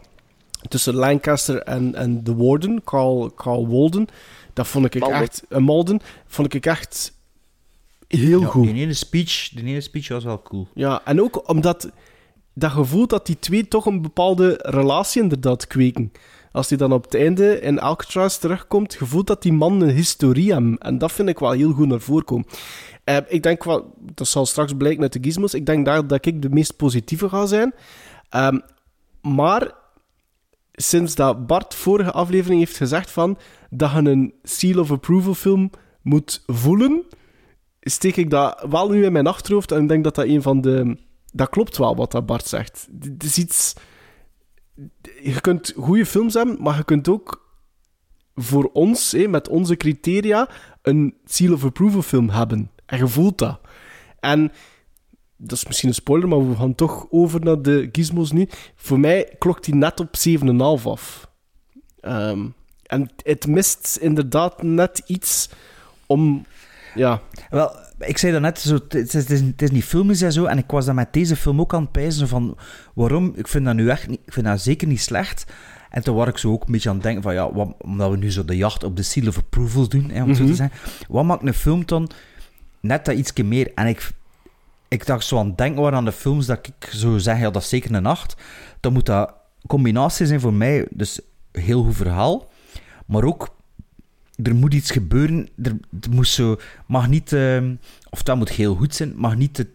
tussen 0.68 0.94
Lancaster 0.94 1.62
en, 1.62 1.94
en 1.94 2.24
de 2.24 2.34
Warden, 2.34 2.84
Carl, 2.84 3.32
Carl 3.34 3.68
Walden, 3.68 4.06
dat 4.52 4.66
vond 4.66 4.84
ik 4.84 5.00
Malden. 5.00 5.20
echt... 5.20 5.42
eh, 5.48 5.58
Malden, 5.58 6.00
vond 6.26 6.54
ik 6.54 6.66
echt 6.66 7.12
heel 8.08 8.40
Ja, 8.40 8.46
goed. 8.46 8.64
Die 8.64 8.74
ene, 8.74 8.92
speech, 8.92 9.48
die 9.54 9.64
ene 9.64 9.80
speech 9.80 10.08
was 10.08 10.24
wel 10.24 10.42
cool. 10.42 10.68
Ja, 10.74 11.00
en 11.04 11.22
ook 11.22 11.48
omdat 11.48 11.90
dat 12.54 12.70
gevoel 12.70 13.06
dat 13.06 13.26
die 13.26 13.38
twee 13.38 13.68
toch 13.68 13.86
een 13.86 14.02
bepaalde 14.02 14.58
relatie 14.62 15.22
inderdaad 15.22 15.66
kweken. 15.66 16.12
Als 16.52 16.68
hij 16.68 16.78
dan 16.78 16.92
op 16.92 17.04
het 17.04 17.14
einde 17.14 17.60
in 17.60 17.80
Alcatraz 17.80 18.36
terugkomt, 18.36 18.94
gevoelt 18.94 19.26
dat 19.26 19.42
die 19.42 19.52
man 19.52 19.80
een 19.80 19.94
historie 19.94 20.52
hebben. 20.52 20.78
En 20.78 20.98
dat 20.98 21.12
vind 21.12 21.28
ik 21.28 21.38
wel 21.38 21.50
heel 21.50 21.72
goed 21.72 21.88
naar 21.88 22.00
voren 22.00 22.24
komen. 22.24 22.46
Eh, 23.04 23.16
ik 23.28 23.42
denk 23.42 23.64
wel, 23.64 23.94
dat 23.98 24.28
zal 24.28 24.46
straks 24.46 24.72
blijken 24.76 25.02
uit 25.02 25.12
de 25.12 25.18
gizmos, 25.22 25.54
ik 25.54 25.66
denk 25.66 25.84
daar 25.84 26.06
dat 26.06 26.26
ik 26.26 26.42
de 26.42 26.50
meest 26.50 26.76
positieve 26.76 27.28
ga 27.28 27.46
zijn. 27.46 27.74
Ehm, 28.28 28.58
maar 29.22 29.72
sinds 30.72 31.14
dat 31.14 31.46
Bart 31.46 31.74
vorige 31.74 32.12
aflevering 32.12 32.60
heeft 32.60 32.76
gezegd 32.76 33.10
van 33.10 33.38
dat 33.70 33.90
je 33.90 33.98
een 33.98 34.34
seal 34.42 34.80
of 34.80 34.90
approval 34.90 35.34
film 35.34 35.70
moet 36.02 36.42
voelen, 36.46 37.04
steek 37.80 38.16
ik 38.16 38.30
dat 38.30 38.66
wel 38.70 38.90
nu 38.90 39.04
in 39.04 39.12
mijn 39.12 39.26
achterhoofd 39.26 39.72
en 39.72 39.86
denk 39.86 40.04
dat 40.04 40.14
dat 40.14 40.26
een 40.26 40.42
van 40.42 40.60
de... 40.60 40.96
Dat 41.32 41.48
klopt 41.48 41.76
wel, 41.76 41.96
wat 41.96 42.12
dat 42.12 42.26
Bart 42.26 42.46
zegt. 42.46 42.88
Het 43.00 43.24
is 43.24 43.38
iets... 43.38 43.74
Je 45.22 45.40
kunt 45.40 45.72
goede 45.76 46.06
films 46.06 46.34
hebben, 46.34 46.56
maar 46.62 46.76
je 46.76 46.84
kunt 46.84 47.08
ook 47.08 47.48
voor 48.34 48.70
ons, 48.72 49.14
met 49.28 49.48
onze 49.48 49.76
criteria, 49.76 50.48
een 50.82 51.14
seal 51.24 51.52
of 51.52 51.64
approval 51.64 52.02
film 52.02 52.30
hebben. 52.30 52.70
En 52.86 52.98
je 52.98 53.08
voelt 53.08 53.38
dat. 53.38 53.60
En 54.20 54.52
dat 55.36 55.52
is 55.58 55.66
misschien 55.66 55.88
een 55.88 55.94
spoiler, 55.94 56.28
maar 56.28 56.48
we 56.48 56.56
gaan 56.56 56.74
toch 56.74 57.06
over 57.10 57.40
naar 57.40 57.62
de 57.62 57.88
gizmos 57.92 58.32
nu. 58.32 58.48
Voor 58.76 59.00
mij 59.00 59.34
klokt 59.38 59.64
die 59.64 59.74
net 59.74 60.00
op 60.00 60.16
7,5 60.16 60.86
af. 60.86 61.30
Ehm, 62.00 62.46
en 62.86 63.10
het 63.22 63.46
mist 63.46 63.98
inderdaad 64.00 64.62
net 64.62 65.02
iets 65.06 65.50
om 66.06 66.46
Ja. 66.94 67.22
Ik 68.00 68.18
zei 68.18 68.32
dat 68.32 68.40
net, 68.40 68.58
zo, 68.58 68.74
het, 68.74 68.94
is, 68.94 69.12
het, 69.12 69.30
is, 69.30 69.40
het 69.40 69.62
is 69.62 69.70
niet 69.70 69.84
filmisch 69.84 70.22
en 70.22 70.32
zo, 70.32 70.44
en 70.44 70.58
ik 70.58 70.70
was 70.70 70.84
dan 70.84 70.94
met 70.94 71.12
deze 71.12 71.36
film 71.36 71.60
ook 71.60 71.74
aan 71.74 71.82
het 71.82 71.92
pijzen 71.92 72.28
van, 72.28 72.56
waarom, 72.94 73.32
ik 73.36 73.48
vind 73.48 73.64
dat 73.64 73.74
nu 73.74 73.88
echt 73.88 74.08
niet, 74.08 74.20
ik 74.26 74.32
vind 74.32 74.46
dat 74.46 74.60
zeker 74.60 74.88
niet 74.88 75.00
slecht. 75.00 75.44
En 75.90 76.02
toen 76.02 76.16
was 76.16 76.28
ik 76.28 76.38
zo 76.38 76.52
ook 76.52 76.66
een 76.66 76.72
beetje 76.72 76.88
aan 76.88 76.94
het 76.94 77.04
denken 77.04 77.22
van, 77.22 77.34
ja, 77.34 77.52
wat, 77.52 77.74
omdat 77.78 78.10
we 78.10 78.16
nu 78.16 78.30
zo 78.32 78.44
de 78.44 78.56
jacht 78.56 78.84
op 78.84 78.96
de 78.96 79.02
seal 79.02 79.26
of 79.28 79.36
approval 79.36 79.88
doen, 79.88 80.10
hè, 80.10 80.22
om 80.22 80.34
zo 80.34 80.40
Mhm. 80.42 80.50
te 80.50 80.56
zeggen. 80.56 80.78
Wat 81.08 81.24
maakt 81.24 81.46
een 81.46 81.54
film 81.54 81.86
dan 81.86 82.10
net 82.80 83.04
dat 83.04 83.16
ietsje 83.16 83.42
meer? 83.42 83.70
En 83.74 83.86
ik, 83.86 84.10
ik 84.88 85.06
dacht 85.06 85.24
zo 85.26 85.38
aan 85.38 85.46
het 85.46 85.58
denken 85.58 85.82
waren 85.82 85.98
aan 85.98 86.04
de 86.04 86.12
films 86.12 86.46
dat 86.46 86.66
ik 86.66 86.90
zo 86.92 87.18
zeg, 87.18 87.38
ja, 87.38 87.50
dat 87.50 87.62
is 87.62 87.68
zeker 87.68 87.94
een 87.94 88.06
acht. 88.06 88.36
Dan 88.80 88.92
moet 88.92 89.06
dat 89.06 89.32
combinatie 89.66 90.26
zijn 90.26 90.40
voor 90.40 90.52
mij, 90.54 90.86
dus 90.90 91.20
heel 91.52 91.82
goed 91.84 91.96
verhaal, 91.96 92.48
maar 93.06 93.24
ook 93.24 93.48
er 94.42 94.54
moet 94.54 94.74
iets 94.74 94.90
gebeuren. 94.90 95.48
Er, 95.62 95.76
er 96.00 96.10
moet 96.10 96.28
zo, 96.28 96.56
mag 96.86 97.08
niet, 97.08 97.32
ehm, 97.32 97.74
of 98.10 98.22
dat 98.22 98.36
moet 98.36 98.48
heel 98.48 98.74
goed 98.74 98.94
zijn, 98.94 99.12
mag 99.16 99.36
niet 99.36 99.54
te 99.54 99.66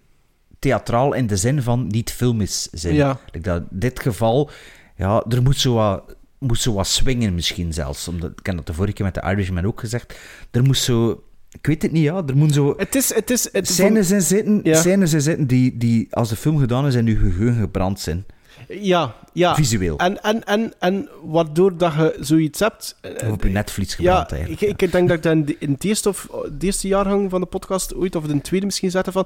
theatraal 0.59 1.13
in 1.13 1.27
de 1.27 1.37
zin 1.37 1.61
van 1.61 1.87
niet 1.87 2.11
filmisch 2.11 2.67
zijn. 2.71 2.95
Ja. 2.95 3.19
Like 3.25 3.39
dat, 3.39 3.63
dit 3.69 3.99
geval, 3.99 4.49
ja, 4.95 5.23
er 5.29 5.41
moet 5.41 5.57
zo 5.57 5.73
wat, 5.73 6.15
moet 6.39 6.59
zo 6.59 6.73
wat 6.73 6.87
swingen 6.87 7.35
misschien 7.35 7.73
zelfs. 7.73 8.07
Omdat, 8.07 8.31
ik 8.39 8.45
heb 8.45 8.55
dat 8.55 8.67
de 8.67 8.73
vorige 8.73 8.93
keer 8.93 9.05
met 9.05 9.13
de 9.13 9.21
Irishman 9.21 9.65
ook 9.65 9.79
gezegd. 9.79 10.19
Er 10.51 10.63
moet 10.63 10.77
zo, 10.77 11.23
ik 11.51 11.65
weet 11.65 11.81
het 11.81 11.91
niet, 11.91 12.03
ja, 12.03 12.23
er 12.27 12.37
moet 12.37 12.53
zo... 12.53 12.73
Het 12.77 12.95
is... 12.95 13.13
Het 13.13 13.29
is 13.29 13.49
het, 13.51 13.67
Scènes 13.67 14.11
in 14.11 14.21
zitten, 14.21 14.59
Ja. 14.63 14.79
scènes 14.79 15.13
in 15.13 15.21
zitten 15.21 15.47
die, 15.47 15.77
die, 15.77 16.07
als 16.11 16.29
de 16.29 16.35
film 16.35 16.57
gedaan 16.57 16.87
is, 16.87 16.95
in 16.95 17.05
je 17.05 17.15
geheugen 17.15 17.59
gebrand 17.61 17.99
zijn. 17.99 18.25
Ja, 18.67 19.15
ja. 19.33 19.55
Visueel. 19.55 19.97
En, 19.97 20.23
en, 20.23 20.43
en, 20.43 20.73
en 20.79 21.09
waardoor 21.23 21.77
dat 21.77 21.93
je 21.93 22.17
zoiets 22.19 22.59
hebt... 22.59 22.95
eh, 23.01 23.27
Of 23.27 23.33
op 23.33 23.43
je 23.43 23.49
netvlies 23.49 23.95
Ja, 23.95 23.95
gebrand 23.95 24.31
eigenlijk. 24.31 24.61
ik, 24.61 24.81
ik 24.81 24.91
denk 24.91 25.07
dat 25.07 25.17
ik 25.17 25.23
dat 25.23 25.31
in, 25.33 25.45
de, 25.45 25.55
in 25.59 25.71
het 25.71 25.83
eerste, 25.83 26.09
of, 26.09 26.27
de 26.57 26.65
eerste 26.65 26.87
jaargang 26.87 27.29
van 27.29 27.41
de 27.41 27.47
podcast 27.47 27.95
ooit, 27.95 28.15
of 28.15 28.27
in 28.27 28.35
de 28.35 28.41
tweede 28.41 28.65
misschien 28.65 28.91
zette 28.91 29.11
van... 29.11 29.25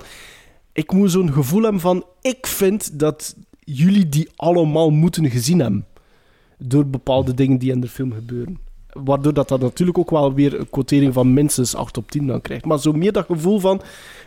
Ik 0.73 0.91
moet 0.91 1.11
zo'n 1.11 1.31
gevoel 1.33 1.61
hebben 1.61 1.81
van... 1.81 2.05
Ik 2.21 2.47
vind 2.47 2.99
dat 2.99 3.35
jullie 3.59 4.09
die 4.09 4.29
allemaal 4.35 4.89
moeten 4.89 5.29
gezien 5.29 5.59
hebben. 5.59 5.85
Door 6.57 6.87
bepaalde 6.87 7.33
dingen 7.33 7.57
die 7.57 7.71
in 7.71 7.81
de 7.81 7.87
film 7.87 8.13
gebeuren. 8.13 8.59
Waardoor 8.93 9.33
dat, 9.33 9.47
dat 9.47 9.59
natuurlijk 9.61 9.97
ook 9.97 10.09
wel 10.09 10.33
weer 10.33 10.59
een 10.59 10.69
quotering 10.69 11.13
van 11.13 11.33
minstens 11.33 11.75
8 11.75 11.97
op 11.97 12.11
10 12.11 12.27
dan 12.27 12.41
krijgt. 12.41 12.65
Maar 12.65 12.79
zo 12.79 12.91
meer 12.91 13.11
dat 13.11 13.25
gevoel 13.25 13.59
van... 13.59 13.81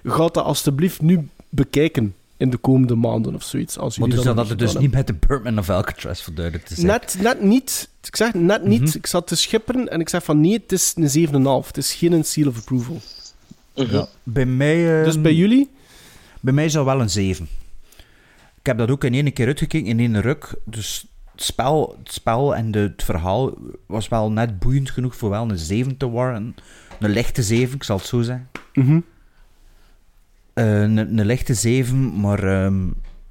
Ga 0.05 0.17
dat 0.17 0.37
alstublieft 0.37 1.03
nu 1.03 1.29
bekijken 1.49 2.15
in 2.43 2.51
de 2.51 2.57
komende 2.57 2.95
maanden 2.95 3.35
of 3.35 3.43
zoiets. 3.43 3.79
Als 3.79 3.99
Maar 3.99 4.09
dus 4.09 4.23
dat 4.23 4.49
het 4.49 4.59
dus 4.59 4.77
niet 4.77 4.93
met 4.93 5.07
de 5.07 5.15
Birdman 5.27 5.59
of 5.59 5.71
Alcatraz, 5.71 6.23
voor 6.23 6.35
duidelijk 6.35 6.67
te 6.67 6.75
zijn. 6.75 6.87
Net, 6.87 7.17
net 7.21 7.43
niet. 7.43 7.89
Ik 8.03 8.17
zeg 8.17 8.35
net 8.35 8.65
niet. 8.65 8.81
Mhm. 8.83 8.97
Ik 8.97 9.07
zat 9.07 9.27
te 9.27 9.37
schipperen 9.37 9.89
en 9.89 10.01
ik 10.01 10.09
zeg 10.09 10.25
van 10.25 10.41
nee, 10.41 10.53
het 10.53 10.73
is 10.73 10.95
een 10.97 11.29
7,5. 11.63 11.67
Het 11.67 11.77
is 11.77 11.93
geen 11.95 12.25
seal 12.25 12.49
of 12.49 12.59
approval. 12.59 13.01
Ja. 13.75 14.07
Bij 14.23 14.47
mij... 14.47 14.99
eh, 14.99 15.05
Dus 15.05 15.21
bij 15.21 15.35
jullie? 15.35 15.71
Bij 16.41 16.53
mij 16.53 16.65
is 16.65 16.73
dat 16.73 16.85
wel 16.85 17.01
een 17.01 17.11
7. 17.11 17.49
Ik 18.59 18.67
heb 18.67 18.79
dat 18.79 18.91
ook 18.91 19.05
in 19.05 19.15
één 19.15 19.33
keer 19.33 19.47
uitgekeken, 19.47 19.89
in 19.89 19.99
één 19.99 20.21
ruk. 20.21 20.55
Dus 20.65 21.07
het 21.33 21.43
spel, 21.43 21.97
het 22.03 22.13
spel 22.13 22.55
en 22.57 22.71
de, 22.71 22.79
het 22.79 23.03
verhaal 23.03 23.55
was 23.87 24.09
wel 24.09 24.31
net 24.33 24.59
boeiend 24.59 24.91
genoeg 24.91 25.17
voor 25.17 25.31
wel 25.31 25.51
een 25.51 25.59
7 25.59 25.97
te 25.97 26.07
worden. 26.07 26.55
Een 27.01 27.11
lichte 27.11 27.43
7, 27.43 27.75
ik 27.75 27.83
zal 27.83 27.97
het 27.97 28.07
zo 28.07 28.23
zeggen. 28.23 28.49
Mhm. 28.73 28.93
Eh, 28.97 29.01
een, 30.55 30.97
een 30.97 31.27
lichte 31.27 31.55
7, 31.55 32.21
maar 32.21 32.45
ehm, 32.45 32.87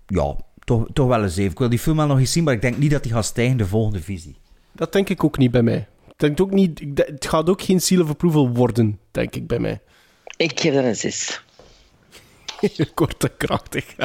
ja, 0.06 0.36
toch, 0.64 0.88
toch 0.94 1.08
wel 1.08 1.24
een 1.24 1.30
7. 1.30 1.52
Ik 1.52 1.58
wil 1.58 1.70
die 1.70 1.80
film 1.80 1.98
wel 1.98 2.08
nog 2.08 2.20
eens 2.20 2.32
zien, 2.32 2.44
maar 2.44 2.54
ik 2.54 2.62
denk 2.62 2.78
niet 2.78 2.92
dat 2.92 3.04
die 3.04 3.12
gaat 3.12 3.26
stijgen 3.26 3.58
de 3.58 3.66
volgende 3.66 4.02
visie. 4.02 4.36
Dat 4.72 4.94
denk 4.94 5.10
ik 5.10 5.24
ook 5.24 5.38
niet 5.38 5.52
bij 5.52 5.64
mij. 5.64 5.88
Ik 6.08 6.18
denk 6.18 6.42
ook 6.42 6.52
niet, 6.52 6.82
ik 6.82 6.98
het 6.98 7.28
gaat 7.28 7.50
ook 7.50 7.62
geen 7.62 7.82
seal 7.82 8.02
of 8.02 8.10
approval 8.10 8.50
worden, 8.50 9.00
denk 9.12 9.36
ik 9.36 9.48
bij 9.48 9.60
mij. 9.60 9.82
Ik 10.38 10.60
geef 10.60 10.74
dat 10.74 10.84
een 10.84 10.96
6. 10.96 11.44
Kort 12.94 13.24
en 13.24 13.38
krachtig. 13.38 13.86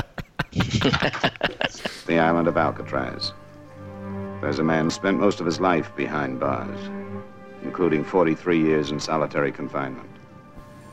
The 2.06 2.12
island 2.12 2.48
of 2.48 2.56
Alcatraz. 2.56 3.32
There's 4.40 4.59
a 4.59 4.62
man 4.62 4.90
spent 4.90 5.18
most 5.18 5.40
of 5.40 5.47
his 5.47 5.59
life 5.59 5.90
behind 5.97 6.38
bars, 6.38 6.90
including 7.62 8.05
43 8.05 8.55
years 8.55 8.90
in 8.90 9.01
solitary 9.01 9.52
confinement. 9.52 10.09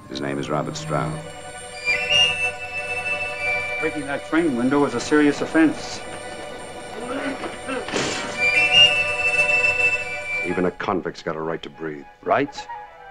His 0.10 0.20
name 0.20 0.40
is 0.40 0.50
Robert 0.50 0.78
Stroud. 0.78 1.43
Breaking 3.84 4.08
that 4.08 4.26
train 4.30 4.56
window 4.56 4.80
was 4.80 4.94
a 4.94 5.00
serious 5.02 5.42
offense. 5.42 6.00
Even 10.48 10.64
a 10.64 10.72
convict's 10.72 11.22
got 11.22 11.36
a 11.36 11.42
right 11.42 11.62
to 11.62 11.70
breathe. 11.70 12.06
Rights? 12.22 12.66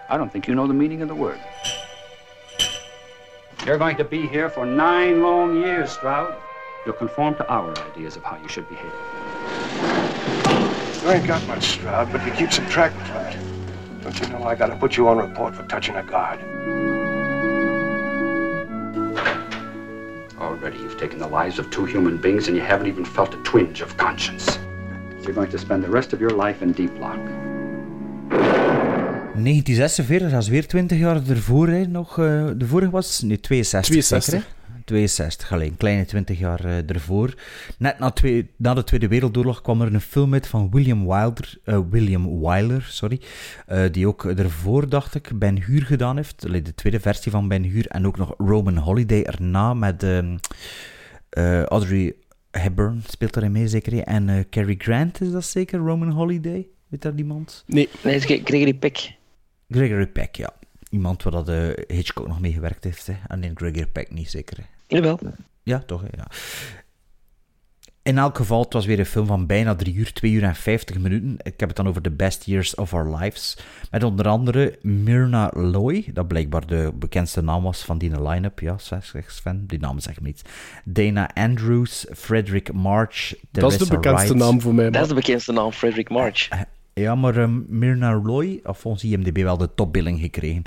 I 0.08 0.16
don't 0.16 0.32
think 0.32 0.48
you 0.48 0.54
know 0.54 0.66
the 0.66 0.72
meaning 0.72 1.02
of 1.02 1.08
the 1.08 1.14
word. 1.14 1.38
You're 3.66 3.76
going 3.76 3.98
to 3.98 4.04
be 4.04 4.26
here 4.26 4.48
for 4.48 4.64
nine 4.64 5.20
long 5.20 5.60
years, 5.60 5.90
Stroud. 5.90 6.34
You'll 6.86 6.94
conform 6.94 7.34
to 7.34 7.46
our 7.52 7.78
ideas 7.90 8.16
of 8.16 8.24
how 8.24 8.40
you 8.40 8.48
should 8.48 8.66
behave. 8.70 8.94
You 11.02 11.10
ain't 11.10 11.26
got 11.26 11.46
much, 11.46 11.64
Stroud, 11.64 12.10
but 12.10 12.24
you 12.24 12.32
keep 12.32 12.50
some 12.50 12.66
track 12.70 12.92
of 12.92 13.10
it. 13.26 14.02
Don't 14.02 14.18
you 14.18 14.26
know 14.28 14.44
I 14.44 14.54
gotta 14.54 14.76
put 14.76 14.96
you 14.96 15.06
on 15.08 15.18
report 15.18 15.54
for 15.54 15.64
touching 15.64 15.96
a 15.96 16.02
guard? 16.02 16.40
Already 20.62 20.78
you've 20.78 20.96
taken 20.96 21.18
the 21.18 21.26
lives 21.26 21.58
of 21.58 21.68
two 21.70 21.84
human 21.84 22.20
beings 22.20 22.46
and 22.46 22.56
you 22.56 22.62
haven't 22.62 22.86
even 22.86 23.04
felt 23.04 23.34
a 23.34 23.36
twinge 23.42 23.82
of 23.82 23.96
conscience. 23.96 24.58
You're 25.22 25.34
going 25.34 25.50
to 25.50 25.58
spend 25.58 25.82
the 25.82 25.90
rest 25.90 26.12
of 26.12 26.20
your 26.20 26.46
life 26.46 26.62
in 26.62 26.72
deep 26.72 26.98
lock. 27.00 27.18
1946, 29.34 30.30
dat 30.30 30.42
is 30.42 30.48
weer 30.48 30.66
20 30.66 30.98
jaar 30.98 31.20
ervoor, 31.28 31.68
hè, 31.68 31.86
nog. 31.86 32.18
eh, 32.18 32.24
de 32.56 32.66
vorige 32.66 32.90
was, 32.90 33.22
nee, 33.22 33.38
62. 33.40 33.84
62. 33.94 34.24
zeker, 34.24 34.46
hè? 34.48 34.51
62, 34.84 35.52
alleen, 35.52 35.70
een 35.70 35.76
kleine 35.76 36.04
20 36.04 36.38
jaar 36.38 36.64
eh, 36.64 36.90
ervoor. 36.90 37.34
Net 37.78 37.98
na, 37.98 38.10
twee, 38.10 38.50
na 38.56 38.74
de 38.74 38.84
Tweede 38.84 39.08
Wereldoorlog 39.08 39.62
kwam 39.62 39.80
er 39.80 39.94
een 39.94 40.00
film 40.00 40.32
uit 40.32 40.46
van 40.46 40.70
William 40.70 41.06
Wilder, 41.06 41.58
eh, 41.64 41.80
William 41.90 42.40
Wyler, 42.40 42.82
sorry, 42.82 43.20
eh, 43.66 43.84
die 43.90 44.06
ook 44.06 44.24
ervoor, 44.24 44.88
dacht 44.88 45.14
ik, 45.14 45.38
Ben 45.38 45.62
Hur 45.62 45.82
gedaan 45.82 46.16
heeft. 46.16 46.46
Allee, 46.46 46.62
de 46.62 46.74
tweede 46.74 47.00
versie 47.00 47.30
van 47.30 47.48
Ben 47.48 47.62
Hur. 47.64 47.86
En 47.86 48.06
ook 48.06 48.16
nog 48.16 48.34
Roman 48.38 48.76
Holiday 48.76 49.22
erna 49.22 49.74
met 49.74 50.02
ehm, 50.02 50.36
eh, 51.28 51.62
Audrey 51.62 52.14
Hepburn 52.50 53.02
speelt 53.08 53.32
daarin 53.32 53.52
mee, 53.52 53.68
zeker. 53.68 54.02
En 54.02 54.46
Cary 54.50 54.74
Grant 54.78 55.20
is 55.20 55.30
dat 55.30 55.44
zeker, 55.44 55.78
Roman 55.78 56.10
Holiday? 56.10 56.66
Weet 56.88 57.02
daar 57.02 57.14
iemand? 57.16 57.64
Nee. 57.66 57.88
Nee, 58.02 58.20
Gregory 58.20 58.74
Peck. 58.74 59.14
Gregory 59.68 60.06
Peck, 60.06 60.36
ja. 60.36 60.52
Iemand 60.92 61.22
waar 61.22 61.32
dat 61.32 61.48
eh, 61.48 61.68
Hitchcock 61.96 62.28
nog 62.28 62.40
mee 62.40 62.52
gewerkt 62.52 62.84
heeft. 62.84 63.06
Hè. 63.06 63.14
En 63.26 63.40
nee, 63.40 63.50
Gregory 63.54 63.86
Peck 63.86 64.10
niet, 64.10 64.30
zeker. 64.30 64.56
Hè. 64.56 64.96
Jawel. 64.96 65.18
Ja, 65.62 65.78
toch, 65.78 66.00
hè, 66.00 66.08
ja. 66.16 66.26
In 68.02 68.18
elk 68.18 68.36
geval, 68.36 68.62
het 68.62 68.72
was 68.72 68.86
weer 68.86 68.98
een 68.98 69.06
film 69.06 69.26
van 69.26 69.46
bijna 69.46 69.74
3 69.74 69.94
uur, 69.94 70.12
2 70.12 70.32
uur 70.32 70.42
en 70.42 70.54
50 70.54 70.98
minuten. 70.98 71.34
Ik 71.38 71.60
heb 71.60 71.68
het 71.68 71.76
dan 71.76 71.88
over 71.88 72.02
The 72.02 72.10
Best 72.10 72.44
Years 72.44 72.74
of 72.74 72.94
Our 72.94 73.16
Lives. 73.16 73.58
Met 73.90 74.02
onder 74.02 74.28
andere 74.28 74.78
Myrna 74.80 75.50
Loy, 75.54 76.10
dat 76.12 76.28
blijkbaar 76.28 76.66
de 76.66 76.92
bekendste 76.94 77.42
naam 77.42 77.62
was 77.62 77.84
van 77.84 77.98
die 77.98 78.22
line-up. 78.22 78.60
Ja, 78.60 78.78
zegt 78.78 79.14
Sven, 79.26 79.66
die 79.66 79.78
naam 79.78 80.00
zegt 80.00 80.20
me 80.20 80.28
iets. 80.28 80.42
Dana 80.84 81.30
Andrews, 81.34 82.06
Frederick 82.14 82.72
March, 82.72 83.34
Dat 83.50 83.72
is 83.72 83.78
de 83.78 83.86
bekendste 83.86 84.28
Wright. 84.28 84.44
naam 84.44 84.60
voor 84.60 84.74
mij. 84.74 84.90
Dat 84.90 85.02
is 85.02 85.08
de 85.08 85.14
bekendste 85.14 85.52
naam, 85.52 85.72
Frederick 85.72 86.08
March. 86.08 86.48
Ja, 86.94 87.14
maar 87.14 87.36
ehm, 87.36 87.60
Myrna 87.66 88.20
Loy, 88.20 88.60
of 88.64 88.78
volgens 88.78 89.04
IMDb 89.04 89.42
wel 89.42 89.56
de 89.56 89.74
topbilling 89.74 90.20
gekregen. 90.20 90.62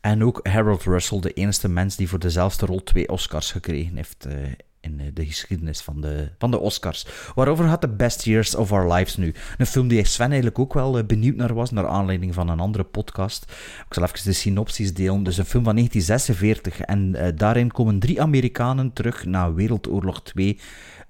En 0.00 0.24
ook 0.24 0.46
Harold 0.46 0.82
Russell, 0.82 1.20
de 1.20 1.32
enige 1.32 1.68
mens 1.68 1.96
die 1.96 2.08
voor 2.08 2.18
dezelfde 2.18 2.66
rol 2.66 2.82
twee 2.82 3.08
Oscars 3.08 3.52
gekregen 3.52 3.96
heeft 3.96 4.26
eh, 4.26 4.34
in 4.80 5.00
eh, 5.00 5.06
de 5.14 5.26
geschiedenis 5.26 5.80
van 5.80 6.00
de, 6.00 6.28
van 6.38 6.50
de 6.50 6.58
Oscars. 6.58 7.06
Waarover 7.34 7.68
gaat 7.68 7.80
The 7.80 7.88
Best 7.88 8.24
Years 8.24 8.54
of 8.54 8.72
Our 8.72 8.92
Lives 8.92 9.16
nu? 9.16 9.34
Een 9.58 9.66
film 9.66 9.88
die 9.88 10.04
Sven 10.04 10.26
eigenlijk 10.26 10.58
ook 10.58 10.74
wel 10.74 10.98
eh, 10.98 11.04
benieuwd 11.04 11.36
naar 11.36 11.54
was, 11.54 11.70
naar 11.70 11.86
aanleiding 11.86 12.34
van 12.34 12.48
een 12.48 12.60
andere 12.60 12.84
podcast. 12.84 13.44
Ik 13.88 13.94
zal 13.94 14.02
even 14.02 14.24
de 14.24 14.32
synopsis 14.32 14.94
delen. 14.94 15.22
Dus 15.22 15.38
een 15.38 15.44
film 15.44 15.64
van 15.64 15.74
1946 15.74 16.80
en 16.80 17.34
daarin 17.36 17.72
komen 17.72 17.98
drie 17.98 18.22
Amerikanen 18.22 18.92
terug 18.92 19.24
na 19.24 19.52
Wereldoorlog 19.52 20.22
2 20.22 20.58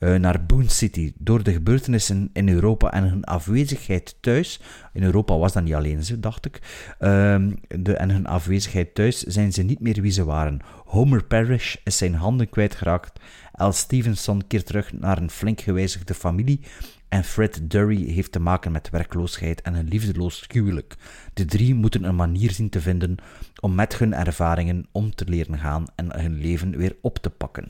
eh, 0.01 0.14
naar 0.14 0.47
Boone 0.47 0.70
City. 0.70 1.12
Door 1.18 1.43
de 1.43 1.52
gebeurtenissen 1.52 2.31
in 2.32 2.48
Europa 2.48 2.93
en 2.93 3.05
hun 3.05 3.24
afwezigheid 3.24 4.16
thuis. 4.20 4.60
In 4.93 5.02
Europa 5.02 5.39
was 5.39 5.52
dat 5.52 5.64
niet 5.64 5.74
alleen 5.74 6.05
ze, 6.05 6.20
dacht 6.20 6.47
ik. 6.47 6.60
Ehm, 6.98 7.52
de, 7.68 7.97
en 7.97 8.10
hun 8.10 8.27
afwezigheid 8.27 8.94
thuis 8.94 9.22
zijn 9.22 9.52
ze 9.52 9.62
niet 9.62 9.81
meer 9.81 10.02
wie 10.02 10.12
ze 10.12 10.24
waren. 10.24 10.60
Homer 10.85 11.24
Parrish 11.24 11.77
is 11.85 11.97
zijn 11.97 12.14
handen 12.14 12.48
kwijtgeraakt. 12.48 13.20
Al 13.52 13.72
Stevenson 13.72 14.47
keert 14.47 14.66
terug 14.66 14.93
naar 14.93 15.18
een 15.18 15.31
flink 15.31 15.60
gewijzigde 15.60 16.14
familie. 16.14 16.60
En 17.09 17.24
Fred 17.24 17.70
Durry 17.70 18.12
heeft 18.12 18.32
te 18.32 18.40
maken 18.40 18.72
met 18.72 18.90
werkloosheid 18.90 19.62
en 19.62 19.74
een 19.74 19.89
liefdeloos 19.89 20.44
huwelijk. 20.48 20.97
De 21.35 21.44
drie 21.44 21.74
moeten 21.74 22.05
een 22.05 22.16
manier 22.16 22.51
zien 22.51 22.68
te 22.68 22.81
vinden 22.81 23.16
om 23.60 23.74
met 23.74 23.98
hun 23.98 24.14
ervaringen 24.14 24.86
om 24.93 25.14
te 25.14 25.24
leren 25.24 25.59
gaan 25.59 25.85
en 25.94 26.20
hun 26.20 26.40
leven 26.40 26.77
weer 26.77 26.97
op 27.01 27.18
te 27.18 27.31
pakken. 27.31 27.68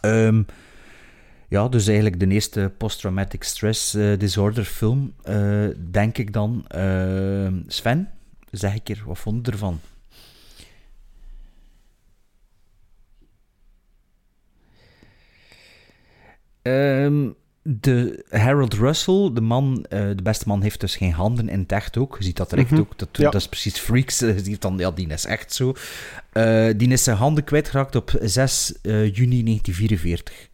Ehm, 0.00 0.42
ja, 1.48 1.68
dus 1.68 1.86
eigenlijk 1.86 2.20
de 2.20 2.26
eerste 2.26 2.72
post-traumatic 2.76 3.42
stress 3.42 3.94
eh, 3.94 4.18
disorder 4.18 4.64
film, 4.64 5.14
eh, 5.22 5.66
denk 5.90 6.18
ik 6.18 6.32
dan. 6.32 6.64
Eh, 6.68 7.52
Sven, 7.66 8.10
zeg 8.50 8.74
ik 8.74 8.88
er, 8.88 9.02
wat 9.06 9.18
vond 9.18 9.46
je 9.46 9.52
ervan? 9.52 9.80
Ehm, 16.62 17.30
de 17.62 18.24
Harold 18.30 18.74
Russell, 18.74 19.30
de 19.34 19.40
man, 19.40 19.86
de 19.88 20.22
beste 20.22 20.48
man, 20.48 20.62
heeft 20.62 20.80
dus 20.80 20.96
geen 20.96 21.12
handen 21.12 21.48
in 21.48 21.60
het 21.60 21.72
echt 21.72 21.96
ook. 21.96 22.16
Je 22.18 22.24
ziet 22.24 22.36
dat 22.36 22.50
direct 22.50 22.70
mhm. 22.70 22.80
ook. 22.80 22.98
Dat, 22.98 23.16
dat 23.16 23.34
is 23.34 23.48
precies 23.48 23.78
freaks. 23.78 24.18
Die 24.44 24.58
dan, 24.58 24.78
ja, 24.78 24.90
die 24.90 25.08
is 25.08 25.24
echt 25.24 25.52
zo. 25.52 25.74
Die 26.76 26.88
is 26.88 27.04
zijn 27.04 27.16
handen 27.16 27.44
kwijtgeraakt 27.44 27.96
op 27.96 28.18
6 28.20 28.74
juni 28.82 29.42
1944. 29.42 30.48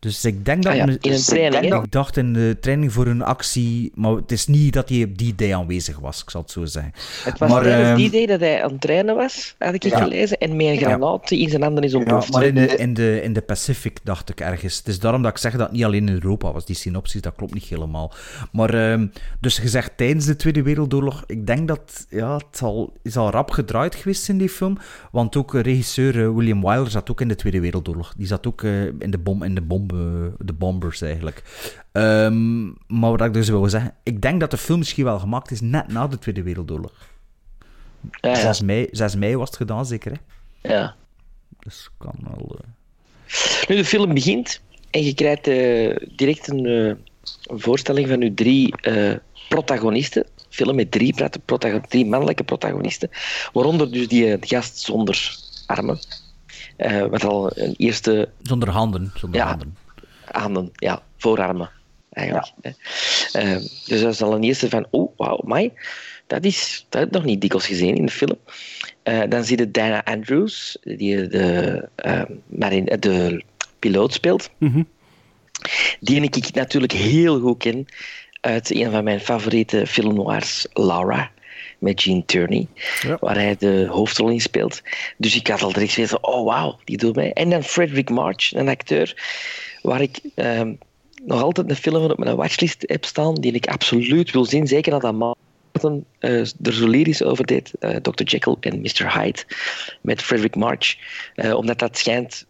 Dus 0.00 0.24
ik 0.24 0.44
denk 0.44 0.62
dat... 0.62 0.72
Ah 0.72 0.78
ja, 0.78 0.84
me- 0.84 0.98
in 1.00 1.12
een 1.12 1.22
training, 1.22 1.68
hè? 1.68 1.82
Ik 1.82 1.90
dacht 1.90 2.16
in 2.16 2.32
de 2.32 2.56
training 2.60 2.92
voor 2.92 3.06
een 3.06 3.22
actie, 3.22 3.92
maar 3.94 4.12
het 4.12 4.32
is 4.32 4.46
niet 4.46 4.72
dat 4.72 4.88
hij 4.88 5.02
op 5.02 5.18
die 5.18 5.34
day 5.34 5.54
aanwezig 5.54 5.98
was, 5.98 6.22
ik 6.22 6.30
zal 6.30 6.40
het 6.40 6.50
zo 6.50 6.64
zeggen. 6.64 6.92
Het 7.24 7.38
was 7.38 7.50
maar, 7.50 7.62
tijdens 7.62 7.88
ehm, 7.88 7.96
die 7.96 8.06
idee 8.06 8.26
dat 8.26 8.40
hij 8.40 8.62
aan 8.64 8.70
het 8.70 8.80
trainen 8.80 9.14
was, 9.16 9.54
had 9.58 9.74
ik 9.74 9.82
Ja. 9.82 9.98
gelezen, 10.02 10.38
en 10.38 10.56
met 10.56 10.66
een 10.66 10.76
granaat 10.78 11.30
in 11.30 11.48
zijn 11.48 11.62
handen 11.62 11.84
is 11.84 11.92
Ja, 11.92 11.98
ontploft. 11.98 12.32
maar 12.32 12.44
in 12.44 12.54
de, 12.54 12.66
in, 12.76 12.94
de, 12.94 13.20
in 13.22 13.32
de 13.32 13.40
Pacific 13.40 13.98
dacht 14.04 14.30
ik 14.30 14.40
ergens. 14.40 14.76
Het 14.76 14.88
is 14.88 14.98
daarom 14.98 15.22
dat 15.22 15.30
ik 15.30 15.38
zeg 15.38 15.52
dat 15.52 15.60
het 15.60 15.70
niet 15.72 15.84
alleen 15.84 16.08
in 16.08 16.14
Europa 16.14 16.52
was, 16.52 16.64
die 16.66 16.76
synopsis, 16.76 17.20
dat 17.20 17.34
klopt 17.36 17.54
niet 17.54 17.64
helemaal. 17.64 18.12
Maar, 18.52 18.74
ehm, 18.74 19.06
dus 19.40 19.58
gezegd 19.58 19.90
tijdens 19.96 20.24
de 20.26 20.36
Tweede 20.36 20.62
Wereldoorlog, 20.62 21.24
ik 21.26 21.46
denk 21.46 21.68
dat, 21.68 22.06
ja, 22.10 22.34
het 22.50 22.62
is 23.02 23.16
al 23.16 23.30
rap 23.30 23.50
gedraaid 23.50 23.94
geweest 23.94 24.28
in 24.28 24.38
die 24.38 24.48
film, 24.48 24.78
want 25.12 25.36
ook 25.36 25.54
eh, 25.54 25.60
regisseur 25.60 26.22
eh, 26.24 26.34
William 26.34 26.60
Wyler 26.60 26.90
zat 26.90 27.10
ook 27.10 27.20
in 27.20 27.28
de 27.28 27.34
Tweede 27.34 27.60
Wereldoorlog. 27.60 28.14
Die 28.16 28.26
zat 28.26 28.46
ook 28.46 28.62
eh, 28.62 28.84
in 28.84 29.10
de 29.10 29.18
bom, 29.18 29.42
in 29.42 29.54
de 29.54 29.60
bom, 29.62 29.86
de 30.38 30.52
bombers 30.52 31.00
eigenlijk. 31.00 31.42
Ehm, 31.92 32.64
maar 32.66 33.10
wat 33.10 33.20
ik 33.20 33.32
dus 33.32 33.48
wil 33.48 33.68
zeggen, 33.68 33.94
ik 34.02 34.22
denk 34.22 34.40
dat 34.40 34.50
de 34.50 34.56
film 34.56 34.78
misschien 34.78 35.04
wel 35.04 35.18
gemaakt 35.18 35.50
is 35.50 35.60
net 35.60 35.88
na 35.88 36.06
de 36.06 36.18
Tweede 36.18 36.42
Wereldoorlog. 36.42 36.92
Ja, 38.20 38.30
ja. 38.30 38.34
6, 38.34 38.60
mei, 38.60 38.88
6 38.90 39.14
mei 39.16 39.36
was 39.36 39.48
het 39.48 39.56
gedaan, 39.56 39.86
zeker, 39.86 40.12
hè? 40.12 40.18
Ja. 40.74 40.94
Dus 41.58 41.88
kan 41.98 42.14
wel... 42.22 42.58
eh, 42.60 43.68
Nu, 43.68 43.76
de 43.76 43.84
film 43.84 44.14
begint 44.14 44.60
en 44.90 45.04
je 45.04 45.14
krijgt 45.14 45.46
eh, 45.46 45.96
direct 46.16 46.48
een, 46.48 46.66
eh, 46.66 46.86
een 47.42 47.60
voorstelling 47.60 48.08
van 48.08 48.22
uw 48.22 48.34
drie 48.34 48.74
protagonisten. 49.48 50.26
Film 50.50 50.74
met 50.76 50.90
drie, 50.90 51.14
prota- 51.14 51.38
protago- 51.44 51.80
drie 51.88 52.06
mannelijke 52.06 52.44
protagonisten. 52.44 53.10
Waaronder 53.52 53.92
dus 53.92 54.08
die 54.08 54.36
gast 54.40 54.78
zonder 54.78 55.36
armen. 55.66 55.98
Eh, 56.78 57.06
wat 57.06 57.24
al 57.24 57.50
een 57.54 57.74
eerste... 57.76 58.28
Zonder 58.42 58.68
handen. 58.70 59.12
Zonder 59.14 59.40
ja, 59.40 59.46
handen. 59.46 59.76
handen, 60.24 60.70
ja, 60.74 61.02
voorarmen. 61.16 61.70
Eigenlijk. 62.10 62.52
hè. 62.60 62.70
Eh, 63.32 63.56
dus 63.86 64.00
dat 64.00 64.12
is 64.12 64.22
al 64.22 64.34
een 64.34 64.42
eerste 64.42 64.68
van, 64.68 64.86
oh, 64.90 65.12
wauw, 65.16 65.40
mij. 65.44 65.72
Dat, 66.26 66.44
is, 66.44 66.86
dat 66.88 67.00
heb 67.00 67.08
ik 67.08 67.14
nog 67.14 67.24
niet 67.24 67.40
dikwijls 67.40 67.66
gezien 67.66 67.96
in 67.96 68.06
de 68.06 68.12
film. 68.12 68.38
Eh, 69.02 69.22
dan 69.28 69.44
zie 69.44 69.58
je 69.58 69.70
Diana 69.70 70.04
Andrews, 70.04 70.78
die 70.82 71.28
de, 71.28 71.88
eh, 71.94 72.22
marine- 72.46 72.98
de 72.98 73.44
piloot 73.78 74.12
speelt. 74.12 74.50
Mhm. 74.58 74.82
Die 76.00 76.20
ik 76.20 76.54
natuurlijk 76.54 76.92
heel 76.92 77.40
goed 77.40 77.58
ken 77.58 77.86
uit 78.40 78.74
een 78.74 78.90
van 78.90 79.04
mijn 79.04 79.20
favoriete 79.20 79.86
film 79.86 80.14
noirs, 80.14 80.66
Laura, 80.72 81.30
met 81.78 82.02
Gene 82.02 82.24
Turney, 82.24 82.66
waar 83.20 83.34
hij 83.34 83.56
de 83.58 83.86
hoofdrol 83.90 84.28
in 84.28 84.40
speelt. 84.40 84.82
Dus 85.16 85.34
ik 85.36 85.46
had 85.46 85.62
al 85.62 85.72
direct 85.72 86.08
van, 86.10 86.18
oh 86.22 86.44
wauw, 86.44 86.78
die 86.84 86.96
doet 86.96 87.14
mij. 87.14 87.32
En 87.32 87.50
dan 87.50 87.62
Frederick 87.62 88.10
March, 88.10 88.54
een 88.54 88.68
acteur, 88.68 89.16
waar 89.82 90.00
ik 90.00 90.18
ehm, 90.34 90.74
nog 91.24 91.42
altijd 91.42 91.70
een 91.70 91.76
film 91.76 92.00
van 92.00 92.10
op 92.10 92.18
mijn 92.18 92.36
watchlist 92.36 92.84
heb 92.86 93.04
staan, 93.04 93.34
die 93.34 93.52
ik 93.52 93.66
absoluut 93.66 94.30
wil 94.30 94.44
zien, 94.44 94.66
zeker 94.66 95.00
dat 95.00 95.12
Martin 95.14 96.04
eh, 96.18 96.38
er 96.40 96.72
zo 96.72 96.86
lyrisch 96.88 97.22
over 97.22 97.46
deed, 97.46 97.72
eh, 97.80 97.96
Dr. 97.96 98.22
Jekyll 98.22 98.56
en 98.60 98.80
Mr. 98.80 99.12
Hyde, 99.18 99.44
met 100.00 100.22
Frederick 100.22 100.54
March, 100.56 100.96
Eh, 101.34 101.54
omdat 101.54 101.78
dat 101.78 101.98
schijnt 101.98 102.46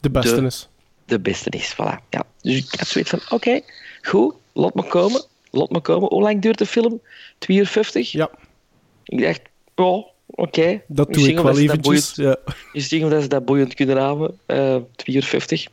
De 0.00 0.10
beste 0.10 0.40
de- 0.40 0.46
is. 0.46 0.68
de 1.04 1.20
beste 1.20 1.50
is. 1.50 1.72
Voilà. 1.74 2.08
Ja. 2.10 2.22
Dus 2.42 2.56
ik 2.56 2.74
had 2.78 2.88
zoiets 2.88 3.10
van, 3.10 3.20
oké, 3.28 3.60
goed, 4.02 4.34
laat 4.52 4.74
me 4.74 4.82
komen. 4.82 5.24
Laat 5.52 5.70
me 5.70 5.80
komen. 5.80 6.08
Hoe 6.08 6.22
lang 6.22 6.42
duurt 6.42 6.58
de 6.58 6.66
film? 6.66 7.00
2 7.38 7.56
uur 7.56 7.66
50? 7.66 8.12
Ja. 8.12 8.30
Ik 9.10 9.20
dacht, 9.22 9.40
oh, 9.74 10.06
oké. 10.26 10.82
Dat 10.86 11.12
doe 11.12 11.28
ik 11.28 11.34
wel 11.34 11.44
dat 11.44 11.56
eventjes. 11.56 12.14
boeiend- 12.14 12.38
Ja. 12.46 12.54
Misschien 12.72 13.02
omdat 13.04 13.22
ze 13.22 13.28
dat 13.28 13.44
boeiend 13.44 13.74
kunnen 13.74 13.96
houden. 13.98 14.38
eh 14.46 14.76
2 14.96 15.16
uur 15.16 15.22
50. 15.24 15.66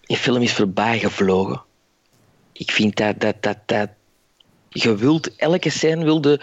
Die 0.00 0.16
film 0.16 0.42
is 0.42 0.52
voorbij 0.52 0.98
gevlogen. 0.98 1.62
Ik 2.52 2.70
vind 2.70 2.96
dat, 2.96 3.20
dat, 3.20 3.34
dat, 3.42 3.56
dat 3.66 3.88
je 4.68 4.94
wilt 4.96 5.36
elke 5.36 5.70
scène 5.70 6.04
wil 6.04 6.20
de, 6.20 6.40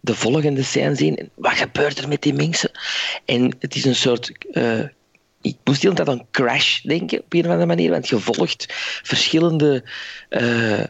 de 0.00 0.14
volgende 0.14 0.62
scène 0.62 0.94
zien. 0.94 1.16
En 1.16 1.30
Wat 1.34 1.52
gebeurt 1.52 1.98
er 1.98 2.08
met 2.08 2.22
die 2.22 2.34
mensen? 2.34 2.70
En 3.24 3.56
het 3.58 3.74
is 3.74 3.84
een 3.84 3.94
soort. 3.94 4.32
eh, 4.52 4.80
ik 5.40 5.56
moest 5.64 5.82
heel 5.82 5.94
tijd 5.94 6.08
aan 6.08 6.26
Crash 6.30 6.80
denken 6.80 7.18
op 7.20 7.32
een 7.32 7.40
of 7.44 7.46
andere 7.46 7.66
manier, 7.66 7.90
want 7.90 8.08
je 8.08 8.18
volgt 8.18 8.66
verschillende. 9.02 9.84
eh, 10.28 10.84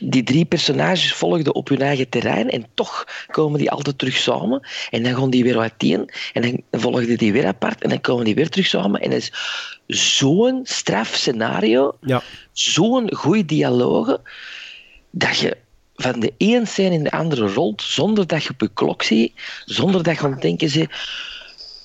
die 0.00 0.22
drie 0.22 0.44
personages 0.44 1.14
volgden 1.14 1.54
op 1.54 1.68
hun 1.68 1.80
eigen 1.80 2.08
terrein 2.08 2.50
en 2.50 2.66
toch 2.74 3.04
komen 3.30 3.58
die 3.58 3.70
altijd 3.70 3.98
terug 3.98 4.16
samen. 4.16 4.68
En 4.90 5.02
dan 5.02 5.14
gaan 5.14 5.30
die 5.30 5.44
weer 5.44 5.58
uiteen 5.58 6.10
en 6.32 6.42
dan 6.42 6.80
volgden 6.80 7.18
die 7.18 7.32
weer 7.32 7.46
apart 7.46 7.82
en 7.82 7.88
dan 7.88 8.00
komen 8.00 8.24
die 8.24 8.34
weer 8.34 8.48
terug 8.48 8.66
samen. 8.66 9.00
En 9.00 9.10
dat 9.10 9.18
is 9.18 9.32
zo'n 9.86 10.60
straf 10.62 11.14
scenario, 11.14 11.96
Ja. 12.00 12.22
zo'n 12.52 13.14
goede 13.14 13.44
dialogen, 13.44 14.20
dat 15.10 15.38
je 15.38 15.56
van 15.96 16.20
de 16.20 16.32
een 16.38 16.66
scène 16.66 16.94
in 16.94 17.04
de 17.04 17.10
andere 17.10 17.48
rolt, 17.52 17.82
zonder 17.82 18.26
dat 18.26 18.42
je 18.42 18.50
op 18.50 18.60
je 18.60 18.70
klok 18.74 19.02
ziet, 19.02 19.32
zonder 19.64 20.02
dat 20.02 20.14
je 20.18 20.24
aan 20.24 20.30
het 20.32 20.42
denken 20.42 20.72
bent. 20.72 20.90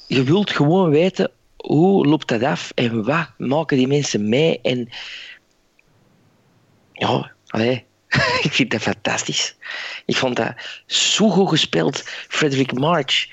Je 0.08 0.24
wilt 0.24 0.50
gewoon 0.50 0.90
weten, 0.90 1.32
hoe 1.58 2.06
loopt 2.06 2.28
dat 2.28 2.44
af 2.44 2.72
en 2.76 3.04
wat 3.04 3.30
maken 3.38 3.78
die 3.78 3.88
mensen 3.88 4.30
mee? 4.30 4.60
En 4.62 4.90
ja, 6.94 7.32
allee, 7.50 7.86
ik 8.48 8.52
vind 8.54 8.72
dat 8.72 8.82
fantastisch. 8.82 9.56
Ik 10.06 10.16
vond 10.16 10.36
dat 10.36 10.54
zo 10.86 11.30
goed 11.30 11.50
gespeeld. 11.50 12.02
Frederick 12.28 12.74
March. 12.74 13.28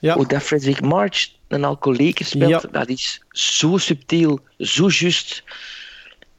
Hoe 0.00 0.26
dat 0.26 0.42
Frederick 0.42 0.80
March 0.80 1.28
een 1.48 1.64
alcoholieker 1.64 2.24
speelt, 2.24 2.62
Ja. 2.62 2.68
dat 2.72 2.88
is 2.88 3.22
zo 3.30 3.76
subtiel, 3.76 4.40
zo 4.58 4.88
juist. 4.88 5.42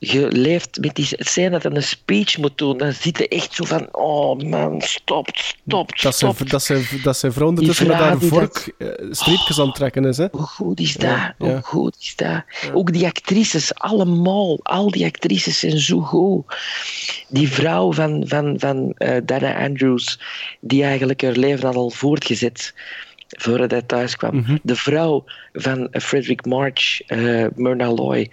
Je 0.04 0.28
leeft 0.32 0.80
met 0.80 0.96
die 0.96 1.08
scène 1.10 1.60
dat 1.60 1.76
een 1.76 1.84
speech 1.84 2.38
moet 2.38 2.58
doen, 2.58 2.78
dan 2.78 2.94
zit 2.94 3.18
je 3.18 3.28
echt 3.28 3.54
zo 3.54 3.64
van, 3.64 3.88
oh 3.92 4.40
man, 4.40 4.82
stop, 4.82 5.30
stop, 5.34 6.00
Dat 6.02 6.16
zijn, 6.16 6.34
stop. 6.34 6.50
dat, 6.50 6.64
zijn, 6.64 6.86
dat 7.04 7.18
zijn 7.18 7.34
vrouw 7.34 7.48
ondertussen 7.48 7.86
Die 7.86 7.96
met 7.96 8.04
haar 8.04 8.20
vork 8.20 8.74
eh, 8.78 8.88
streepjes 9.12 9.60
aan 9.60 9.66
het 9.66 9.76
trekken 9.76 10.06
is. 10.06 10.18
Hè? 10.18 10.28
Hoe 10.32 10.42
goed 10.42 10.80
is 10.80 10.94
dat? 10.94 11.10
Ja, 11.10 11.36
ja. 11.40 11.48
Hoe 11.48 11.62
goed 11.62 11.98
is 12.00 12.16
dat? 12.16 12.44
Ook 12.74 12.94
die 12.94 13.06
actrices, 13.06 13.76
allemaal, 13.76 14.60
al 14.64 14.92
die 14.92 15.06
actrices 15.06 15.60
zijn 15.60 15.80
zo 15.80 16.00
goed. 16.00 16.56
Die 17.28 17.52
vrouw 17.52 17.94
van, 17.94 18.24
van, 18.28 18.56
van 18.60 18.94
eh, 18.98 19.18
Dana 19.26 19.66
Andrews, 19.66 20.20
die 20.60 20.84
eigenlijk 20.84 21.22
haar 21.22 21.36
leven 21.36 21.66
had 21.66 21.76
al 21.76 21.90
voortgezet 21.90 22.74
voordat 23.28 23.72
hij 23.72 23.82
thuis 23.82 24.16
kwam. 24.16 24.36
Mhm. 24.36 24.58
De 24.64 24.76
vrouw 24.76 25.24
van 25.54 25.88
Frederick 25.92 26.46
March, 26.46 27.02
eh 27.02 27.46
Myrna 27.56 27.92
Loy, 27.92 28.32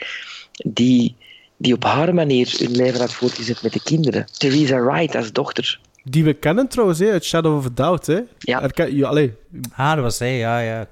die, 0.52 1.16
die 1.58 1.74
op 1.74 1.84
haar 1.84 2.14
manier 2.14 2.54
hun 2.58 2.76
leven 2.76 3.00
had 3.00 3.12
voortgezet 3.12 3.62
met 3.62 3.72
de 3.72 3.82
kinderen. 3.82 4.26
Theresa 4.38 4.80
Wright 4.80 5.14
als 5.14 5.32
dochter. 5.32 5.80
Die 6.04 6.24
we 6.24 6.32
kennen 6.32 6.68
trouwens, 6.68 6.98
hè, 6.98 7.10
uit 7.10 7.24
Shadow 7.24 7.56
of 7.56 7.66
a 7.66 7.70
Doubt. 7.74 8.06
Hè? 8.06 8.20
Ja. 8.38 8.60
Herken, 8.60 8.96
ja 8.96 9.08
allee. 9.08 9.32
Ah, 9.76 9.94
dat 9.94 10.02
was 10.02 10.16
zij, 10.16 10.36
ja, 10.36 10.58
ja. 10.60 10.86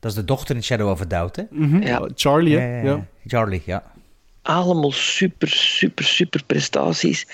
Dat 0.00 0.10
is 0.10 0.16
de 0.16 0.24
dochter 0.24 0.56
in 0.56 0.62
Shadow 0.62 0.90
of 0.90 1.00
a 1.00 1.04
Doubt, 1.04 1.36
hè? 1.36 1.42
Mhm. 1.50 1.82
Ja. 1.82 2.08
Charlie, 2.14 2.58
hè? 2.58 2.80
Ja, 2.80 3.06
Charlie, 3.26 3.62
ja. 3.64 3.92
allemaal 4.42 4.92
super, 4.92 5.48
super, 5.48 6.04
super 6.04 6.44
prestaties. 6.46 7.26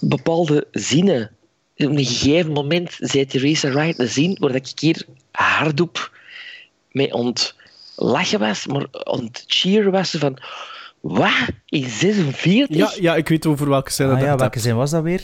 Bepaalde 0.00 0.66
zinnen. 0.70 1.30
Op 1.76 1.86
een 1.86 2.04
gegeven 2.04 2.52
moment 2.52 2.96
zei 3.00 3.26
Theresa 3.26 3.70
Wright 3.70 3.98
een 3.98 4.08
zin 4.08 4.36
waar 4.40 4.54
ik 4.54 4.66
hier 4.74 5.06
hardop 5.30 6.18
mee 6.90 7.12
ontlachen 7.12 8.38
was, 8.38 8.66
maar 8.66 8.86
ontcheer 9.04 9.90
was 9.90 10.10
van 10.10 10.38
wat? 11.04 11.48
In 11.66 11.88
46? 11.88 12.76
Ja, 12.76 12.92
ja, 13.00 13.16
ik 13.16 13.28
weet 13.28 13.46
over 13.46 13.68
welke 13.68 13.90
scène 13.90 14.08
Ah, 14.12 14.18
dat 14.18 14.26
ja, 14.26 14.36
welke 14.36 14.58
zin 14.58 14.76
was 14.76 14.90
dat 14.90 15.02
weer? 15.02 15.22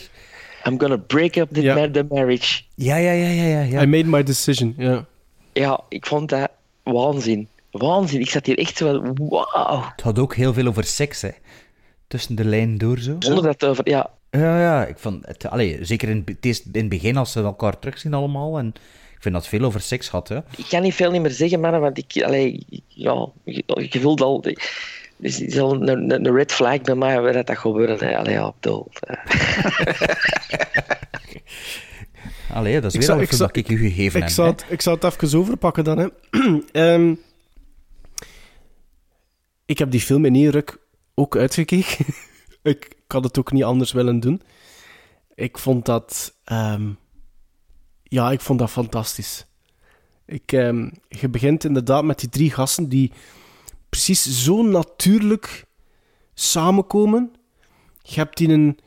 I'm 0.67 0.79
gonna 0.79 0.97
break 0.97 1.35
up 1.35 1.49
the, 1.53 1.61
Ja. 1.61 1.89
the 1.91 2.05
marriage. 2.09 2.61
Ja, 2.75 2.95
ja, 2.95 3.11
ja, 3.11 3.27
ja, 3.27 3.43
ja. 3.43 3.61
ja. 3.61 3.81
I 3.81 3.85
made 3.85 4.07
my 4.07 4.23
decision, 4.23 4.73
ja. 4.77 5.05
Ja, 5.53 5.79
ik 5.89 6.05
vond 6.05 6.29
dat 6.29 6.49
waanzin. 6.83 7.47
Waanzin. 7.71 8.19
Ik 8.19 8.29
zat 8.29 8.45
hier 8.45 8.57
echt 8.57 8.77
zo 8.77 8.85
van, 8.85 9.17
wauw. 9.29 9.83
Het 9.91 10.01
had 10.01 10.19
ook 10.19 10.35
heel 10.35 10.53
veel 10.53 10.67
over 10.67 10.83
seks, 10.83 11.21
hè. 11.21 11.29
Tussen 12.07 12.35
de 12.35 12.45
lijnen 12.45 12.77
door, 12.77 12.99
zo. 12.99 13.15
Zonder 13.19 13.43
dat 13.43 13.65
over, 13.65 13.89
ja, 13.89 14.09
Ja, 14.31 14.59
ja, 14.61 14.85
ik 14.85 14.97
vond 14.99 15.25
het, 15.25 15.45
allee, 15.49 15.77
zeker 15.81 16.09
in, 16.09 16.23
in 16.41 16.55
het 16.73 16.89
begin 16.89 17.17
als 17.17 17.31
ze 17.31 17.41
elkaar 17.41 17.79
terugzien 17.79 18.13
allemaal. 18.13 18.57
En 18.57 18.67
ik 19.15 19.21
vind 19.21 19.33
dat 19.33 19.43
het 19.43 19.53
veel 19.55 19.63
over 19.67 19.81
seks 19.81 20.07
had, 20.09 20.27
hè. 20.27 20.37
ik 20.57 20.65
kan 20.69 20.81
niet 20.81 20.93
veel 20.93 21.11
niet 21.11 21.21
meer 21.21 21.31
zeggen, 21.31 21.59
mannen, 21.59 21.81
want 21.81 21.97
ik, 21.97 22.23
allee, 22.23 22.65
ja, 22.87 23.27
je, 23.43 23.63
je 23.89 23.99
voelt 23.99 24.21
al, 24.21 24.43
dus 25.21 25.37
het 25.37 25.47
is 25.51 25.59
al 25.59 25.73
een, 25.73 25.87
een, 25.87 26.25
een 26.25 26.35
red 26.35 26.51
flag 26.51 26.81
bij 26.81 26.95
mij 26.95 27.21
waar 27.21 27.33
dat 27.33 27.47
dat 27.47 27.57
gebeurt. 27.57 27.99
hè. 27.99 28.17
Allee, 28.17 28.33
ja, 28.33 28.53
bedoel. 28.59 28.87
Allee, 32.53 32.73
dat 32.81 32.83
is 32.83 32.93
Ik 32.93 32.99
weer 32.99 33.09
zou- 33.09 33.17
al 33.17 33.23
een 33.23 33.29
ik 33.29 33.35
zou- 33.37 33.51
dat 33.53 33.55
ik 33.57 33.69
u 33.69 33.77
gegeven 33.77 34.15
Ik 34.19 34.25
heb. 34.25 34.33
zou, 34.33 34.49
het, 34.49 34.65
ik 34.69 34.81
zou 34.81 34.97
het 35.01 35.21
even 35.23 35.39
overpakken 35.39 35.83
dan. 35.83 35.97
Hè. 35.97 36.07
Ehm, 36.71 37.15
ik 39.65 39.77
heb 39.77 39.91
die 39.91 39.99
film 40.01 40.25
in 40.25 40.35
één 40.35 40.49
ruk 40.51 40.77
ook 41.15 41.35
uitgekeken. 41.37 42.05
ik, 42.63 42.85
ik 42.85 43.11
had 43.11 43.23
het 43.23 43.39
ook 43.39 43.51
niet 43.51 43.63
anders 43.63 43.91
willen 43.91 44.19
doen. 44.19 44.41
Ik 45.35 45.57
vond 45.57 45.85
dat... 45.85 46.33
ehm, 46.43 46.89
ja, 48.03 48.31
ik 48.31 48.41
vond 48.41 48.59
dat 48.59 48.69
fantastisch. 48.71 49.45
Ik, 50.25 50.51
ehm, 50.51 50.89
je 51.07 51.29
begint 51.29 51.63
inderdaad 51.63 52.03
met 52.03 52.19
die 52.19 52.29
drie 52.29 52.51
gasten 52.51 52.89
die 52.89 53.11
precies 53.91 54.43
zo 54.43 54.63
natuurlijk 54.63 55.65
samenkomen. 56.33 57.31
Je 58.01 58.19
hebt 58.19 58.37
die 58.37 58.49
een... 58.49 58.79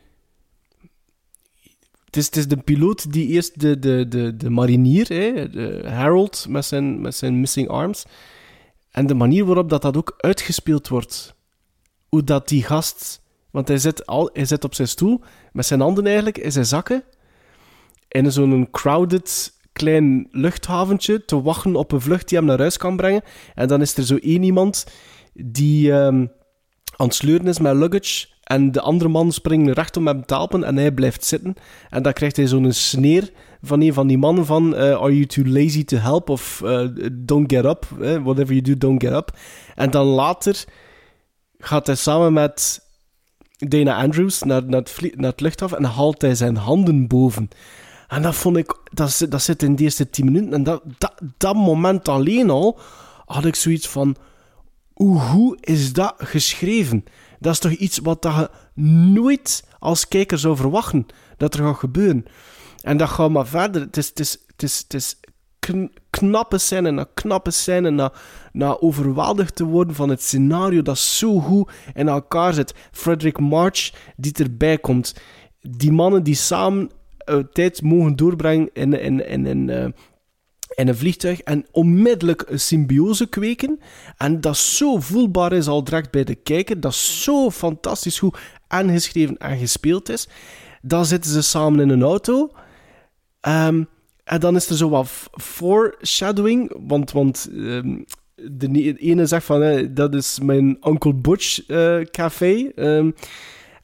Het 2.04 2.16
is, 2.16 2.26
het 2.26 2.36
is 2.36 2.48
de 2.48 2.56
piloot 2.56 3.12
die 3.12 3.26
eerst 3.26 3.60
de, 3.60 3.78
de, 3.78 4.08
de, 4.08 4.36
de 4.36 4.50
marinier, 4.50 5.08
hè, 5.08 5.50
de 5.50 5.82
Harold 5.86 6.46
met 6.48 6.64
zijn, 6.64 7.00
met 7.00 7.16
zijn 7.16 7.40
missing 7.40 7.68
arms. 7.68 8.04
En 8.90 9.06
de 9.06 9.14
manier 9.14 9.44
waarop 9.44 9.68
dat, 9.68 9.82
dat 9.82 9.96
ook 9.96 10.14
uitgespeeld 10.16 10.88
wordt. 10.88 11.34
Hoe 12.08 12.24
dat 12.24 12.48
die 12.48 12.62
gast... 12.62 13.22
Want 13.50 13.68
hij 13.68 13.78
zit, 13.78 14.06
al, 14.06 14.30
hij 14.32 14.44
zit 14.44 14.64
op 14.64 14.74
zijn 14.74 14.88
stoel, 14.88 15.20
met 15.52 15.66
zijn 15.66 15.80
handen 15.80 16.06
eigenlijk 16.06 16.38
in 16.38 16.52
zijn 16.52 16.66
zakken. 16.66 17.04
In 18.08 18.32
zo'n 18.32 18.68
crowded 18.70 19.52
klein 19.74 20.28
luchthaventje 20.30 21.24
te 21.24 21.42
wachten 21.42 21.76
op 21.76 21.92
een 21.92 22.00
vlucht 22.00 22.28
die 22.28 22.38
hem 22.38 22.46
naar 22.46 22.58
huis 22.58 22.76
kan 22.76 22.96
brengen. 22.96 23.22
En 23.54 23.68
dan 23.68 23.80
is 23.80 23.96
er 23.96 24.04
zo 24.04 24.16
één 24.16 24.42
iemand 24.42 24.86
die 25.32 25.92
ehm, 25.92 26.26
aan 26.96 27.06
het 27.06 27.14
sleuren 27.14 27.46
is 27.46 27.58
met 27.58 27.74
luggage. 27.74 28.26
En 28.44 28.72
de 28.72 28.80
andere 28.80 29.10
man 29.10 29.32
springt 29.32 29.76
recht 29.76 29.96
om 29.96 30.06
hem 30.06 30.26
te 30.26 30.34
helpen 30.34 30.64
en 30.64 30.76
hij 30.76 30.92
blijft 30.92 31.24
zitten. 31.24 31.54
En 31.90 32.02
dan 32.02 32.12
krijgt 32.12 32.36
hij 32.36 32.46
zo'n 32.46 32.72
sneer 32.72 33.30
van 33.62 33.80
een 33.80 33.92
van 33.92 34.06
die 34.06 34.18
mannen 34.18 34.46
van... 34.46 34.74
eh, 34.74 34.82
are 34.82 35.14
you 35.14 35.26
too 35.26 35.44
lazy 35.44 35.84
to 35.84 35.96
help? 35.96 36.28
Of 36.28 36.62
eh, 36.64 36.88
don't 37.12 37.52
get 37.52 37.64
up. 37.64 37.86
eh, 38.00 38.22
whatever 38.22 38.54
you 38.54 38.60
do, 38.60 38.76
don't 38.76 39.02
get 39.02 39.12
up. 39.12 39.36
En 39.74 39.90
dan 39.90 40.06
later 40.06 40.64
gaat 41.58 41.86
hij 41.86 41.96
samen 41.96 42.32
met 42.32 42.80
Dana 43.58 43.96
Andrews 44.02 44.42
naar, 44.42 44.64
naar, 44.64 44.82
naar 45.14 45.30
het 45.30 45.40
luchthaven 45.40 45.78
en 45.78 45.84
haalt 45.84 46.22
hij 46.22 46.34
zijn 46.34 46.56
handen 46.56 47.06
boven. 47.06 47.48
En 48.08 48.22
dat 48.22 48.34
vond 48.34 48.56
ik... 48.56 48.78
Dat, 48.92 49.10
zit- 49.10 49.30
dat 49.30 49.42
zit 49.42 49.62
in 49.62 49.76
de 49.76 49.82
eerste 49.82 50.10
tien 50.10 50.24
minuten. 50.24 50.52
En 50.52 50.62
dat, 50.62 50.82
dat, 50.98 51.20
dat 51.36 51.54
moment 51.54 52.08
alleen 52.08 52.50
al 52.50 52.78
had 53.26 53.44
ik 53.44 53.54
zoiets 53.54 53.88
van... 53.88 54.16
Hoe 54.94 55.56
is 55.60 55.92
dat 55.92 56.14
geschreven? 56.18 57.04
Dat 57.38 57.52
is 57.52 57.58
toch 57.58 57.72
iets 57.72 57.98
wat 57.98 58.24
je 58.24 58.50
nooit 59.12 59.64
als 59.78 60.08
kijker 60.08 60.38
zou 60.38 60.56
verwachten 60.56 61.06
dat 61.36 61.54
er 61.54 61.64
gaat 61.64 61.76
gebeuren. 61.76 62.24
En 62.80 62.96
dat 62.96 63.08
gaat 63.08 63.30
maar 63.30 63.46
verder. 63.46 63.80
Het 63.80 63.96
is, 63.96 64.08
het 64.08 64.20
is, 64.20 64.38
het 64.46 64.62
is, 64.62 64.78
het 64.78 64.94
is 64.94 65.16
kn- 65.58 65.92
knappe 66.10 66.58
scène 66.58 66.90
na 66.90 67.06
knappe 67.14 67.50
scène 67.50 67.90
na, 67.90 68.12
na 68.52 68.80
overweldigd 68.80 69.56
te 69.56 69.64
worden 69.64 69.94
van 69.94 70.08
het 70.08 70.22
scenario 70.22 70.82
dat 70.82 70.98
zo 70.98 71.40
goed 71.40 71.70
in 71.94 72.08
elkaar 72.08 72.52
zit. 72.52 72.74
Frederick 72.92 73.38
March 73.38 73.92
die 74.16 74.32
erbij 74.32 74.78
komt. 74.78 75.14
Die 75.60 75.92
mannen 75.92 76.22
die 76.22 76.34
samen 76.34 76.90
eh, 77.24 77.38
tijd 77.52 77.82
mogen 77.82 78.16
doorbrengen 78.16 78.70
in, 78.72 79.26
in, 79.28 79.70
eh, 79.70 79.86
in 80.74 80.88
een 80.88 80.96
vliegtuig 80.96 81.40
en 81.40 81.66
onmiddellijk 81.70 82.44
een 82.46 82.60
symbiose 82.60 83.26
kweken. 83.26 83.80
En 84.16 84.40
dat 84.40 84.56
zo 84.56 85.00
voelbaar 85.00 85.52
is 85.52 85.66
al 85.66 85.84
direct 85.84 86.10
bij 86.10 86.24
de 86.24 86.34
kijker, 86.34 86.80
dat 86.80 86.94
zo 86.94 87.50
fantastisch 87.50 88.18
goed 88.18 88.38
aangeschreven 88.66 89.38
en 89.38 89.58
gespeeld 89.58 90.08
is. 90.08 90.28
Dan 90.82 91.06
zitten 91.06 91.30
ze 91.30 91.42
samen 91.42 91.80
in 91.80 91.88
een 91.88 92.02
auto. 92.02 92.50
Ehm, 93.40 93.84
en 94.24 94.40
dan 94.40 94.56
is 94.56 94.68
er 94.68 94.76
zo 94.76 94.88
wat 94.88 95.08
foreshadowing, 95.32 96.76
want, 96.86 97.12
want 97.12 97.50
ehm, 97.56 98.02
de 98.34 98.68
ne- 98.68 98.96
ene 98.98 99.26
zegt 99.26 99.44
van, 99.44 99.90
dat 99.94 100.14
is 100.14 100.38
mijn 100.42 100.78
Uncle 100.88 101.14
Butch 101.14 101.66
eh, 101.66 102.00
café. 102.00 102.70
Ehm, 102.74 103.10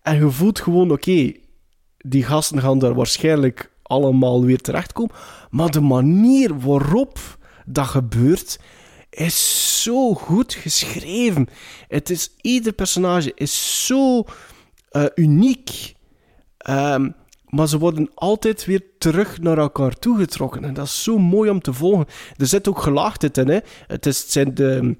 en 0.02 0.16
je 0.16 0.30
voelt 0.30 0.60
gewoon, 0.60 0.90
oké, 0.90 1.32
die 2.06 2.24
gasten 2.24 2.60
gaan 2.60 2.78
daar 2.78 2.94
waarschijnlijk 2.94 3.70
allemaal 3.82 4.44
weer 4.44 4.60
terechtkomen. 4.60 5.14
Maar 5.50 5.70
de 5.70 5.80
manier 5.80 6.60
waarop 6.60 7.38
dat 7.66 7.86
gebeurt, 7.86 8.58
is 9.10 9.82
zo 9.82 10.14
goed 10.14 10.54
geschreven. 10.54 11.48
Het 11.88 12.10
is, 12.10 12.30
ieder 12.40 12.72
personage 12.72 13.32
is 13.34 13.86
zo 13.86 14.24
eh, 14.88 15.04
uniek. 15.14 15.94
Ehm, 16.56 17.10
maar 17.48 17.68
ze 17.68 17.78
worden 17.78 18.10
altijd 18.14 18.64
weer 18.64 18.82
terug 18.98 19.40
naar 19.40 19.58
elkaar 19.58 19.98
toegetrokken. 19.98 20.64
En 20.64 20.74
dat 20.74 20.86
is 20.86 21.02
zo 21.02 21.18
mooi 21.18 21.50
om 21.50 21.60
te 21.60 21.72
volgen. 21.72 22.06
Er 22.36 22.46
zit 22.46 22.68
ook 22.68 22.82
gelaagdheid 22.82 23.38
in. 23.38 23.48
Hè? 23.48 23.58
Het, 23.86 24.06
is, 24.06 24.20
het 24.20 24.30
zijn 24.30 24.54
de, 24.54 24.96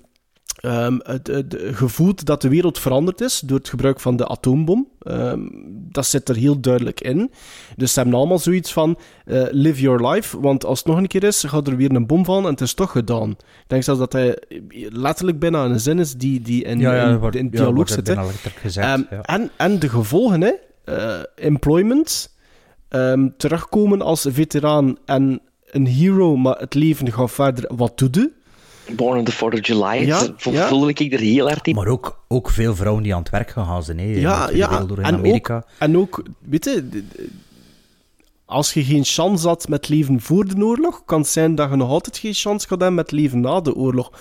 ehm, 0.61 0.99
het, 1.03 1.57
gevoeld 1.73 2.25
dat 2.25 2.43
de 2.43 2.49
wereld 2.49 2.79
veranderd 2.79 3.21
is 3.21 3.41
door 3.41 3.59
het 3.59 3.69
gebruik 3.69 4.01
van 4.01 4.17
de 4.17 4.29
atoombom. 4.29 4.89
Ehm, 5.01 5.41
dat 5.69 6.07
zit 6.07 6.29
er 6.29 6.37
heel 6.37 6.61
duidelijk 6.61 7.01
in. 7.01 7.31
Dus 7.77 7.93
ze 7.93 8.01
hebben 8.01 8.19
allemaal 8.19 8.39
zoiets 8.39 8.73
van 8.73 8.99
eh, 9.25 9.43
live 9.51 9.81
your 9.81 10.09
life. 10.11 10.41
Want 10.41 10.65
als 10.65 10.79
het 10.79 10.87
nog 10.89 10.97
een 10.97 11.07
keer 11.07 11.25
is, 11.25 11.45
gaat 11.45 11.67
er 11.67 11.77
weer 11.77 11.95
een 11.95 12.07
bom 12.07 12.25
vallen 12.25 12.45
en 12.45 12.51
het 12.51 12.61
is 12.61 12.75
toch 12.75 12.91
gedaan. 12.91 13.31
Ik 13.31 13.65
denk 13.67 13.83
zelfs 13.83 14.01
dat 14.01 14.13
hij 14.13 14.39
letterlijk 14.89 15.39
bijna 15.39 15.65
een 15.65 15.81
zin 15.81 15.99
is 15.99 16.15
die, 16.15 16.41
die 16.43 16.65
in, 16.65 16.79
Ja, 16.79 16.95
ja, 16.95 17.09
in, 17.09 17.19
wordt- 17.19 17.53
dialoog 17.53 17.89
zit. 17.89 18.09
Ehm, 18.09 19.03
ja. 19.11 19.23
en, 19.23 19.51
en 19.57 19.79
de 19.79 19.89
gevolgen, 19.89 20.41
hè? 20.41 20.53
Eh, 20.85 21.21
employment, 21.35 22.35
terugkomen 23.37 24.03
als 24.03 24.27
veteraan 24.31 24.97
en 25.05 25.41
een 25.71 25.87
hero, 25.87 26.37
maar 26.37 26.59
het 26.59 26.75
leven 26.75 27.13
gaat 27.13 27.31
verder. 27.31 27.71
Wat 27.77 27.99
doe 27.99 28.09
je? 28.13 28.31
Born 28.97 29.19
on 29.19 29.25
the 29.25 29.33
4th 29.33 29.39
of 29.59 29.67
July. 29.67 30.07
Ja, 30.07 30.29
voelde 30.37 30.93
ik 30.93 31.13
er 31.13 31.19
heel 31.19 31.47
hard 31.49 31.67
in. 31.67 31.75
Maar 31.75 31.87
ook, 31.87 32.25
ook 32.29 32.51
veel 32.51 32.75
vrouwen 32.75 33.03
die 33.03 33.15
aan 33.15 33.21
het 33.21 33.31
werk 33.31 33.51
gegaan 33.51 33.83
zijn. 33.83 33.99
Hè, 33.99 34.05
in 34.05 34.13
de 34.15 34.21
Ja. 34.21 34.47
Wereldoorlog 34.53 34.99
in 34.99 35.05
En 35.05 35.15
Amerika. 35.15 35.57
ook, 35.57 35.65
en 35.79 35.97
ook, 35.99 36.23
weet 36.41 36.65
je, 36.65 37.05
als 38.45 38.73
je 38.73 38.85
geen 38.85 39.05
chance 39.05 39.49
had 39.49 39.69
met 39.69 39.89
leven 39.89 40.21
voor 40.21 40.45
de 40.45 40.65
oorlog, 40.65 41.03
kan 41.05 41.21
het 41.21 41.29
zijn 41.29 41.55
dat 41.55 41.71
je 41.71 41.77
nog 41.77 41.89
altijd 41.89 42.19
geen 42.19 42.35
chance 42.35 42.67
gaat 42.69 42.79
hebben 42.81 42.95
met 42.95 43.11
leven 43.11 43.41
na 43.41 43.61
de 43.61 43.75
oorlog. 43.75 44.13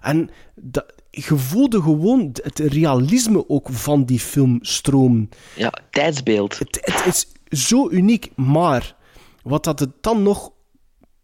En 0.00 0.30
dat, 0.54 0.84
je 1.10 1.36
voelde 1.36 1.82
gewoon 1.82 2.30
het 2.42 2.58
realisme 2.58 3.48
ook 3.48 3.68
van 3.70 4.04
die 4.04 4.20
film 4.20 4.58
stromen. 4.62 5.28
Ja, 5.56 5.72
tijdsbeeld. 5.90 6.58
Het, 6.58 6.78
het 6.82 7.06
is 7.06 7.26
zo 7.66 7.88
uniek, 7.90 8.30
maar 8.36 8.94
wat 9.42 9.64
dat 9.64 9.80
het 9.80 9.90
dan 10.00 10.22
nog 10.22 10.52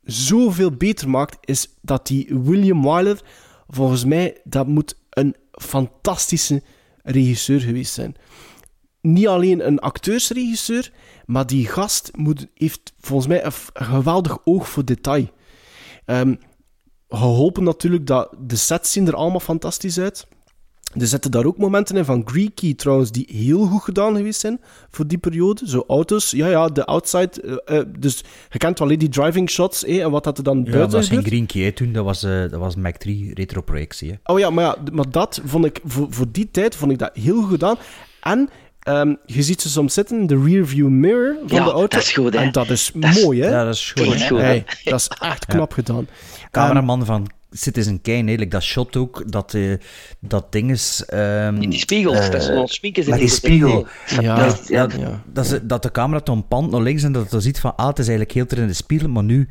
zoveel 0.07 0.71
beter 0.71 1.09
maakt, 1.09 1.37
is 1.41 1.69
dat 1.81 2.07
die 2.07 2.29
William 2.43 2.83
Wyler, 2.83 3.21
volgens 3.69 4.05
mij, 4.05 4.41
dat 4.45 4.67
moet 4.67 4.97
een 5.11 5.37
fantastische 5.51 6.63
regisseur 7.03 7.61
geweest 7.61 7.93
zijn. 7.93 8.15
Niet 9.01 9.27
alleen 9.27 9.67
een 9.67 9.79
acteursregisseur, 9.79 10.93
maar 11.27 11.47
die 11.47 11.67
gast 11.67 12.11
moet, 12.17 12.47
heeft 12.55 12.93
volgens 13.01 13.29
mij 13.29 13.45
een, 13.45 13.53
geweldig 13.73 14.39
oog 14.45 14.69
voor 14.69 14.85
detail. 14.85 15.29
Ehm, 16.05 16.35
geholpen 17.09 17.65
natuurlijk 17.65 18.07
dat 18.07 18.35
de 18.39 18.57
sets 18.57 18.93
zien 18.93 19.07
er 19.07 19.15
allemaal 19.15 19.41
fantastisch 19.41 19.99
uit. 19.99 20.27
Er 20.99 21.07
zitten 21.07 21.31
daar 21.31 21.45
ook 21.45 21.59
momenten 21.59 21.97
in 21.97 22.05
van 22.05 22.23
Greeky 22.25 22.75
trouwens, 22.75 23.11
die 23.11 23.27
heel 23.33 23.67
goed 23.67 23.83
gedaan 23.83 24.17
geweest 24.17 24.41
zijn 24.41 24.61
voor 24.91 25.07
die 25.07 25.19
periode. 25.19 25.69
Zo 25.69 25.85
auto's, 25.89 26.31
ja, 26.31 26.47
ja, 26.47 26.69
de 26.69 26.85
outside. 26.87 27.61
eh, 27.65 27.79
eh, 27.79 27.85
dus 27.99 28.25
je 28.51 28.59
kent 28.59 28.79
wel 28.79 28.89
hè, 28.89 28.97
die 28.97 29.09
driving 29.09 29.51
shots 29.51 29.85
eh, 29.85 30.03
en 30.05 30.11
wat 30.11 30.25
dat 30.25 30.39
er 30.39 30.45
dan 30.45 30.57
Ja, 30.59 30.65
dat 30.65 30.73
buiten 30.75 30.99
was 30.99 31.09
geen. 31.09 31.25
Green 31.25 31.47
Key 31.47 31.63
hè, 31.63 31.73
toen, 31.73 31.93
dat 31.93 32.05
was, 32.05 32.23
eh, 32.23 32.41
dat 32.41 32.61
was 32.61 32.77
Mac 32.77 32.97
3 32.97 33.35
retroprojectie. 33.35 34.11
hè. 34.11 34.33
Oh 34.33 34.39
ja, 34.39 34.51
maar, 34.51 34.65
ja, 34.65 34.77
maar 34.93 35.11
dat 35.11 35.41
vond 35.45 35.65
ik 35.65 35.81
voor, 35.85 36.07
voor 36.11 36.27
die 36.33 36.49
tijd 36.51 36.77
vond 36.77 36.93
ik 36.93 36.99
dat 36.99 37.11
heel 37.15 37.41
goed 37.41 37.51
gedaan. 37.51 37.77
En 38.23 38.49
ehm, 38.79 39.15
je 39.27 39.43
ziet 39.43 39.61
ze 39.63 39.69
soms 39.69 39.95
zitten 39.95 40.19
in 40.21 40.27
de 40.27 40.43
rearview 40.45 40.89
mirror 40.89 41.37
van 41.47 41.59
Ja, 41.59 41.65
de 41.65 41.71
auto. 41.71 41.87
dat 41.97 42.03
is 42.07 42.13
goed, 42.13 42.33
hè. 42.35 42.39
En 42.41 42.53
dat 42.53 42.71
is 42.71 42.91
Dat 42.95 43.23
mooi, 43.23 43.41
hè? 43.43 43.49
Ja, 43.51 43.65
dat 43.65 43.75
is 43.75 43.93
goed. 43.97 44.07
Echt 44.13 44.21
hè. 44.23 44.29
goed, 44.29 44.39
hè. 44.39 44.45
Hey, 44.45 44.65
dat 44.85 45.01
is 45.01 45.09
echt 45.21 45.47
knap 45.47 45.73
gedaan. 45.73 46.09
Cameraman 46.51 47.05
van 47.05 47.27
Citizen 47.57 48.01
Kane, 48.01 48.17
eigenlijk 48.17 48.51
dat 48.51 48.63
shot 48.63 48.97
ook, 48.97 49.33
dat, 49.33 49.55
eh, 49.55 49.75
dat 50.21 50.53
ding 50.53 50.71
is... 50.71 51.05
ehm, 51.07 51.57
In 51.63 51.71
die 51.71 51.79
spiegels, 51.79 52.19
eh, 52.19 52.31
dat 52.31 52.43
is 52.43 52.49
met 52.81 52.97
in 52.97 53.05
die 53.05 53.15
die- 53.15 53.29
spiegel. 53.29 53.87
Ja, 54.21 54.37
dat, 54.47 54.69
ja. 54.69 54.87
dat, 54.87 55.01
dat, 55.33 55.45
is- 55.45 55.59
dat 55.63 55.83
de 55.83 55.91
camera 55.91 56.21
dan 56.25 56.47
pand 56.49 56.71
naar 56.71 56.81
links 56.81 57.03
en 57.03 57.13
dat 57.13 57.31
je 57.31 57.41
ziet 57.41 57.61
van, 57.61 57.77
ah, 57.77 57.87
het 57.87 57.99
is 57.99 58.09
eigenlijk 58.09 58.37
heel 58.37 58.47
ter 58.47 58.59
in 58.59 58.67
de 58.67 58.73
spiegel, 58.73 59.09
maar 59.09 59.25
nu... 59.25 59.49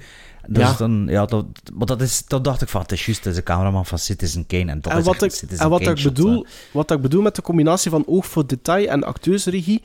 Dat 0.48 0.62
Ja. 0.64 0.74
dan, 0.78 1.06
ja, 1.10 1.26
dat, 1.26 1.46
maar 1.74 1.86
dat, 1.88 2.02
is, 2.02 2.24
dat 2.28 2.44
dacht 2.44 2.62
ik 2.62 2.70
van, 2.70 2.82
het 2.82 2.92
is 2.92 3.06
juist, 3.06 3.24
het 3.24 3.30
is 3.34 3.40
de 3.40 3.44
cameraman 3.46 3.86
van 3.86 4.00
Citizen 4.00 4.46
Kane. 4.46 4.72
En 4.72 4.82
dat 4.82 4.92
en 4.92 4.98
is 5.00 5.06
wat 5.06 5.22
ik, 5.22 5.32
Citizen 5.32 5.64
en 5.64 5.70
wat 5.70 5.80
Kane 5.80 5.92
ik, 5.92 5.98
shot, 5.98 6.14
bedoel, 6.14 6.44
hè. 6.44 6.50
wat 6.72 6.92
ik 6.92 7.02
bedoel 7.02 7.22
met 7.22 7.36
de 7.36 7.42
combinatie 7.42 7.92
van 7.92 8.04
oog 8.08 8.26
voor 8.26 8.48
detail 8.48 8.88
en 8.88 9.04
acteursregie. 9.04 9.82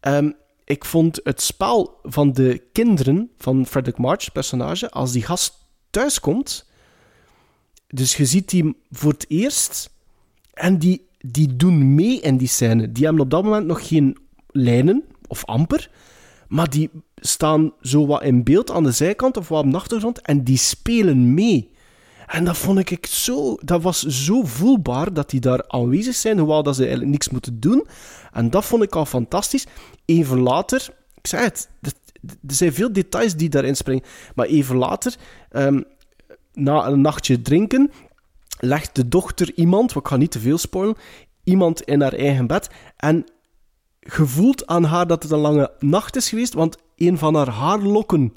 ehm, 0.00 0.30
ik 0.64 0.84
vond 0.84 1.20
het 1.24 1.42
spel 1.42 1.98
van 2.02 2.32
de 2.32 2.62
kinderen 2.72 3.30
van 3.38 3.66
Frederick 3.66 3.98
March, 3.98 4.32
personage, 4.32 4.90
als 4.90 5.12
die 5.12 5.22
gast 5.22 5.54
thuiskomt. 5.90 6.66
Dus 7.94 8.16
je 8.16 8.24
ziet 8.24 8.50
die 8.50 8.76
voor 8.90 9.12
het 9.12 9.24
eerst. 9.28 9.90
En 10.52 10.78
die, 10.78 11.06
die 11.18 11.56
doen 11.56 11.94
mee 11.94 12.20
in 12.20 12.36
die 12.36 12.48
scène. 12.48 12.92
Die 12.92 13.04
hebben 13.04 13.22
op 13.22 13.30
dat 13.30 13.44
moment 13.44 13.66
nog 13.66 13.88
geen 13.88 14.16
lijnen, 14.46 15.04
of 15.26 15.44
amper. 15.44 15.90
Maar 16.48 16.70
die 16.70 16.90
staan 17.16 17.72
zo 17.80 18.06
wat 18.06 18.22
in 18.22 18.44
beeld 18.44 18.70
aan 18.70 18.82
de 18.82 18.90
zijkant 18.90 19.36
of 19.36 19.48
wat 19.48 19.64
op 19.64 19.70
de 19.70 19.76
achtergrond. 19.76 20.20
En 20.20 20.44
die 20.44 20.56
spelen 20.56 21.34
mee. 21.34 21.70
En 22.26 22.44
dat 22.44 22.56
vond 22.56 22.90
ik 22.90 23.06
zo... 23.06 23.54
Dat 23.54 23.82
was 23.82 24.02
zo 24.02 24.42
voelbaar 24.44 25.12
dat 25.12 25.30
die 25.30 25.40
daar 25.40 25.64
aanwezig 25.68 26.14
zijn, 26.14 26.38
hoewel 26.38 26.62
dat 26.62 26.74
ze 26.74 26.80
eigenlijk 26.80 27.12
niks 27.12 27.28
moeten 27.28 27.60
doen. 27.60 27.86
En 28.32 28.50
dat 28.50 28.64
vond 28.64 28.82
ik 28.82 28.94
al 28.94 29.06
fantastisch. 29.06 29.66
Even 30.04 30.40
later... 30.40 30.88
Ik 31.14 31.26
zei 31.26 31.42
het, 31.44 31.68
er 32.22 32.54
zijn 32.54 32.72
veel 32.72 32.92
details 32.92 33.36
die 33.36 33.48
daarin 33.48 33.76
springen. 33.76 34.04
Maar 34.34 34.46
even 34.46 34.76
later, 34.76 35.14
ehm, 35.50 35.80
na 36.54 36.86
een 36.86 37.00
nachtje 37.00 37.42
drinken, 37.42 37.90
legt 38.58 38.94
de 38.94 39.08
dochter 39.08 39.52
iemand, 39.54 39.92
want 39.92 40.06
ik 40.06 40.12
ga 40.12 40.18
niet 40.18 40.30
te 40.30 40.40
veel 40.40 40.58
spoilen, 40.58 40.96
iemand 41.44 41.82
in 41.82 42.00
haar 42.00 42.12
eigen 42.12 42.46
bed. 42.46 42.70
En 42.96 43.24
gevoeld 44.00 44.66
aan 44.66 44.84
haar 44.84 45.06
dat 45.06 45.22
het 45.22 45.32
een 45.32 45.38
lange 45.38 45.72
nacht 45.78 46.16
is 46.16 46.28
geweest, 46.28 46.54
want 46.54 46.76
een 46.96 47.18
van 47.18 47.34
haar 47.34 47.48
haarlokken 47.48 48.32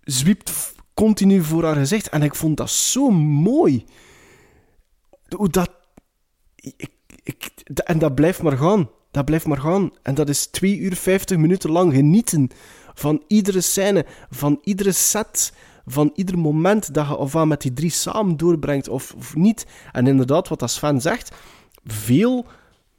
zwiept 0.00 0.74
continu 0.94 1.42
voor 1.42 1.64
haar 1.64 1.76
gezicht. 1.76 2.08
En 2.08 2.22
ik 2.22 2.34
vond 2.34 2.56
dat 2.56 2.70
zo 2.70 3.10
mooi. 3.10 3.84
Hoe 5.36 5.48
dat... 5.48 5.70
Ik, 6.54 6.90
ik, 7.22 7.50
en 7.84 7.98
dat 7.98 8.14
blijft 8.14 8.42
maar 8.42 8.56
gaan. 8.56 8.90
Dat 9.10 9.24
blijft 9.24 9.46
maar 9.46 9.60
gaan. 9.60 9.90
En 10.02 10.14
dat 10.14 10.28
is 10.28 10.46
2 10.46 10.78
uur 10.78 10.96
50 10.96 11.36
minuten 11.36 11.70
lang 11.70 11.92
genieten 11.92 12.50
van 12.94 13.22
iedere 13.26 13.60
scène, 13.60 14.06
van 14.30 14.58
iedere 14.62 14.92
set, 14.92 15.52
van 15.86 16.10
ieder 16.14 16.38
moment 16.38 16.94
dat 16.94 17.06
je 17.08 17.16
ofwel 17.16 17.46
met 17.46 17.60
die 17.60 17.72
drie 17.72 17.90
samen 17.90 18.36
doorbrengt 18.36 18.88
of, 18.88 19.14
of 19.16 19.36
niet. 19.36 19.66
En 19.92 20.06
inderdaad, 20.06 20.48
wat 20.48 20.58
dat 20.58 20.70
Sven 20.70 21.00
zegt, 21.00 21.34
veel... 21.84 22.46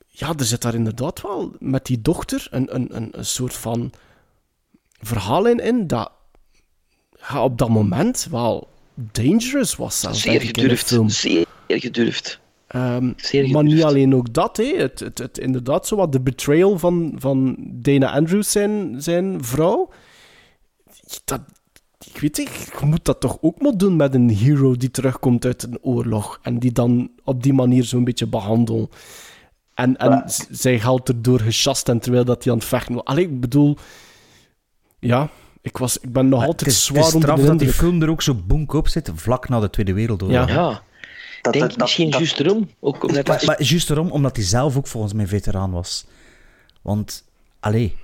Ja, 0.08 0.34
er 0.38 0.46
zit 0.46 0.62
daar 0.62 0.74
inderdaad 0.76 1.22
wel 1.22 1.52
met 1.60 1.86
die 1.86 2.02
dochter 2.02 2.48
een, 2.52 2.76
een, 2.76 2.96
een, 2.96 3.10
een 3.12 3.26
soort 3.26 3.54
van 3.54 3.92
verhaal 5.00 5.46
in, 5.48 5.60
in 5.60 5.88
dat 5.88 6.12
ja, 7.30 7.44
op 7.44 7.58
dat 7.58 7.70
moment 7.70 8.28
wel 8.32 8.68
dangerous 8.94 9.76
was. 9.76 10.00
Zelfs, 10.00 10.22
Zeer 10.22 10.34
ik, 10.34 10.42
in 10.42 10.54
de 10.54 10.60
gedurfd. 10.60 10.88
film. 10.88 11.10
Zeer 11.10 11.46
gedurfd. 11.68 12.40
Ehm, 12.68 13.12
Zeer 13.16 13.50
maar 13.50 13.64
niet 13.64 13.72
gedurfd. 13.72 13.94
alleen 13.94 14.16
ook 14.16 14.34
dat, 14.34 14.58
hè. 14.58 14.76
Het, 14.78 15.00
het, 15.00 15.18
het, 15.18 15.38
inderdaad, 15.38 15.88
zo 15.88 15.96
wat 15.96 16.12
de 16.12 16.22
betrayal 16.22 16.80
van, 16.80 17.14
van 17.18 17.56
Dana 17.60 18.12
Andrews, 18.12 18.52
zijn, 18.52 19.02
zijn 19.02 19.44
vrouw. 19.44 19.90
Dat, 21.26 21.42
ik 22.16 22.22
weet 22.22 22.38
niet, 22.38 22.72
je 22.80 22.86
moet 22.86 23.06
dat 23.06 23.20
toch 23.20 23.38
ook 23.42 23.62
maar 23.62 23.78
doen 23.78 23.96
met 23.96 24.14
een 24.14 24.30
hero 24.30 24.76
die 24.76 24.92
terugkomt 24.92 25.46
uit 25.46 25.64
een 25.64 25.78
oorlog 25.82 26.40
en 26.42 26.60
die 26.60 26.72
dan 26.72 27.10
op 27.24 27.44
die 27.44 27.54
manier 27.54 27.84
zo'n 27.84 28.04
beetje 28.04 28.28
behandelt. 28.28 28.96
En, 29.74 29.98
en 29.98 30.24
zij 30.52 30.80
haalt 30.80 31.10
erdoor 31.10 31.40
gechast 31.40 31.90
en 31.90 32.00
terwijl 32.00 32.26
dat 32.26 32.44
hij 32.44 32.54
aan 32.54 32.60
het 32.60 32.68
vechten 32.68 32.94
was. 32.96 33.04
Allee, 33.04 33.24
ik 33.26 33.40
bedoel... 33.40 33.78
Ja, 35.00 35.30
ik, 35.62 35.78
was, 35.78 35.98
ik 35.98 36.14
ben 36.14 36.28
nog 36.30 36.40
Maar 36.40 36.48
altijd 36.48 36.70
het 36.70 36.80
is, 36.80 36.86
zwaar 36.86 36.98
het 36.98 37.08
is 37.08 37.14
onder 37.14 37.30
straf 37.30 37.42
de 37.46 37.52
dat 37.52 37.60
die 37.60 37.74
film 37.74 38.02
er 38.02 38.10
ook 38.10 38.22
zo 38.22 38.34
bonk 38.48 38.74
op 38.74 38.88
zit, 38.88 39.12
vlak 39.16 39.50
na 39.50 39.60
de 39.60 39.70
Tweede 39.70 39.94
Wereldoorlog. 39.94 40.48
Ja. 40.48 40.54
Ja. 40.54 41.52
Denk 41.52 41.78
misschien 41.78 42.10
juist 42.10 42.40
erom. 42.40 42.70
Ook 42.80 43.04
omdat 43.04 43.28
Maar, 43.28 43.38
het- 43.38 43.46
maar 43.46 43.64
juist 43.64 43.90
erom, 43.90 44.12
omdat 44.12 44.36
hij 44.36 44.46
zelf 44.46 44.78
ook 44.78 44.88
volgens 44.88 45.14
mij 45.14 45.28
veteraan 45.28 45.72
was. 45.72 46.06
Want, 46.82 47.24
allee, 47.60 47.96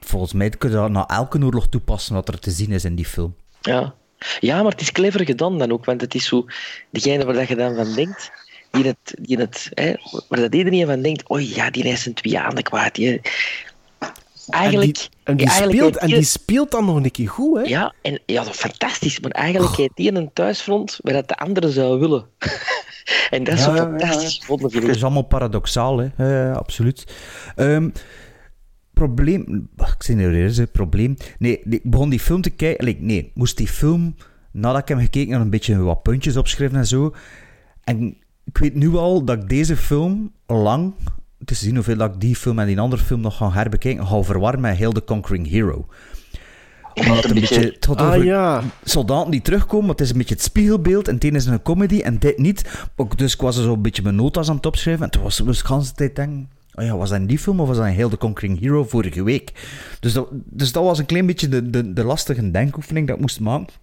volgens 0.00 0.32
mij 0.32 0.50
kun 0.50 0.70
je 0.70 0.76
dat 0.76 0.90
na 0.90 1.06
elke 1.06 1.44
oorlog 1.44 1.68
toepassen 1.68 2.14
wat 2.14 2.28
er 2.28 2.38
te 2.38 2.50
zien 2.50 2.70
is 2.70 2.84
in 2.84 2.94
die 2.94 3.04
film. 3.04 3.34
Ja. 3.60 3.94
ja, 4.40 4.62
maar 4.62 4.72
het 4.72 4.80
is 4.80 4.92
clever 4.92 5.24
gedaan 5.24 5.58
dan 5.58 5.72
ook, 5.72 5.84
want 5.84 6.00
het 6.00 6.14
is 6.14 6.26
zo 6.26 6.44
degene 6.90 7.24
waar 7.24 7.34
dat 7.34 7.48
je 7.48 7.56
dan 7.56 7.74
van 7.74 7.94
denkt, 7.94 8.30
die 8.70 8.84
het, 8.84 9.14
die 9.20 9.38
het, 9.38 9.70
hè, 9.74 9.94
waar 10.28 10.40
dat 10.40 10.54
iedereen 10.54 10.86
van 10.86 11.02
denkt, 11.02 11.28
oh 11.28 11.40
ja, 11.40 11.70
die 11.70 11.84
is 11.84 12.02
zijn 12.02 12.14
twee 12.14 12.62
kwijt. 12.62 12.94
Die... 12.94 13.20
Eigenlijk, 14.48 14.96
en 14.96 14.96
die, 14.96 15.12
en 15.24 15.36
die, 15.36 15.46
eigenlijk 15.46 15.78
speelt, 15.78 15.96
en 15.96 16.08
die 16.08 16.22
speelt 16.22 16.70
dan 16.70 16.84
nog 16.84 16.96
een 16.96 17.10
keer 17.10 17.28
goed, 17.28 17.56
hè? 17.56 17.62
Ja, 17.62 17.94
en, 18.02 18.20
ja, 18.26 18.42
dat 18.42 18.52
is 18.52 18.60
fantastisch, 18.60 19.20
maar 19.20 19.30
eigenlijk 19.30 19.76
heeft 19.76 19.96
die 19.96 20.14
een 20.14 20.30
thuisfront 20.32 20.98
waar 21.02 21.12
dat 21.12 21.28
de 21.28 21.36
andere 21.36 21.70
zou 21.70 21.98
willen. 21.98 22.26
en 23.30 23.44
dat 23.44 23.54
is 23.54 23.60
Ja, 23.60 23.66
zo 23.66 23.74
ja, 23.74 23.82
ja, 23.82 23.88
fantastisch 23.88 24.42
vind 24.46 24.72
Het 24.72 24.96
is 24.96 25.02
allemaal 25.02 25.22
paradoxaal, 25.22 25.98
hè? 25.98 26.08
Ja, 26.16 26.46
ja, 26.46 26.52
absoluut. 26.52 27.04
Ehm, 27.56 27.88
probleem... 28.98 29.68
Ik 29.76 30.02
zie 30.02 30.16
hè, 30.16 30.66
probleem. 30.66 31.16
Nee, 31.38 31.60
ik 31.70 31.90
begon 31.90 32.10
die 32.10 32.20
film 32.20 32.40
te 32.40 32.50
kijken... 32.50 32.80
Allee, 32.80 32.96
nee, 33.00 33.30
moest 33.34 33.56
die 33.56 33.68
film, 33.68 34.14
nadat 34.52 34.80
ik 34.80 34.88
hem 34.88 34.98
gekeken 34.98 35.32
had, 35.32 35.42
een 35.42 35.50
beetje 35.50 35.78
wat 35.78 36.02
puntjes 36.02 36.36
opschrijven 36.36 36.78
en 36.78 36.86
zo. 36.86 37.14
En 37.84 38.16
ik 38.44 38.58
weet 38.58 38.74
nu 38.74 38.96
al 38.96 39.24
dat 39.24 39.42
ik 39.42 39.48
deze 39.48 39.76
film 39.76 40.32
lang... 40.46 40.94
Het 41.38 41.50
is 41.50 41.58
te 41.58 41.64
zien 41.64 41.74
hoeveel 41.74 41.96
dat 41.96 42.14
ik 42.14 42.20
die 42.20 42.36
film 42.36 42.58
en 42.58 42.66
die 42.66 42.80
andere 42.80 43.02
film 43.02 43.20
nog 43.20 43.36
ga 43.36 43.50
herbekijken, 43.50 44.06
ga 44.06 44.22
verwarren 44.22 44.60
met 44.60 44.76
heel 44.76 44.92
The 44.92 45.04
Conquering 45.04 45.48
Hero. 45.48 45.86
Omdat 46.94 47.16
het 47.16 47.24
een 47.24 47.40
beetje... 47.40 47.60
Het 47.60 47.86
gaat 47.86 47.96
Ah, 47.96 48.08
over 48.08 48.24
ja. 48.24 48.62
soldaten 48.84 49.30
die 49.30 49.42
terugkomen, 49.42 49.86
maar 49.86 49.94
het 49.94 50.04
is 50.04 50.10
een 50.10 50.18
beetje 50.18 50.34
het 50.34 50.42
spiegelbeeld. 50.42 51.08
En 51.08 51.14
het 51.14 51.24
een 51.24 51.34
is 51.34 51.46
een 51.46 51.62
comedy 51.62 52.00
en 52.00 52.18
dit 52.18 52.38
niet. 52.38 52.88
Ook, 52.96 53.18
dus 53.18 53.34
ik 53.34 53.40
was 53.40 53.56
er 53.56 53.62
zo 53.62 53.72
een 53.72 53.82
beetje 53.82 54.02
mijn 54.02 54.14
notas 54.14 54.48
aan 54.48 54.56
het 54.56 54.66
opschrijven. 54.66 55.04
En 55.04 55.10
toen 55.10 55.22
was 55.22 55.40
ik 55.40 55.46
de 55.46 55.62
hele 55.64 55.92
tijd 55.94 56.16
denken... 56.16 56.48
Oh 56.74 56.84
ja, 56.84 56.96
was 56.96 57.10
dat 57.10 57.20
in 57.20 57.26
die 57.26 57.38
film 57.38 57.60
of 57.60 57.68
was 57.68 57.76
dat 57.76 57.86
in 57.86 57.92
heel 57.92 58.08
The 58.08 58.16
Conquering 58.16 58.60
Hero 58.60 58.84
vorige 58.84 59.22
week? 59.22 59.52
Dus 60.00 60.12
dat, 60.12 60.28
dus 60.32 60.72
dat 60.72 60.84
was 60.84 60.98
een 60.98 61.06
klein 61.06 61.26
beetje 61.26 61.48
de, 61.48 61.70
de, 61.70 61.92
de 61.92 62.04
lastige 62.04 62.50
denkoefening 62.50 63.06
dat 63.06 63.16
ik 63.16 63.22
moest 63.22 63.40
maken. 63.40 63.74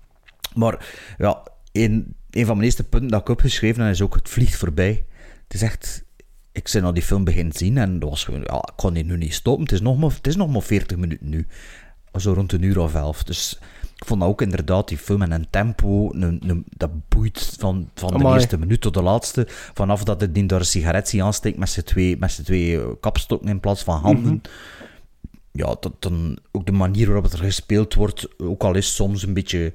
Maar 0.53 0.87
ja, 1.17 1.43
een, 1.71 2.15
van 2.29 2.45
mijn 2.47 2.61
eerste 2.61 2.83
punten 2.83 3.09
dat 3.09 3.21
ik 3.21 3.29
opgeschreven 3.29 3.83
heb, 3.83 3.93
is 3.93 4.01
ook 4.01 4.15
het 4.15 4.29
vliegt 4.29 4.55
voorbij. 4.55 5.05
Het 5.43 5.53
is 5.53 5.61
echt... 5.61 6.03
Ik 6.51 6.69
ben 6.73 6.83
al 6.83 6.93
die 6.93 7.03
film 7.03 7.23
beginnen 7.23 7.53
zien 7.53 7.77
en 7.77 7.99
dat 7.99 8.09
was 8.09 8.23
gewoon... 8.23 8.41
Ja, 8.41 8.55
ik 8.55 8.73
kon 8.75 8.93
die 8.93 9.03
nu 9.03 9.17
niet 9.17 9.33
stoppen. 9.33 9.63
Het 9.63 9.73
is 9.73 9.81
nog 9.81 9.97
maar, 9.97 10.09
het 10.09 10.27
is 10.27 10.35
nog 10.35 10.49
maar 10.51 10.61
40 10.61 10.97
minuten 10.97 11.29
nu. 11.29 11.47
Zo 12.13 12.33
rond 12.33 12.51
een 12.51 12.61
uur 12.61 12.79
of 12.79 12.95
elf. 12.95 13.23
Dus 13.23 13.59
ik 13.95 14.05
vond 14.05 14.23
ook 14.23 14.41
inderdaad, 14.41 14.87
die 14.87 14.97
film 14.97 15.21
en 15.21 15.31
een 15.31 15.47
tempo, 15.49 16.11
een, 16.13 16.41
een- 16.47 16.65
dat 16.77 16.89
boeit 17.09 17.53
van, 17.59 17.89
van 17.95 18.13
de 18.17 18.23
eerste 18.33 18.57
minuut 18.57 18.81
tot 18.81 18.93
de 18.93 19.01
laatste. 19.01 19.45
Vanaf 19.73 20.03
dat 20.03 20.21
het 20.21 20.33
die 20.35 20.45
daar 20.45 20.59
een 20.59 20.65
sigaret 20.65 21.09
zie 21.09 21.23
aansteekt 21.23 21.57
met 21.57 21.69
z'n 21.69 21.81
twee, 21.81 22.17
met 22.17 22.45
twee 22.45 22.81
eh, 22.81 22.87
kapstokken 22.99 23.47
in 23.49 23.59
plaats 23.59 23.83
van 23.83 23.99
handen. 23.99 24.23
Mhm. 24.33 24.37
Ja, 25.51 25.75
dat, 25.79 25.91
dan 25.99 26.37
ook 26.51 26.65
de 26.65 26.71
manier 26.71 27.05
waarop 27.05 27.23
het 27.23 27.33
er 27.33 27.39
gespeeld 27.39 27.93
wordt, 27.93 28.27
ook 28.39 28.63
al 28.63 28.73
is 28.75 28.95
soms 28.95 29.23
een 29.23 29.33
beetje 29.33 29.73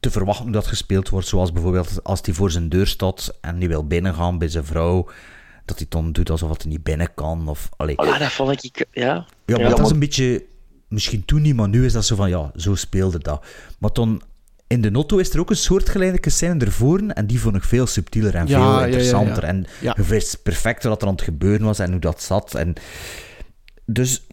te 0.00 0.10
verwachten 0.10 0.52
dat 0.52 0.66
gespeeld 0.66 1.08
wordt. 1.08 1.26
Zoals 1.26 1.52
bijvoorbeeld 1.52 2.04
als 2.04 2.20
hij 2.22 2.34
voor 2.34 2.50
zijn 2.50 2.68
deur 2.68 2.86
staat 2.86 3.38
en 3.40 3.58
die 3.58 3.68
wil 3.68 3.86
binnengaan 3.86 4.38
bij 4.38 4.48
zijn 4.48 4.64
vrouw, 4.64 5.08
dat 5.64 5.78
hij 5.78 5.86
dan 5.88 6.12
doet 6.12 6.30
alsof 6.30 6.62
hij 6.62 6.70
niet 6.70 6.82
binnen 6.82 7.14
kan. 7.14 7.48
Of, 7.48 7.68
allee. 7.76 7.98
Ah, 7.98 8.18
dat 8.18 8.32
vond 8.32 8.64
ik... 8.64 8.86
Ja, 8.92 9.26
Ja, 9.46 9.58
maar 9.58 9.70
dat 9.70 9.78
is 9.86 9.90
een 9.90 9.98
beetje... 9.98 10.44
Misschien 10.88 11.24
toen 11.24 11.42
niet, 11.42 11.56
maar 11.56 11.68
nu 11.68 11.84
is 11.84 11.92
dat 11.92 12.04
zo 12.04 12.16
van, 12.16 12.28
ja, 12.28 12.50
zo 12.56 12.74
speelde 12.74 13.18
dat. 13.18 13.44
Maar 13.78 13.92
dan... 13.92 14.22
In 14.66 14.80
de 14.80 14.90
Notto 14.90 15.16
is 15.16 15.30
er 15.30 15.40
ook 15.40 15.50
een 15.50 15.56
soortgelijke 15.56 16.30
scène 16.30 16.64
ervoor 16.64 17.00
en 17.00 17.26
die 17.26 17.40
vond 17.40 17.56
ik 17.56 17.64
veel 17.64 17.86
subtieler 17.86 18.34
en 18.34 18.46
Ja, 18.46 18.60
veel 18.60 18.78
ja, 18.78 18.84
interessanter. 18.86 19.42
ja. 19.42 19.48
En 19.48 19.66
je 19.80 20.02
wist 20.02 20.42
perfect 20.42 20.84
wat 20.84 21.02
er 21.02 21.08
aan 21.08 21.14
het 21.14 21.22
gebeuren 21.22 21.66
was 21.66 21.78
en 21.78 21.90
hoe 21.90 22.00
dat 22.00 22.22
zat. 22.22 22.54
En 22.54 22.74
dus 23.84 24.26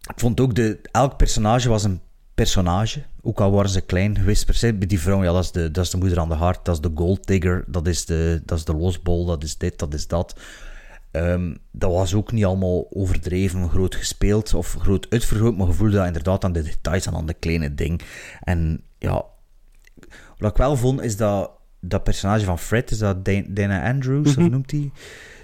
ik 0.00 0.20
vond 0.20 0.40
ook, 0.40 0.54
de, 0.54 0.78
elk 0.92 1.16
personage 1.16 1.68
was 1.68 1.84
een 1.84 2.00
personage. 2.34 3.02
Ook 3.22 3.40
al 3.40 3.50
waren 3.50 3.70
ze 3.70 3.80
klein 3.80 4.16
geweest 4.16 4.46
per 4.46 4.54
se. 4.54 4.74
Bij 4.74 4.86
die 4.86 5.00
vrouw, 5.00 5.22
ja, 5.22 5.32
dat 5.32 5.44
is, 5.44 5.52
de, 5.52 5.70
dat 5.70 5.84
is 5.84 5.90
de 5.90 5.96
moeder 5.96 6.18
aan 6.18 6.28
de 6.28 6.34
hart, 6.34 6.64
dat 6.64 6.74
is 6.74 6.80
de 6.80 6.90
gold 6.94 7.26
digger, 7.26 7.64
dat 7.66 7.86
is 7.86 8.04
de, 8.04 8.42
dat 8.44 8.58
is 8.58 8.64
de 8.64 8.74
losbol, 8.74 9.24
dat 9.24 9.42
is 9.42 9.56
dit, 9.56 9.78
dat 9.78 9.94
is 9.94 10.06
dat. 10.06 10.40
Ehm, 11.10 11.54
dat 11.72 11.92
was 11.92 12.14
ook 12.14 12.32
niet 12.32 12.44
allemaal 12.44 12.86
overdreven 12.90 13.68
groot 13.68 13.94
gespeeld 13.94 14.54
of 14.54 14.76
groot 14.78 15.06
uitvergroot, 15.10 15.56
maar 15.56 15.66
gevoelde 15.66 15.96
dat 15.96 16.06
inderdaad 16.06 16.44
aan 16.44 16.52
de 16.52 16.62
details 16.62 17.06
en 17.06 17.14
aan 17.14 17.26
de 17.26 17.34
kleine 17.34 17.74
ding. 17.74 18.00
En 18.40 18.82
ja, 18.98 19.24
wat 20.38 20.50
ik 20.50 20.56
wel 20.56 20.76
vond 20.76 21.02
is 21.02 21.16
dat 21.16 21.50
dat 21.80 22.04
personage 22.04 22.44
van 22.44 22.58
Fred, 22.58 22.90
is 22.90 22.98
dat 22.98 23.24
Dan- 23.24 23.46
Dana 23.48 23.92
Andrews, 23.92 24.34
Mhm. 24.36 24.44
of 24.44 24.50
noemt 24.50 24.70
hij, 24.70 24.90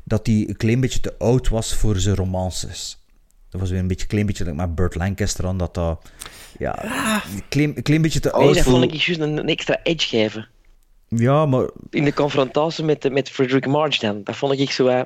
dat 0.05 0.27
hij 0.27 0.45
een 0.49 0.57
klein 0.57 0.81
beetje 0.81 1.01
te 1.01 1.15
oud 1.19 1.49
was 1.49 1.75
voor 1.75 1.97
zijn 1.97 2.17
romances. 2.17 2.99
Dat 3.49 3.61
was 3.61 3.71
weer 3.71 3.81
een 3.81 3.87
beetje, 3.89 4.07
klein 4.07 4.27
beetje 4.27 4.45
like 4.45 4.57
met 4.57 4.75
Burt 4.75 4.95
Lancaster 4.95 5.47
aan, 5.47 5.59
dat 5.59 5.75
dat 5.75 6.11
ja, 6.59 6.85
een 7.35 7.49
klein, 7.49 7.83
klein 7.83 8.03
beetje 8.03 8.21
te 8.21 8.33
oud 8.33 8.45
Nee, 8.45 8.55
dat 8.55 8.63
vond 8.63 8.85
ik 8.85 8.91
juist 8.95 9.21
een, 9.21 9.37
een 9.37 9.49
extra 9.49 9.81
edge 9.83 10.09
geven. 10.09 10.49
Ja, 11.09 11.47
maar 11.47 11.69
In 11.91 12.05
de 12.05 12.13
confrontatie 12.15 12.85
met, 12.85 13.13
met 13.13 13.31
Frederick 13.31 13.67
March 13.67 13.99
dan. 13.99 14.21
Dat 14.25 14.37
vond 14.37 14.59
ik 14.61 14.71
zo... 14.71 15.05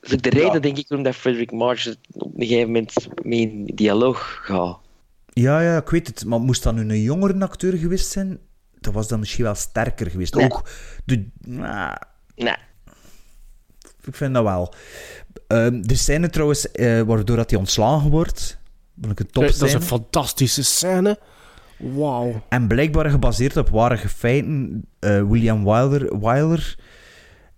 dat 0.00 0.10
is 0.10 0.12
ook 0.12 0.22
de 0.22 0.30
reden, 0.30 0.62
denk 0.62 0.76
ik, 0.78 0.88
waarom 0.88 1.06
dat 1.06 1.16
Frederick 1.16 1.52
March 1.52 1.86
op 2.12 2.34
een 2.36 2.46
gegeven 2.46 2.66
moment 2.66 2.92
mee 3.22 3.40
in 3.40 3.64
dialoog 3.74 4.40
gaat. 4.44 4.78
Ja, 5.32 5.60
ja, 5.60 5.76
ik 5.76 5.88
weet 5.88 6.06
het. 6.06 6.24
Maar 6.24 6.40
moest 6.40 6.62
dat 6.62 6.74
nu 6.74 6.80
een 6.80 7.02
jongere 7.02 7.40
acteur 7.40 7.76
geweest 7.76 8.10
zijn, 8.10 8.38
dat 8.80 8.94
was 8.94 9.08
dan 9.08 9.18
misschien 9.18 9.44
wel 9.44 9.54
sterker 9.54 10.10
geweest. 10.10 10.34
Nee. 10.34 10.44
Ook 10.44 10.68
de... 11.04 11.28
nou, 11.40 11.96
Nee. 12.36 12.56
ik 14.04 14.14
vind 14.14 14.34
dat 14.34 14.42
wel. 14.44 14.74
Ehm, 15.46 15.82
de 15.82 15.94
scène 15.94 16.30
trouwens, 16.30 16.70
eh, 16.70 17.00
waardoor 17.00 17.36
dat 17.36 17.50
hij 17.50 17.58
ontslagen 17.58 18.10
wordt, 18.10 18.58
vond 19.00 19.12
ik 19.12 19.20
een 19.20 19.30
top 19.30 19.42
Dat 19.42 19.62
is 19.62 19.72
een 19.72 19.82
fantastische 19.82 20.64
scène. 20.64 21.18
Wauw. 21.78 22.42
En 22.48 22.66
blijkbaar 22.68 23.10
gebaseerd 23.10 23.56
op 23.56 23.68
ware 23.68 23.96
feiten. 24.08 24.84
eh, 24.98 25.22
William 25.22 25.64
Wyler, 25.64 26.18
Wyler 26.18 26.78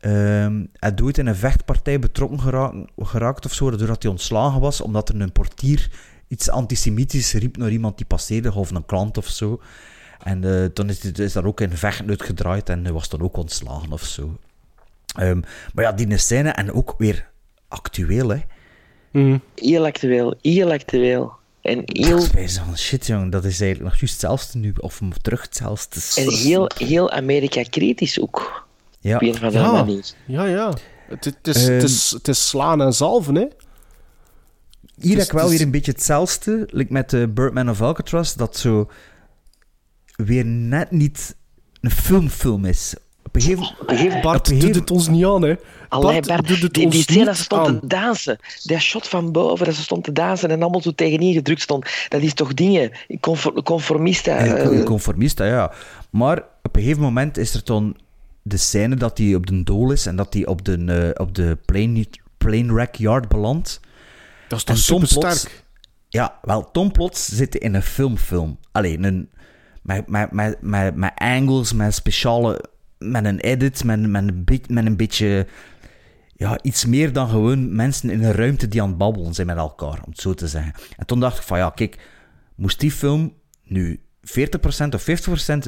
ehm, 0.05 0.65
hij 0.73 0.95
doet 0.95 1.19
in 1.19 1.27
een 1.27 1.37
vechtpartij 1.37 1.99
betrokken 1.99 2.41
geraakt, 2.41 2.77
geraakt 2.99 3.45
of 3.45 3.53
zo, 3.53 3.71
doordat 3.71 4.03
hij 4.03 4.13
ontslagen 4.13 4.61
was, 4.61 4.81
omdat 4.81 5.09
er 5.09 5.21
een 5.21 5.33
portier 5.33 5.91
iets 6.29 6.51
antisemitisch 6.51 7.33
riep 7.33 7.57
naar 7.57 7.71
iemand 7.71 7.97
die 7.97 8.07
passeerde, 8.07 8.55
of 8.55 8.71
een 8.71 8.87
klant 8.87 9.17
of 9.17 9.27
zo. 9.27 9.61
En 10.23 10.45
eh, 10.45 10.69
dan 10.73 10.89
is, 10.89 11.01
is 11.01 11.33
daar 11.33 11.45
ook 11.45 11.61
in 11.61 11.71
vechten 11.71 12.09
uitgedraaid 12.09 12.69
en 12.69 12.85
hij 12.85 12.93
was 12.93 13.09
dan 13.09 13.23
ook 13.23 13.37
ontslagen 13.37 13.93
of 13.93 14.03
zo. 14.03 14.37
Ehm, 15.17 15.41
maar 15.75 15.85
ja, 15.85 15.93
die 15.93 16.19
scène 16.19 16.51
en 16.51 16.73
ook 16.73 16.95
weer 16.99 17.29
actueel, 17.69 18.29
hè. 18.29 18.41
Heel 19.55 19.85
actueel, 19.85 20.35
heel 20.41 20.73
actueel. 20.73 21.33
En 21.61 21.83
heel, 21.85 22.19
Dat 22.19 22.35
is 22.35 22.59
van 22.59 22.79
shit, 22.79 23.07
jong. 23.07 23.33
Dat 23.33 23.45
is 23.45 23.61
eigenlijk 23.61 23.91
nog 23.91 24.01
juist 24.01 24.13
hetzelfde 24.13 24.59
nu. 24.59 24.73
Of 24.77 25.01
terug 25.23 25.43
hetzelfde. 25.43 26.23
en 26.23 26.33
heel, 26.33 26.71
heel 26.79 27.11
Amerika-kritisch 27.11 28.21
ook. 28.21 28.64
Ja. 29.05 29.15
Op 29.17 29.23
een 29.23 29.29
of 29.31 29.43
andere 29.43 29.65
Ja, 29.65 29.73
manier. 29.73 30.05
ja, 30.27 30.45
ja. 30.45 30.73
Het, 31.09 31.25
het, 31.25 31.47
is, 31.57 31.63
Ehm. 31.65 31.73
het, 31.75 31.83
is, 31.83 32.11
het 32.11 32.29
is 32.29 32.49
slaan 32.49 32.83
en 32.83 32.93
zalven, 32.93 33.35
hè. 33.35 33.41
Hier 33.41 35.09
heb 35.09 35.17
Dus 35.19 35.27
ik 35.27 35.33
wel 35.33 35.49
weer 35.49 35.61
een 35.61 35.71
beetje 35.71 35.93
hetzelfde, 35.93 36.69
like 36.71 36.93
met 36.93 37.11
de 37.11 37.29
Birdman 37.29 37.71
of 37.71 37.81
Alcatraz, 37.83 38.35
dat 38.35 38.57
zo 38.57 38.91
weer 40.17 40.45
net 40.45 40.91
niet 40.91 41.37
een 41.81 41.91
filmfilm 41.91 42.65
is. 42.65 42.95
Op 43.25 43.35
een 43.37 43.41
gegeven 43.43 43.67
moment... 43.87 44.23
Bart, 44.23 44.61
doet 44.61 44.75
het 44.75 44.91
ons 44.91 45.09
niet 45.09 45.25
aan, 45.25 45.43
hè. 45.43 45.55
Allee, 45.89 46.13
Bart, 46.13 46.27
Bart, 46.27 46.49
doet 46.49 46.63
het 46.63 46.75
die, 46.75 46.89
die 46.89 46.99
ons 46.99 47.03
scène 47.03 47.19
niet 47.19 47.27
dat 47.27 47.37
ze 47.37 47.43
stond 47.43 47.67
aan. 47.67 47.81
te 47.81 47.87
dansen, 47.87 48.39
dat 48.63 48.81
shot 48.81 49.09
van 49.09 49.33
boven, 49.33 49.67
dat 49.67 49.75
ze 49.75 49.83
stond 49.83 50.05
te 50.05 50.13
dansen 50.13 50.51
en 50.51 50.63
allemaal 50.63 50.83
zo 50.83 50.91
tegenin 50.95 51.33
gedrukt 51.33 51.61
stond, 51.61 51.87
dat 52.09 52.21
is 52.23 52.35
toch 52.35 52.55
dingen, 52.55 52.91
confor- 53.21 53.63
conformista. 53.63 54.47
Een 54.47 54.79
eh, 54.79 54.85
conformista, 54.85 55.45
ja. 55.45 55.73
Maar 56.11 56.37
op 56.63 56.77
een 56.77 56.83
gegeven 56.83 57.03
moment 57.03 57.37
is 57.37 57.55
er 57.55 57.65
dan 57.65 57.97
de 58.47 58.57
scène 58.57 58.97
dat 58.97 59.19
hij 59.19 59.35
op 59.35 59.47
de 59.47 59.63
dool 59.63 59.91
is 59.93 60.07
en 60.07 60.17
dat 60.17 60.35
hij 60.35 60.47
op 60.47 60.65
de, 60.65 61.13
eh, 61.15 61.23
op 61.23 61.35
de 61.35 61.59
plane, 61.65 62.07
plane 62.39 62.73
wreck 62.73 62.95
yard 62.95 63.29
belandt. 63.29 63.81
Dat 64.49 64.59
is 64.59 64.65
toch 64.65 64.77
En 64.77 64.83
supersterk? 64.83 65.65
Ja, 66.09 66.39
wel, 66.43 66.71
Tom 66.71 66.93
Plots 66.93 67.27
zit 67.27 67.55
in 67.55 67.75
een 67.75 67.83
filmfilm. 67.83 68.59
Alleen 68.73 69.05
een, 69.05 69.31
met, 69.83 70.09
met, 70.09 70.31
met, 70.33 70.61
met, 70.61 70.97
met 70.97 71.13
angles, 71.15 71.73
met 71.73 71.95
speciale... 71.95 72.65
Met 72.99 73.25
een 73.25 73.41
edit, 73.41 73.85
met, 73.85 74.01
met, 74.01 74.29
een, 74.29 74.45
bit- 74.45 74.71
met 74.71 74.87
een 74.87 74.97
beetje... 74.97 75.47
Ja, 76.37 76.59
iets 76.63 76.85
meer 76.85 77.13
dan 77.13 77.29
gewoon 77.29 77.77
mensen 77.77 78.11
in 78.11 78.25
een 78.25 78.33
ruimte 78.33 78.69
die 78.69 78.83
aan 78.83 78.89
het 78.89 78.99
babbelen 78.99 79.35
zijn 79.35 79.47
met 79.47 79.57
elkaar, 79.57 80.01
om 80.05 80.11
het 80.11 80.21
zo 80.21 80.35
te 80.35 80.49
zeggen. 80.49 80.75
En 80.97 81.07
toen 81.07 81.21
dacht 81.21 81.37
ik 81.37 81.43
van, 81.43 81.59
ja, 81.59 81.71
kijk, 81.71 82.09
moest 82.55 82.81
die 82.81 82.91
film 82.93 83.35
nu 83.63 84.01
40% 84.25 84.95
of 84.95 85.07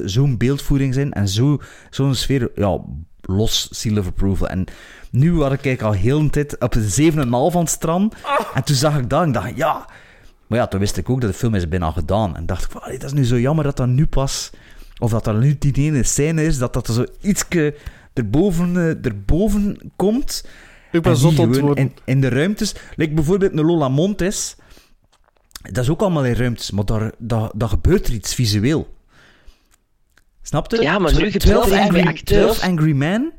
50% 0.01 0.05
zo'n 0.05 0.37
beeldvoering 0.37 0.95
zijn 0.95 1.13
en 1.13 1.29
zo, 1.29 1.61
zo'n 1.91 2.15
sfeer, 2.15 2.51
ja, 2.55 2.81
los 3.21 3.69
seal 3.71 3.99
of 3.99 4.07
approval. 4.07 4.49
En 4.49 4.65
nu 5.11 5.33
was 5.33 5.53
ik 5.53 5.65
eigenlijk 5.65 5.83
al 5.83 6.03
heel 6.03 6.19
een 6.19 6.31
tijd 6.31 6.59
op 6.59 6.75
een 6.75 7.13
7,5 7.13 7.19
aan 7.19 7.57
het 7.57 7.69
strand. 7.69 8.15
En 8.55 8.65
toen 8.65 8.77
zag 8.77 8.99
ik 8.99 9.11
dat 9.11 9.23
en 9.23 9.33
dacht, 9.33 9.57
ja... 9.57 9.89
Maar 10.47 10.59
ja, 10.59 10.67
toen 10.67 10.81
wist 10.81 10.97
ik 10.97 11.11
ook 11.11 11.21
dat 11.21 11.31
de 11.31 11.37
film 11.37 11.55
is 11.55 11.69
bijna 11.69 11.91
gedaan. 11.91 12.37
En 12.37 12.47
dacht 12.47 12.65
ik, 12.65 12.71
van, 12.71 12.81
dat 12.91 13.03
is 13.03 13.13
nu 13.13 13.25
zo 13.25 13.39
jammer 13.39 13.65
dat 13.65 13.77
dat 13.77 13.89
nu 13.89 14.07
pas... 14.07 14.51
Of 14.99 15.11
dat 15.11 15.25
dat 15.25 15.41
nu 15.41 15.57
die 15.59 15.73
ene 15.75 16.03
scène 16.03 16.45
is, 16.45 16.59
dat 16.59 16.73
dat 16.73 16.89
er 16.89 16.95
zo 16.95 17.05
ietske 17.21 17.75
erboven, 18.13 18.77
eh, 18.77 19.05
erboven 19.11 19.93
komt. 19.97 20.45
Ik 20.93 21.03
ben 21.03 21.13
En 21.13 21.19
zot 21.19 21.39
in, 21.77 21.93
in 22.05 22.21
de 22.21 22.29
ruimtes... 22.29 22.75
Like 22.95 23.15
bijvoorbeeld 23.15 23.53
een 23.53 23.65
Lola 23.65 23.89
Montes... 23.89 24.57
Dat 25.71 25.85
is 25.85 25.91
ook 25.91 26.01
allemaal 26.01 26.25
in 26.25 26.35
ruimtes, 26.35 26.71
maar 26.71 26.85
daar, 26.85 27.13
daar, 27.19 27.51
daar 27.55 27.69
gebeurt 27.69 28.07
er 28.07 28.13
iets 28.15 28.35
visueel. 28.35 28.95
Snap 30.43 30.71
je? 30.71 30.83
Ja, 30.83 30.99
maar 30.99 31.13
nu 31.15 31.31
gebeurt 31.31 31.41
12 31.41 31.65
er 31.67 31.73
iets 31.73 31.81
Angry, 31.81 32.05
met 32.05 32.09
acteurs. 32.15 32.57
12 32.59 32.71
Angry 32.71 32.93
Men 32.93 33.33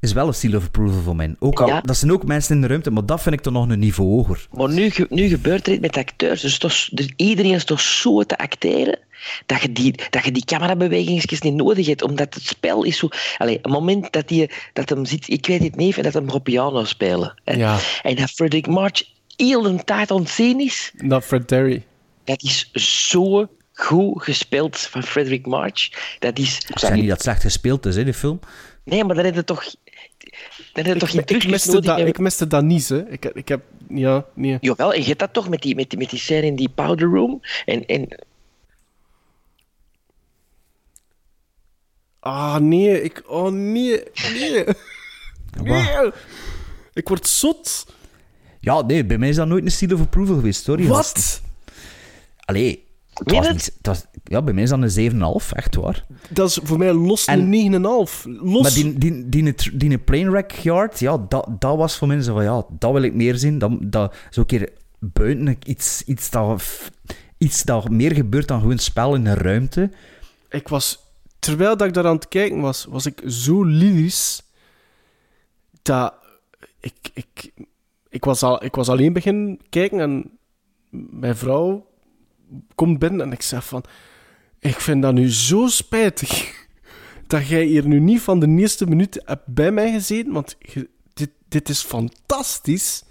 is 0.00 0.12
wel 0.12 0.26
een 0.26 0.34
seal 0.34 0.56
of 0.56 0.64
approval 0.64 1.00
voor 1.02 1.16
mij. 1.16 1.34
Ook 1.38 1.60
al, 1.60 1.66
Ja. 1.66 1.80
Dat 1.80 1.96
zijn 1.96 2.12
ook 2.12 2.24
mensen 2.24 2.54
in 2.54 2.60
de 2.60 2.66
ruimte, 2.66 2.90
maar 2.90 3.06
dat 3.06 3.22
vind 3.22 3.34
ik 3.34 3.40
toch 3.40 3.52
nog 3.52 3.68
een 3.68 3.78
niveau 3.78 4.08
hoger. 4.10 4.46
Maar 4.52 4.68
nu, 4.68 4.92
nu 5.08 5.28
gebeurt 5.28 5.66
er 5.66 5.72
iets 5.72 5.82
met 5.82 5.96
acteurs. 5.96 6.40
Dus, 6.40 6.58
toch, 6.58 6.88
dus 6.90 7.12
iedereen 7.16 7.54
is 7.54 7.64
toch 7.64 7.80
zo 7.80 8.22
te 8.22 8.38
acteren 8.38 8.98
dat 9.46 9.62
je 9.62 9.72
die, 9.72 9.94
dat 10.10 10.24
je 10.24 10.32
die 10.32 10.44
camerabewegingsjes 10.44 11.40
niet 11.40 11.54
nodig 11.54 11.86
hebt, 11.86 12.02
omdat 12.02 12.34
het 12.34 12.46
spel 12.46 12.82
is 12.84 12.98
zo... 12.98 13.08
Allee, 13.38 13.58
een 13.62 13.70
moment 13.70 14.12
dat, 14.12 14.28
die, 14.28 14.50
dat 14.72 14.88
hem 14.88 15.04
zit, 15.04 15.28
ik 15.28 15.46
weet 15.46 15.62
het 15.62 15.76
niet, 15.76 15.96
en 15.96 16.02
dat 16.02 16.14
hem 16.14 16.28
op 16.30 16.44
piano 16.44 16.84
spelen. 16.84 17.34
hè. 17.44 17.54
Ja. 17.54 17.78
En 18.02 18.14
dat 18.16 18.30
Frederick 18.30 18.66
March 18.66 19.02
heel 19.36 19.62
de 19.62 19.84
tijd 19.84 20.10
aan 20.10 20.20
het 20.20 20.30
zien 20.30 20.60
is, 20.60 20.92
Dat 20.94 21.24
Fred 21.24 21.48
Derry. 21.48 21.84
dat 22.24 22.42
is 22.42 22.70
zo 23.06 23.48
goed 23.72 24.22
gespeeld 24.22 24.78
van 24.78 25.02
Frederick 25.02 25.46
March. 25.46 25.90
Dat 26.18 26.38
is... 26.38 26.58
Ik 26.68 26.78
zeg 26.78 26.92
niet 26.92 27.02
dat 27.02 27.12
het 27.12 27.22
slecht 27.22 27.42
gespeeld 27.42 27.86
is, 27.86 27.96
hè, 27.96 28.04
de 28.04 28.14
film. 28.14 28.40
Nee, 28.84 29.04
maar 29.04 29.16
dan 29.16 29.24
heb 29.24 29.34
je 29.34 29.44
toch... 29.44 29.64
Dan 30.72 30.84
heb 30.84 30.94
je 30.94 31.00
toch 31.00 31.10
geen 31.10 31.22
Ik 31.26 31.48
miste, 31.48 31.80
dat, 31.80 31.98
ik 31.98 32.18
miste 32.18 32.46
dat 32.46 32.64
niet, 32.64 32.88
hè. 32.88 33.10
Ik, 33.10 33.24
ik 33.24 33.48
heb... 33.48 33.62
Ja, 33.88 34.24
nee. 34.34 34.58
Jawel, 34.60 34.92
en 34.92 35.00
je 35.00 35.06
hebt 35.06 35.18
dat 35.18 35.32
toch 35.32 35.48
met 35.48 35.62
die, 35.62 35.74
met 35.74 35.90
die, 35.90 35.98
met 35.98 36.10
die 36.10 36.18
scène 36.18 36.46
in 36.46 36.56
die 36.56 36.68
powder 36.68 37.08
room. 37.08 37.40
En, 37.64 37.86
en 37.86 38.08
Ah, 42.20 42.56
nee. 42.56 43.02
Ik... 43.02 43.22
Oh, 43.26 43.50
nee. 43.50 44.02
Nee. 44.38 44.64
Nee. 45.62 46.10
Ik 46.92 47.08
word 47.08 47.26
zot. 47.26 47.86
Ja, 48.66 48.82
nee, 48.82 49.04
bij 49.04 49.18
mij 49.18 49.28
is 49.28 49.36
dat 49.36 49.48
nooit 49.48 49.64
een 49.64 49.70
seal 49.70 49.92
of 49.92 50.00
approval 50.00 50.34
geweest, 50.34 50.64
sorry. 50.64 50.86
Wat? 50.86 51.40
Allee, 52.44 52.84
het 53.14 53.32
was 53.32 53.48
niet, 53.50 53.64
het 53.64 53.86
was, 53.86 54.04
ja, 54.24 54.42
bij 54.42 54.54
mij 54.54 54.62
is 54.62 54.68
dat 54.68 54.96
een 54.96 55.40
7,5, 55.40 55.52
echt 55.52 55.74
waar. 55.74 56.04
Dat 56.28 56.48
is 56.48 56.58
voor 56.62 56.78
mij 56.78 56.92
los 56.92 57.24
En- 57.24 57.52
een 57.52 57.72
9,5. 57.72 58.24
Los. 58.24 58.62
Maar 58.62 58.72
die, 58.72 58.98
die, 58.98 59.28
die, 59.28 59.54
die, 59.54 59.76
die 59.76 59.98
plane 59.98 60.30
wreck 60.30 60.50
yard, 60.52 60.98
ja, 60.98 61.26
dat, 61.28 61.48
dat 61.58 61.76
was 61.76 61.96
voor 61.96 62.08
mij 62.08 62.20
zo 62.22 62.34
van, 62.34 62.44
ja, 62.44 62.66
dat 62.78 62.92
wil 62.92 63.02
ik 63.02 63.14
meer 63.14 63.34
zien. 63.36 63.58
Dat, 63.58 63.72
dat 63.80 64.14
zo 64.30 64.40
een 64.40 64.46
keer 64.46 64.72
buiten 64.98 65.58
iets, 65.64 66.02
iets, 66.06 66.30
dat, 66.30 66.62
iets 67.38 67.62
dat 67.62 67.88
meer 67.88 68.14
gebeurt 68.14 68.48
dan 68.48 68.60
gewoon 68.60 68.78
spel 68.78 69.14
in 69.14 69.26
een 69.26 69.34
ruimte. 69.34 69.90
Ik 70.48 70.68
was... 70.68 70.98
Terwijl 71.38 71.76
dat 71.76 71.86
ik 71.86 71.94
daar 71.94 72.06
aan 72.06 72.14
het 72.14 72.28
kijken 72.28 72.60
was, 72.60 72.84
was 72.84 73.06
ik 73.06 73.22
zo 73.26 73.64
lyrisch 73.64 74.42
dat 75.82 76.14
ik... 76.80 76.94
Ik, 77.14 77.52
ik, 78.08 78.24
was, 78.24 78.42
al, 78.42 78.64
ik 78.64 78.74
was 78.74 78.88
alleen 78.88 79.12
beginnen 79.12 79.58
kijken 79.68 80.00
en 80.00 80.38
mijn 81.10 81.36
vrouw 81.36 81.86
komt 82.74 82.98
binnen 82.98 83.20
en 83.20 83.32
ik 83.32 83.42
zeg 83.42 83.66
van... 83.66 83.84
Ik 84.58 84.80
vind 84.80 85.02
dat 85.02 85.14
nu 85.14 85.32
zo 85.32 85.66
spijtig 85.66 86.66
dat 87.26 87.48
jij 87.48 87.64
hier 87.64 87.86
nu 87.86 88.00
niet 88.00 88.20
van 88.20 88.40
de 88.40 88.48
eerste 88.48 88.86
minuut 88.86 89.22
hebt 89.24 89.46
bij 89.46 89.72
mij 89.72 89.92
gezeten, 89.92 90.32
want 90.32 90.56
dit, 91.14 91.30
dit 91.48 91.68
is 91.68 91.82
fantastisch. 91.82 93.04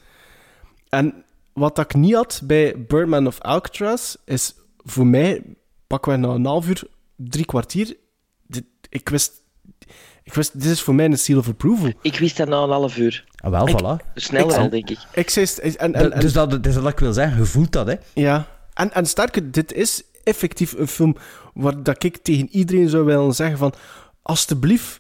En 0.90 1.24
wat 1.54 1.78
ik 1.78 1.94
niet 1.94 2.14
had 2.14 2.42
bij 2.44 2.86
Birdman 2.86 3.28
of 3.28 3.42
Alcatraz, 3.42 4.16
is 4.26 4.56
voor 4.78 5.08
mij, 5.08 5.44
pakken 5.88 6.12
we 6.12 6.18
na 6.18 6.28
een 6.28 6.46
half 6.46 6.68
uur, 6.68 6.88
drie 7.16 7.46
kwartier, 7.46 7.98
dit, 8.48 8.66
ik 8.90 9.10
wist... 9.10 9.44
Ik 10.26 10.34
wist, 10.34 10.62
dit 10.62 10.72
is 10.72 10.82
voor 10.82 10.96
mij 10.96 11.06
een 11.06 11.18
seal 11.18 11.38
of 11.38 11.48
approval. 11.48 11.92
ik 12.02 12.18
wist 12.20 12.38
dat 12.38 12.48
na 12.48 12.58
een 12.58 12.70
half 12.70 12.98
uur. 12.98 13.24
Ah, 13.36 13.52
wel, 13.52 13.68
Ik- 13.68 13.76
voilà. 13.80 14.14
Sneller 14.16 14.52
Ik- 14.52 14.58
al, 14.58 14.70
denk 14.70 14.90
ik. 14.90 14.98
Ik 15.14 15.30
En, 15.36 15.94
en, 15.94 16.12
en, 16.12 16.20
dus 16.20 16.34
dat, 16.34 16.50
dat 16.52 16.66
is 16.66 16.76
wat 16.76 16.92
ik 16.92 17.00
wil 17.00 17.14
zeggen, 17.14 17.38
je 17.38 17.46
voelt 17.46 17.72
dat, 17.72 17.88
hè. 17.88 17.94
Ja. 18.14 18.48
En, 18.74 18.94
en 18.94 19.06
sterker, 19.06 19.52
dit 19.52 19.74
is 19.74 20.04
effectief 20.24 20.74
een 20.78 20.88
film 20.88 21.16
waar 21.54 21.84
dat 21.84 22.04
ik 22.04 22.18
tegen 22.18 22.48
iedereen 22.52 22.90
zou 22.90 23.06
willen 23.06 23.34
zeggen 23.34 23.58
van... 23.58 23.74
Alsjeblieft, 24.22 25.00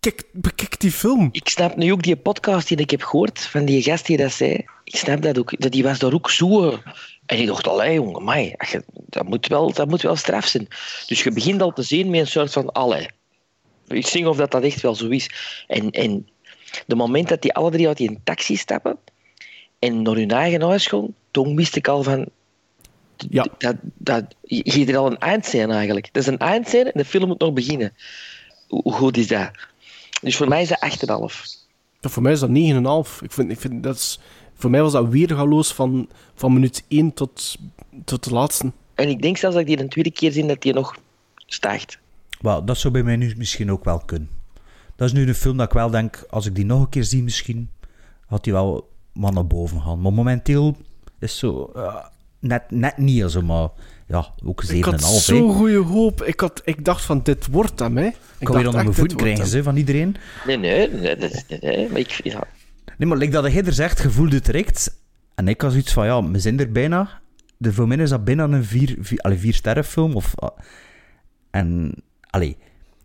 kijk, 0.00 0.24
bekijk 0.32 0.80
die 0.80 0.92
film. 0.92 1.28
Ik 1.32 1.48
snap 1.48 1.76
nu 1.76 1.92
ook 1.92 2.02
die 2.02 2.16
podcast 2.16 2.68
die 2.68 2.76
ik 2.76 2.90
heb 2.90 3.02
gehoord 3.02 3.40
van 3.40 3.64
die 3.64 3.82
gast 3.82 4.06
die 4.06 4.16
dat 4.16 4.32
zei. 4.32 4.64
Ik 4.84 4.96
snap 4.96 5.22
dat 5.22 5.38
ook. 5.38 5.60
Dat 5.60 5.72
die 5.72 5.82
was 5.82 5.98
daar 5.98 6.12
ook 6.12 6.30
zo. 6.30 6.78
En 7.26 7.38
ik 7.38 7.46
dacht, 7.46 7.66
allee 7.68 7.94
jongen, 7.94 8.40
je- 8.40 8.82
dat, 9.06 9.24
moet 9.28 9.46
wel, 9.46 9.72
dat 9.72 9.88
moet 9.88 10.02
wel 10.02 10.16
straf 10.16 10.46
zijn. 10.46 10.66
Dus 11.06 11.22
je 11.22 11.30
begint 11.30 11.62
al 11.62 11.72
te 11.72 11.82
zien 11.82 12.10
met 12.10 12.20
een 12.20 12.26
soort 12.26 12.52
van, 12.52 12.72
allee. 12.72 13.08
Ik 13.90 14.06
zing 14.06 14.26
of 14.26 14.36
dat 14.36 14.50
dat 14.50 14.62
echt 14.62 14.80
wel 14.80 14.94
zo 14.94 15.08
is. 15.08 15.30
En, 15.66 15.90
en 15.90 16.28
de 16.86 16.94
moment 16.94 17.28
dat 17.28 17.42
die 17.42 17.54
alle 17.54 17.70
drie 17.70 17.88
uit 17.88 17.96
die 17.96 18.18
taxi 18.24 18.56
stappen 18.56 18.98
en 19.78 20.02
naar 20.02 20.14
hun 20.14 20.30
eigen 20.30 20.62
huis 20.62 20.86
gaan, 20.86 21.14
toen 21.30 21.56
wist 21.56 21.76
ik 21.76 21.88
al 21.88 22.02
van... 22.02 22.26
Ja. 23.28 23.46
Dat, 23.58 23.76
dat, 23.82 24.24
je 24.42 24.86
er 24.86 24.96
al 24.96 25.06
een 25.06 25.18
eindscène 25.18 25.72
eigenlijk. 25.72 26.08
Dat 26.12 26.22
is 26.22 26.28
een 26.28 26.38
eindscène 26.38 26.92
en 26.92 27.00
de 27.00 27.04
film 27.04 27.28
moet 27.28 27.38
nog 27.40 27.52
beginnen. 27.52 27.92
Hoe 28.68 28.92
goed 28.92 29.16
is 29.16 29.26
dat? 29.26 29.50
Dus 30.22 30.36
voor 30.36 30.48
mij 30.48 30.62
is 30.62 30.68
dat 30.68 31.20
8,5. 31.30 31.58
Dat 32.00 32.12
voor 32.12 32.22
mij 32.22 32.32
is 32.32 32.40
dat 32.40 32.48
9,5. 32.48 33.22
Ik 33.22 33.32
vind, 33.32 33.50
ik 33.50 33.60
vind 33.60 33.82
dat 33.82 33.96
is, 33.96 34.18
voor 34.54 34.70
mij 34.70 34.82
was 34.82 34.92
dat 34.92 35.08
weergaloos 35.08 35.72
van, 35.72 36.08
van 36.34 36.52
minuut 36.52 36.84
1 36.88 37.14
tot, 37.14 37.56
tot 38.04 38.24
de 38.24 38.30
laatste. 38.30 38.72
En 38.94 39.08
ik 39.08 39.22
denk 39.22 39.36
zelfs 39.36 39.56
dat 39.56 39.68
ik 39.68 39.70
die 39.70 39.84
een 39.84 39.88
tweede 39.88 40.10
keer 40.10 40.32
zie 40.32 40.46
dat 40.46 40.62
die 40.62 40.72
nog 40.72 40.96
stijgt. 41.46 41.98
Dat 42.40 42.78
zou 42.78 42.92
bij 42.92 43.02
mij 43.02 43.16
nu 43.16 43.34
misschien 43.36 43.70
ook 43.70 43.84
wel 43.84 43.98
kunnen. 43.98 44.28
Dat 44.96 45.08
is 45.08 45.14
nu 45.14 45.28
een 45.28 45.34
film 45.34 45.56
dat 45.56 45.66
ik 45.66 45.72
wel 45.72 45.90
denk, 45.90 46.24
als 46.30 46.46
ik 46.46 46.54
die 46.54 46.64
nog 46.64 46.80
een 46.80 46.88
keer 46.88 47.04
zie 47.04 47.22
misschien, 47.22 47.70
had 48.26 48.44
die 48.44 48.52
wel 48.52 48.92
wat 49.12 49.32
naar 49.32 49.46
boven 49.46 49.80
gaan. 49.80 50.00
Maar 50.00 50.12
momenteel 50.12 50.76
is 51.18 51.38
zo, 51.38 51.72
eh, 51.74 52.04
net, 52.38 52.70
net 52.70 52.96
niet 52.96 53.30
zo, 53.30 53.42
maar 53.42 53.68
ja, 54.06 54.26
ook 54.44 54.62
7,5. 54.62 54.74
Ik 54.76 54.84
had 54.84 55.02
zo'n 55.02 55.54
goede 55.54 55.76
hoop. 55.76 56.22
Ik, 56.22 56.40
had, 56.40 56.62
ik 56.64 56.84
dacht 56.84 57.04
van, 57.04 57.20
dit 57.22 57.46
wordt 57.46 57.78
hem, 57.78 57.96
hè. 57.96 58.06
Ik 58.06 58.16
kan 58.38 58.56
weer 58.56 58.66
onder 58.66 58.82
mijn 58.82 58.94
voet 58.94 59.14
krijgen 59.14 59.46
ze, 59.46 59.62
van 59.62 59.76
iedereen. 59.76 60.16
Nee, 60.46 60.56
nee, 60.56 60.88
nee, 61.60 61.88
maar 61.88 61.98
ik, 61.98 62.20
ja. 62.22 62.42
Nee, 62.96 63.08
maar 63.08 63.18
like 63.18 63.32
dat 63.32 63.52
hij 63.52 63.64
er 63.64 63.72
zegt, 63.72 64.00
gevoel 64.00 64.28
het 64.28 64.44
direct. 64.44 64.98
En 65.34 65.48
ik 65.48 65.60
had 65.60 65.70
zoiets 65.70 65.92
van, 65.92 66.06
ja, 66.06 66.30
we 66.30 66.38
zijn 66.38 66.60
er 66.60 66.72
bijna. 66.72 67.20
De 67.56 67.72
voor 67.72 67.88
mij 67.88 67.96
is 67.96 68.10
dat 68.10 68.24
bijna 68.24 68.44
een 68.44 68.64
vier, 68.64 68.96
vier, 69.00 69.18
allee, 69.18 69.38
vier 69.38 69.54
sterrenfilm. 69.54 70.14
Of, 70.14 70.32
ah. 70.36 70.58
En, 71.50 71.94
allee, 72.30 72.56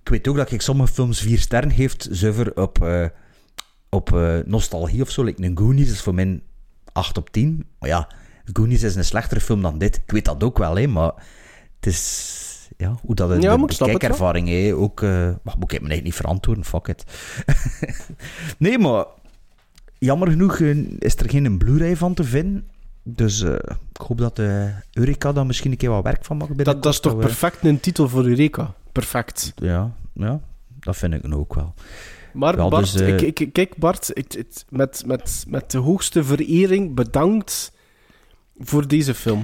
ik 0.02 0.10
weet 0.11 0.27
ook 0.27 0.35
dat 0.35 0.52
ik 0.52 0.61
sommige 0.61 0.93
films 0.93 1.22
vier 1.22 1.39
sterren 1.39 1.69
heeft, 1.69 2.07
zuiver 2.11 2.56
op, 2.61 2.84
eh, 2.84 3.06
op 3.89 4.14
eh, 4.14 4.38
nostalgie 4.45 5.02
of 5.02 5.10
zo. 5.10 5.23
Like 5.23 5.43
een 5.43 5.57
Goonies 5.57 5.91
is 5.91 6.02
voor 6.02 6.14
mij 6.14 6.41
8 6.91 7.18
op 7.18 7.30
10. 7.30 7.65
Maar 7.80 7.89
ja, 7.89 8.07
Goonies 8.53 8.84
is 8.84 8.95
een 8.95 9.06
slechtere 9.06 9.39
film 9.41 9.61
dan 9.61 9.77
dit. 9.77 9.95
Ik 9.95 10.11
weet 10.11 10.26
dat 10.26 10.43
ook 10.43 10.57
wel, 10.57 10.76
hè, 10.76 10.88
maar 10.88 11.11
het 11.76 11.85
is... 11.85 12.43
Ja, 12.77 12.97
hoe 13.02 13.15
dat 13.15 13.30
de, 13.30 13.35
Ja, 13.35 13.57
de, 13.57 13.64
ik 13.64 13.68
de 13.69 13.76
het 13.85 13.97
kijkervaring 13.97 14.47
hè, 14.47 14.76
ook... 14.76 15.02
eh 15.02 15.10
maar 15.43 15.56
moet 15.60 15.72
ik 15.72 15.81
me 15.81 15.88
eigenlijk 15.89 16.03
niet 16.03 16.14
verantwoorden, 16.14 16.65
fuck 16.65 16.88
it. 16.88 17.03
nee, 18.57 18.77
maar 18.80 19.06
jammer 19.97 20.27
genoeg 20.30 20.60
is 20.99 21.15
er 21.15 21.30
geen 21.30 21.57
Blu-ray 21.57 21.95
van 21.95 22.14
te 22.14 22.23
vinden. 22.23 22.68
Dus 23.03 23.41
ik 23.41 24.02
hoop 24.07 24.18
dat 24.18 24.39
Eureka 24.91 25.31
daar 25.34 25.45
misschien 25.45 25.72
een 25.72 25.77
keer 25.77 25.89
wat 25.89 26.03
werk 26.03 26.26
van 26.26 26.38
mag 26.38 26.47
Dat, 26.47 26.84
dat 26.84 26.93
is 26.93 26.99
toch 26.99 27.14
we- 27.14 27.19
perfect 27.19 27.65
een 27.65 27.80
titel 27.80 28.10
voor 28.10 28.26
Eureka? 28.26 28.73
Perfect. 28.95 29.51
Ja, 29.55 29.91
ja, 30.13 30.39
dat 30.80 30.97
vind 30.97 31.13
ik 31.13 31.23
nu 31.27 31.34
ook 31.35 31.53
wel. 31.55 31.73
Maar 32.34 32.57
Ja, 32.57 32.67
Bart, 32.67 32.91
dus, 32.93 33.01
eh, 33.01 33.17
ik, 33.17 33.39
ik, 33.39 33.53
kijk 33.53 33.77
Bart, 33.77 34.11
ik, 34.13 34.31
het- 34.31 34.65
met, 34.69 35.03
met, 35.05 35.45
met 35.47 35.72
de 35.72 35.77
hoogste 35.77 36.23
verering 36.23 36.95
bedankt 36.95 37.72
voor 38.57 38.88
deze 38.88 39.13
film. 39.13 39.43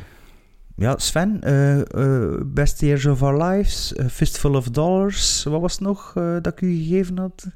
Ja, 0.76 0.98
Sven, 0.98 1.42
eh, 1.42 1.80
eh, 1.80 2.40
Best 2.46 2.82
Years 2.82 3.06
of 3.06 3.24
Our 3.24 3.44
Lives, 3.44 3.94
Fistful 4.10 4.56
of 4.56 4.70
Dollars, 4.70 5.44
wat 5.44 5.62
was 5.62 5.72
het 5.72 5.82
nog 5.82 6.12
eh, 6.16 6.36
dat 6.42 6.48
ik 6.54 6.62
u 6.62 6.76
gegeven 6.84 7.18
had? 7.18 7.48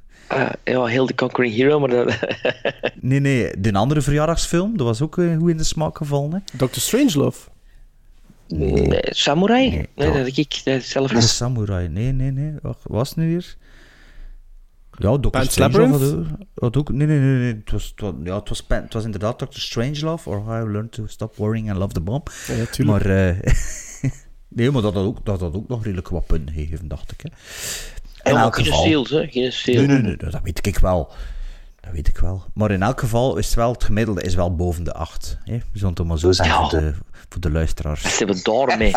Ja, 0.63 0.85
heel 0.85 1.05
de 1.05 1.15
Conquering 1.15 1.55
Hero, 1.55 1.79
maar 1.79 1.89
dat... 1.89 2.17
Nee, 3.01 3.19
nee, 3.19 3.59
de 3.59 3.73
andere 3.73 4.01
verjaardagsfilm, 4.01 4.77
dat 4.77 4.85
was 4.87 5.01
ook 5.01 5.13
goed 5.15 5.49
in 5.49 5.57
de 5.57 5.63
smaak 5.63 5.97
gevallen. 5.97 6.31
Hè? 6.31 6.57
Dr. 6.67 6.79
Strangelove. 6.79 7.49
Nee, 8.47 8.99
Samurai? 9.01 9.69
Nee, 9.69 9.87
dat 9.95 10.13
heb 10.13 10.27
ik 10.27 10.61
dat 10.63 10.83
zelf 10.83 11.11
Samurai, 11.17 11.87
nee, 11.87 12.11
nee, 12.11 12.31
nee, 12.31 12.53
wat 12.61 12.79
was 12.83 13.09
het 13.09 13.17
nu 13.17 13.27
weer? 13.27 13.55
Ja, 14.97 15.17
Dr. 15.17 15.27
Pan's 15.29 15.51
Strangelove 15.51 15.91
had, 15.91 16.01
Labyrinth? 16.01 16.77
ook-. 16.77 16.91
Nee, 16.91 17.07
nee, 17.07 17.19
nee, 17.19 17.37
nee. 17.37 17.53
Het, 17.53 17.71
was, 17.71 17.93
het, 17.95 18.01
was, 18.01 18.13
ja, 18.23 18.35
het, 18.39 18.49
was, 18.49 18.63
Pan- 18.63 18.81
het 18.81 18.93
was 18.93 19.03
inderdaad 19.03 19.39
Dr. 19.39 19.59
Strangelove, 19.59 20.29
or 20.29 20.37
How 20.37 20.67
I 20.67 20.71
Learned 20.71 20.91
to 20.91 21.07
Stop 21.07 21.35
Worrying 21.35 21.69
and 21.69 21.77
Love 21.79 21.93
the 21.93 22.01
Bomb. 22.01 22.29
Ja. 22.47 22.85
Maar... 22.85 23.05
eh, 23.05 23.35
nee, 24.47 24.71
maar 24.71 24.81
dat 24.81 24.93
had, 24.93 25.03
ook, 25.03 25.25
dat 25.25 25.39
had 25.39 25.53
ook 25.55 25.67
nog 25.67 25.83
redelijk 25.83 26.09
wat 26.09 26.25
punten 26.25 26.55
gegeven, 26.55 26.87
dacht 26.87 27.11
ik. 27.11 27.21
Hè. 27.21 27.29
In 28.31 28.37
elk 28.37 28.55
geen 28.55 28.65
geval... 28.65 28.79
steals, 28.81 29.09
hè? 29.09 29.27
Geen 29.27 29.51
steals. 29.51 29.87
Nee, 29.87 29.87
nee, 29.87 30.01
nee, 30.01 30.17
dat 30.17 30.39
weet 30.43 30.67
ik 30.67 30.77
wel. 30.79 31.11
Dat 31.85 31.93
weet 31.93 32.07
ik 32.07 32.17
wel. 32.17 32.43
Maar 32.53 32.71
in 32.71 32.81
elk 32.83 32.99
geval 32.99 33.37
is 33.37 33.45
het 33.45 33.55
wel, 33.55 33.71
het 33.71 33.83
gemiddelde 33.83 34.21
is 34.21 34.35
wel 34.35 34.55
boven 34.55 34.83
de 34.83 34.93
8. 34.93 35.37
Hè? 35.43 35.57
We 35.57 35.63
zullen 35.79 35.93
het 35.93 36.03
maar 36.07 36.17
zo 36.19 36.31
zeggen 36.31 36.55
Ja. 36.55 36.69
voor, 36.69 36.79
de, 36.79 36.93
voor 37.29 37.41
de 37.41 37.51
luisteraars. 37.51 38.01
Ze 38.01 38.25
hebben 38.25 38.43
daarmee. 38.43 38.91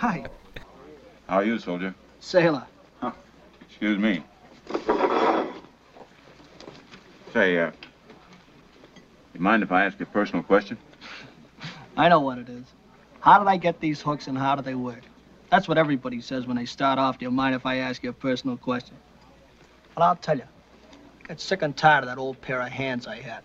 Hi, 0.00 0.20
How 1.26 1.36
are 1.38 1.46
you, 1.46 1.58
soldier? 1.58 1.94
sailor. 2.18 2.62
Excuse 3.68 3.98
me. 3.98 4.20
Say, 7.32 7.56
uh, 7.56 7.70
you 9.32 9.42
mind 9.42 9.62
if 9.62 9.70
I 9.70 9.84
ask 9.84 9.98
you 9.98 10.04
a 10.08 10.12
personal 10.12 10.44
question? 10.44 10.78
I 11.98 12.08
know 12.08 12.22
what 12.24 12.38
it 12.38 12.48
is. 12.48 12.66
How 13.20 13.38
did 13.44 13.48
I 13.54 13.58
get 13.66 13.80
these 13.80 14.02
hooks 14.04 14.28
and 14.28 14.38
how 14.38 14.54
do 14.56 14.62
they 14.62 14.74
work? 14.74 15.02
That's 15.48 15.66
what 15.66 15.76
everybody 15.78 16.20
says 16.20 16.46
when 16.46 16.56
they 16.56 16.66
start 16.66 16.98
off. 16.98 17.18
Do 17.18 17.24
you 17.24 17.30
mind 17.34 17.54
if 17.54 17.66
I 17.66 17.78
ask 17.78 18.02
you 18.02 18.10
a 18.10 18.12
personal 18.20 18.56
question? 18.56 18.96
Well, 19.96 20.08
I'll 20.08 20.16
tell 20.16 20.36
you. 20.36 20.44
I 21.24 21.28
got 21.28 21.40
sick 21.40 21.62
and 21.62 21.76
tired 21.76 22.04
of 22.04 22.08
that 22.08 22.18
old 22.18 22.40
pair 22.40 22.60
of 22.60 22.68
hands 22.68 23.06
I 23.06 23.20
had. 23.20 23.42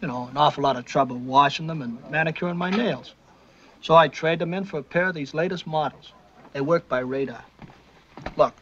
You 0.00 0.08
know, 0.08 0.28
an 0.30 0.36
awful 0.36 0.62
lot 0.62 0.76
of 0.76 0.84
trouble 0.84 1.16
washing 1.16 1.66
them 1.66 1.82
and 1.82 1.98
manicuring 2.10 2.56
my 2.56 2.70
nails. 2.70 3.14
So 3.82 3.94
I 3.94 4.08
trade 4.08 4.38
them 4.38 4.54
in 4.54 4.64
for 4.64 4.78
a 4.78 4.82
pair 4.82 5.08
of 5.08 5.14
these 5.14 5.34
latest 5.34 5.66
models. 5.66 6.12
They 6.52 6.60
work 6.60 6.88
by 6.88 7.00
radar. 7.00 7.44
Look. 8.36 8.54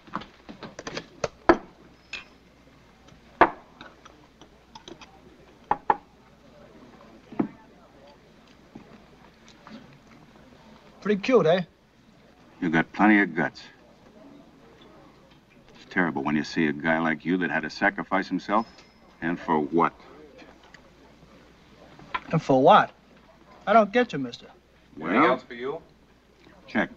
Pretty 11.00 11.20
cute, 11.20 11.46
eh? 11.46 11.62
You 12.60 12.70
got 12.70 12.92
plenty 12.92 13.20
of 13.20 13.34
guts. 13.34 13.62
It's 15.98 16.02
terrible 16.04 16.22
when 16.22 16.36
you 16.36 16.44
see 16.44 16.68
a 16.68 16.72
guy 16.72 17.00
like 17.00 17.24
you 17.24 17.36
that 17.38 17.50
had 17.50 17.64
to 17.64 17.70
sacrifice 17.70 18.28
himself. 18.28 18.68
And 19.20 19.36
for 19.36 19.58
what? 19.58 19.92
And 22.30 22.40
for 22.40 22.62
what? 22.62 22.92
I 23.66 23.72
don't 23.72 23.92
get 23.92 24.12
you, 24.12 24.20
mister. 24.20 24.46
Anything 24.96 25.24
else 25.24 25.42
for 25.42 25.54
you? 25.54 25.82
Check. 26.68 26.90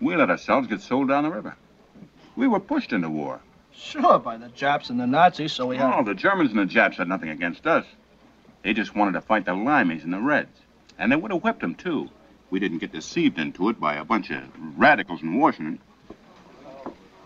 We 0.00 0.14
let 0.14 0.30
ourselves 0.30 0.68
get 0.68 0.80
sold 0.80 1.08
down 1.08 1.24
the 1.24 1.30
river. 1.30 1.56
We 2.36 2.46
were 2.46 2.60
pushed 2.60 2.92
into 2.92 3.10
war. 3.10 3.40
Sure, 3.72 4.20
by 4.20 4.36
the 4.36 4.50
Japs 4.50 4.90
and 4.90 5.00
the 5.00 5.06
Nazis, 5.08 5.52
so 5.52 5.66
we 5.66 5.78
had. 5.78 5.92
Oh, 5.92 6.04
the 6.04 6.14
Germans 6.14 6.50
and 6.50 6.60
the 6.60 6.66
Japs 6.66 6.96
had 6.96 7.08
nothing 7.08 7.30
against 7.30 7.66
us. 7.66 7.84
They 8.62 8.72
just 8.72 8.94
wanted 8.94 9.14
to 9.14 9.20
fight 9.20 9.46
the 9.46 9.50
Limeys 9.50 10.04
and 10.04 10.12
the 10.12 10.20
Reds. 10.20 10.60
And 10.96 11.10
they 11.10 11.16
would 11.16 11.32
have 11.32 11.42
whipped 11.42 11.62
them, 11.62 11.74
too. 11.74 12.08
We 12.50 12.60
didn't 12.60 12.78
get 12.78 12.92
deceived 12.92 13.40
into 13.40 13.68
it 13.68 13.80
by 13.80 13.96
a 13.96 14.04
bunch 14.04 14.30
of 14.30 14.44
radicals 14.76 15.22
in 15.22 15.40
Washington. 15.40 15.80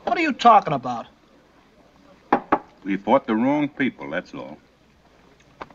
What 0.04 0.18
are 0.18 0.22
you 0.22 0.32
talking 0.32 0.72
about? 0.72 1.06
We 2.84 2.96
fought 2.96 3.26
the 3.26 3.36
wrong 3.36 3.68
people, 3.68 4.10
that's 4.10 4.34
all. 4.34 4.58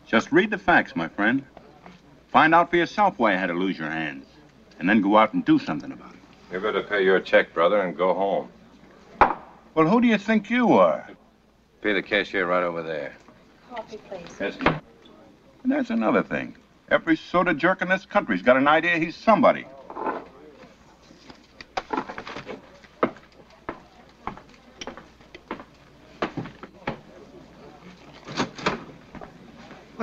Just 0.06 0.32
read 0.32 0.50
the 0.50 0.58
facts, 0.58 0.96
my 0.96 1.08
friend. 1.08 1.44
Find 2.28 2.54
out 2.54 2.70
for 2.70 2.76
yourself 2.76 3.18
why 3.18 3.32
you 3.32 3.38
had 3.38 3.46
to 3.46 3.54
lose 3.54 3.78
your 3.78 3.90
hands. 3.90 4.26
And 4.78 4.88
then 4.88 5.00
go 5.00 5.16
out 5.16 5.32
and 5.32 5.44
do 5.44 5.58
something 5.58 5.90
about 5.92 6.12
it. 6.12 6.18
You 6.52 6.60
better 6.60 6.82
pay 6.82 7.02
your 7.04 7.20
check, 7.20 7.54
brother, 7.54 7.80
and 7.80 7.96
go 7.96 8.14
home. 8.14 8.48
Well, 9.74 9.88
who 9.88 10.00
do 10.00 10.06
you 10.06 10.18
think 10.18 10.50
you 10.50 10.74
are? 10.74 11.08
Pay 11.82 11.92
the 11.92 12.02
cashier 12.02 12.46
right 12.46 12.62
over 12.62 12.82
there. 12.82 13.14
Coffee, 13.70 13.98
please. 14.08 14.26
Yes, 14.40 14.58
ma'am. 14.60 14.80
And 15.62 15.72
there's 15.72 15.90
another 15.90 16.22
thing. 16.22 16.56
Every 16.90 17.16
soda 17.16 17.54
jerk 17.54 17.82
in 17.82 17.88
this 17.88 18.06
country's 18.06 18.42
got 18.42 18.56
an 18.56 18.68
idea 18.68 18.98
he's 18.98 19.16
somebody. 19.16 19.66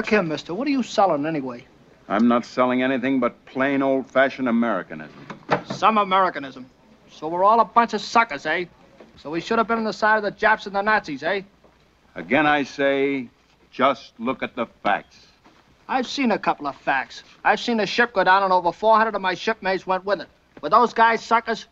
Look 0.04 0.10
here, 0.10 0.22
mister. 0.22 0.54
What 0.54 0.68
are 0.68 0.72
you 0.72 0.84
selling 0.84 1.26
anyway? 1.26 1.64
I'm 2.10 2.28
not 2.28 2.44
selling 2.44 2.84
anything 2.84 3.22
but 3.22 3.46
plain 3.46 3.82
old-fashioned 3.82 4.50
Americanism. 4.50 5.16
Some 5.64 5.98
Americanism. 5.98 6.70
So 7.10 7.30
we're 7.30 7.46
all 7.46 7.62
a 7.62 7.64
bunch 7.64 7.94
of 7.94 8.02
suckers, 8.02 8.46
eh? 8.46 8.66
So 9.16 9.30
we 9.30 9.40
should 9.40 9.60
have 9.60 9.68
been 9.70 9.78
on 9.78 9.86
the 9.86 9.94
side 9.94 10.18
of 10.18 10.24
the 10.24 10.32
Japs 10.32 10.66
and 10.66 10.76
the 10.76 10.82
Nazis, 10.82 11.24
eh? 11.24 11.44
Again, 12.16 12.46
I 12.46 12.64
say, 12.64 13.30
just 13.72 14.12
look 14.20 14.44
at 14.44 14.58
the 14.58 14.66
facts. 14.84 15.26
I've 15.88 16.06
seen 16.06 16.32
a 16.32 16.38
couple 16.38 16.68
of 16.68 16.76
facts. 16.76 17.24
I've 17.46 17.62
seen 17.62 17.80
a 17.80 17.86
ship 17.86 18.12
go 18.12 18.26
down 18.26 18.44
and 18.44 18.52
over 18.52 18.74
400 18.74 19.16
of 19.16 19.22
my 19.22 19.36
shipmates 19.36 19.88
went 19.88 20.04
with 20.04 20.20
it. 20.20 20.28
Were 20.62 20.68
those 20.68 20.94
guys 20.94 21.24
suckers? 21.24 21.68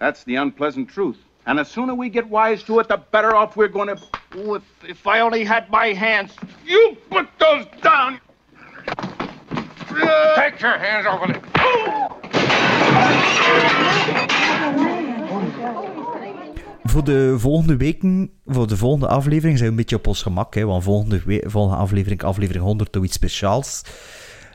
That's 0.00 0.24
the 0.24 0.34
unpleasant 0.34 0.88
truth. 0.88 1.18
And 1.46 1.60
the 1.60 1.64
sooner 1.64 1.94
we 1.94 2.08
get 2.08 2.26
wise 2.28 2.64
to 2.64 2.80
it, 2.80 2.88
the 2.88 2.96
better 2.96 3.36
off 3.36 3.56
we're 3.56 3.68
going 3.68 3.96
to. 3.96 4.02
Ooh, 4.36 4.54
if, 4.56 4.62
if 4.88 5.06
I 5.06 5.20
only 5.20 5.44
had 5.46 5.64
my 5.70 5.94
hands. 5.94 6.34
You 6.64 6.96
put 7.08 7.26
those 7.38 7.66
down! 7.80 8.18
Take 10.34 10.58
your 10.60 10.78
hands 10.78 11.06
over 11.06 11.26
there. 11.26 12.52
Voor 16.84 17.04
de 17.04 17.34
volgende 17.38 17.76
weken, 17.76 18.30
voor 18.46 18.66
de 18.66 18.76
volgende 18.76 19.06
aflevering, 19.08 19.58
zijn 19.58 19.64
we 19.64 19.74
een 19.74 19.80
beetje 19.80 19.96
op 19.96 20.06
ons 20.06 20.22
gemak. 20.22 20.54
Hè, 20.54 20.64
want 20.64 20.82
volgende, 20.84 21.22
we- 21.24 21.44
volgende 21.46 21.76
aflevering, 21.82 22.22
aflevering 22.22 22.64
100, 22.64 22.92
doe 22.92 23.04
iets 23.04 23.14
speciaals. 23.14 23.82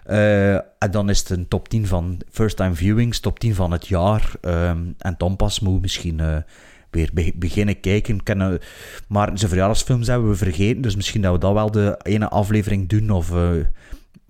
Eh, 0.06 0.54
en 0.56 0.92
dan 0.92 1.10
is 1.10 1.20
het 1.20 1.30
een 1.30 1.48
top 1.48 1.70
10 1.70 1.88
van 1.88 2.22
first 2.32 2.58
time 2.58 2.74
viewings, 2.74 3.20
top 3.20 3.40
10 3.40 3.56
van 3.56 3.72
het 3.72 3.88
jaar. 3.88 4.32
ehm, 4.42 4.78
en 4.98 5.16
dan 5.18 5.36
pas 5.36 5.60
moet 5.60 5.82
misschien 5.82 6.20
eh, 6.20 6.36
weer 6.90 7.10
be- 7.14 7.32
beginnen 7.36 7.80
kijken. 7.80 8.24
Kennen, 8.24 8.60
maar 9.08 9.32
zijn 9.34 9.50
verjaardagsfilms 9.50 10.08
hebben 10.08 10.30
we 10.30 10.36
vergeten, 10.36 10.82
dus 10.82 10.96
misschien 10.96 11.22
dat 11.22 11.34
we 11.34 11.40
dat 11.40 11.54
wel 11.54 11.72
de 11.72 12.00
ene 12.04 12.30
aflevering 12.30 12.90
doen. 12.90 13.10
Of 13.10 13.32
eh, 13.36 13.52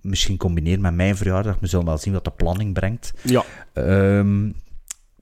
misschien 0.00 0.36
combineren 0.36 0.80
met 0.80 0.94
mijn 0.94 1.16
verjaardag. 1.16 1.56
We 1.60 1.66
zullen 1.66 1.86
wel 1.86 1.98
zien 1.98 2.12
wat 2.12 2.24
de 2.24 2.30
planning 2.30 2.74
brengt. 2.74 3.12
Ja. 3.22 3.44
Ehm, 3.72 4.50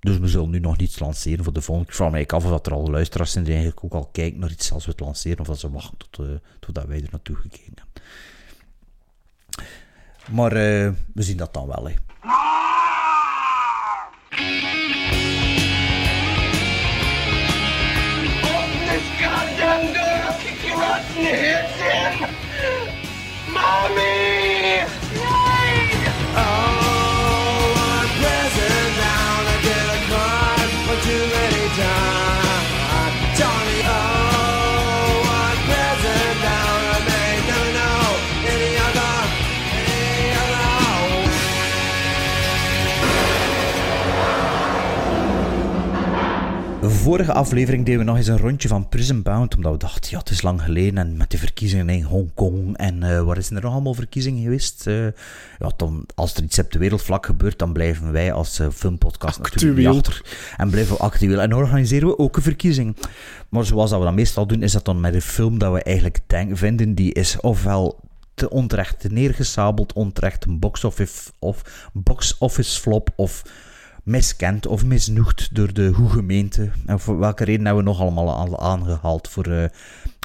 dus 0.01 0.19
we 0.19 0.29
zullen 0.29 0.51
nu 0.51 0.59
nog 0.59 0.77
niets 0.77 0.99
lanceren 0.99 1.45
voor 1.45 1.53
de 1.53 1.61
volgende. 1.61 1.91
Ik 1.91 1.97
vraag 1.97 2.11
me 2.11 2.27
af 2.27 2.45
of 2.45 2.51
dat 2.51 2.67
er 2.67 2.73
al 2.73 2.91
luisteraars 2.91 3.33
zijn 3.33 3.45
die 3.45 3.55
eigenlijk 3.55 3.85
ook 3.85 3.95
al 3.95 4.09
kijken 4.13 4.41
naar 4.41 4.51
iets 4.51 4.73
als 4.73 4.85
we 4.85 4.91
het 4.91 5.01
lanceren. 5.01 5.39
Of 5.41 5.47
dat 5.47 5.59
ze 5.59 5.71
wachten 5.71 5.99
tot, 6.11 6.27
eh, 6.27 6.35
totdat 6.61 6.85
wij 6.87 6.97
er 7.03 7.09
naartoe 7.11 7.37
gekeken 7.37 7.73
hebben. 7.75 8.03
Maar 10.31 10.53
eh, 10.53 10.91
we 11.15 11.23
zien 11.23 11.37
dat 11.37 11.55
dan 11.55 11.67
wel. 11.67 11.89
Hè. 11.89 11.95
Mommy! 23.53 24.36
Vorige 47.07 47.33
aflevering 47.33 47.85
deden 47.85 48.01
we 48.01 48.07
nog 48.07 48.16
eens 48.16 48.27
een 48.27 48.39
rondje 48.39 48.69
van 48.69 48.89
Prison 48.89 49.23
Bound, 49.23 49.57
omdat 49.57 49.73
we 49.73 49.78
dachten, 49.78 50.11
ja, 50.11 50.19
het 50.19 50.31
is 50.31 50.43
lang 50.43 50.62
geleden 50.62 50.99
en 50.99 51.16
met 51.16 51.31
de 51.31 51.39
verkiezingen 51.39 51.89
in 51.89 52.03
Hongkong 52.03 52.77
en 52.77 53.03
uh, 53.03 53.23
waar 53.23 53.37
is 53.37 53.51
er 53.51 53.62
nog 53.62 53.73
allemaal 53.73 53.95
verkiezingen 53.95 54.43
geweest? 54.43 54.87
Uh, 54.87 55.05
ja, 55.59 55.70
dan, 55.77 56.07
als 56.15 56.35
er 56.35 56.43
iets 56.43 56.59
op 56.59 56.73
de 56.73 56.78
wereldvlak 56.78 57.27
gebeurt, 57.27 57.59
dan 57.59 57.73
blijven 57.73 58.12
wij 58.12 58.33
als 58.33 58.61
uh, 58.61 58.66
filmpodcast 58.73 59.39
natuurlijk 59.39 59.78
niet 59.78 59.97
achter 59.97 60.23
en 60.57 60.70
blijven 60.70 60.97
we 60.97 61.03
actueel 61.03 61.41
en 61.41 61.55
organiseren 61.55 62.09
we 62.09 62.19
ook 62.19 62.37
een 62.37 62.43
verkiezing. 62.43 62.97
Maar 63.49 63.65
zoals 63.65 63.91
dat 63.91 63.99
we 63.99 64.05
dat 64.05 64.15
meestal 64.15 64.47
doen, 64.47 64.62
is 64.62 64.73
dat 64.73 64.85
dan 64.85 65.01
met 65.01 65.15
een 65.15 65.23
film 65.23 65.59
dat 65.59 65.73
we 65.73 65.83
eigenlijk 65.83 66.20
vinden, 66.53 66.95
die 66.95 67.12
is 67.12 67.41
ofwel 67.41 68.01
te 68.35 68.51
onterecht 68.51 69.11
neergesabeld, 69.11 69.93
onterecht 69.93 70.45
een 70.45 70.59
box 70.59 70.85
office, 70.85 71.31
of 71.39 71.89
box 71.93 72.39
office 72.39 72.81
flop 72.81 73.11
of 73.16 73.43
miskend 74.07 74.66
of 74.66 74.85
misnoegd 74.85 75.55
door 75.55 75.73
de 75.73 75.87
hoe 75.87 76.11
gemeente. 76.11 76.70
En 76.87 77.01
voor 77.01 77.19
welke 77.19 77.45
reden 77.45 77.66
hebben 77.66 77.85
we 77.85 77.91
nog 77.91 78.01
allemaal 78.01 78.61
aangehaald 78.61 79.28
voor 79.28 79.49
uh, 79.49 79.65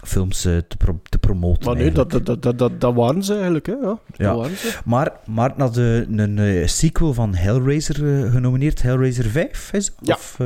films 0.03 0.45
uh, 0.45 0.57
te, 0.57 0.77
pro 0.77 0.99
te, 1.09 1.17
promoten. 1.17 1.65
Maar 1.65 1.75
nee, 1.75 1.91
dat, 1.91 2.11
dat, 2.11 2.43
dat, 2.43 2.57
dat, 2.57 2.81
dat 2.81 2.93
waren 2.93 3.23
ze 3.23 3.33
eigenlijk. 3.33 3.65
Hè? 3.65 3.73
Ja, 3.73 3.99
ja. 4.15 4.35
Waren 4.35 4.57
ze. 4.57 4.77
Maar, 4.85 5.11
maar 5.25 5.53
naar 5.55 5.71
de, 5.71 6.05
een, 6.09 6.37
een 6.37 6.69
sequel 6.69 7.13
van 7.13 7.35
Hellraiser 7.35 8.03
uh, 8.03 8.31
genomineerd, 8.31 8.81
Hellraiser 8.81 9.25
5 9.25 9.73
is 9.73 9.91
ja. 10.01 10.13
Of, 10.13 10.37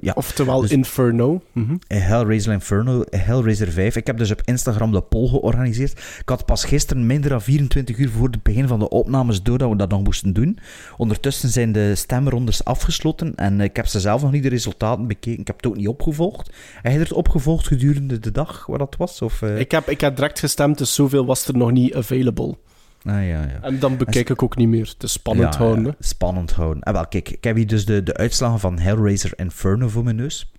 ja. 0.00 0.12
Oftewel 0.14 0.60
dus, 0.60 0.70
Inferno. 0.70 1.42
Mm 1.52 1.66
-hmm. 1.66 1.78
Hellraiser 1.98 2.52
Inferno, 2.52 3.04
Hellraiser 3.10 3.72
5. 3.72 3.96
Ik 3.96 4.06
heb 4.06 4.18
dus 4.18 4.30
op 4.30 4.42
Instagram 4.44 4.92
de 4.92 5.00
poll 5.00 5.28
georganiseerd. 5.28 5.92
Ik 5.92 6.28
had 6.28 6.46
pas 6.46 6.64
gisteren, 6.64 7.06
minder 7.06 7.30
dan 7.30 7.42
24 7.42 7.98
uur 7.98 8.10
voor 8.10 8.28
het 8.28 8.42
begin 8.42 8.68
van 8.68 8.78
de 8.78 8.88
opnames 8.88 9.42
door 9.42 9.58
dat 9.58 9.70
we 9.70 9.76
dat 9.76 9.90
nog 9.90 10.02
moesten 10.02 10.32
doen. 10.32 10.58
Ondertussen 10.96 11.48
zijn 11.48 11.72
de 11.72 11.94
stemrondes 11.94 12.64
afgesloten 12.64 13.34
en 13.34 13.60
ik 13.60 13.76
heb 13.76 13.86
ze 13.86 14.00
zelf 14.00 14.22
nog 14.22 14.32
niet 14.32 14.42
de 14.42 14.48
resultaten 14.48 15.06
bekeken. 15.06 15.40
Ik 15.40 15.46
heb 15.46 15.56
het 15.56 15.66
ook 15.66 15.76
niet 15.76 15.88
opgevolgd. 15.88 16.50
Heb 16.82 16.92
je 16.92 16.98
het 16.98 17.12
opgevolgd 17.12 17.66
gedurende 17.66 18.18
de 18.18 18.30
dag 18.30 18.66
waar 18.66 18.78
dat 18.78 18.96
was? 19.00 19.22
Of, 19.22 19.42
uh... 19.42 19.58
ik, 19.58 19.70
heb, 19.70 19.88
ik 19.88 20.00
heb 20.00 20.16
direct 20.16 20.38
gestemd, 20.38 20.78
dus 20.78 20.94
zoveel 20.94 21.26
was 21.26 21.48
er 21.48 21.56
nog 21.56 21.70
niet 21.70 21.94
available. 21.94 22.56
Ah, 23.04 23.12
ja, 23.12 23.22
ja. 23.22 23.58
En 23.62 23.78
dan 23.78 23.96
bekijk 23.96 24.30
ik 24.30 24.42
ook 24.42 24.56
niet 24.56 24.68
meer. 24.68 24.94
Is 24.98 25.12
spannend 25.12 25.54
ja, 25.54 25.60
houden. 25.60 25.96
Spannend 25.98 26.52
houden. 26.52 26.82
En 26.82 26.92
wel, 26.92 27.06
kijk, 27.06 27.28
ik 27.28 27.44
heb 27.44 27.56
hier 27.56 27.66
dus 27.66 27.84
de, 27.84 28.02
de 28.02 28.16
uitslagen 28.16 28.60
van 28.60 28.78
Hellraiser 28.78 29.32
Inferno 29.36 29.88
voor 29.88 30.04
mijn 30.04 30.16
neus. 30.16 30.52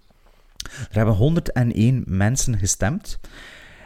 Er 0.90 0.98
hebben 0.98 1.16
101 1.16 2.04
mensen 2.08 2.58
gestemd. 2.58 3.20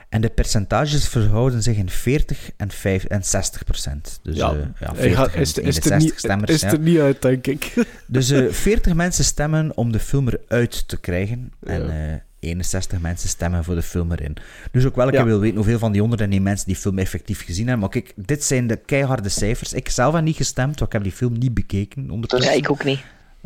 En 0.10 0.22
de 0.22 0.30
percentages 0.30 1.07
verhouden 1.07 1.64
zich 1.64 1.77
in 1.77 1.90
40 1.90 2.49
en, 2.57 2.72
5 2.72 3.03
en 3.03 3.23
60 3.23 3.64
procent. 3.64 4.19
Dus 4.23 4.36
ja, 4.36 4.53
uh, 4.53 4.60
ja 4.80 4.95
40 4.95 5.18
gaat, 5.18 5.36
is, 5.36 5.60
en 5.60 5.65
is, 5.65 5.86
er 5.86 5.98
niet, 5.98 6.14
stemmers. 6.15 6.52
is 6.52 6.61
ja. 6.61 6.72
er 6.72 6.80
niet 6.80 6.99
uit, 6.99 7.22
denk 7.22 7.48
ik. 7.48 7.73
Dus 8.07 8.32
uh, 8.32 8.52
40 8.52 8.94
mensen 8.94 9.23
stemmen 9.23 9.77
om 9.77 9.91
de 9.91 9.99
film 9.99 10.27
eruit 10.27 10.88
te 10.88 10.99
krijgen. 10.99 11.52
En 11.64 12.23
61 12.46 13.00
mensen 13.02 13.30
stemmen 13.30 13.64
voor 13.64 13.76
de 13.76 13.82
film 13.82 14.12
erin. 14.12 14.36
Dus 14.72 14.86
ook 14.86 14.96
wel, 14.96 15.08
ik 15.08 15.14
Ja. 15.14 15.24
wil 15.26 15.40
weten 15.40 15.56
hoeveel 15.58 15.80
van 15.80 15.92
die 15.92 16.02
101 16.02 16.44
mensen 16.44 16.68
die 16.68 16.76
film 16.76 16.98
effectief 16.98 17.44
gezien 17.46 17.68
hebben. 17.68 17.80
Maar 17.80 18.02
kijk, 18.02 18.14
dit 18.16 18.44
zijn 18.44 18.68
de 18.68 18.76
keiharde 18.76 19.30
cijfers. 19.30 19.74
Ik 19.74 19.90
zelf 19.90 20.14
heb 20.14 20.24
niet 20.24 20.36
gestemd, 20.36 20.80
want 20.80 20.82
ik 20.82 20.92
heb 20.92 21.04
die 21.04 21.12
film 21.12 21.34
niet 21.38 21.54
bekeken. 21.54 22.10
ondertussen. 22.10 22.52
Ja, 22.52 22.58
ik 22.58 22.72
ook 22.72 22.84
niet. 22.84 23.00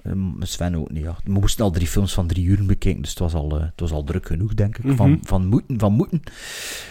Ehm, 0.03 0.17
Sven 0.39 0.75
ook 0.75 0.91
niet, 0.91 1.03
ja. 1.03 1.15
We 1.23 1.31
moesten 1.31 1.63
al 1.65 1.71
drie 1.71 1.87
films 1.87 2.13
van 2.13 2.27
drie 2.27 2.45
uur 2.45 2.65
bekijken, 2.65 3.01
dus 3.01 3.09
het 3.09 3.19
was 3.19 3.33
al, 3.33 3.55
eh, 3.57 3.61
het 3.61 3.79
was 3.79 3.91
al 3.91 4.03
druk 4.03 4.25
genoeg, 4.25 4.53
denk 4.53 4.77
ik. 4.77 4.95
van, 4.95 5.09
Mhm. 5.11 5.19
van, 5.25 5.45
moeten, 5.45 5.79
van 5.79 5.93
moeten. 5.93 6.21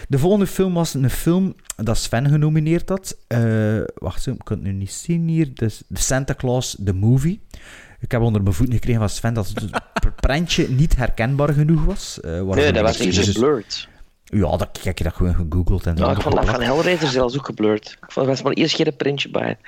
De 0.09 0.19
volgende 0.19 0.47
film 0.47 0.75
was 0.75 0.95
een 0.95 1.11
film 1.11 1.55
dat 1.77 1.99
Sven 1.99 2.29
genomineerd 2.29 2.89
had. 2.89 3.17
Eh, 3.27 3.79
wacht 3.95 4.27
ik 4.27 4.35
kan 4.45 4.57
het 4.57 4.67
nu 4.67 4.73
niet 4.73 4.93
zien 4.93 5.29
hier. 5.29 5.51
Dus 5.55 5.83
The 5.95 6.03
Santa 6.03 6.35
Claus, 6.35 6.77
The 6.85 6.93
Movie. 6.95 7.41
Ik 8.01 8.11
heb 8.11 8.21
onder 8.21 8.43
mijn 8.43 8.55
voeten 8.55 8.75
gekregen 8.75 9.01
van 9.01 9.09
Sven 9.11 9.35
dat 9.35 9.49
het 9.55 9.71
prentje 10.27 10.69
niet 10.69 10.97
herkenbaar 10.97 11.53
genoeg 11.53 11.85
was. 11.85 12.21
eh, 12.21 12.41
Nee, 12.43 12.73
dat 12.73 12.83
was 12.83 12.99
echt 12.99 13.15
dus- 13.15 13.29
geblurred. 13.29 13.89
Ja, 14.25 14.57
dat, 14.57 14.69
ik 14.73 14.83
heb 14.85 14.97
dat 15.03 15.15
gewoon 15.15 15.35
gegoogeld. 15.35 15.87
En 15.87 15.97
Ja, 15.97 16.05
zo 16.05 16.11
ik 16.11 16.21
vond 16.21 16.35
dat 16.35 16.49
van. 16.49 16.63
Hellraiser 16.63 17.09
zelfs 17.09 17.37
ook 17.39 17.47
geblurred. 17.47 17.89
Ik 18.03 18.13
vond 18.13 18.27
er 18.27 18.33
was 18.33 18.43
maar 18.43 18.53
eerst 18.53 18.75
geen 18.77 18.97
printje 18.97 19.31
bij. 19.31 19.59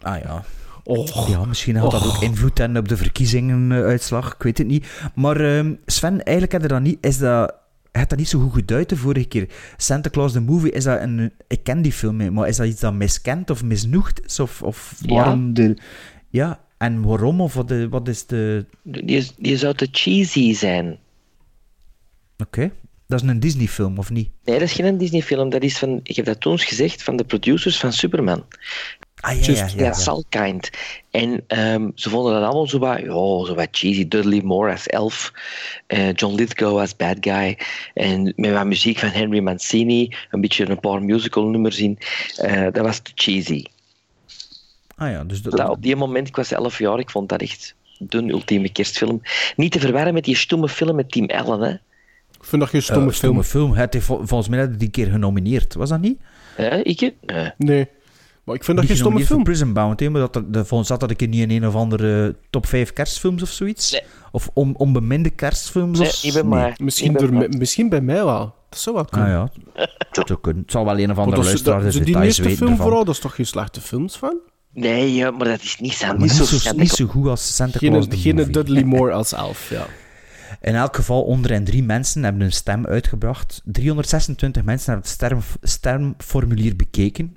Ah 0.00 0.18
ja. 0.22 0.44
Och. 0.84 1.28
Ja, 1.28 1.44
misschien 1.44 1.76
had 1.76 1.90
dat 1.90 2.06
Och. 2.06 2.16
ook 2.16 2.22
invloed 2.22 2.60
en 2.60 2.76
op 2.78 2.88
de 2.88 2.96
verkiezingenuitslag. 2.96 4.34
Ik 4.34 4.42
weet 4.42 4.58
het 4.58 4.66
niet. 4.66 4.86
Maar 5.14 5.40
ehm, 5.40 5.74
Sven, 5.86 6.22
eigenlijk 6.22 6.52
heb 6.52 6.62
je 6.62 6.68
dat 6.68 6.80
niet, 6.80 6.98
is 7.00 7.18
dat, 7.18 7.54
je 7.92 7.98
hebt 7.98 8.10
dat 8.10 8.18
niet 8.18 8.28
zo 8.28 8.40
goed 8.40 8.52
geduid 8.52 8.88
de 8.88 8.96
vorige 8.96 9.26
keer. 9.28 9.48
Santa 9.76 10.10
Claus 10.10 10.32
the 10.32 10.40
Movie, 10.40 10.70
is 10.72 10.84
dat 10.84 11.00
een, 11.00 11.32
ik 11.48 11.62
ken 11.64 11.82
die 11.82 11.92
film, 11.92 12.20
hè, 12.20 12.30
maar 12.30 12.48
is 12.48 12.56
dat 12.56 12.66
iets 12.66 12.80
dat 12.80 12.94
miskend 12.94 13.50
of 13.50 13.62
misnoegd 13.64 14.24
is? 14.24 14.40
Of, 14.40 14.62
of 14.62 14.94
Ja. 14.98 15.14
waarom 15.14 15.54
de... 15.54 15.76
Ja, 16.28 16.60
en 16.82 17.02
waarom? 17.02 17.40
Of 17.40 17.54
wat, 17.54 17.68
de, 17.68 17.88
wat 17.88 18.08
is 18.08 18.26
de... 18.26 18.64
Die, 18.82 19.16
is- 19.16 19.34
die 19.36 19.56
zou 19.56 19.74
te 19.74 19.88
cheesy 19.92 20.54
zijn. 20.54 20.98
Oké. 22.38 22.72
Dat 23.06 23.22
is 23.22 23.28
een 23.28 23.40
Disney-film, 23.40 23.98
of 23.98 24.10
niet? 24.10 24.30
Nee, 24.44 24.58
dat 24.58 24.68
is 24.68 24.74
geen 24.74 24.98
Disney-film. 24.98 25.50
Dat 25.50 25.62
is 25.62 25.78
van, 25.78 26.00
ik 26.02 26.16
heb 26.16 26.24
dat 26.24 26.40
toen 26.40 26.52
eens 26.52 26.64
gezegd, 26.64 27.02
van 27.02 27.16
de 27.16 27.24
producers 27.24 27.78
van 27.78 27.92
Superman. 27.92 28.44
Ah, 29.20 29.40
ja, 29.40 29.52
ja, 29.52 29.66
ja. 29.76 29.84
ja. 29.84 29.92
Salkind. 29.92 30.70
En 31.10 31.44
ehm, 31.46 31.90
ze 31.94 32.10
vonden 32.10 32.32
dat 32.32 32.42
allemaal 32.42 32.66
zo 32.68 32.78
wat, 32.78 32.98
ja, 32.98 33.44
zo 33.46 33.54
wat 33.54 33.68
cheesy. 33.70 34.08
Dudley 34.08 34.40
Moore 34.42 34.70
als 34.70 34.86
elf, 34.86 35.32
eh, 35.86 36.12
John 36.12 36.34
Lithgow 36.34 36.78
als 36.78 36.96
bad 36.96 37.16
guy. 37.20 37.58
En 37.94 38.32
met 38.36 38.52
wat 38.52 38.66
muziek 38.66 38.98
van 38.98 39.08
Henry 39.08 39.40
Mancini, 39.40 40.14
een 40.30 40.40
beetje 40.40 40.68
een 40.70 40.80
paar 40.80 41.02
musical 41.02 41.44
nummers 41.48 41.78
in. 41.78 41.98
Eh, 42.36 42.62
dat 42.72 42.84
was 42.84 42.98
te 42.98 43.10
cheesy. 43.14 43.64
Ah 44.96 45.10
ja, 45.10 45.24
dus 45.24 45.42
dat... 45.42 45.56
Dat, 45.56 45.68
op 45.68 45.82
die 45.82 45.96
moment, 45.96 46.28
ik 46.28 46.36
was 46.36 46.52
11 46.52 46.78
jaar, 46.78 46.98
ik 46.98 47.10
vond 47.10 47.28
dat 47.28 47.40
echt 47.40 47.74
de 47.98 48.22
ultieme 48.28 48.68
kerstfilm. 48.72 49.20
Niet 49.56 49.72
te 49.72 49.80
verwarren 49.80 50.14
met 50.14 50.24
die 50.24 50.36
stomme 50.36 50.68
film 50.68 50.96
met 50.96 51.10
Tim 51.10 51.30
Allen, 51.30 51.60
hè. 51.60 51.70
Ik 52.38 52.48
vind 52.48 52.62
dat 52.62 52.70
geen 52.70 52.82
stomme 52.82 53.10
Eh, 53.10 53.14
film. 53.16 53.42
stomme 53.42 53.44
film. 53.44 53.72
Het 53.82 53.92
heeft, 53.92 54.06
vol- 54.06 54.20
volgens 54.26 54.48
mij 54.48 54.58
had 54.58 54.68
hij 54.68 54.76
die 54.78 54.90
keer 54.90 55.06
genomineerd. 55.10 55.74
Was 55.74 55.88
dat 55.88 56.00
niet? 56.00 56.18
Hè, 56.54 56.76
ik? 56.82 57.00
Nee. 57.00 57.50
Nee. 57.56 57.88
Maar 58.44 58.54
ik 58.54 58.64
vind 58.64 58.76
dat 58.76 58.86
geen 58.86 58.96
stomme 58.96 59.18
film. 59.24 59.28
voor 59.28 59.42
Prison 59.44 59.72
Bound, 59.72 60.00
hè, 60.00 60.08
maar 60.10 60.20
dat, 60.20 60.36
er- 60.36 60.52
de, 60.52 60.64
volgens 60.64 60.88
zat 60.88 61.00
dat 61.00 61.10
ik 61.10 61.22
in 61.22 61.30
niet 61.30 61.40
in 61.40 61.50
een 61.50 61.66
of 61.68 61.74
andere 61.74 62.36
top 62.50 62.66
5 62.66 62.92
kerstfilms 62.92 63.42
of 63.42 63.48
zoiets. 63.50 63.90
Nee. 63.92 64.00
Of 64.32 64.50
on, 64.54 64.76
onbeminde 64.76 65.30
kerstfilms. 65.30 65.98
Nee, 65.98 66.08
of. 66.08 66.78
Misschien, 66.78 67.12
door, 67.12 67.28
bij 67.28 67.38
mij. 67.38 67.48
me- 67.48 67.56
misschien 67.58 67.88
bij 67.88 68.00
mij 68.00 68.24
wel. 68.24 68.54
Dat 68.68 68.78
zou 68.78 68.94
wel 68.96 69.04
Ah 69.04 69.10
kunnen. 69.10 69.30
ja, 69.30 69.48
dat 70.12 70.26
zou 70.28 70.40
kunnen. 70.40 70.62
Het 70.62 70.70
zal 70.72 70.84
wel 70.84 70.98
een 70.98 71.10
of 71.10 71.18
andere 71.18 71.42
luisteraar 71.44 71.90
de 71.90 72.00
die 72.04 72.22
eerste 72.22 72.42
film 72.42 72.60
ervan. 72.70 72.76
vooral, 72.76 73.04
dat 73.04 73.14
is 73.14 73.20
toch 73.20 73.34
geen 73.34 73.46
slechte 73.46 73.80
films 73.80 74.16
van? 74.16 74.36
Nee, 74.74 75.14
ja, 75.14 75.30
maar 75.30 75.46
dat 75.48 75.62
is 75.62 75.78
niet 75.80 75.92
zo, 75.92 76.06
Maar 76.06 76.18
niet 76.18 76.30
zo, 76.30 76.40
niet, 76.40 76.48
zo, 76.48 76.58
Santa 76.58 76.82
niet 76.82 76.90
zo 76.90 77.06
goed 77.06 77.26
als 77.26 77.56
Santa 77.56 77.78
Geen, 77.78 77.90
Claus 77.90 78.06
geen 78.10 78.34
Movie. 78.34 78.52
Dudley 78.52 78.84
Moore 78.94 79.12
als 79.12 79.32
elf, 79.32 79.70
ja. 79.70 79.86
In 80.60 80.74
elk 80.74 80.96
geval, 80.96 81.22
onder 81.22 81.52
en 81.52 81.64
drie 81.64 81.82
mensen 81.82 82.24
hebben 82.24 82.42
hun 82.42 82.52
stem 82.52 82.86
uitgebracht. 82.86 83.60
326 83.64 84.62
mensen 84.62 84.92
hebben 84.92 85.10
het 85.60 85.70
stemformulier 85.70 86.76
bekeken. 86.76 87.36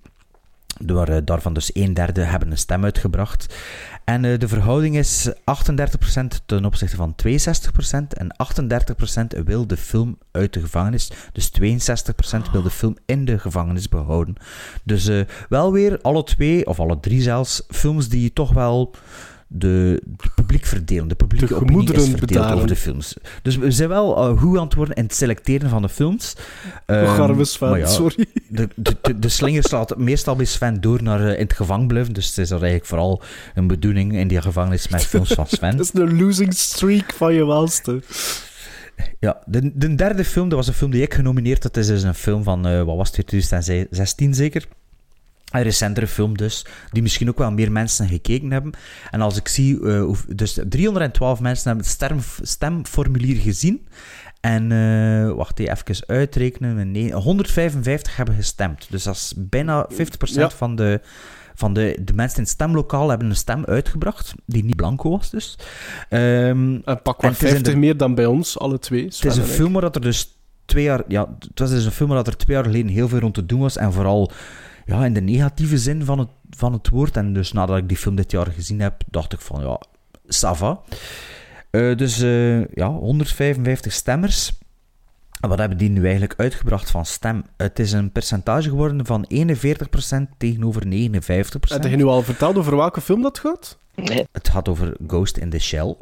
Door, 0.79 1.07
eh, 1.07 1.17
daarvan 1.23 1.53
dus 1.53 1.69
een 1.73 1.93
derde 1.93 2.21
hebben 2.21 2.51
een 2.51 2.57
stem 2.57 2.83
uitgebracht. 2.83 3.55
En 4.03 4.25
eh, 4.25 4.39
de 4.39 4.47
verhouding 4.47 4.97
is 4.97 5.31
38% 5.43 6.41
ten 6.45 6.65
opzichte 6.65 6.95
van 6.95 7.15
62%. 7.15 8.13
En 8.13 8.35
38% 8.37 9.43
wil 9.45 9.67
de 9.67 9.77
film 9.77 10.17
uit 10.31 10.53
de 10.53 10.59
gevangenis. 10.59 11.11
Dus 11.31 11.49
62% 11.49 12.51
wil 12.51 12.61
de 12.61 12.69
film 12.69 12.97
in 13.05 13.25
de 13.25 13.39
gevangenis 13.39 13.89
behouden. 13.89 14.35
Dus 14.83 15.07
eh, 15.07 15.21
wel 15.49 15.71
weer 15.71 16.01
alle 16.01 16.23
twee, 16.23 16.65
of 16.65 16.79
alle 16.79 16.99
drie 16.99 17.21
zelfs, 17.21 17.63
films 17.69 18.09
die 18.09 18.33
toch 18.33 18.53
wel 18.53 18.95
de, 19.47 20.01
de 20.05 20.29
publiek 20.35 20.65
verdelen. 20.65 21.07
De 21.07 21.15
publieke 21.15 21.47
De 21.47 21.55
opinie 21.55 21.93
is 21.93 22.01
verdeeld 22.01 22.19
bedaren. 22.19 22.55
over 22.55 22.67
de 22.67 22.75
films. 22.75 23.17
Dus 23.41 23.55
we 23.55 23.71
zijn 23.71 23.89
wel 23.89 24.17
eh, 24.17 24.41
goed 24.41 24.57
aan 24.57 24.63
het 24.63 24.73
worden 24.73 24.95
in 24.95 25.03
het 25.03 25.15
selecteren 25.15 25.69
van 25.69 25.81
de 25.81 25.89
films. 25.89 26.35
Ehm, 26.85 27.21
arme 27.21 27.45
Sven, 27.45 27.77
ja, 27.77 27.87
sorry. 27.87 28.25
De, 28.49 28.69
de, 28.75 28.95
de, 29.01 29.19
de 29.19 29.29
slinger 29.29 29.63
slaat 29.63 29.97
meestal 29.97 30.35
bij 30.35 30.45
Sven 30.45 30.81
door 30.81 31.03
naar 31.03 31.27
eh, 31.27 31.33
in 31.33 31.43
het 31.43 31.53
gevangen 31.53 31.87
blijven. 31.87 32.13
Dus 32.13 32.27
het 32.27 32.37
is 32.37 32.51
eigenlijk 32.51 32.85
vooral 32.85 33.21
een 33.53 33.67
bedoeling 33.67 34.17
in 34.17 34.27
die 34.27 34.41
gevangenis 34.41 34.87
met 34.87 35.05
films 35.13 35.33
van 35.33 35.47
Sven. 35.47 35.77
Dat 35.77 35.85
is 35.85 36.01
een 36.01 36.17
losing 36.17 36.53
streak 36.53 37.13
van 37.13 37.33
je 37.33 37.45
welste. 37.45 38.01
Ja, 39.19 39.41
de, 39.45 39.71
de 39.75 39.95
derde 39.95 40.25
film, 40.25 40.49
dat 40.49 40.57
was 40.57 40.67
een 40.67 40.73
film 40.73 40.91
die 40.91 41.01
ik 41.01 41.13
genomineerd 41.13 41.63
had. 41.63 41.73
Dat 41.73 41.83
is 41.83 41.89
dus 41.89 42.03
een 42.03 42.13
film 42.13 42.43
van, 42.43 42.67
eh, 42.67 42.83
wat 42.83 42.97
was 42.97 43.15
het, 43.15 43.27
2016 43.27 44.33
zeker? 44.33 44.67
Een 45.51 45.61
recentere 45.61 46.07
film 46.07 46.37
dus, 46.37 46.65
die 46.91 47.01
misschien 47.01 47.29
ook 47.29 47.37
wel 47.37 47.51
meer 47.51 47.71
mensen 47.71 48.07
gekeken 48.07 48.51
hebben. 48.51 48.71
En 49.11 49.21
als 49.21 49.37
ik 49.37 49.47
zie, 49.47 49.87
eh, 49.87 50.09
dus 50.27 50.59
312 50.69 51.39
mensen 51.39 51.67
hebben 51.67 51.85
het 51.85 51.93
stem, 51.93 52.19
stemformulier 52.41 53.35
gezien. 53.41 53.87
En, 54.41 54.71
eh, 54.71 55.31
wacht 55.31 55.59
even 55.59 56.03
uitrekenen, 56.07 56.91
nee, 56.91 57.13
155 57.13 58.15
hebben 58.15 58.35
gestemd. 58.35 58.87
Dus 58.89 59.03
dat 59.03 59.15
is 59.15 59.33
bijna 59.37 59.85
50% 59.89 60.51
Ja. 60.51 60.57
van, 60.57 60.75
de, 60.75 61.01
van 61.55 61.73
de, 61.73 61.97
de 62.01 62.13
mensen 62.13 62.37
in 62.37 62.43
het 62.43 62.51
stemlokaal 62.51 63.09
hebben 63.09 63.29
een 63.29 63.35
stem 63.35 63.65
uitgebracht, 63.65 64.33
die 64.45 64.63
niet 64.63 64.75
blanco 64.75 65.09
was 65.09 65.29
dus. 65.29 65.57
Ehm, 66.09 66.75
En 66.85 67.01
pak 67.03 67.23
in 67.23 67.33
50 67.33 67.73
de- 67.73 67.79
meer 67.79 67.97
dan 67.97 68.15
bij 68.15 68.25
ons, 68.25 68.59
alle 68.59 68.79
twee. 68.79 69.03
het 69.03 69.25
is 69.25 69.37
een 69.37 69.43
film 69.43 69.73
waar 69.73 69.81
dat 69.81 69.95
er 69.95 70.01
dus 70.01 70.37
twee 70.65 70.83
jaar... 70.83 71.03
Ja, 71.07 71.35
het 71.39 71.59
was 71.59 71.69
dus 71.69 71.85
een 71.85 71.91
film 71.91 72.09
waar 72.09 72.23
dat 72.23 72.27
er 72.33 72.37
twee 72.37 72.55
jaar 72.55 72.65
geleden 72.65 72.87
heel 72.91 73.07
veel 73.07 73.19
rond 73.19 73.33
te 73.33 73.45
doen 73.45 73.59
was. 73.59 73.77
En 73.77 73.93
vooral 73.93 74.31
ja, 74.85 75.05
in 75.05 75.13
de 75.13 75.21
negatieve 75.21 75.77
zin 75.77 76.05
van 76.05 76.19
het, 76.19 76.29
van 76.49 76.73
het 76.73 76.89
woord. 76.89 77.17
En 77.17 77.33
dus 77.33 77.51
nadat 77.51 77.77
ik 77.77 77.87
die 77.87 77.97
film 77.97 78.15
dit 78.15 78.31
jaar 78.31 78.51
gezien 78.51 78.79
heb, 78.79 79.01
dacht 79.09 79.33
ik 79.33 79.41
van, 79.41 79.61
ja, 79.61 79.81
ça 80.25 80.57
va. 80.57 80.81
Eh, 81.69 81.97
dus 81.97 82.21
eh, 82.21 82.67
ja, 82.67 82.89
155 82.89 83.93
stemmers. 83.93 84.53
En 85.39 85.49
Wat 85.49 85.59
hebben 85.59 85.77
die 85.77 85.89
nu 85.89 86.03
eigenlijk 86.03 86.33
uitgebracht 86.37 86.91
van 86.91 87.05
stem? 87.05 87.43
Het 87.57 87.79
is 87.79 87.91
een 87.91 88.11
percentage 88.11 88.69
geworden 88.69 89.05
van 89.05 89.25
41% 89.33 89.37
tegenover 90.37 90.83
59%. 90.85 90.87
Heb 91.67 91.83
je 91.83 91.95
nu 91.95 92.05
al 92.05 92.21
verteld 92.21 92.57
over 92.57 92.75
welke 92.75 93.01
film 93.01 93.21
dat 93.21 93.39
gaat? 93.39 93.77
Het 94.31 94.49
gaat 94.49 94.69
over 94.69 94.95
Ghost 95.07 95.37
in 95.37 95.49
the 95.49 95.59
Shell. 95.59 95.95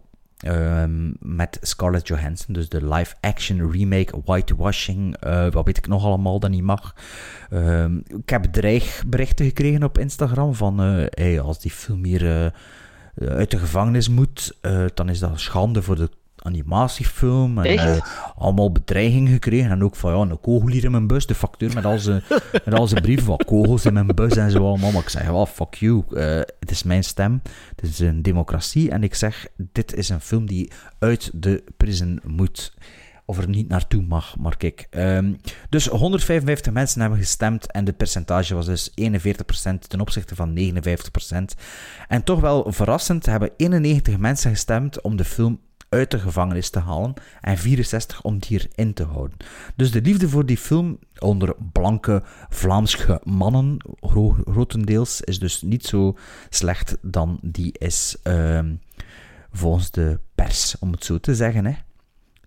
Ehm, 0.44 1.11
met 1.20 1.57
Scarlett 1.61 2.07
Johansson, 2.07 2.53
dus 2.53 2.70
de 2.70 2.88
live-action 2.88 3.72
remake, 3.72 4.22
whitewashing, 4.26 5.15
eh, 5.18 5.52
wat 5.52 5.65
weet 5.65 5.78
ik 5.78 5.88
nog 5.88 6.06
allemaal 6.06 6.40
dat 6.40 6.49
niet 6.49 6.64
mag. 6.64 6.95
Ehm, 7.49 7.98
ik 7.98 8.30
heb 8.30 8.44
dreigberichten 8.44 9.45
gekregen 9.45 9.84
op 9.84 9.98
Instagram 9.98 10.53
van, 10.53 10.82
eh, 10.82 11.41
als 11.41 11.60
die 11.60 11.72
film 11.72 12.03
hier 12.03 12.26
eh, 12.28 13.28
uit 13.28 13.52
de 13.52 13.57
gevangenis 13.57 14.10
moet, 14.10 14.57
dan 14.94 15.10
is 15.10 15.20
dat 15.20 15.40
schande 15.40 15.82
voor 15.82 15.95
de 15.95 16.10
animatiefilm. 16.44 17.57
En, 17.57 17.78
eh, 17.78 18.02
allemaal 18.38 18.72
bedreigingen 18.72 19.32
gekregen. 19.32 19.72
En 19.72 19.84
ook 19.84 19.95
van, 19.95 20.14
ja, 20.14 20.22
een 20.22 20.40
kogel 20.40 20.68
hier 20.68 20.84
in 20.84 20.91
mijn 20.91 21.07
bus. 21.07 21.26
De 21.26 21.36
factuur 21.36 21.74
met 21.74 21.86
al 21.86 21.99
zijn, 21.99 22.24
met 22.65 22.74
al 22.74 22.88
zijn 22.88 23.02
brieven 23.02 23.26
van 23.26 23.40
kogels 23.45 23.86
in 23.86 23.94
mijn 23.94 24.07
bus 24.07 24.36
en 24.36 24.52
zo 24.52 24.68
allemaal. 24.68 24.91
Maar 24.91 25.02
ik 25.02 25.10
zeg, 25.10 25.26
wel, 25.28 25.45
fuck 25.45 25.74
you. 25.74 26.03
Eh, 26.10 26.26
het 26.60 26.72
is 26.72 26.84
mijn 26.84 27.03
stem. 27.03 27.41
Het 27.76 27.86
is 27.90 27.99
een 27.99 28.22
democratie. 28.22 28.90
En 28.90 29.03
ik 29.03 29.15
zeg, 29.15 29.48
dit 29.57 29.94
is 29.94 30.10
een 30.10 30.22
film 30.22 30.45
die 30.45 30.72
uit 30.99 31.32
de 31.34 31.64
prison 31.78 32.20
moet. 32.24 32.74
Of 33.26 33.38
er 33.38 33.49
niet 33.49 33.68
naartoe 33.68 34.02
mag, 34.02 34.38
maar 34.38 34.57
kijk. 34.57 34.88
ehm, 34.90 35.34
dus 35.70 35.88
155 35.88 36.74
mensen 36.74 37.02
hebben 37.02 37.20
gestemd 37.20 37.72
en 37.72 37.86
de 37.86 37.94
percentage 37.94 38.56
was 38.56 38.65
dus 38.65 38.91
41% 38.95 39.90
ten 39.90 40.02
opzichte 40.02 40.36
van 40.36 40.53
59%. 40.53 41.56
En 42.07 42.24
toch 42.24 42.40
wel 42.40 42.72
verrassend 42.72 43.26
hebben 43.26 43.52
91 43.57 44.18
mensen 44.18 44.52
gestemd 44.52 45.02
om 45.02 45.15
de 45.15 45.24
film 45.26 45.60
uit 45.94 46.11
de 46.11 46.20
gevangenis 46.20 46.70
te 46.70 46.80
halen 46.80 47.14
en 47.41 47.57
64 47.57 48.22
om 48.22 48.40
die 48.40 48.70
erin 48.76 48.94
te 48.94 49.03
houden. 49.03 49.38
Dus 49.76 49.91
de 49.91 50.02
liefde 50.02 50.30
voor 50.30 50.45
die 50.45 50.57
film 50.57 50.98
onder 51.20 51.56
blanke 51.72 52.24
Vlaamse 52.49 53.22
mannen 53.24 53.78
gro- 54.02 54.38
grotendeels 54.52 55.22
is 55.22 55.40
dus 55.40 55.61
niet 55.61 55.86
zo 55.86 56.18
slecht 56.49 56.98
dan 57.02 57.40
die 57.41 57.74
is 57.78 58.15
ehm, 58.24 58.74
volgens 59.52 59.91
de 59.91 60.20
pers, 60.36 60.76
om 60.80 60.91
het 60.91 61.06
zo 61.06 61.20
te 61.20 61.36
zeggen. 61.36 61.65
Hè. 61.65 61.74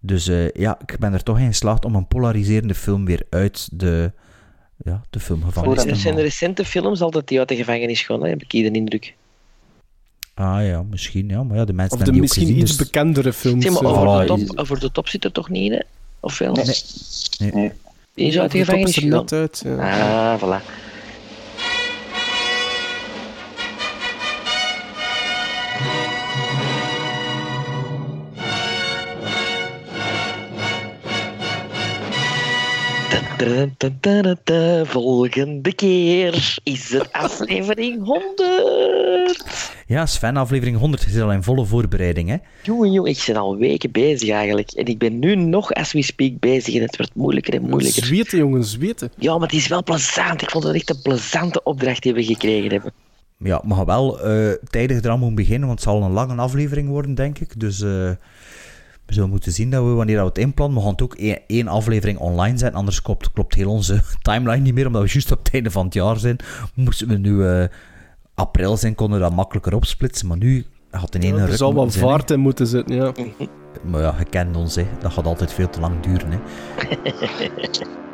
Dus 0.01 0.29
eh, 0.29 0.51
ja, 0.51 0.79
ik 0.87 0.99
ben 0.99 1.13
er 1.13 1.23
toch 1.23 1.39
in 1.39 1.47
geslaagd 1.47 1.85
om 1.85 1.95
een 1.95 2.07
polariserende 2.09 2.75
film 2.75 3.05
weer 3.05 3.23
uit 3.31 3.69
de, 3.73 4.13
ja, 4.77 5.03
de 5.11 5.21
filmgevangenis 5.21 5.83
te 5.83 5.89
Er 5.89 5.97
zijn 5.97 6.09
halen. 6.15 6.29
recente 6.29 6.65
films 6.65 7.01
altijd 7.01 7.29
die 7.29 7.39
uit 7.39 7.49
de 7.49 7.57
gevangenis 7.57 8.03
gaan, 8.03 8.25
heb 8.25 8.43
ik 8.43 8.53
hier 8.53 8.73
de 8.73 8.79
indruk. 8.79 9.15
Ah 10.39 10.67
ja, 10.67 10.83
misschien 10.83 11.29
ja, 11.29 11.43
maar 11.43 11.57
ja, 11.57 11.65
de 11.65 11.73
mensen 11.73 11.99
Of 11.99 12.05
de 12.05 12.05
hebben 12.05 12.13
die 12.13 12.15
ook 12.15 12.21
misschien 12.21 12.47
gezien, 12.47 12.61
iets 12.61 12.77
dus- 12.77 12.87
bekendere 12.87 13.33
films. 13.33 13.65
Zeg 13.65 13.81
maar, 13.81 13.93
eh. 13.93 13.99
over, 13.99 14.27
de 14.27 14.45
top, 14.45 14.59
over 14.59 14.81
de 14.81 14.93
top 14.93 15.09
zit 15.09 15.25
er 15.25 15.33
toch 15.33 15.49
niet 15.49 15.65
in, 15.65 15.73
hè? 15.73 15.81
Of 16.21 16.39
wel? 16.39 16.53
Nee. 16.53 17.51
Nee. 17.53 17.73
Die 18.15 18.27
is 18.27 18.39
uit 18.39 18.51
de 18.53 18.61
Over 18.61 18.75
de 18.75 18.81
top 18.81 18.87
gevangenis 18.87 19.29
net 19.29 19.33
uit, 19.33 19.63
ja. 19.65 20.33
Ah, 20.33 20.41
voilà. 20.43 20.86
Volgende 34.85 35.75
keer 35.75 36.59
is 36.63 36.91
het 36.91 37.13
aflevering 37.13 38.05
100. 38.05 39.45
Ja, 39.87 40.07
Sven, 40.07 40.37
aflevering 40.37 40.79
100 40.79 41.07
is 41.07 41.21
al 41.21 41.33
in 41.33 41.43
volle 41.43 41.65
voorbereiding, 41.65 42.29
hè? 42.29 42.37
Jongen, 42.63 42.93
jongen, 42.93 43.11
ik 43.11 43.25
ben 43.27 43.37
al 43.37 43.57
weken 43.57 43.91
bezig 43.91 44.29
eigenlijk. 44.29 44.71
En 44.71 44.87
ik 44.87 44.99
ben 44.99 45.19
nu 45.19 45.35
nog, 45.35 45.73
as 45.73 45.93
we 45.93 46.03
speak, 46.03 46.39
bezig. 46.39 46.75
En 46.75 46.83
het 46.83 46.97
wordt 46.97 47.15
moeilijker 47.15 47.55
en 47.55 47.63
moeilijker. 47.63 48.05
Zweten, 48.05 48.39
jongen, 48.39 48.65
zweten. 48.65 49.11
Ja, 49.19 49.39
maar 49.39 49.49
het 49.49 49.57
is 49.57 49.69
wel 49.69 49.83
plezant. 49.83 50.43
Ik 50.43 50.51
vond 50.51 50.65
het 50.65 50.75
echt 50.75 50.91
een 50.91 51.03
plezante 51.03 51.63
opdracht 51.63 52.03
die 52.03 52.15
we 52.15 52.25
gekregen 52.25 52.71
hebben. 52.71 52.93
Ja, 53.39 53.63
gaan 53.69 53.85
wel 53.85 54.21
eh 54.21 54.53
tijdig 54.71 55.03
eraan 55.03 55.19
moeten 55.19 55.37
beginnen, 55.37 55.69
want 55.69 55.81
het 55.81 55.89
zal 55.89 56.03
een 56.03 56.11
lange 56.11 56.35
aflevering 56.35 56.89
worden, 56.89 57.15
denk 57.15 57.39
ik. 57.39 57.61
Dus 57.61 57.81
eh, 57.81 58.11
we 59.07 59.13
zullen 59.15 59.31
moeten 59.31 59.53
zien 59.53 59.71
dat 59.71 59.85
we, 59.85 59.91
wanneer 59.91 60.15
dat 60.17 60.25
we 60.25 60.31
het 60.31 60.39
inplannen, 60.39 60.77
we 60.77 60.83
gaan 60.83 60.93
het 60.93 61.03
ook 61.03 61.15
één, 61.15 61.41
één 61.47 61.69
aflevering 61.69 62.19
online 62.19 62.59
zetten, 62.59 62.79
anders 62.79 63.03
klopt, 63.03 63.33
klopt 63.33 63.55
heel 63.55 63.71
onze 63.71 64.03
timeline 64.23 64.63
niet 64.63 64.75
meer, 64.75 64.87
omdat 64.87 65.03
we 65.03 65.09
juist 65.13 65.33
op 65.33 65.39
het 65.39 65.55
einde 65.55 65.71
van 65.71 65.85
het 65.85 65.95
jaar 65.95 66.19
zijn. 66.19 66.37
Moesten 66.75 67.09
we 67.09 67.17
nu 67.17 67.47
eh, 67.47 67.65
april 68.35 68.77
zijn, 68.77 68.95
konden 68.95 69.19
we 69.19 69.25
dat 69.25 69.35
makkelijker 69.35 69.75
opsplitsen, 69.75 70.27
maar 70.27 70.37
nu 70.37 70.67
gaat 70.91 71.03
het 71.03 71.15
in 71.15 71.23
één 71.23 71.37
Ja, 71.37 71.47
er 71.47 71.57
zal 71.57 71.75
wel 71.75 71.91
zijn, 71.91 72.05
vaart 72.05 72.31
in 72.31 72.41
moeten 72.41 72.67
zitten, 72.67 72.97
ja. 72.97 73.13
Maar 73.85 74.01
ja, 74.01 74.15
je 74.19 74.25
kent 74.25 74.57
ons, 74.57 74.75
hè. 74.75 74.87
dat 75.01 75.13
gaat 75.13 75.27
altijd 75.27 75.53
veel 75.53 75.71
te 75.71 75.81
lang 75.81 76.01
duren. 76.01 76.31
Hè. 76.31 76.39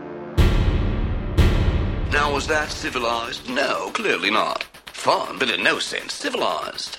Now, 2.13 2.31
was 2.31 2.47
that 2.47 2.71
civilized? 2.71 3.49
No, 3.49 3.91
clearly 3.93 4.29
not. 4.29 4.69
Fun, 4.93 5.39
but 5.39 5.49
in 5.49 5.63
no 5.63 5.79
sense 5.79 6.15
civilized. 6.15 6.99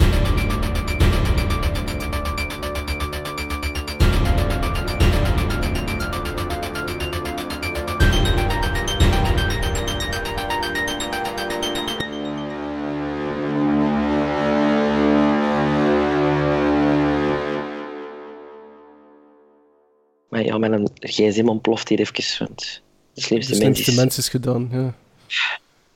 Maar 20.33 20.43
ja, 20.43 20.57
mijn 20.57 20.89
gsm 20.99 21.47
ontploft 21.47 21.89
hier 21.89 21.99
even. 21.99 22.35
Want 22.39 22.81
de 23.13 23.21
slimste, 23.21 23.51
De 23.51 23.57
slimste 23.57 23.65
mens 23.65 23.87
is... 23.87 23.95
mens 23.95 24.17
is 24.17 24.29
gedaan, 24.29 24.69
ja. 24.71 24.95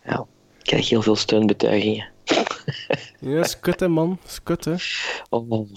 Ja, 0.06 0.26
ik 0.58 0.64
krijg 0.64 0.90
heel 0.90 1.02
veel 1.02 1.16
steunbetuigingen. 1.16 2.08
Ja, 3.20 3.40
is 3.40 3.60
kut, 3.60 3.80
hè, 3.80 3.88
man. 3.88 4.20
Is 4.28 4.44
kut, 4.44 4.66
hè. 4.66 4.76
Oh, 5.30 5.70